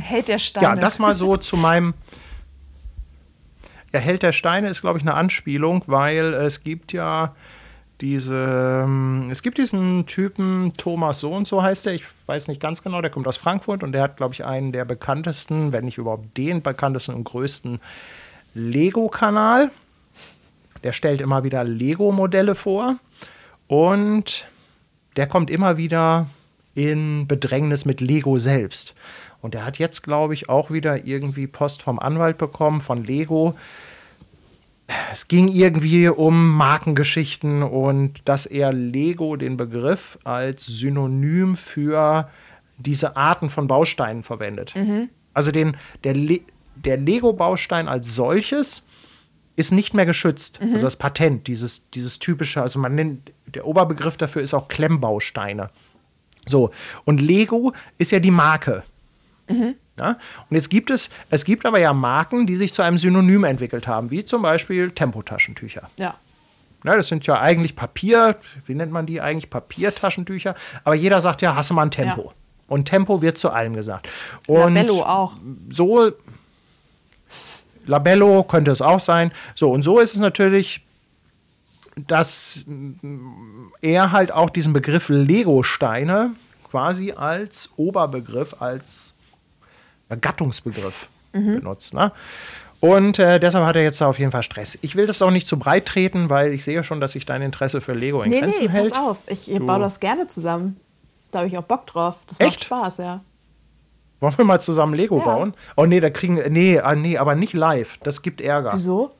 Hält 0.00 0.28
der 0.28 0.38
Steine. 0.38 0.66
Ja, 0.66 0.76
das 0.76 0.98
mal 0.98 1.14
so 1.14 1.36
zu 1.36 1.56
meinem. 1.56 1.94
Ja, 3.92 4.00
Held 4.00 4.22
der 4.22 4.32
Steine 4.32 4.68
ist, 4.68 4.80
glaube 4.80 4.98
ich, 4.98 5.04
eine 5.04 5.14
Anspielung, 5.14 5.82
weil 5.86 6.34
es 6.34 6.64
gibt 6.64 6.92
ja 6.92 7.34
diese, 8.00 8.82
ähm, 8.84 9.28
es 9.30 9.42
gibt 9.42 9.58
diesen 9.58 10.06
Typen, 10.06 10.72
Thomas 10.76 11.20
so 11.20 11.32
und 11.32 11.46
so 11.46 11.62
heißt 11.62 11.86
er, 11.86 11.94
ich 11.94 12.04
weiß 12.26 12.48
nicht 12.48 12.60
ganz 12.60 12.82
genau, 12.82 13.00
der 13.00 13.10
kommt 13.10 13.28
aus 13.28 13.36
Frankfurt 13.36 13.82
und 13.82 13.92
der 13.92 14.02
hat, 14.02 14.16
glaube 14.16 14.34
ich, 14.34 14.44
einen 14.44 14.72
der 14.72 14.84
bekanntesten, 14.84 15.72
wenn 15.72 15.84
nicht 15.84 15.98
überhaupt 15.98 16.36
den 16.36 16.60
bekanntesten 16.60 17.14
und 17.14 17.24
größten 17.24 17.80
Lego-Kanal. 18.54 19.70
Der 20.82 20.92
stellt 20.92 21.20
immer 21.20 21.44
wieder 21.44 21.64
Lego-Modelle 21.64 22.54
vor 22.54 22.96
und 23.68 24.48
der 25.16 25.26
kommt 25.26 25.50
immer 25.50 25.76
wieder 25.76 26.26
in 26.74 27.26
Bedrängnis 27.26 27.84
mit 27.84 28.00
Lego 28.00 28.38
selbst. 28.38 28.94
Und 29.44 29.52
der 29.52 29.66
hat 29.66 29.78
jetzt, 29.78 30.02
glaube 30.02 30.32
ich, 30.32 30.48
auch 30.48 30.70
wieder 30.70 31.04
irgendwie 31.04 31.46
Post 31.46 31.82
vom 31.82 31.98
Anwalt 31.98 32.38
bekommen 32.38 32.80
von 32.80 33.04
Lego. 33.04 33.54
Es 35.12 35.28
ging 35.28 35.48
irgendwie 35.48 36.08
um 36.08 36.56
Markengeschichten 36.56 37.62
und 37.62 38.22
dass 38.24 38.46
er 38.46 38.72
Lego 38.72 39.36
den 39.36 39.58
Begriff 39.58 40.18
als 40.24 40.64
Synonym 40.64 41.56
für 41.56 42.30
diese 42.78 43.18
Arten 43.18 43.50
von 43.50 43.66
Bausteinen 43.66 44.22
verwendet. 44.22 44.72
Also 45.34 45.52
den, 45.52 45.76
der, 46.04 46.14
Le 46.14 46.40
der 46.76 46.96
Lego-Baustein 46.96 47.86
als 47.86 48.14
solches 48.14 48.82
ist 49.56 49.72
nicht 49.72 49.92
mehr 49.92 50.06
geschützt. 50.06 50.58
Also 50.72 50.86
das 50.86 50.96
Patent, 50.96 51.48
dieses, 51.48 51.86
dieses 51.90 52.18
typische, 52.18 52.62
also 52.62 52.78
man 52.78 52.94
nennt, 52.94 53.30
der 53.44 53.66
Oberbegriff 53.66 54.16
dafür 54.16 54.40
ist 54.40 54.54
auch 54.54 54.68
Klemmbausteine. 54.68 55.68
So, 56.46 56.70
und 57.04 57.20
Lego 57.20 57.74
ist 57.98 58.10
ja 58.10 58.20
die 58.20 58.30
Marke. 58.30 58.84
Ja? 59.48 60.18
Und 60.50 60.56
jetzt 60.56 60.70
gibt 60.70 60.90
es, 60.90 61.10
es 61.30 61.44
gibt 61.44 61.66
aber 61.66 61.78
ja 61.78 61.92
Marken, 61.92 62.46
die 62.46 62.56
sich 62.56 62.74
zu 62.74 62.82
einem 62.82 62.98
Synonym 62.98 63.44
entwickelt 63.44 63.86
haben, 63.86 64.10
wie 64.10 64.24
zum 64.24 64.42
Beispiel 64.42 64.90
Tempotaschentücher. 64.90 65.88
ja. 65.96 66.14
Ja, 66.84 66.94
das 66.98 67.08
sind 67.08 67.26
ja 67.26 67.40
eigentlich 67.40 67.76
Papier, 67.76 68.36
wie 68.66 68.74
nennt 68.74 68.92
man 68.92 69.06
die 69.06 69.18
eigentlich? 69.18 69.48
Papiertaschentücher. 69.48 70.54
Aber 70.84 70.94
jeder 70.94 71.22
sagt 71.22 71.40
ja, 71.40 71.56
hasse 71.56 71.72
mal 71.72 71.84
ein 71.84 71.90
Tempo. 71.90 72.24
Ja. 72.26 72.32
Und 72.68 72.84
Tempo 72.84 73.22
wird 73.22 73.38
zu 73.38 73.48
allem 73.48 73.72
gesagt. 73.72 74.06
Und 74.46 74.74
Labello 74.74 75.02
auch. 75.02 75.32
so 75.70 76.12
Labello 77.86 78.42
könnte 78.44 78.70
es 78.70 78.82
auch 78.82 79.00
sein. 79.00 79.32
So, 79.54 79.70
und 79.70 79.80
so 79.82 79.98
ist 79.98 80.12
es 80.14 80.20
natürlich, 80.20 80.84
dass 81.96 82.64
er 83.80 84.12
halt 84.12 84.32
auch 84.32 84.50
diesen 84.50 84.72
Begriff 84.72 85.08
Lego-Steine 85.08 86.32
quasi 86.70 87.12
als 87.12 87.70
Oberbegriff, 87.76 88.60
als 88.60 89.13
Gattungsbegriff 90.20 91.08
benutzt. 91.32 91.94
Ne? 91.94 92.12
Und 92.80 93.18
äh, 93.18 93.40
deshalb 93.40 93.64
hat 93.64 93.76
er 93.76 93.82
jetzt 93.82 94.00
da 94.00 94.06
auf 94.08 94.18
jeden 94.18 94.30
Fall 94.30 94.42
Stress. 94.42 94.78
Ich 94.82 94.94
will 94.94 95.06
das 95.06 95.22
auch 95.22 95.30
nicht 95.30 95.48
zu 95.48 95.58
breit 95.58 95.86
treten, 95.86 96.28
weil 96.28 96.52
ich 96.52 96.64
sehe 96.64 96.84
schon, 96.84 97.00
dass 97.00 97.12
sich 97.12 97.24
dein 97.26 97.40
Interesse 97.42 97.80
für 97.80 97.94
Lego 97.94 98.22
in 98.22 98.30
Nee, 98.30 98.40
Grenzen 98.40 98.62
nee, 98.64 98.68
hält. 98.68 98.92
pass 98.92 99.02
auf. 99.02 99.22
Ich 99.28 99.46
Du- 99.46 99.64
baue 99.66 99.78
das 99.80 100.00
gerne 100.00 100.26
zusammen. 100.26 100.78
Da 101.30 101.38
habe 101.38 101.48
ich 101.48 101.56
auch 101.58 101.62
Bock 101.64 101.86
drauf. 101.86 102.16
Das 102.28 102.38
macht 102.38 102.48
Echt? 102.48 102.64
Spaß, 102.64 102.98
ja. 102.98 103.24
Wollen 104.20 104.38
wir 104.38 104.44
mal 104.44 104.60
zusammen 104.60 104.94
Lego 104.94 105.18
Ja. 105.18 105.24
bauen? 105.24 105.54
Oh 105.76 105.86
nee, 105.86 105.98
da 106.00 106.10
kriegen 106.10 106.34
nee, 106.52 106.78
ah, 106.78 106.94
nee, 106.94 107.18
aber 107.18 107.34
nicht 107.34 107.52
live. 107.54 107.98
Das 108.02 108.22
gibt 108.22 108.40
Ärger. 108.40 108.72
Wieso? 108.74 109.10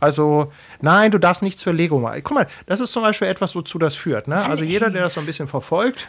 Also, 0.00 0.50
nein, 0.80 1.10
du 1.12 1.18
darfst 1.18 1.42
nichts 1.42 1.62
für 1.62 1.70
Lego 1.70 1.98
machen. 2.00 2.20
Guck 2.24 2.34
mal, 2.34 2.46
das 2.66 2.80
ist 2.80 2.92
zum 2.92 3.02
Beispiel 3.02 3.28
etwas, 3.28 3.54
wozu 3.54 3.78
das 3.78 3.94
führt. 3.94 4.26
Ne? 4.26 4.36
Also 4.36 4.64
jeder, 4.64 4.90
der 4.90 5.02
das 5.02 5.14
so 5.14 5.20
ein 5.20 5.26
bisschen 5.26 5.46
verfolgt, 5.46 6.08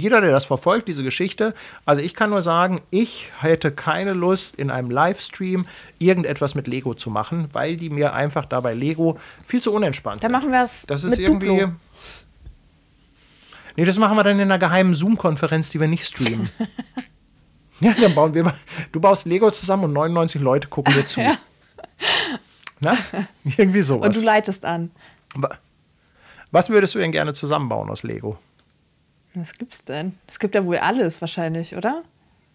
jeder, 0.00 0.20
der 0.20 0.30
das 0.30 0.44
verfolgt, 0.44 0.88
diese 0.88 1.02
Geschichte, 1.02 1.54
also 1.84 2.00
ich 2.00 2.14
kann 2.14 2.30
nur 2.30 2.42
sagen, 2.42 2.80
ich 2.90 3.30
hätte 3.40 3.70
keine 3.72 4.12
Lust, 4.12 4.54
in 4.56 4.70
einem 4.70 4.90
Livestream 4.90 5.66
irgendetwas 5.98 6.54
mit 6.54 6.66
Lego 6.66 6.94
zu 6.94 7.10
machen, 7.10 7.48
weil 7.52 7.76
die 7.76 7.90
mir 7.90 8.14
einfach 8.14 8.46
dabei 8.46 8.74
Lego 8.74 9.18
viel 9.46 9.60
zu 9.62 9.72
unentspannt 9.72 10.22
Dann 10.24 10.30
sind. 10.30 10.40
machen 10.40 10.52
wir 10.52 10.62
es 10.62 10.86
Das 10.86 11.04
ist 11.04 11.10
mit 11.12 11.18
irgendwie. 11.20 11.46
Duplo. 11.60 11.72
Nee, 13.76 13.84
das 13.86 13.98
machen 13.98 14.16
wir 14.16 14.22
dann 14.22 14.36
in 14.36 14.42
einer 14.42 14.58
geheimen 14.58 14.94
Zoom-Konferenz, 14.94 15.70
die 15.70 15.80
wir 15.80 15.88
nicht 15.88 16.04
streamen. 16.04 16.50
ja, 17.80 17.94
dann 18.00 18.14
bauen 18.14 18.34
wir. 18.34 18.54
Du 18.92 19.00
baust 19.00 19.24
Lego 19.26 19.50
zusammen 19.50 19.84
und 19.84 19.92
99 19.94 20.40
Leute 20.42 20.68
gucken 20.68 20.94
dir 20.94 21.06
zu. 21.06 21.20
Ja. 21.30 21.36
Na? 22.80 22.98
Irgendwie 23.56 23.80
sowas. 23.82 24.06
Und 24.08 24.16
du 24.16 24.24
leitest 24.26 24.64
an. 24.64 24.90
Wa- 25.36 25.56
Was 26.50 26.68
würdest 26.68 26.96
du 26.96 26.98
denn 26.98 27.12
gerne 27.12 27.32
zusammenbauen 27.32 27.88
aus 27.90 28.02
Lego? 28.02 28.38
Was 29.34 29.54
gibt's 29.54 29.84
denn? 29.84 30.16
Es 30.26 30.38
gibt 30.38 30.54
ja 30.54 30.64
wohl 30.64 30.78
alles 30.78 31.20
wahrscheinlich, 31.20 31.76
oder? 31.76 32.02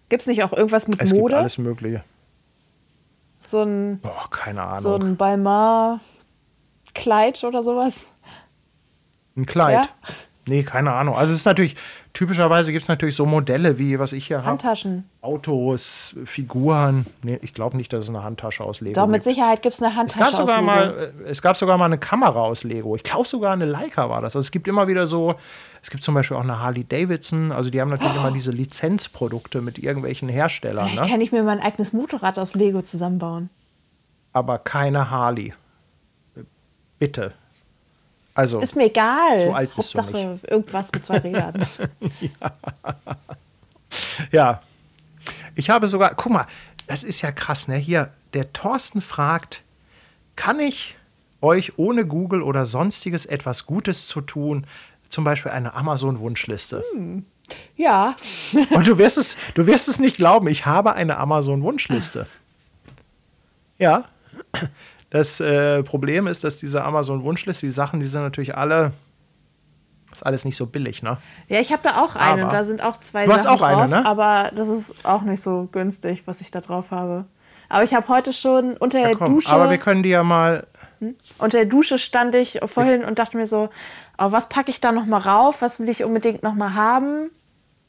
Gibt's 0.09 0.27
nicht 0.27 0.43
auch 0.43 0.53
irgendwas 0.53 0.87
mit 0.87 1.01
Es 1.01 1.09
gibt 1.11 1.21
Mode? 1.21 1.37
alles 1.37 1.57
Mögliche. 1.57 2.03
So 3.43 3.63
ein, 3.63 3.99
Boah, 3.99 4.29
keine 4.29 4.61
Ahnung. 4.63 4.81
so 4.81 4.95
ein 4.95 5.17
Balmain-Kleid 5.17 7.43
oder 7.43 7.63
sowas? 7.63 8.07
ein 9.35 9.45
Kleid. 9.45 9.73
Ja? 9.73 9.89
Nee, 10.47 10.63
keine 10.63 10.93
Ahnung. 10.93 11.15
Also 11.15 11.33
es 11.33 11.39
ist 11.39 11.45
natürlich, 11.45 11.75
typischerweise 12.17 12.71
gibt 12.71 12.81
es 12.83 12.89
natürlich 12.89 13.15
so 13.15 13.25
Modelle, 13.27 13.77
wie 13.77 13.99
was 13.99 14.11
ich 14.11 14.25
hier 14.27 14.37
habe. 14.39 14.47
Handtaschen. 14.47 15.07
Autos, 15.21 16.15
Figuren. 16.25 17.05
Nee, 17.21 17.37
ich 17.43 17.53
glaube 17.53 17.77
nicht, 17.77 17.93
dass 17.93 18.05
es 18.05 18.09
eine 18.09 18.23
Handtasche 18.23 18.63
aus 18.63 18.81
Lego 18.81 18.93
Doch, 18.95 19.05
mit 19.07 19.23
gibt. 19.23 19.35
Sicherheit 19.35 19.61
eine 19.81 19.91
Es 19.91 19.95
Handtasche 19.97 20.19
gab, 20.37 20.47
sogar 20.47 20.55
aus 20.55 20.61
Lego. 20.61 20.65
mal, 20.65 21.13
äh, 21.25 21.29
es 21.29 21.41
gab 21.41 21.57
sogar 21.57 21.77
mal 21.77 21.85
eine 21.85 21.97
Kamera 21.99 22.41
aus 22.41 22.63
Lego. 22.63 22.95
Ich 22.95 23.03
glaube 23.03 23.27
sogar 23.27 23.53
eine 23.53 23.65
Leica 23.65 24.09
war 24.09 24.21
das. 24.21 24.35
Also 24.35 24.39
es 24.39 24.51
gibt 24.51 24.67
immer 24.67 24.87
wieder 24.87 25.05
so, 25.05 25.35
es 25.83 25.89
gibt 25.91 26.03
zum 26.03 26.15
Beispiel 26.15 26.35
auch 26.37 26.41
eine 26.43 26.59
Harley 26.59 26.83
Davidson. 26.83 27.51
Also 27.51 27.69
die 27.69 27.79
haben 27.79 27.89
natürlich 27.89 28.15
immer 28.15 28.31
diese 28.31 28.51
Lizenzprodukte 28.51 29.61
mit 29.61 29.77
irgendwelchen 29.77 30.27
Herstellern. 30.27 30.87
Vielleicht 30.87 31.03
Ne? 31.05 31.09
kann 31.11 31.21
ich 31.21 31.31
mir 31.31 31.43
mein 31.43 31.59
eigenes 31.59 31.93
Motorrad 31.93 32.39
aus 32.39 32.55
Lego 32.55 32.81
zusammenbauen. 32.81 33.49
Aber 34.33 34.57
keine 34.57 35.09
Harley. 35.11 35.53
Bitte. 36.99 37.33
Also, 38.37 38.59
Ist 38.59 38.75
mir 38.75 38.85
egal. 38.85 39.41
So 39.41 39.51
alt 39.51 39.75
bist 39.75 39.97
du 39.97 39.99
Hauptsache 40.03 40.39
irgendwas 40.47 40.91
mit 40.91 41.03
zwei 41.03 41.17
Rädern. 41.17 41.65
ja. 44.31 44.59
Ich 45.55 45.71
habe 45.71 45.87
sogar, 45.87 46.13
guck 46.13 46.31
mal, 46.31 46.45
das 46.85 47.03
ist 47.03 47.23
ja 47.23 47.31
krass, 47.31 47.67
ne? 47.67 47.77
Hier, 47.77 48.13
der 48.35 48.53
Thorsten 48.53 49.01
fragt, 49.01 49.63
kann 50.35 50.59
ich 50.59 50.97
euch 51.41 51.79
ohne 51.79 52.05
Google 52.05 52.43
oder 52.43 52.67
sonstiges 52.67 53.25
etwas 53.25 53.65
Gutes 53.65 54.05
zu 54.05 54.21
tun, 54.21 54.67
zum 55.09 55.23
Beispiel 55.23 55.51
eine 55.51 55.73
Amazon-Wunschliste? 55.73 56.83
ja. 57.75 58.15
Und 58.69 58.85
du 58.85 58.99
wirst, 58.99 59.17
es, 59.17 59.35
du 59.55 59.65
wirst 59.65 59.87
es 59.87 59.97
nicht 59.97 60.17
glauben, 60.17 60.47
ich 60.47 60.67
habe 60.67 60.93
eine 60.93 61.17
Amazon-Wunschliste. 61.17 62.27
Ja. 63.79 64.05
Das 65.17 65.39
äh, 65.39 65.81
Problem 65.81 66.27
ist, 66.27 66.43
dass 66.43 66.57
diese 66.57 66.83
Amazon-Wunschliste, 66.83 67.65
die 67.65 67.71
Sachen, 67.71 67.99
die 67.99 68.05
sind 68.05 68.21
natürlich 68.21 68.55
alle, 68.55 68.91
ist 70.11 70.23
alles 70.23 70.45
nicht 70.45 70.55
so 70.55 70.67
billig, 70.67 71.01
ne? 71.01 71.17
Ja, 71.47 71.59
ich 71.59 71.71
habe 71.71 71.81
da 71.81 72.03
auch 72.03 72.15
eine. 72.15 72.43
Aber- 72.43 72.51
da 72.51 72.63
sind 72.63 72.83
auch 72.83 72.97
zwei 72.97 73.25
Du 73.25 73.33
hast 73.33 73.43
Sachen 73.43 73.57
auch 73.57 73.61
eine, 73.63 73.77
drauf, 73.77 73.89
ne? 73.89 74.05
aber 74.05 74.51
das 74.55 74.67
ist 74.67 74.93
auch 75.03 75.23
nicht 75.23 75.41
so 75.41 75.69
günstig, 75.71 76.23
was 76.27 76.39
ich 76.41 76.51
da 76.51 76.61
drauf 76.61 76.91
habe. 76.91 77.25
Aber 77.67 77.83
ich 77.83 77.95
habe 77.95 78.07
heute 78.09 78.31
schon 78.31 78.77
unter 78.77 78.99
der 78.99 79.09
Ja, 79.09 79.15
komm, 79.15 79.33
Dusche, 79.33 79.49
aber 79.49 79.71
wir 79.71 79.79
können 79.79 80.03
die 80.03 80.09
ja 80.09 80.23
mal, 80.23 80.67
unter 81.39 81.57
der 81.57 81.65
Dusche 81.65 81.97
stand 81.97 82.35
ich 82.35 82.59
vorhin 82.65 83.03
und 83.03 83.17
dachte 83.17 83.37
mir 83.37 83.47
so, 83.47 83.69
oh, 84.19 84.31
was 84.31 84.49
packe 84.49 84.69
ich 84.69 84.81
da 84.81 84.91
noch 84.91 85.07
mal 85.07 85.17
rauf? 85.19 85.63
Was 85.63 85.79
will 85.79 85.89
ich 85.89 86.03
unbedingt 86.03 86.43
noch 86.43 86.53
mal 86.53 86.75
haben? 86.75 87.31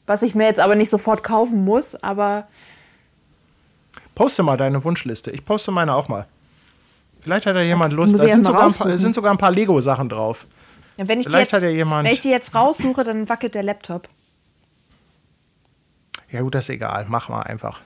Was 0.07 0.23
ich 0.23 0.33
mir 0.33 0.45
jetzt 0.45 0.59
aber 0.59 0.73
nicht 0.73 0.89
sofort 0.89 1.23
kaufen 1.23 1.63
muss, 1.63 1.93
aber 1.95 2.47
poste 4.15 4.41
mal 4.41 4.57
deine 4.57 4.83
Wunschliste. 4.83 5.29
Ich 5.29 5.45
poste 5.45 5.69
meine 5.71 5.93
auch 5.93 6.07
mal. 6.07 6.25
Vielleicht 7.21 7.45
hat 7.45 7.55
ja 7.55 7.61
jemand 7.61 7.93
Lust. 7.93 8.13
Da 8.17 8.27
sind 8.27 8.45
sogar, 8.45 8.63
ein 8.67 8.73
paar, 8.73 8.97
sind 8.97 9.13
sogar 9.13 9.31
ein 9.31 9.37
paar 9.37 9.51
Lego-Sachen 9.51 10.09
drauf. 10.09 10.47
ja, 10.97 11.07
wenn, 11.07 11.19
ich 11.19 11.25
die 11.25 11.31
Vielleicht 11.31 11.51
jetzt, 11.51 11.53
hat 11.53 11.63
ja 11.63 11.69
jemand- 11.69 12.05
wenn 12.07 12.13
ich 12.13 12.21
die 12.21 12.29
jetzt 12.29 12.53
raussuche, 12.55 13.03
dann 13.03 13.27
wackelt 13.29 13.55
der 13.55 13.63
Laptop. 13.63 14.07
Ja, 16.31 16.41
gut, 16.41 16.55
das 16.55 16.65
ist 16.65 16.69
egal. 16.75 17.05
Mach 17.09 17.29
mal 17.29 17.41
einfach. 17.41 17.79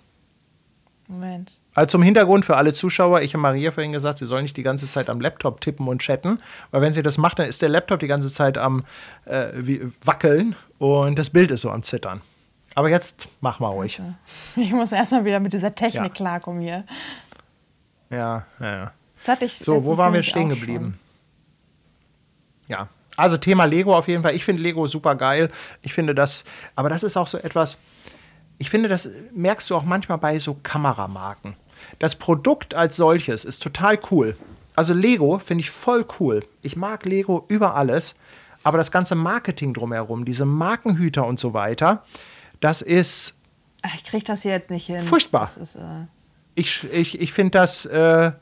Moment. 1.07 1.59
Also 1.73 1.87
zum 1.87 2.03
Hintergrund 2.03 2.45
für 2.45 2.55
alle 2.55 2.71
Zuschauer, 2.73 3.21
ich 3.21 3.33
habe 3.33 3.41
Maria 3.41 3.71
vorhin 3.71 3.91
gesagt, 3.91 4.19
sie 4.19 4.25
soll 4.25 4.41
nicht 4.41 4.55
die 4.57 4.63
ganze 4.63 4.87
Zeit 4.87 5.09
am 5.09 5.19
Laptop 5.19 5.59
tippen 5.61 5.87
und 5.87 5.99
chatten, 6.01 6.37
weil 6.71 6.81
wenn 6.81 6.93
sie 6.93 7.01
das 7.03 7.17
macht, 7.17 7.39
dann 7.39 7.47
ist 7.47 7.61
der 7.61 7.69
Laptop 7.69 7.99
die 7.99 8.07
ganze 8.07 8.31
Zeit 8.31 8.57
am 8.57 8.85
äh, 9.25 9.47
wie, 9.55 9.91
wackeln 10.03 10.55
und 10.77 11.17
das 11.19 11.29
Bild 11.29 11.51
ist 11.51 11.61
so 11.61 11.71
am 11.71 11.83
Zittern. 11.83 12.21
Aber 12.75 12.89
jetzt 12.89 13.27
mach 13.41 13.59
mal 13.59 13.67
ruhig. 13.69 14.01
Ich 14.55 14.71
muss 14.71 14.91
erstmal 14.91 15.25
wieder 15.25 15.39
mit 15.39 15.53
dieser 15.53 15.73
Technik 15.75 16.03
Ja. 16.03 16.09
klarkommen 16.09 16.61
hier. 16.61 16.85
Ja, 18.09 18.45
ja, 18.59 18.75
ja. 18.75 18.91
Das 19.23 19.29
hatte 19.29 19.45
ich 19.45 19.59
So, 19.59 19.85
wo 19.85 19.97
waren 19.97 20.13
wir 20.13 20.21
stehen 20.21 20.49
geblieben? 20.49 20.99
Ja, 22.67 22.89
also 23.15 23.37
Thema 23.37 23.63
Lego 23.63 23.95
auf 23.95 24.09
jeden 24.09 24.21
Fall. 24.21 24.35
Ich 24.35 24.43
finde 24.43 24.61
Lego 24.61 24.85
super 24.85 25.15
geil. 25.15 25.49
Ich 25.81 25.93
finde 25.93 26.13
das, 26.13 26.43
aber 26.75 26.89
das 26.89 27.03
ist 27.03 27.15
auch 27.15 27.27
so 27.27 27.37
etwas, 27.37 27.77
ich 28.57 28.69
finde, 28.69 28.89
das 28.89 29.09
merkst 29.33 29.69
du 29.69 29.77
auch 29.77 29.83
manchmal 29.83 30.17
bei 30.17 30.39
so 30.39 30.57
Kameramarken. 30.61 31.55
Das 31.99 32.15
Produkt 32.15 32.73
als 32.73 32.97
solches 32.97 33.45
ist 33.45 33.63
total 33.63 33.97
cool. 34.11 34.35
Also 34.75 34.93
Lego 34.93 35.39
finde 35.39 35.61
ich 35.61 35.71
voll 35.71 36.05
cool. 36.19 36.45
Ich 36.61 36.75
mag 36.75 37.05
Lego 37.05 37.45
über 37.47 37.75
alles, 37.75 38.15
aber 38.63 38.77
das 38.77 38.91
ganze 38.91 39.15
Marketing 39.15 39.73
drumherum, 39.73 40.25
diese 40.25 40.43
Markenhüter 40.43 41.25
und 41.25 41.39
so 41.39 41.53
weiter, 41.53 42.03
das 42.59 42.81
ist 42.81 43.35
Ich 43.95 44.03
kriege 44.03 44.25
das 44.25 44.41
hier 44.41 44.51
jetzt 44.51 44.69
nicht 44.69 44.87
hin. 44.87 45.01
Furchtbar. 45.01 45.49
Ist, 45.61 45.75
äh, 45.77 46.07
ich, 46.55 46.83
ich, 46.91 47.21
ich 47.21 47.31
finde 47.31 47.51
das, 47.51 47.85
äh, 47.85 48.33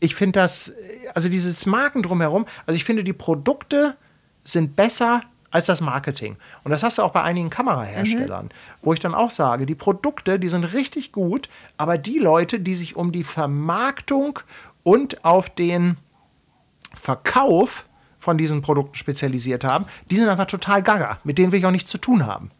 ich 0.00 0.14
finde 0.14 0.40
das, 0.40 0.72
also 1.14 1.28
dieses 1.28 1.66
Marken 1.66 2.02
drumherum, 2.02 2.46
also 2.66 2.76
ich 2.76 2.84
finde, 2.84 3.04
die 3.04 3.12
Produkte 3.12 3.96
sind 4.44 4.76
besser 4.76 5.22
als 5.50 5.66
das 5.66 5.80
Marketing. 5.80 6.36
Und 6.64 6.70
das 6.70 6.82
hast 6.82 6.98
du 6.98 7.02
auch 7.02 7.12
bei 7.12 7.22
einigen 7.22 7.50
Kameraherstellern, 7.50 8.50
wo 8.82 8.92
ich 8.92 9.00
dann 9.00 9.14
auch 9.14 9.30
sage, 9.30 9.64
die 9.64 9.74
Produkte, 9.74 10.38
die 10.38 10.48
sind 10.48 10.64
richtig 10.64 11.12
gut, 11.12 11.48
aber 11.76 11.98
die 11.98 12.18
Leute, 12.18 12.60
die 12.60 12.74
sich 12.74 12.96
um 12.96 13.12
die 13.12 13.24
Vermarktung 13.24 14.40
und 14.82 15.24
auf 15.24 15.48
den 15.48 15.96
Verkauf 16.94 17.86
von 18.18 18.36
diesen 18.36 18.60
Produkten 18.60 18.96
spezialisiert 18.96 19.64
haben, 19.64 19.86
die 20.10 20.16
sind 20.16 20.28
einfach 20.28 20.46
total 20.46 20.82
gaga. 20.82 21.20
Mit 21.24 21.38
denen 21.38 21.52
will 21.52 21.60
ich 21.60 21.66
auch 21.66 21.70
nichts 21.70 21.90
zu 21.90 21.98
tun 21.98 22.26
haben. 22.26 22.50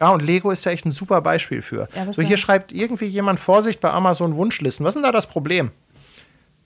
Ja, 0.00 0.10
und 0.10 0.22
Lego 0.22 0.50
ist 0.50 0.64
ja 0.64 0.72
echt 0.72 0.84
ein 0.84 0.90
super 0.90 1.20
Beispiel 1.22 1.62
für. 1.62 1.88
Ja, 1.94 2.12
so, 2.12 2.20
hier 2.22 2.28
denn? 2.30 2.36
schreibt 2.38 2.72
irgendwie 2.72 3.06
jemand 3.06 3.40
Vorsicht 3.40 3.80
bei 3.80 3.90
Amazon 3.90 4.36
Wunschlisten. 4.36 4.84
Was 4.84 4.90
ist 4.90 4.96
denn 4.96 5.02
da 5.04 5.12
das 5.12 5.26
Problem? 5.26 5.70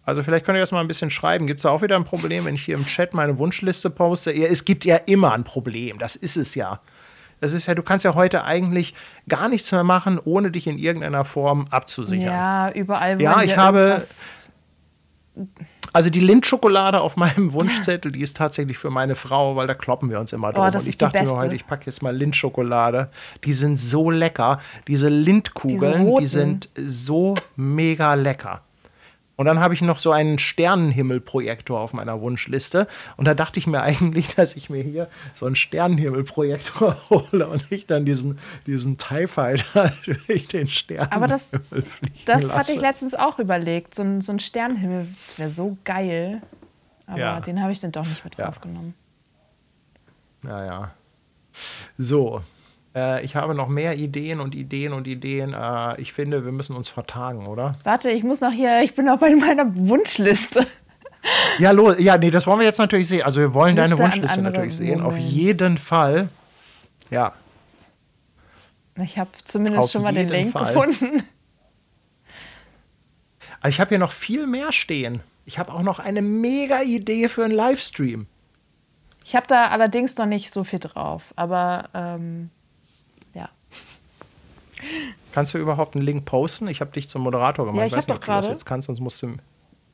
Also 0.03 0.23
vielleicht 0.23 0.45
könnt 0.45 0.57
ihr 0.57 0.61
das 0.63 0.73
mal 0.73 0.81
ein 0.81 0.89
bisschen 0.89 1.11
schreiben. 1.11 1.47
Gibt 1.47 1.61
es 1.61 1.63
da 1.63 1.71
auch 1.71 1.83
wieder 1.83 1.95
ein 1.95 2.05
Problem, 2.05 2.45
wenn 2.47 2.55
ich 2.57 2.65
hier 2.65 2.75
im 2.75 2.87
Chat 2.87 3.15
meine 3.15 3.39
Wunschliste 3.39 3.91
poste? 3.91 4.33
Ja, 4.37 4.49
es 4.49 4.65
gibt 4.65 4.85
ja 4.85 4.97
immer 4.97 5.33
ein 5.33 5.45
Problem. 5.45 5.99
Das 5.99 6.17
ist 6.17 6.37
es 6.37 6.55
ja. 6.57 6.81
Das 7.41 7.53
ist 7.53 7.67
ja, 7.67 7.75
du 7.75 7.83
kannst 7.83 8.05
ja 8.05 8.15
heute 8.15 8.45
eigentlich 8.45 8.95
gar 9.29 9.49
nichts 9.49 9.71
mehr 9.73 9.85
machen, 9.85 10.19
ohne 10.25 10.51
dich 10.51 10.67
in 10.67 10.79
irgendeiner 10.79 11.25
Form 11.25 11.69
abzusichern. 11.71 12.27
ja, 12.33 12.71
überall 12.73 13.19
wo 13.19 13.23
Ja, 13.23 13.43
ich 13.43 13.57
habe- 13.57 14.03
Also 15.93 16.11
die 16.11 16.21
Lindschokolade 16.21 17.01
auf 17.01 17.17
meinem 17.17 17.53
Wunschzettel, 17.53 18.13
die 18.13 18.21
ist 18.21 18.37
tatsächlich 18.37 18.79
für 18.79 18.91
meine 18.91 19.17
Frau, 19.17 19.57
weil 19.57 19.67
da 19.67 19.75
kloppen 19.75 20.11
wir 20.11 20.21
uns 20.21 20.33
immer 20.33 20.53
drum. 20.53 20.65
Oh, 20.65 20.67
und 20.79 20.87
ich 20.87 20.97
dachte 20.97 21.23
mir 21.23 21.31
heute, 21.31 21.55
ich 21.55 21.67
packe 21.67 21.87
jetzt 21.87 22.03
mal 22.03 22.17
Lindschokolade. 22.17 23.11
Die 23.45 23.53
sind 23.53 23.79
so 23.79 24.11
lecker. 24.11 24.61
Diese 24.87 25.09
Lindkugeln, 25.09 26.17
die 26.19 26.27
sind 26.27 26.69
so 26.77 27.35
mega 27.57 28.15
lecker. 28.15 28.63
Und 29.41 29.47
dann 29.47 29.59
habe 29.59 29.73
ich 29.73 29.81
noch 29.81 30.01
so 30.01 30.13
einen 30.13 30.39
Sternenhimmelprojektor 30.39 31.81
auf 31.81 31.95
meiner 31.95 32.21
Wunschliste. 32.21 32.87
Und 33.17 33.25
da 33.25 33.33
dachte 33.33 33.59
ich 33.59 33.67
mir 33.67 33.81
eigentlich, 33.81 34.29
dass 34.35 34.55
ich 34.55 34.69
mir 34.69 34.83
hier 34.83 35.09
so 35.35 35.47
einen 35.47 35.57
Sternenhimmelprojektor 35.57 36.95
hole 37.09 37.49
und 37.49 37.65
ich 37.73 37.87
dann 37.87 38.05
diesen, 38.05 38.39
diesen 38.67 38.99
TIE 38.99 39.27
Fighter 39.27 39.95
durch 40.27 40.47
den 40.49 40.67
Sternenhimmel 40.67 41.17
Aber 41.17 41.27
das- 41.27 41.53
Das 42.27 42.43
lasse. 42.43 42.55
hatte 42.55 42.73
ich 42.73 42.83
letztens 42.83 43.15
auch 43.15 43.39
überlegt. 43.39 43.95
So 43.95 44.03
ein, 44.03 44.21
so 44.21 44.31
ein 44.33 44.41
Sternenhimmel, 44.41 45.09
das 45.17 45.39
wäre 45.39 45.49
so 45.49 45.79
geil. 45.85 46.43
Aber 47.07 47.19
Ja. 47.19 47.41
den 47.41 47.63
habe 47.63 47.73
ich 47.73 47.81
dann 47.81 47.93
doch 47.93 48.05
nicht 48.07 48.23
mit 48.23 48.37
Ja. 48.37 48.45
draufgenommen. 48.45 48.93
Naja. 50.43 50.91
So. 51.97 52.43
Äh, 52.95 53.25
ich 53.25 53.37
habe 53.37 53.55
noch 53.55 53.69
mehr 53.69 53.97
Ideen 53.97 54.41
und 54.41 54.55
Ideen 54.55 54.93
und 54.93 55.07
Ideen. 55.07 55.55
Äh, 55.55 56.01
ich 56.01 56.13
finde, 56.13 56.45
wir 56.45 56.53
müssen 56.53 56.75
uns 56.75 56.89
vertagen, 56.89 57.47
oder? 57.47 57.77
Warte, 57.85 58.11
ich 58.11 58.25
muss 58.25 58.41
noch 58.41 58.53
hier, 58.53 58.83
ich 58.83 58.95
bin 58.95 59.07
noch 59.07 59.19
bei 59.19 59.35
meiner 59.35 59.77
Wunschliste. 59.77 60.67
Ja, 61.59 61.71
los. 61.71 61.97
Ja, 61.99 62.17
nee, 62.17 62.31
das 62.31 62.47
wollen 62.47 62.61
wir 62.61 62.67
jetzt 62.67 62.79
natürlich 62.79 63.09
sehen. 63.09 63.23
Also, 63.23 63.41
wir 63.41 63.53
wollen 63.53 63.77
deine 63.77 63.91
Liste 63.91 64.05
an 64.05 64.13
Wunschliste 64.13 64.43
natürlich 64.43 64.75
sehen. 64.77 65.03
Auf 65.03 65.15
Moment. 65.15 65.33
jeden 65.33 65.79
Fall. 65.79 66.29
Ja. 67.11 67.35
Ich 68.97 69.19
habe 69.19 69.31
zumindest 69.45 69.85
Auf 69.85 69.91
schon 69.91 70.03
mal 70.03 70.15
den 70.15 70.29
Link 70.29 70.53
Fall. 70.53 70.67
gefunden. 70.67 71.25
Also 73.61 73.75
ich 73.75 73.81
habe 73.81 73.91
hier 73.91 73.99
noch 73.99 74.13
viel 74.13 74.47
mehr 74.47 74.73
stehen. 74.73 75.21
Ich 75.45 75.59
habe 75.59 75.73
auch 75.73 75.83
noch 75.83 75.99
eine 75.99 76.23
mega 76.23 76.83
Idee 76.83 77.29
für 77.29 77.45
einen 77.45 77.55
Livestream. 77.55 78.27
Ich 79.25 79.37
habe 79.37 79.47
da 79.47 79.69
allerdings 79.69 80.17
noch 80.17 80.27
nicht 80.27 80.53
so 80.53 80.65
viel 80.65 80.79
drauf, 80.79 81.35
aber 81.37 81.91
ähm. 81.95 82.51
Kannst 85.33 85.55
du 85.55 85.59
überhaupt 85.59 85.95
einen 85.95 86.05
Link 86.05 86.25
posten? 86.25 86.69
Ich 86.69 86.81
habe 86.81 86.91
dich 86.91 87.09
zum 87.09 87.23
Moderator 87.23 87.67
gemacht. 87.67 87.81
Ja, 87.81 87.87
ich 87.87 87.93
weiß 87.93 88.05
hab 88.05 88.09
nicht, 88.09 88.17
ob 88.17 88.21
du 88.21 88.27
das 88.27 88.45
gerade. 88.45 88.53
jetzt 88.53 88.67
kannst, 88.67 88.87
sonst 88.87 89.01
musst 89.01 89.23
du. 89.23 89.37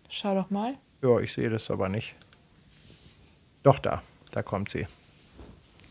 Schau 0.09 0.35
doch 0.35 0.51
mal. 0.51 0.75
Ja, 1.03 1.19
ich 1.21 1.33
sehe 1.33 1.51
das 1.51 1.71
aber 1.71 1.89
nicht. 1.89 2.15
Doch, 3.63 3.79
da. 3.79 4.03
Da 4.31 4.43
kommt 4.43 4.71
sie. 4.71 4.87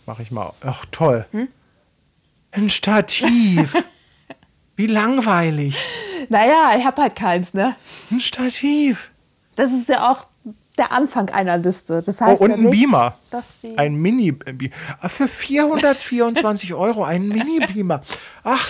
Mach 0.05 0.19
ich 0.19 0.31
mal. 0.31 0.53
Ach, 0.61 0.85
toll. 0.91 1.25
Hm? 1.31 1.47
Ein 2.51 2.69
Stativ. 2.69 3.75
Wie 4.75 4.87
langweilig. 4.87 5.77
Naja, 6.29 6.75
ich 6.77 6.85
habe 6.85 7.01
halt 7.01 7.15
keins, 7.15 7.53
ne? 7.53 7.75
Ein 8.11 8.21
Stativ. 8.21 9.11
Das 9.55 9.71
ist 9.71 9.89
ja 9.89 10.11
auch 10.11 10.27
der 10.77 10.91
Anfang 10.91 11.29
einer 11.29 11.57
Liste. 11.57 12.01
Das 12.03 12.21
heißt 12.21 12.41
oh, 12.41 12.45
und 12.45 12.51
ein 12.51 12.69
Beamer. 12.69 13.17
Ein 13.77 13.95
mini 13.95 14.37
ah, 15.01 15.09
Für 15.09 15.27
424 15.27 16.73
Euro 16.75 17.03
ein 17.03 17.27
Mini-Beamer. 17.27 18.03
Ach, 18.43 18.69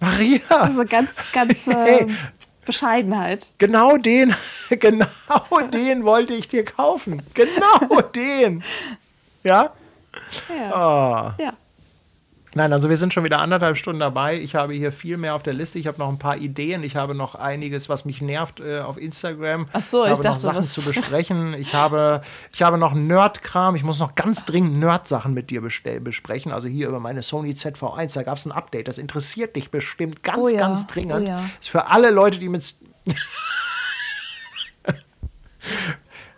Maria. 0.00 0.40
also 0.48 0.84
ganz, 0.84 1.16
ganz 1.32 1.66
Hey. 1.66 2.02
ähm, 2.02 2.16
Bescheidenheit. 2.68 3.54
Genau 3.56 3.96
den, 3.96 4.34
genau 4.68 5.06
den 5.72 6.04
wollte 6.04 6.34
ich 6.34 6.48
dir 6.48 6.66
kaufen. 6.66 7.22
Genau 7.32 8.00
den. 8.14 8.62
Ja? 9.42 9.72
Ja. 10.48 10.74
Ah. 10.74 11.34
ja. 11.38 11.52
Nein, 12.54 12.72
also 12.72 12.88
wir 12.88 12.96
sind 12.96 13.12
schon 13.12 13.24
wieder 13.24 13.40
anderthalb 13.40 13.76
Stunden 13.76 14.00
dabei. 14.00 14.38
Ich 14.40 14.54
habe 14.54 14.72
hier 14.72 14.90
viel 14.92 15.16
mehr 15.18 15.34
auf 15.34 15.42
der 15.42 15.52
Liste. 15.52 15.78
Ich 15.78 15.86
habe 15.86 15.98
noch 15.98 16.08
ein 16.08 16.18
paar 16.18 16.36
Ideen. 16.38 16.82
Ich 16.82 16.96
habe 16.96 17.14
noch 17.14 17.34
einiges, 17.34 17.88
was 17.88 18.04
mich 18.04 18.20
nervt 18.22 18.60
äh, 18.60 18.80
auf 18.80 18.96
Instagram. 18.98 19.66
Ach 19.72 19.82
so, 19.82 20.04
ich 20.04 20.10
ich 20.12 20.18
habe 20.18 20.22
noch 20.24 20.30
dachte, 20.32 20.40
Sachen 20.42 20.58
was- 20.58 20.72
zu 20.72 20.82
besprechen. 20.84 21.54
Ich 21.54 21.74
habe, 21.74 22.22
ich 22.54 22.62
habe 22.62 22.78
noch 22.78 22.94
Nerd-Kram. 22.94 23.74
Ich 23.76 23.84
muss 23.84 23.98
noch 23.98 24.14
ganz 24.14 24.44
dringend 24.44 24.78
Nerd-Sachen 24.78 25.34
mit 25.34 25.50
dir 25.50 25.60
besprechen. 25.62 26.50
Also 26.52 26.68
hier 26.68 26.88
über 26.88 27.00
meine 27.00 27.22
Sony 27.22 27.52
ZV1. 27.52 28.14
Da 28.14 28.22
gab 28.22 28.38
es 28.38 28.46
ein 28.46 28.52
Update. 28.52 28.88
Das 28.88 28.98
interessiert 28.98 29.54
dich 29.54 29.70
bestimmt 29.70 30.22
ganz, 30.22 30.38
Oh 30.38 30.48
ja, 30.48 30.58
ganz 30.58 30.86
dringend. 30.86 31.12
oh 31.26 31.28
ja. 31.30 31.44
Ist 31.60 31.68
für 31.70 31.86
alle 31.88 32.10
Leute, 32.10 32.38
die 32.38 32.48
mit 32.48 32.74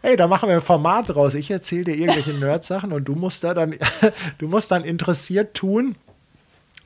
Hey, 0.03 0.17
da 0.17 0.27
machen 0.27 0.49
wir 0.49 0.57
ein 0.57 0.63
Format 0.63 1.11
draus. 1.11 1.35
Ich 1.35 1.51
erzähle 1.51 1.85
dir 1.85 1.97
irgendwelche 1.97 2.33
Nerd-Sachen 2.39 2.93
und 2.93 3.05
du 3.05 3.15
musst 3.15 3.45
da 3.45 3.55
dann, 3.55 3.75
du 4.39 4.49
musst 4.49 4.71
dann 4.71 4.85
interessiert 4.85 5.55
tun 5.55 5.97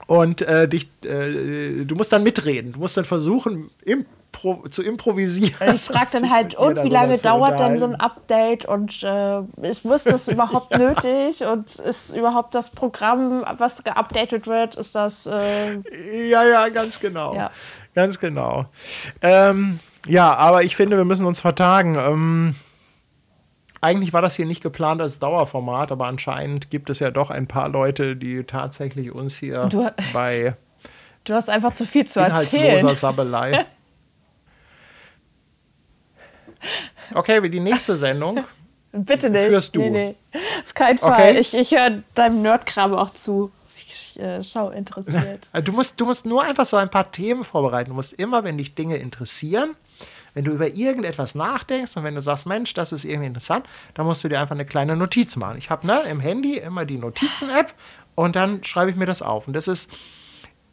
und 0.07 0.43
äh, 0.43 0.69
dich, 0.69 0.89
äh, 1.05 1.85
du 1.85 1.95
musst 1.95 2.13
dann 2.13 2.23
mitreden. 2.23 2.73
Du 2.73 2.81
musst 2.81 2.97
dann 2.97 3.05
versuchen, 3.05 3.71
impro 3.85 4.67
zu 4.69 4.83
improvisieren. 4.83 5.77
Ich 5.77 5.83
frage 5.83 6.09
dann 6.13 6.31
halt, 6.33 6.57
und 6.57 6.83
wie 6.83 6.89
lange 6.89 7.17
dauert 7.17 7.61
denn 7.61 7.79
so 7.79 7.87
ein. 7.87 7.95
Update 7.95 8.65
und 8.67 9.03
äh, 9.03 9.41
ist, 9.63 9.85
muss 9.85 10.05
das 10.05 10.29
überhaupt 10.29 10.77
nötig 10.77 11.45
und 11.45 11.75
ist 11.77 12.17
überhaupt 12.17 12.55
das 12.55 12.71
Programm, 12.71 13.45
was 13.57 13.85
geupdatet 13.85 14.47
wird, 14.47 14.75
ist 14.75 14.95
das 14.95 15.27
äh, 15.27 15.75
Ja, 16.29 16.45
ja, 16.45 16.69
ganz 16.69 16.99
genau. 16.99 17.35
Ja. 17.35 17.51
Ganz 17.95 18.19
genau. 18.19 18.67
Ähm, 19.23 19.79
ja, 20.09 20.35
aber 20.35 20.65
ich 20.65 20.75
finde, 20.75 20.97
wir 20.97 21.05
müssen 21.05 21.27
uns 21.27 21.41
vertagen. 21.41 21.95
Ähm, 21.95 22.55
eigentlich 23.85 24.13
war 24.13 24.23
das 24.23 24.35
hier 24.35 24.47
nicht 24.47 24.63
geplant 24.63 25.01
als 25.03 25.19
Dauerformat, 25.19 25.93
aber 25.93 26.07
anscheinend 26.07 26.71
gibt 26.71 26.89
es 26.91 26.99
ja 27.01 27.11
doch 27.11 27.31
ein 27.31 27.47
paar 27.47 27.69
Leute, 27.69 28.17
die 28.17 28.43
tatsächlich 28.45 29.13
uns 29.13 29.37
hier 29.37 29.67
Du- 29.67 29.87
bei 30.13 30.57
du 31.25 31.35
hast 31.35 31.51
einfach 31.51 31.73
zu 31.75 31.85
viel 31.87 32.07
zu 32.07 32.21
inhaltsloser 32.21 32.65
erzählen. 32.67 32.95
Sabbelei. 32.95 33.65
Okay, 37.15 37.43
wie 37.43 37.51
die 37.51 37.61
nächste 37.61 37.97
Sendung. 37.97 38.45
Bitte 38.93 39.29
nicht. 39.29 39.47
Führst 39.49 39.77
du. 39.77 39.81
Nee, 39.81 39.91
nee. 39.91 40.15
Auf 40.65 40.73
keinen 40.75 40.99
Fall. 40.99 41.31
Okay. 41.31 41.39
Ich, 41.39 41.55
ich 41.55 41.73
höre 41.73 42.03
deinem 42.15 42.43
Nerdkram 42.43 42.95
auch 42.95 43.11
zu. 43.13 43.51
Ich 43.87 44.19
äh, 44.19 44.43
schau 44.43 44.71
interessiert. 44.71 45.49
Also 45.53 45.65
Du 45.65 45.73
musst, 45.73 46.01
du 46.01 46.07
musst 46.07 46.25
nur 46.25 46.43
einfach 46.43 46.65
so 46.65 46.77
ein 46.77 46.89
paar 46.91 47.11
Themen 47.13 47.45
vorbereiten. 47.45 47.91
Du 47.91 47.95
musst 47.97 48.15
immer, 48.15 48.45
wenn 48.45 48.57
dich 48.57 48.75
Dinge 48.75 48.97
interessieren, 48.97 49.77
wenn 50.35 50.45
du 50.45 50.53
über 50.53 50.69
irgendetwas 50.69 51.35
nachdenkst 51.35 51.97
und 51.97 52.05
wenn 52.05 52.15
du 52.15 52.23
sagst, 52.23 52.47
Mensch, 52.47 52.75
das 52.75 52.93
ist 52.93 53.05
irgendwie 53.05 53.29
interessant, 53.29 53.67
dann 53.95 54.07
musst 54.07 54.23
du 54.25 54.29
dir 54.29 54.41
einfach 54.41 54.55
eine 54.55 54.67
kleine 54.67 54.97
Notiz 54.97 55.37
machen. 55.37 55.57
Ich 55.59 55.71
habe 55.71 55.87
ne, 55.87 56.03
im 56.11 56.21
Handy 56.21 56.59
immer 56.59 56.85
die 56.85 56.99
Notizen-App 56.99 57.73
und 58.15 58.37
dann 58.37 58.63
schreibe 58.65 58.91
ich 58.91 58.97
mir 58.97 59.07
das 59.07 59.23
auf. 59.23 59.47
Und 59.47 59.55
das 59.55 59.69
ist, 59.69 59.91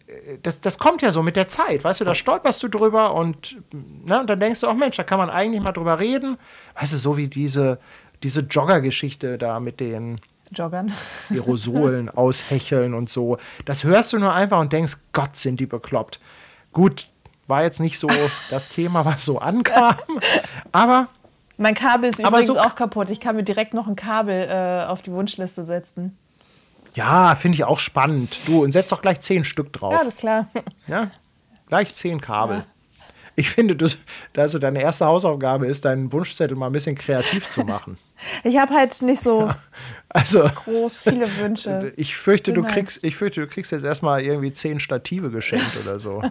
äh, 0.07 0.37
das, 0.41 0.61
das 0.61 0.79
kommt 0.79 1.01
ja 1.01 1.11
so 1.11 1.23
mit 1.23 1.35
der 1.35 1.47
Zeit, 1.47 1.83
weißt 1.83 2.01
du, 2.01 2.05
da 2.05 2.15
stolperst 2.15 2.61
du 2.63 2.67
drüber 2.67 3.13
und, 3.13 3.57
ne, 4.05 4.19
und 4.19 4.29
dann 4.29 4.39
denkst 4.39 4.61
du, 4.61 4.67
auch 4.67 4.75
Mensch, 4.75 4.97
da 4.97 5.03
kann 5.03 5.19
man 5.19 5.29
eigentlich 5.29 5.61
mal 5.61 5.71
drüber 5.71 5.99
reden. 5.99 6.37
Weißt 6.79 6.93
du, 6.93 6.97
so 6.97 7.17
wie 7.17 7.27
diese, 7.27 7.79
diese 8.23 8.41
Jogger-Geschichte 8.41 9.37
da 9.37 9.59
mit 9.59 9.79
den 9.79 10.15
Joggern. 10.53 10.93
Aerosolen 11.29 12.09
aushecheln 12.09 12.93
und 12.93 13.09
so. 13.09 13.37
Das 13.65 13.83
hörst 13.83 14.13
du 14.13 14.19
nur 14.19 14.33
einfach 14.33 14.59
und 14.59 14.73
denkst, 14.73 14.97
Gott, 15.13 15.37
sind 15.37 15.59
die 15.59 15.65
bekloppt. 15.65 16.19
Gut, 16.73 17.07
war 17.47 17.63
jetzt 17.63 17.79
nicht 17.79 17.99
so 17.99 18.07
das 18.49 18.69
Thema, 18.69 19.05
was 19.05 19.25
so 19.25 19.39
ankam, 19.39 19.95
aber 20.71 21.07
Mein 21.57 21.73
Kabel 21.75 22.09
ist 22.09 22.19
übrigens 22.19 22.47
so- 22.47 22.59
auch 22.59 22.75
kaputt. 22.75 23.09
Ich 23.09 23.19
kann 23.19 23.35
mir 23.35 23.43
direkt 23.43 23.73
noch 23.73 23.87
ein 23.87 23.95
Kabel 23.95 24.47
äh, 24.49 24.85
auf 24.89 25.01
die 25.01 25.11
Wunschliste 25.11 25.65
setzen. 25.65 26.17
ja, 26.95 27.35
finde 27.35 27.55
ich 27.55 27.63
auch 27.63 27.79
spannend. 27.79 28.35
Du, 28.47 28.63
und 28.63 28.71
setz 28.71 28.89
doch 28.89 29.01
gleich 29.01 29.21
zehn 29.21 29.45
Stück 29.45 29.71
drauf. 29.73 29.91
Ja, 29.93 29.99
das 30.03 30.15
ist 30.15 30.19
klar. 30.19 30.47
Ja? 30.87 31.09
Gleich 31.67 31.93
zehn 31.93 32.19
Kabel. 32.21 32.57
Ja. 32.57 32.63
Ich 33.37 33.49
finde, 33.49 33.77
du, 33.77 33.87
also 34.35 34.59
deine 34.59 34.81
erste 34.81 35.05
Hausaufgabe 35.05 35.65
ist, 35.65 35.85
deinen 35.85 36.11
Wunschzettel 36.11 36.55
mal 36.57 36.65
ein 36.67 36.73
bisschen 36.73 36.95
kreativ 36.95 37.47
zu 37.49 37.61
machen. 37.63 37.97
Ich 38.43 38.59
habe 38.59 38.71
halt 38.75 39.01
nicht 39.01 39.19
so 39.19 39.49
Also, 40.09 40.43
groß 40.43 40.95
viele 40.95 41.37
Wünsche. 41.37 41.91
ich 41.97 42.15
fürchte, 42.15 42.51
du 42.53 42.61
Bin 42.61 42.65
halt- 42.65 42.75
kriegst, 42.75 43.03
ich 43.03 43.15
fürchte, 43.15 43.41
du 43.41 43.47
kriegst 43.47 43.71
jetzt 43.71 43.83
erstmal 43.83 44.21
irgendwie 44.21 44.53
zehn 44.53 44.79
Stative 44.79 45.31
geschenkt 45.31 45.75
oder 45.81 45.99
so. 45.99 46.21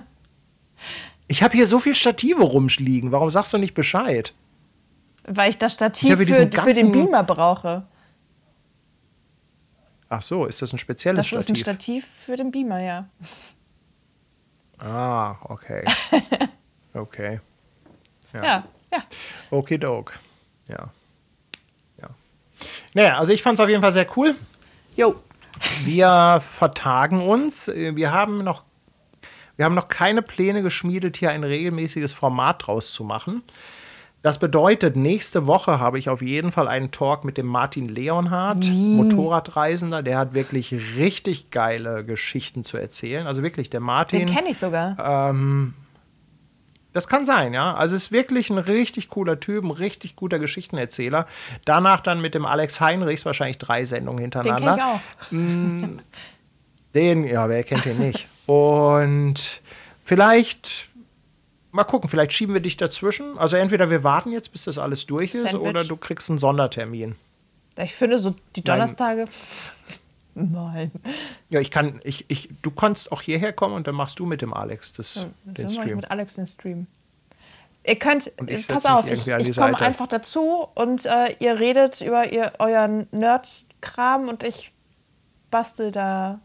Ich 1.28 1.42
habe 1.42 1.56
hier 1.56 1.66
so 1.66 1.78
viel 1.78 1.94
Stative 1.94 2.42
rumliegen. 2.42 3.12
Warum 3.12 3.30
sagst 3.30 3.52
du 3.52 3.58
nicht 3.58 3.74
Bescheid? 3.74 4.32
Weil 5.24 5.50
ich 5.50 5.58
das 5.58 5.72
Ich 5.72 5.76
Stativ 5.76 6.10
habe 6.12 6.26
für, 6.26 6.34
für 6.62 6.72
den 6.74 6.92
Beamer 6.92 7.22
brauche. 7.22 7.86
Ach 10.08 10.22
so, 10.22 10.44
ist 10.46 10.60
das 10.60 10.72
ein 10.72 10.78
spezielles 10.78 11.18
Das 11.18 11.26
Stativ? 11.28 11.40
ist 11.44 11.48
ein 11.50 11.56
Stativ 11.56 12.06
für 12.24 12.36
den 12.36 12.50
Beamer, 12.50 12.80
ja. 12.80 13.08
Ah, 14.78 15.36
okay. 15.44 15.84
Okay. 16.92 17.38
Ja. 18.32 18.42
Ja, 18.44 18.64
ja. 18.92 18.98
Okidok. 19.52 20.14
Ja. 20.66 20.90
Ja. 22.02 22.08
Naja, 22.94 23.16
also 23.18 23.30
ich 23.32 23.44
fand 23.44 23.58
es 23.58 23.62
auf 23.62 23.68
jeden 23.68 23.80
Fall 23.80 23.92
sehr 23.92 24.08
cool. 24.16 24.34
Jo. 24.96 25.14
Wir 25.84 26.38
vertagen 26.40 27.20
uns. 27.28 27.68
Äh, 27.68 27.94
Wir 27.94 28.10
haben 28.10 28.42
noch, 28.42 28.64
wir 29.60 29.66
haben 29.66 29.74
noch 29.74 29.88
keine 29.88 30.22
Pläne 30.22 30.62
geschmiedet, 30.62 31.18
hier 31.18 31.32
ein 31.32 31.44
regelmäßiges 31.44 32.14
Format 32.14 32.66
draus 32.66 32.94
zu 32.94 33.04
machen. 33.04 33.42
Das 34.22 34.38
bedeutet, 34.38 34.96
nächste 34.96 35.46
Woche 35.46 35.78
habe 35.78 35.98
ich 35.98 36.08
auf 36.08 36.22
jeden 36.22 36.50
Fall 36.50 36.66
einen 36.66 36.92
Talk 36.92 37.26
mit 37.26 37.36
dem 37.36 37.44
Martin 37.44 37.84
Leonhardt, 37.84 38.64
Motorradreisender. 38.64 40.02
Der 40.02 40.16
hat 40.16 40.32
wirklich 40.32 40.72
richtig 40.96 41.50
geile 41.50 42.06
Geschichten 42.06 42.64
zu 42.64 42.78
erzählen. 42.78 43.26
Also 43.26 43.42
wirklich, 43.42 43.68
der 43.68 43.80
Martin. 43.80 44.20
Den 44.20 44.34
kenne 44.34 44.48
ich 44.48 44.56
sogar. 44.56 44.96
Ähm, 44.98 45.74
das 46.94 47.06
kann 47.06 47.26
sein, 47.26 47.52
ja. 47.52 47.74
Also 47.74 47.96
ist 47.96 48.12
wirklich 48.12 48.48
ein 48.48 48.56
richtig 48.56 49.10
cooler 49.10 49.40
Typ, 49.40 49.62
ein 49.62 49.72
richtig 49.72 50.16
guter 50.16 50.38
Geschichtenerzähler. 50.38 51.26
Danach 51.66 52.00
dann 52.00 52.22
mit 52.22 52.34
dem 52.34 52.46
Alex 52.46 52.80
Heinrichs 52.80 53.26
wahrscheinlich 53.26 53.58
drei 53.58 53.84
Sendungen 53.84 54.22
Den 54.22 54.30
kenne 54.30 54.48
ich 54.48 54.54
hintereinander. 54.54 54.94
auch. 54.94 56.00
Den, 56.94 57.24
ja, 57.24 57.48
wer 57.48 57.62
kennt 57.64 57.84
den 57.84 57.98
nicht? 57.98 58.26
Und 58.46 59.60
vielleicht, 60.04 60.88
mal 61.70 61.84
gucken, 61.84 62.10
vielleicht 62.10 62.32
schieben 62.32 62.54
wir 62.54 62.60
dich 62.60 62.76
dazwischen. 62.76 63.38
Also 63.38 63.56
entweder 63.56 63.90
wir 63.90 64.02
warten 64.02 64.32
jetzt, 64.32 64.50
bis 64.52 64.64
das 64.64 64.78
alles 64.78 65.06
durch 65.06 65.34
ist, 65.34 65.42
Sandwich. 65.42 65.68
oder 65.68 65.84
du 65.84 65.96
kriegst 65.96 66.30
einen 66.30 66.38
Sondertermin. 66.38 67.14
Ich 67.76 67.94
finde 67.94 68.18
so 68.18 68.34
die 68.56 68.62
Donnerstage. 68.62 69.26
Nein. 70.34 70.90
Ja, 71.48 71.60
ich 71.60 71.70
kann, 71.70 72.00
ich, 72.04 72.24
ich, 72.28 72.48
du 72.62 72.70
kannst 72.70 73.12
auch 73.12 73.22
hierher 73.22 73.52
kommen 73.52 73.74
und 73.74 73.86
dann 73.86 73.94
machst 73.94 74.18
du 74.18 74.26
mit 74.26 74.42
dem 74.42 74.52
Alex 74.52 74.92
das, 74.92 75.26
den 75.44 75.54
Dann 75.54 75.64
mache 75.64 75.66
ich 75.66 75.80
Stream. 75.80 75.96
mit 75.96 76.10
Alex 76.10 76.34
den 76.34 76.46
Stream. 76.46 76.86
Ihr 77.86 77.96
könnt, 77.96 78.30
pass 78.68 78.84
auf, 78.84 79.10
ich, 79.10 79.26
ich 79.26 79.56
komme 79.56 79.78
einfach 79.80 80.06
dazu 80.06 80.68
und 80.74 81.06
äh, 81.06 81.34
ihr 81.38 81.58
redet 81.58 82.00
über 82.02 82.30
ihr, 82.30 82.52
euren 82.58 83.06
Nerd-Kram 83.10 84.28
und 84.28 84.42
ich 84.42 84.72
bastel 85.50 85.90
da. 85.90 86.40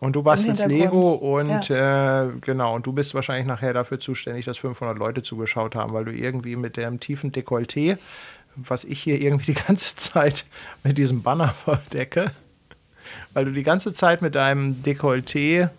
Und 0.00 0.16
du 0.16 0.22
bastelst 0.22 0.62
Hintergrund. 0.62 0.92
Lego 0.94 1.38
und 1.38 1.70
äh, 1.70 2.26
genau, 2.40 2.74
und 2.74 2.84
du 2.86 2.92
bist 2.92 3.14
wahrscheinlich 3.14 3.46
nachher 3.46 3.72
dafür 3.72 4.00
zuständig, 4.00 4.44
dass 4.44 4.58
500 4.58 4.98
Leute 4.98 5.22
zugeschaut 5.22 5.74
haben, 5.74 5.92
weil 5.92 6.04
du 6.04 6.12
irgendwie 6.12 6.56
mit 6.56 6.76
dem 6.76 7.00
tiefen 7.00 7.32
Dekolleté, 7.32 7.96
was 8.56 8.84
ich 8.84 9.00
hier 9.00 9.20
irgendwie 9.20 9.52
die 9.54 9.60
ganze 9.66 9.96
Zeit 9.96 10.44
mit 10.82 10.98
diesem 10.98 11.22
Banner 11.22 11.48
verdecke, 11.64 12.32
weil 13.32 13.46
du 13.46 13.52
die 13.52 13.62
ganze 13.62 13.94
Zeit 13.94 14.20
mit 14.20 14.34
deinem 14.34 14.82
Dekolleté 14.82 15.70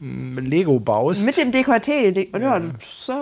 m, 0.00 0.38
Lego 0.38 0.78
baust. 0.80 1.26
Mit 1.26 1.36
dem 1.36 1.50
Dekolleté. 1.50 2.12
De 2.12 2.28
ja, 2.40 2.60
das, 2.60 3.08
äh, 3.08 3.12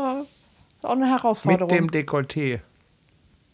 auch 0.82 0.90
eine 0.92 1.06
Herausforderung. 1.10 1.70
Mit 1.70 1.80
dem 1.80 1.90
Dekolleté. 1.90 2.60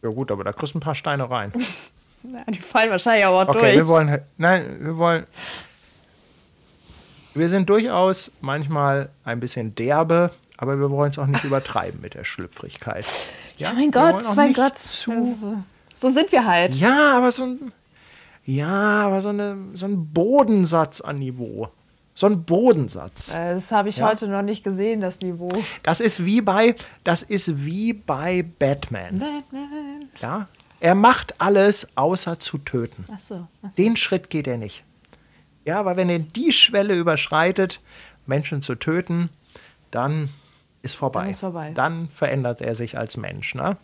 Ja 0.03 0.11
gut, 0.11 0.31
aber 0.33 0.45
da 0.45 0.53
kriegst 0.53 0.75
du 0.75 0.79
ein 0.79 0.81
paar 0.81 0.97
Steine 0.97 1.31
rein. 1.31 1.53
ja, 2.25 2.45
die 2.49 2.59
fallen 2.59 2.91
wahrscheinlich 2.91 3.25
aber 3.25 3.49
Okay, 3.49 3.61
durch. 3.61 3.77
wir 3.77 3.89
wollen. 3.89 4.21
Nein, 4.37 4.77
wir 4.81 4.97
wollen. 4.97 5.27
Wir 7.35 7.49
sind 7.49 7.69
durchaus 7.71 8.31
manchmal 8.41 9.09
ein 9.25 9.41
bisschen 9.41 9.75
derbe, 9.75 10.31
aber 10.57 10.79
wir 10.79 10.91
wollen 10.91 11.11
es 11.11 11.19
auch 11.19 11.27
nicht 11.27 11.45
übertreiben 11.45 12.01
mit 12.01 12.15
der 12.15 12.25
Schlüpfrigkeit. 12.25 13.07
ja, 13.59 13.73
mein 13.73 13.93
wir 13.95 14.13
Gott, 14.13 14.37
mein 14.37 14.53
Gott. 14.53 14.77
Zu, 14.77 15.11
So, 15.41 15.57
so 15.95 16.09
sind 16.11 16.31
wir 16.33 16.47
halt. 16.47 16.75
ja, 16.75 17.17
aber 17.17 17.33
so 17.33 17.45
ein. 17.45 17.73
Ja, 18.45 19.07
aber 19.07 19.21
so, 19.21 19.29
eine, 19.29 19.57
so 19.75 19.87
ein 19.87 20.13
Bodensatz 20.13 21.01
an 21.01 21.21
Niveau. 21.21 21.69
So 22.15 22.27
ein 22.27 22.43
Bodensatz. 22.45 23.29
Äh, 23.33 23.55
Das 23.55 23.71
habe 23.73 23.89
ich 23.89 23.99
Ja. 23.99 24.09
heute 24.09 24.27
noch 24.29 24.43
nicht 24.43 24.65
gesehen, 24.65 25.01
das 25.01 25.21
Niveau. 25.21 25.49
Das 25.85 26.01
ist 26.01 26.25
wie 26.27 26.41
bei, 26.43 26.75
das 27.05 27.23
ist 27.23 27.65
wie 27.65 27.93
bei 27.93 28.43
Batman. 28.59 29.21
Batman. 29.21 30.09
Ja? 30.21 30.49
Er 30.81 30.95
macht 30.97 31.41
alles 31.41 31.87
außer 31.95 32.41
zu 32.41 32.59
töten. 32.59 33.05
Achso. 33.15 33.47
Den 33.79 33.97
Schritt 33.97 34.29
geht 34.29 34.49
er 34.49 34.59
nicht. 34.59 34.83
Ja, 35.65 35.79
aber 35.79 35.97
wenn 35.97 36.09
er 36.09 36.19
die 36.19 36.53
Schwelle 36.53 36.95
überschreitet, 36.95 37.81
Menschen 38.27 38.63
zu 38.63 38.75
töten, 38.75 39.31
dann 39.91 40.31
ist 40.83 40.97
vorbei. 40.97 41.23
Dann 41.23 41.31
ist 41.31 41.41
vorbei. 41.41 41.73
Dann 41.75 42.09
verändert 42.09 42.61
er 42.61 42.75
sich 42.75 42.99
als 42.99 43.17
Mensch. 43.17 43.55
Ne? 43.55 43.77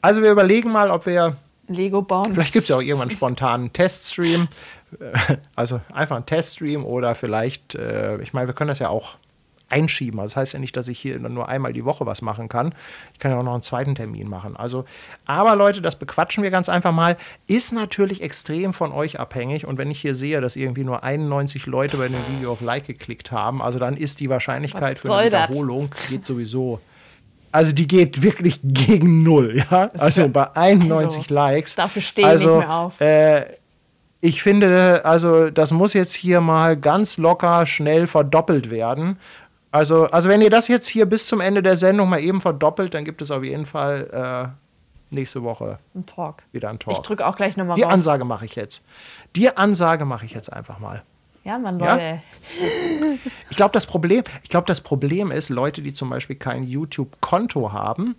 Also 0.00 0.22
wir 0.22 0.30
überlegen 0.30 0.70
mal, 0.70 0.90
ob 0.90 1.06
wir, 1.06 1.36
Lego 1.66 2.02
bauen. 2.02 2.32
vielleicht 2.32 2.52
gibt 2.52 2.64
es 2.64 2.68
ja 2.68 2.76
auch 2.76 2.82
irgendwann 2.82 3.10
spontan 3.10 3.60
einen 3.60 3.72
Teststream. 3.72 4.48
Also 5.54 5.80
einfach 5.92 6.16
einen 6.16 6.26
Teststream 6.26 6.84
oder 6.84 7.14
vielleicht, 7.14 7.76
äh, 7.76 8.20
ich 8.22 8.32
meine, 8.32 8.48
wir 8.48 8.54
können 8.54 8.66
das 8.66 8.80
ja 8.80 8.88
auch 8.88 9.18
einschieben. 9.70 10.20
Also 10.20 10.32
das 10.34 10.36
heißt 10.36 10.52
ja 10.54 10.58
nicht, 10.58 10.76
dass 10.76 10.88
ich 10.88 10.98
hier 10.98 11.18
nur 11.18 11.48
einmal 11.48 11.72
die 11.72 11.84
Woche 11.84 12.06
was 12.06 12.22
machen 12.22 12.48
kann. 12.48 12.74
Ich 13.12 13.18
kann 13.18 13.30
ja 13.30 13.38
auch 13.38 13.42
noch 13.42 13.54
einen 13.54 13.62
zweiten 13.62 13.94
Termin 13.94 14.28
machen. 14.28 14.56
Also, 14.56 14.84
aber 15.26 15.56
Leute, 15.56 15.80
das 15.80 15.96
bequatschen 15.96 16.42
wir 16.42 16.50
ganz 16.50 16.68
einfach 16.68 16.92
mal. 16.92 17.16
Ist 17.46 17.72
natürlich 17.72 18.22
extrem 18.22 18.72
von 18.72 18.92
euch 18.92 19.18
abhängig. 19.20 19.66
Und 19.66 19.78
wenn 19.78 19.90
ich 19.90 20.00
hier 20.00 20.14
sehe, 20.14 20.40
dass 20.40 20.56
irgendwie 20.56 20.84
nur 20.84 21.02
91 21.04 21.66
Leute 21.66 21.96
bei 21.96 22.08
dem 22.08 22.16
Video 22.36 22.52
auf 22.52 22.60
Like 22.60 22.86
geklickt 22.86 23.32
haben, 23.32 23.62
also 23.62 23.78
dann 23.78 23.96
ist 23.96 24.20
die 24.20 24.28
Wahrscheinlichkeit 24.28 24.98
für 24.98 25.12
eine 25.12 25.22
soll 25.22 25.30
das? 25.30 25.48
Wiederholung 25.50 25.94
geht 26.08 26.24
sowieso. 26.24 26.80
Also 27.52 27.72
die 27.72 27.88
geht 27.88 28.22
wirklich 28.22 28.60
gegen 28.62 29.22
null, 29.22 29.56
ja. 29.70 29.90
Also 29.98 30.28
bei 30.28 30.54
91 30.54 31.22
Also, 31.22 31.34
Likes. 31.34 31.74
dafür 31.74 32.02
stehe 32.02 32.26
ich 32.28 32.32
also, 32.32 32.56
nicht 32.58 32.66
mehr 32.68 32.76
auf. 32.76 33.00
Äh, 33.00 33.46
ich 34.20 34.42
finde, 34.42 35.04
also 35.04 35.50
das 35.50 35.72
muss 35.72 35.94
jetzt 35.94 36.14
hier 36.14 36.40
mal 36.40 36.76
ganz 36.76 37.16
locker 37.16 37.66
schnell 37.66 38.06
verdoppelt 38.06 38.70
werden. 38.70 39.18
Also, 39.72 40.06
also 40.06 40.28
wenn 40.28 40.40
ihr 40.42 40.50
das 40.50 40.68
jetzt 40.68 40.88
hier 40.88 41.06
bis 41.06 41.26
zum 41.26 41.40
Ende 41.40 41.62
der 41.62 41.76
Sendung 41.76 42.08
mal 42.08 42.20
eben 42.20 42.40
verdoppelt, 42.40 42.92
dann 42.94 43.04
gibt 43.04 43.22
es 43.22 43.30
auf 43.30 43.44
jeden 43.44 43.66
Fall 43.66 44.52
äh, 45.12 45.14
nächste 45.14 45.42
Woche 45.42 45.78
Ein 45.94 46.06
Talk. 46.06 46.42
wieder 46.52 46.68
einen 46.68 46.78
Ich 46.80 46.84
Talk. 46.84 47.04
drücke 47.04 47.26
auch 47.26 47.36
gleich 47.36 47.56
nochmal 47.56 47.76
Die 47.76 47.82
rauf. 47.82 47.92
Ansage 47.92 48.24
mache 48.24 48.44
ich 48.46 48.56
jetzt. 48.56 48.82
Die 49.36 49.56
Ansage 49.56 50.04
mache 50.04 50.24
ich 50.26 50.32
jetzt 50.32 50.52
einfach 50.52 50.78
mal. 50.80 51.02
Ja, 51.44 51.58
Mann, 51.58 51.78
Ja? 51.80 51.94
Leute. 51.94 52.22
Ich 53.48 53.56
glaube, 53.56 53.72
das 53.72 53.86
Problem, 53.86 54.24
ich 54.42 54.50
glaube, 54.50 54.66
das 54.66 54.80
Problem 54.80 55.30
ist, 55.30 55.48
Leute, 55.48 55.82
die 55.82 55.94
zum 55.94 56.10
Beispiel 56.10 56.36
kein 56.36 56.64
YouTube-Konto 56.64 57.72
haben, 57.72 58.16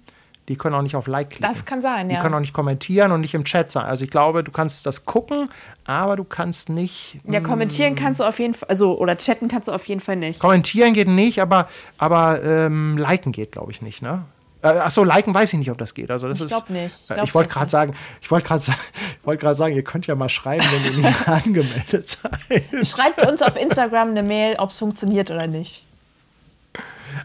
die 0.52 0.58
können 0.58 0.76
auch 0.76 0.82
nicht 0.82 0.98
auf 0.98 1.08
Like 1.08 1.30
klicken. 1.30 1.48
Das 1.50 1.64
kann 1.64 1.82
sein, 1.82 2.10
Die 2.10 2.16
ja. 2.16 2.22
können 2.22 2.36
auch 2.36 2.42
nicht 2.42 2.52
kommentieren 2.52 3.14
und 3.14 3.22
nicht 3.22 3.34
im 3.34 3.46
Chat 3.46 3.72
sein. 3.72 3.86
Also 3.86 4.04
ich 4.04 4.12
glaube, 4.12 4.44
du 4.44 4.52
kannst 4.52 4.86
das 4.86 5.06
gucken, 5.06 5.50
aber 5.86 6.18
du 6.18 6.26
kannst 6.26 6.68
nicht 6.68 7.20
Ja, 7.24 7.40
kommentieren 7.40 7.96
kannst 7.96 8.20
du 8.20 8.26
auf 8.26 8.38
jeden 8.38 8.54
Fall, 8.54 8.68
also, 8.68 9.00
oder 9.00 9.16
chatten 9.16 9.48
kannst 9.48 9.70
du 9.70 9.72
auf 9.72 9.88
jeden 9.88 10.02
Fall 10.02 10.18
nicht. 10.18 10.42
Kommentieren 10.42 10.94
geht 10.94 11.08
nicht, 11.08 11.42
aber, 11.42 11.70
aber 11.98 12.44
ähm, 12.44 12.98
liken 12.98 13.32
geht, 13.32 13.54
glaube 13.54 13.72
ich, 13.72 13.82
nicht, 13.82 14.02
ne? 14.02 14.26
Äh, 14.62 14.68
achso, 14.68 15.06
liken 15.06 15.34
weiß 15.34 15.54
ich 15.54 15.60
nicht, 15.60 15.72
ob 15.72 15.78
das 15.78 15.94
geht. 15.94 16.12
Also 16.12 16.28
das 16.28 16.40
Ich 16.40 16.44
ist, 16.44 16.52
glaub 16.52 16.70
nicht. 16.70 16.96
Ich 17.06 17.10
Äh, 17.10 17.24
ich 17.24 17.34
wollte 17.34 17.54
gerade 17.54 17.72
sagen, 17.72 17.96
ich 18.20 18.30
wollte 18.30 18.46
gerade 18.46 18.64
gerade 19.38 19.56
sagen, 19.56 19.74
ihr 19.74 19.84
könnt 19.86 20.06
ja 20.06 20.16
mal 20.16 20.28
schreiben, 20.28 20.66
wenn 20.74 20.92
ihr 20.92 21.08
nicht 21.08 21.28
angemeldet 21.30 22.20
seid. 22.22 22.86
Schreibt 22.86 23.26
uns 23.26 23.42
auf 23.42 23.56
Instagram 23.56 24.10
eine 24.10 24.24
Mail, 24.24 24.58
ob 24.60 24.72
es 24.72 24.80
funktioniert 24.80 25.32
oder 25.32 25.48
nicht. 25.48 25.86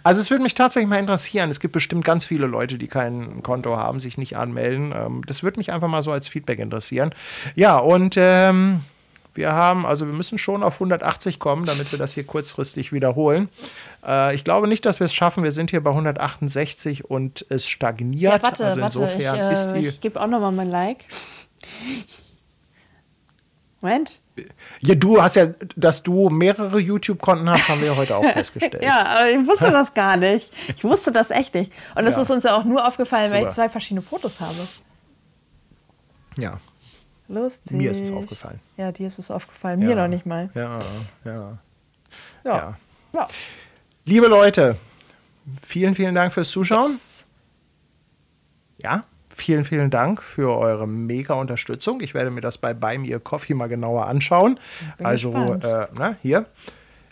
Also 0.03 0.21
es 0.21 0.31
würde 0.31 0.43
mich 0.43 0.55
tatsächlich 0.55 0.89
mal 0.89 0.99
interessieren. 0.99 1.51
Es 1.51 1.61
gibt 1.61 1.73
bestimmt 1.73 2.05
ganz 2.05 2.25
viele 2.25 2.47
Leute, 2.47 2.79
die 2.79 2.89
kein 2.89 3.43
Konto 3.43 3.77
haben, 3.77 4.01
sich 4.01 4.19
nicht 4.19 4.37
anmelden. 4.37 4.93
Ähm, 4.97 5.23
das 5.27 5.43
würde 5.43 5.59
mich 5.59 5.73
einfach 5.73 5.89
mal 5.89 6.03
so 6.03 6.13
als 6.13 6.29
Feedback 6.29 6.59
interessieren. 6.59 7.15
Ja, 7.55 7.79
und 7.79 8.17
ähm, 8.17 8.83
wir 9.37 9.53
haben, 9.53 9.87
also 9.87 10.07
wir 10.07 10.15
müssen 10.15 10.39
schon 10.39 10.63
auf 10.63 10.75
180 10.75 11.39
kommen, 11.39 11.65
damit 11.67 11.93
wir 11.93 11.99
das 11.99 12.13
hier 12.13 12.25
kurzfristig 12.25 12.93
wiederholen. 12.93 13.49
Äh, 14.07 14.35
ich 14.35 14.45
glaube 14.45 14.67
nicht, 14.69 14.85
dass 14.87 15.01
wir 15.01 15.05
es 15.05 15.15
schaffen. 15.15 15.45
Wir 15.45 15.53
sind 15.53 15.71
hier 15.71 15.83
bei 15.83 15.91
168 15.91 17.05
und 17.05 17.45
es 17.49 17.69
stagniert. 17.69 18.33
Ja, 18.35 18.43
warte, 18.43 18.67
also 18.67 18.81
warte, 18.81 18.99
ich, 18.99 19.15
insofern 19.15 19.53
ist 19.53 19.67
äh, 19.67 19.81
die. 19.81 19.87
ich 19.89 20.01
gebe 20.01 20.21
auch 20.21 20.27
nochmal 20.27 20.53
mein 20.53 20.71
Like. 20.71 21.05
Moment. 23.81 24.21
Ja, 24.81 24.95
du 24.95 25.21
hast 25.23 25.37
ja, 25.37 25.49
dass 25.77 26.03
du 26.03 26.31
mehrere 26.31 26.79
YouTube-Konten 26.81 27.49
hast, 27.51 27.69
haben 27.69 27.81
wir 27.81 27.89
ja 27.89 27.97
heute 27.97 28.17
auch 28.17 28.25
festgestellt. 28.33 28.83
Ja, 28.83 29.05
aber 29.07 29.31
ich 29.31 29.47
wusste 29.47 29.71
das 29.71 29.93
gar 29.95 30.17
nicht. 30.17 30.53
Ich 30.75 30.83
wusste 30.83 31.13
das 31.13 31.31
echt 31.31 31.55
nicht. 31.55 31.73
Und 31.95 32.05
das 32.07 32.17
Ja. 32.17 32.23
ist 32.23 32.31
uns 32.31 32.45
ja 32.45 32.57
auch 32.57 32.65
nur 32.65 32.87
aufgefallen, 32.87 33.31
weil 33.31 33.41
Super. 33.41 33.49
ich 33.51 33.55
zwei 33.55 33.69
verschiedene 33.69 34.03
Fotos 34.03 34.41
habe. 34.41 34.67
ja. 36.39 36.59
Lustig. 37.29 37.77
Mir 37.77 37.91
ist 37.91 37.99
es 38.01 38.13
aufgefallen. 38.13 38.61
Ja, 38.77 38.93
dir 38.93 39.09
ist 39.09 39.19
es 39.19 39.33
aufgefallen. 39.33 39.81
Mir 39.81 39.91
Ja. 39.91 39.97
noch 39.97 40.07
nicht 40.07 40.27
mal. 40.27 40.49
Ja. 40.55 40.79
Ja. 41.25 41.59
ja. 42.45 42.77
ja. 43.13 43.29
Liebe 44.05 44.29
Leute, 44.29 44.77
vielen, 45.61 45.97
vielen 45.97 46.15
Dank 46.15 46.33
fürs 46.33 46.49
Zuschauen. 46.51 47.01
Ja, 48.79 49.03
vielen, 49.37 49.65
vielen 49.65 49.91
Dank 49.91 50.23
für 50.23 50.57
eure 50.57 50.89
mega 50.89 51.35
Unterstützung. 51.35 52.01
Ich 52.01 52.15
werde 52.15 52.31
mir 52.31 52.41
das 52.41 52.59
bei 52.59 52.73
Buy 52.75 52.99
Me 52.99 53.15
a 53.15 53.19
Coffee 53.19 53.55
mal 53.55 53.69
genauer 53.69 54.07
anschauen. 54.07 54.59
Also, 55.03 55.33
äh, 55.55 55.87
na, 55.95 56.17
hier. 56.23 56.47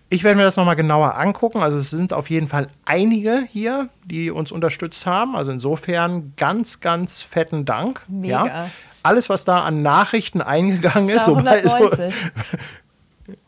Ich 0.09 0.25
werde 0.25 0.37
mir 0.37 0.45
das 0.45 0.57
nochmal 0.57 0.77
genauer 0.77 1.17
angucken. 1.17 1.61
Also 1.61 1.79
es 1.79 1.91
sind 1.91 2.13
auf 2.13 2.31
jeden 2.31 2.49
Fall 2.49 2.69
einige 2.85 3.45
hier, 3.51 3.89
die 4.05 4.31
uns 4.31 4.53
unterstützt 4.53 5.07
haben. 5.07 5.37
Also 5.37 5.53
insofern 5.53 6.33
ganz, 6.37 6.81
ganz 6.81 7.23
fetten 7.23 7.65
Dank. 7.65 8.03
Mega. 8.09 8.47
Ja. 8.47 8.71
Alles, 9.03 9.29
was 9.29 9.45
da 9.45 9.63
an 9.65 9.83
Nachrichten 9.83 10.41
eingegangen 10.41 11.11
ist, 11.11 11.27
sobald, 11.27 11.69
so, 11.69 11.77
190. 11.77 12.15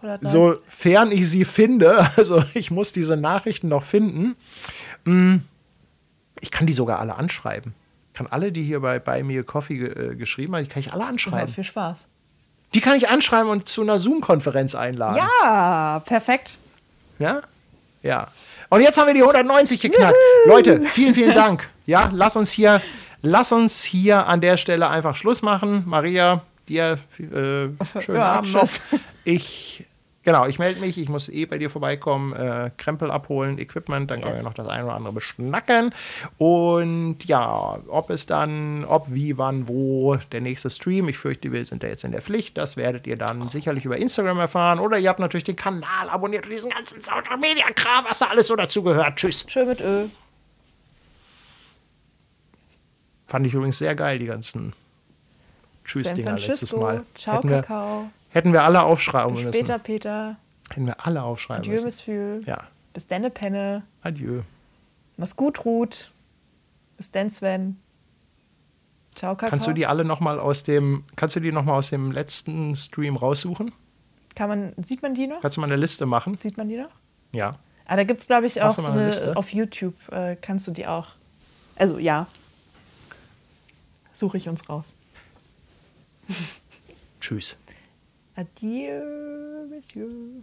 190. 0.02 0.20
sofern 0.30 1.12
ich 1.12 1.30
sie 1.30 1.44
finde, 1.44 2.10
also 2.16 2.42
ich 2.54 2.70
muss 2.70 2.92
diese 2.92 3.16
Nachrichten 3.16 3.68
noch 3.68 3.84
finden, 3.84 4.36
mm, 5.04 5.36
ich 6.40 6.50
kann 6.50 6.66
die 6.66 6.72
sogar 6.72 7.00
alle 7.00 7.14
anschreiben. 7.14 7.74
Ich 8.16 8.18
kann 8.18 8.28
alle, 8.30 8.50
die 8.50 8.62
hier 8.62 8.80
bei, 8.80 8.98
bei 8.98 9.22
mir 9.22 9.44
Coffee 9.44 9.74
äh, 9.84 10.14
geschrieben 10.14 10.56
haben, 10.56 10.64
die 10.64 10.70
kann 10.70 10.80
ich 10.80 10.90
alle 10.90 11.02
Ja, 11.02 11.08
anschreiben. 11.10 11.52
viel 11.52 11.64
Spaß. 11.64 12.06
Die 12.72 12.80
kann 12.80 12.96
ich 12.96 13.10
anschreiben 13.10 13.50
und 13.50 13.68
zu 13.68 13.82
einer 13.82 13.98
Zoom-Konferenz 13.98 14.74
einladen. 14.74 15.18
Ja, 15.18 16.00
perfekt. 16.06 16.56
Ja? 17.18 17.42
Ja. 18.02 18.28
Und 18.70 18.80
jetzt 18.80 18.96
haben 18.96 19.06
wir 19.08 19.12
die 19.12 19.20
190 19.20 19.78
geknackt. 19.78 20.16
Leute, 20.46 20.80
vielen, 20.94 21.12
vielen 21.12 21.34
Dank. 21.34 21.68
Ja, 21.84 22.08
lass 22.10 22.36
uns 22.36 22.50
hier, 22.50 22.80
lass 23.20 23.52
uns 23.52 23.84
hier 23.84 24.26
an 24.26 24.40
der 24.40 24.56
Stelle 24.56 24.88
einfach 24.88 25.14
Schluss 25.14 25.42
machen. 25.42 25.82
Maria, 25.84 26.40
dir 26.70 26.98
äh, 27.18 27.20
schönen 28.00 28.16
Ja, 28.16 28.32
Abend 28.32 28.54
noch. 28.54 28.66
Ich, 29.24 29.84
genau, 30.26 30.44
ich 30.44 30.58
melde 30.58 30.80
mich. 30.80 30.98
Ich 30.98 31.08
muss 31.08 31.30
eh 31.30 31.46
bei 31.46 31.56
dir 31.56 31.70
vorbeikommen, 31.70 32.34
äh, 32.34 32.70
Krempel 32.76 33.10
abholen, 33.10 33.58
Equipment, 33.58 34.10
dann 34.10 34.20
können 34.20 34.32
wir 34.34 34.36
Yes. 34.40 34.44
noch 34.44 34.52
das 34.52 34.66
eine 34.66 34.84
oder 34.84 34.94
andere 34.94 35.14
beschnacken. 35.14 35.94
Und 36.36 37.24
ja, 37.24 37.78
ob 37.88 38.10
es 38.10 38.26
dann, 38.26 38.84
ob, 38.84 39.10
wie, 39.14 39.38
wann, 39.38 39.68
wo 39.68 40.16
der 40.32 40.42
nächste 40.42 40.68
Stream, 40.68 41.08
ich 41.08 41.16
fürchte, 41.16 41.50
wir 41.52 41.64
sind 41.64 41.82
da 41.82 41.86
jetzt 41.86 42.04
in 42.04 42.12
der 42.12 42.20
Pflicht, 42.20 42.58
das 42.58 42.76
werdet 42.76 43.06
ihr 43.06 43.16
dann 43.16 43.48
sicherlich 43.48 43.86
über 43.86 43.96
Instagram 43.96 44.38
erfahren. 44.40 44.78
Oder 44.80 44.98
ihr 44.98 45.08
habt 45.08 45.20
natürlich 45.20 45.44
den 45.44 45.56
Kanal 45.56 46.10
abonniert 46.10 46.44
und 46.44 46.52
diesen 46.52 46.70
ganzen 46.70 47.00
Social 47.00 47.38
Media 47.38 47.64
Kram, 47.74 48.04
was 48.06 48.18
da 48.18 48.26
alles 48.26 48.48
so 48.48 48.56
dazugehört. 48.56 49.16
Tschüss. 49.16 49.46
Schön 49.48 49.68
mit 49.68 49.80
Ö. 49.80 50.08
Fand 53.28 53.46
ich 53.46 53.54
übrigens 53.54 53.78
sehr 53.78 53.94
geil, 53.94 54.18
die 54.18 54.26
ganzen 54.26 54.72
Tschüss-Dinger 55.84 56.38
letztes. 56.38 56.74
Mal. 56.74 57.04
Ciao, 57.14 57.36
hätten, 57.38 57.48
Kakao. 57.48 58.10
Hätten 58.36 58.52
wir 58.52 58.64
alle 58.64 58.82
aufschreiben 58.82 59.34
Bis 59.34 59.44
müssen. 59.44 59.56
später, 59.56 59.78
Peter. 59.78 60.36
Hätten 60.70 60.86
wir 60.86 61.06
alle 61.06 61.22
aufschreiben 61.22 61.62
Adieu, 61.62 61.72
müssen. 61.72 61.84
Monsieur. 61.86 62.40
Ja, 62.46 62.64
Bis 62.92 63.06
denne, 63.06 63.30
Penne. 63.30 63.82
adieu. 64.02 64.42
Mach's 65.16 65.36
gut, 65.36 65.64
Ruth. 65.64 66.12
Bis 66.96 67.10
denn, 67.10 67.30
Sven. 67.30 67.78
Ciao, 69.14 69.34
Kakao. 69.34 69.50
Kannst 69.50 69.66
du 69.66 69.72
die 69.72 69.86
alle 69.86 70.04
noch 70.04 70.20
mal 70.20 70.38
aus 70.38 70.62
dem, 70.62 71.04
kannst 71.16 71.36
du 71.36 71.40
die 71.40 71.50
noch 71.52 71.64
mal 71.64 71.74
aus 71.76 71.88
dem 71.90 72.12
letzten 72.12 72.76
Stream 72.76 73.16
raussuchen? 73.16 73.72
Kann 74.34 74.48
man, 74.50 74.74
sieht 74.82 75.00
man 75.02 75.14
die 75.14 75.26
noch? 75.26 75.40
Kannst 75.40 75.56
du 75.56 75.62
mal 75.62 75.66
eine 75.66 75.76
Liste 75.76 76.04
machen? 76.04 76.38
Sieht 76.40 76.58
man 76.58 76.68
die 76.68 76.76
noch? 76.76 76.90
Ja. 77.32 77.58
Ah, 77.86 77.96
da 77.96 78.04
gibt 78.04 78.20
es, 78.20 78.26
glaube 78.26 78.46
ich, 78.46 78.60
auch 78.60 78.72
so 78.72 78.84
eine 78.84 79.14
eine, 79.14 79.36
auf 79.36 79.52
YouTube 79.54 79.94
äh, 80.10 80.36
kannst 80.36 80.66
du 80.66 80.72
die 80.72 80.86
auch. 80.86 81.08
Also 81.76 81.98
ja. 81.98 82.26
Suche 84.12 84.36
ich 84.36 84.48
uns 84.48 84.68
raus. 84.68 84.94
Tschüss. 87.20 87.56
Adieu, 88.36 89.66
Monsieur. 89.70 90.42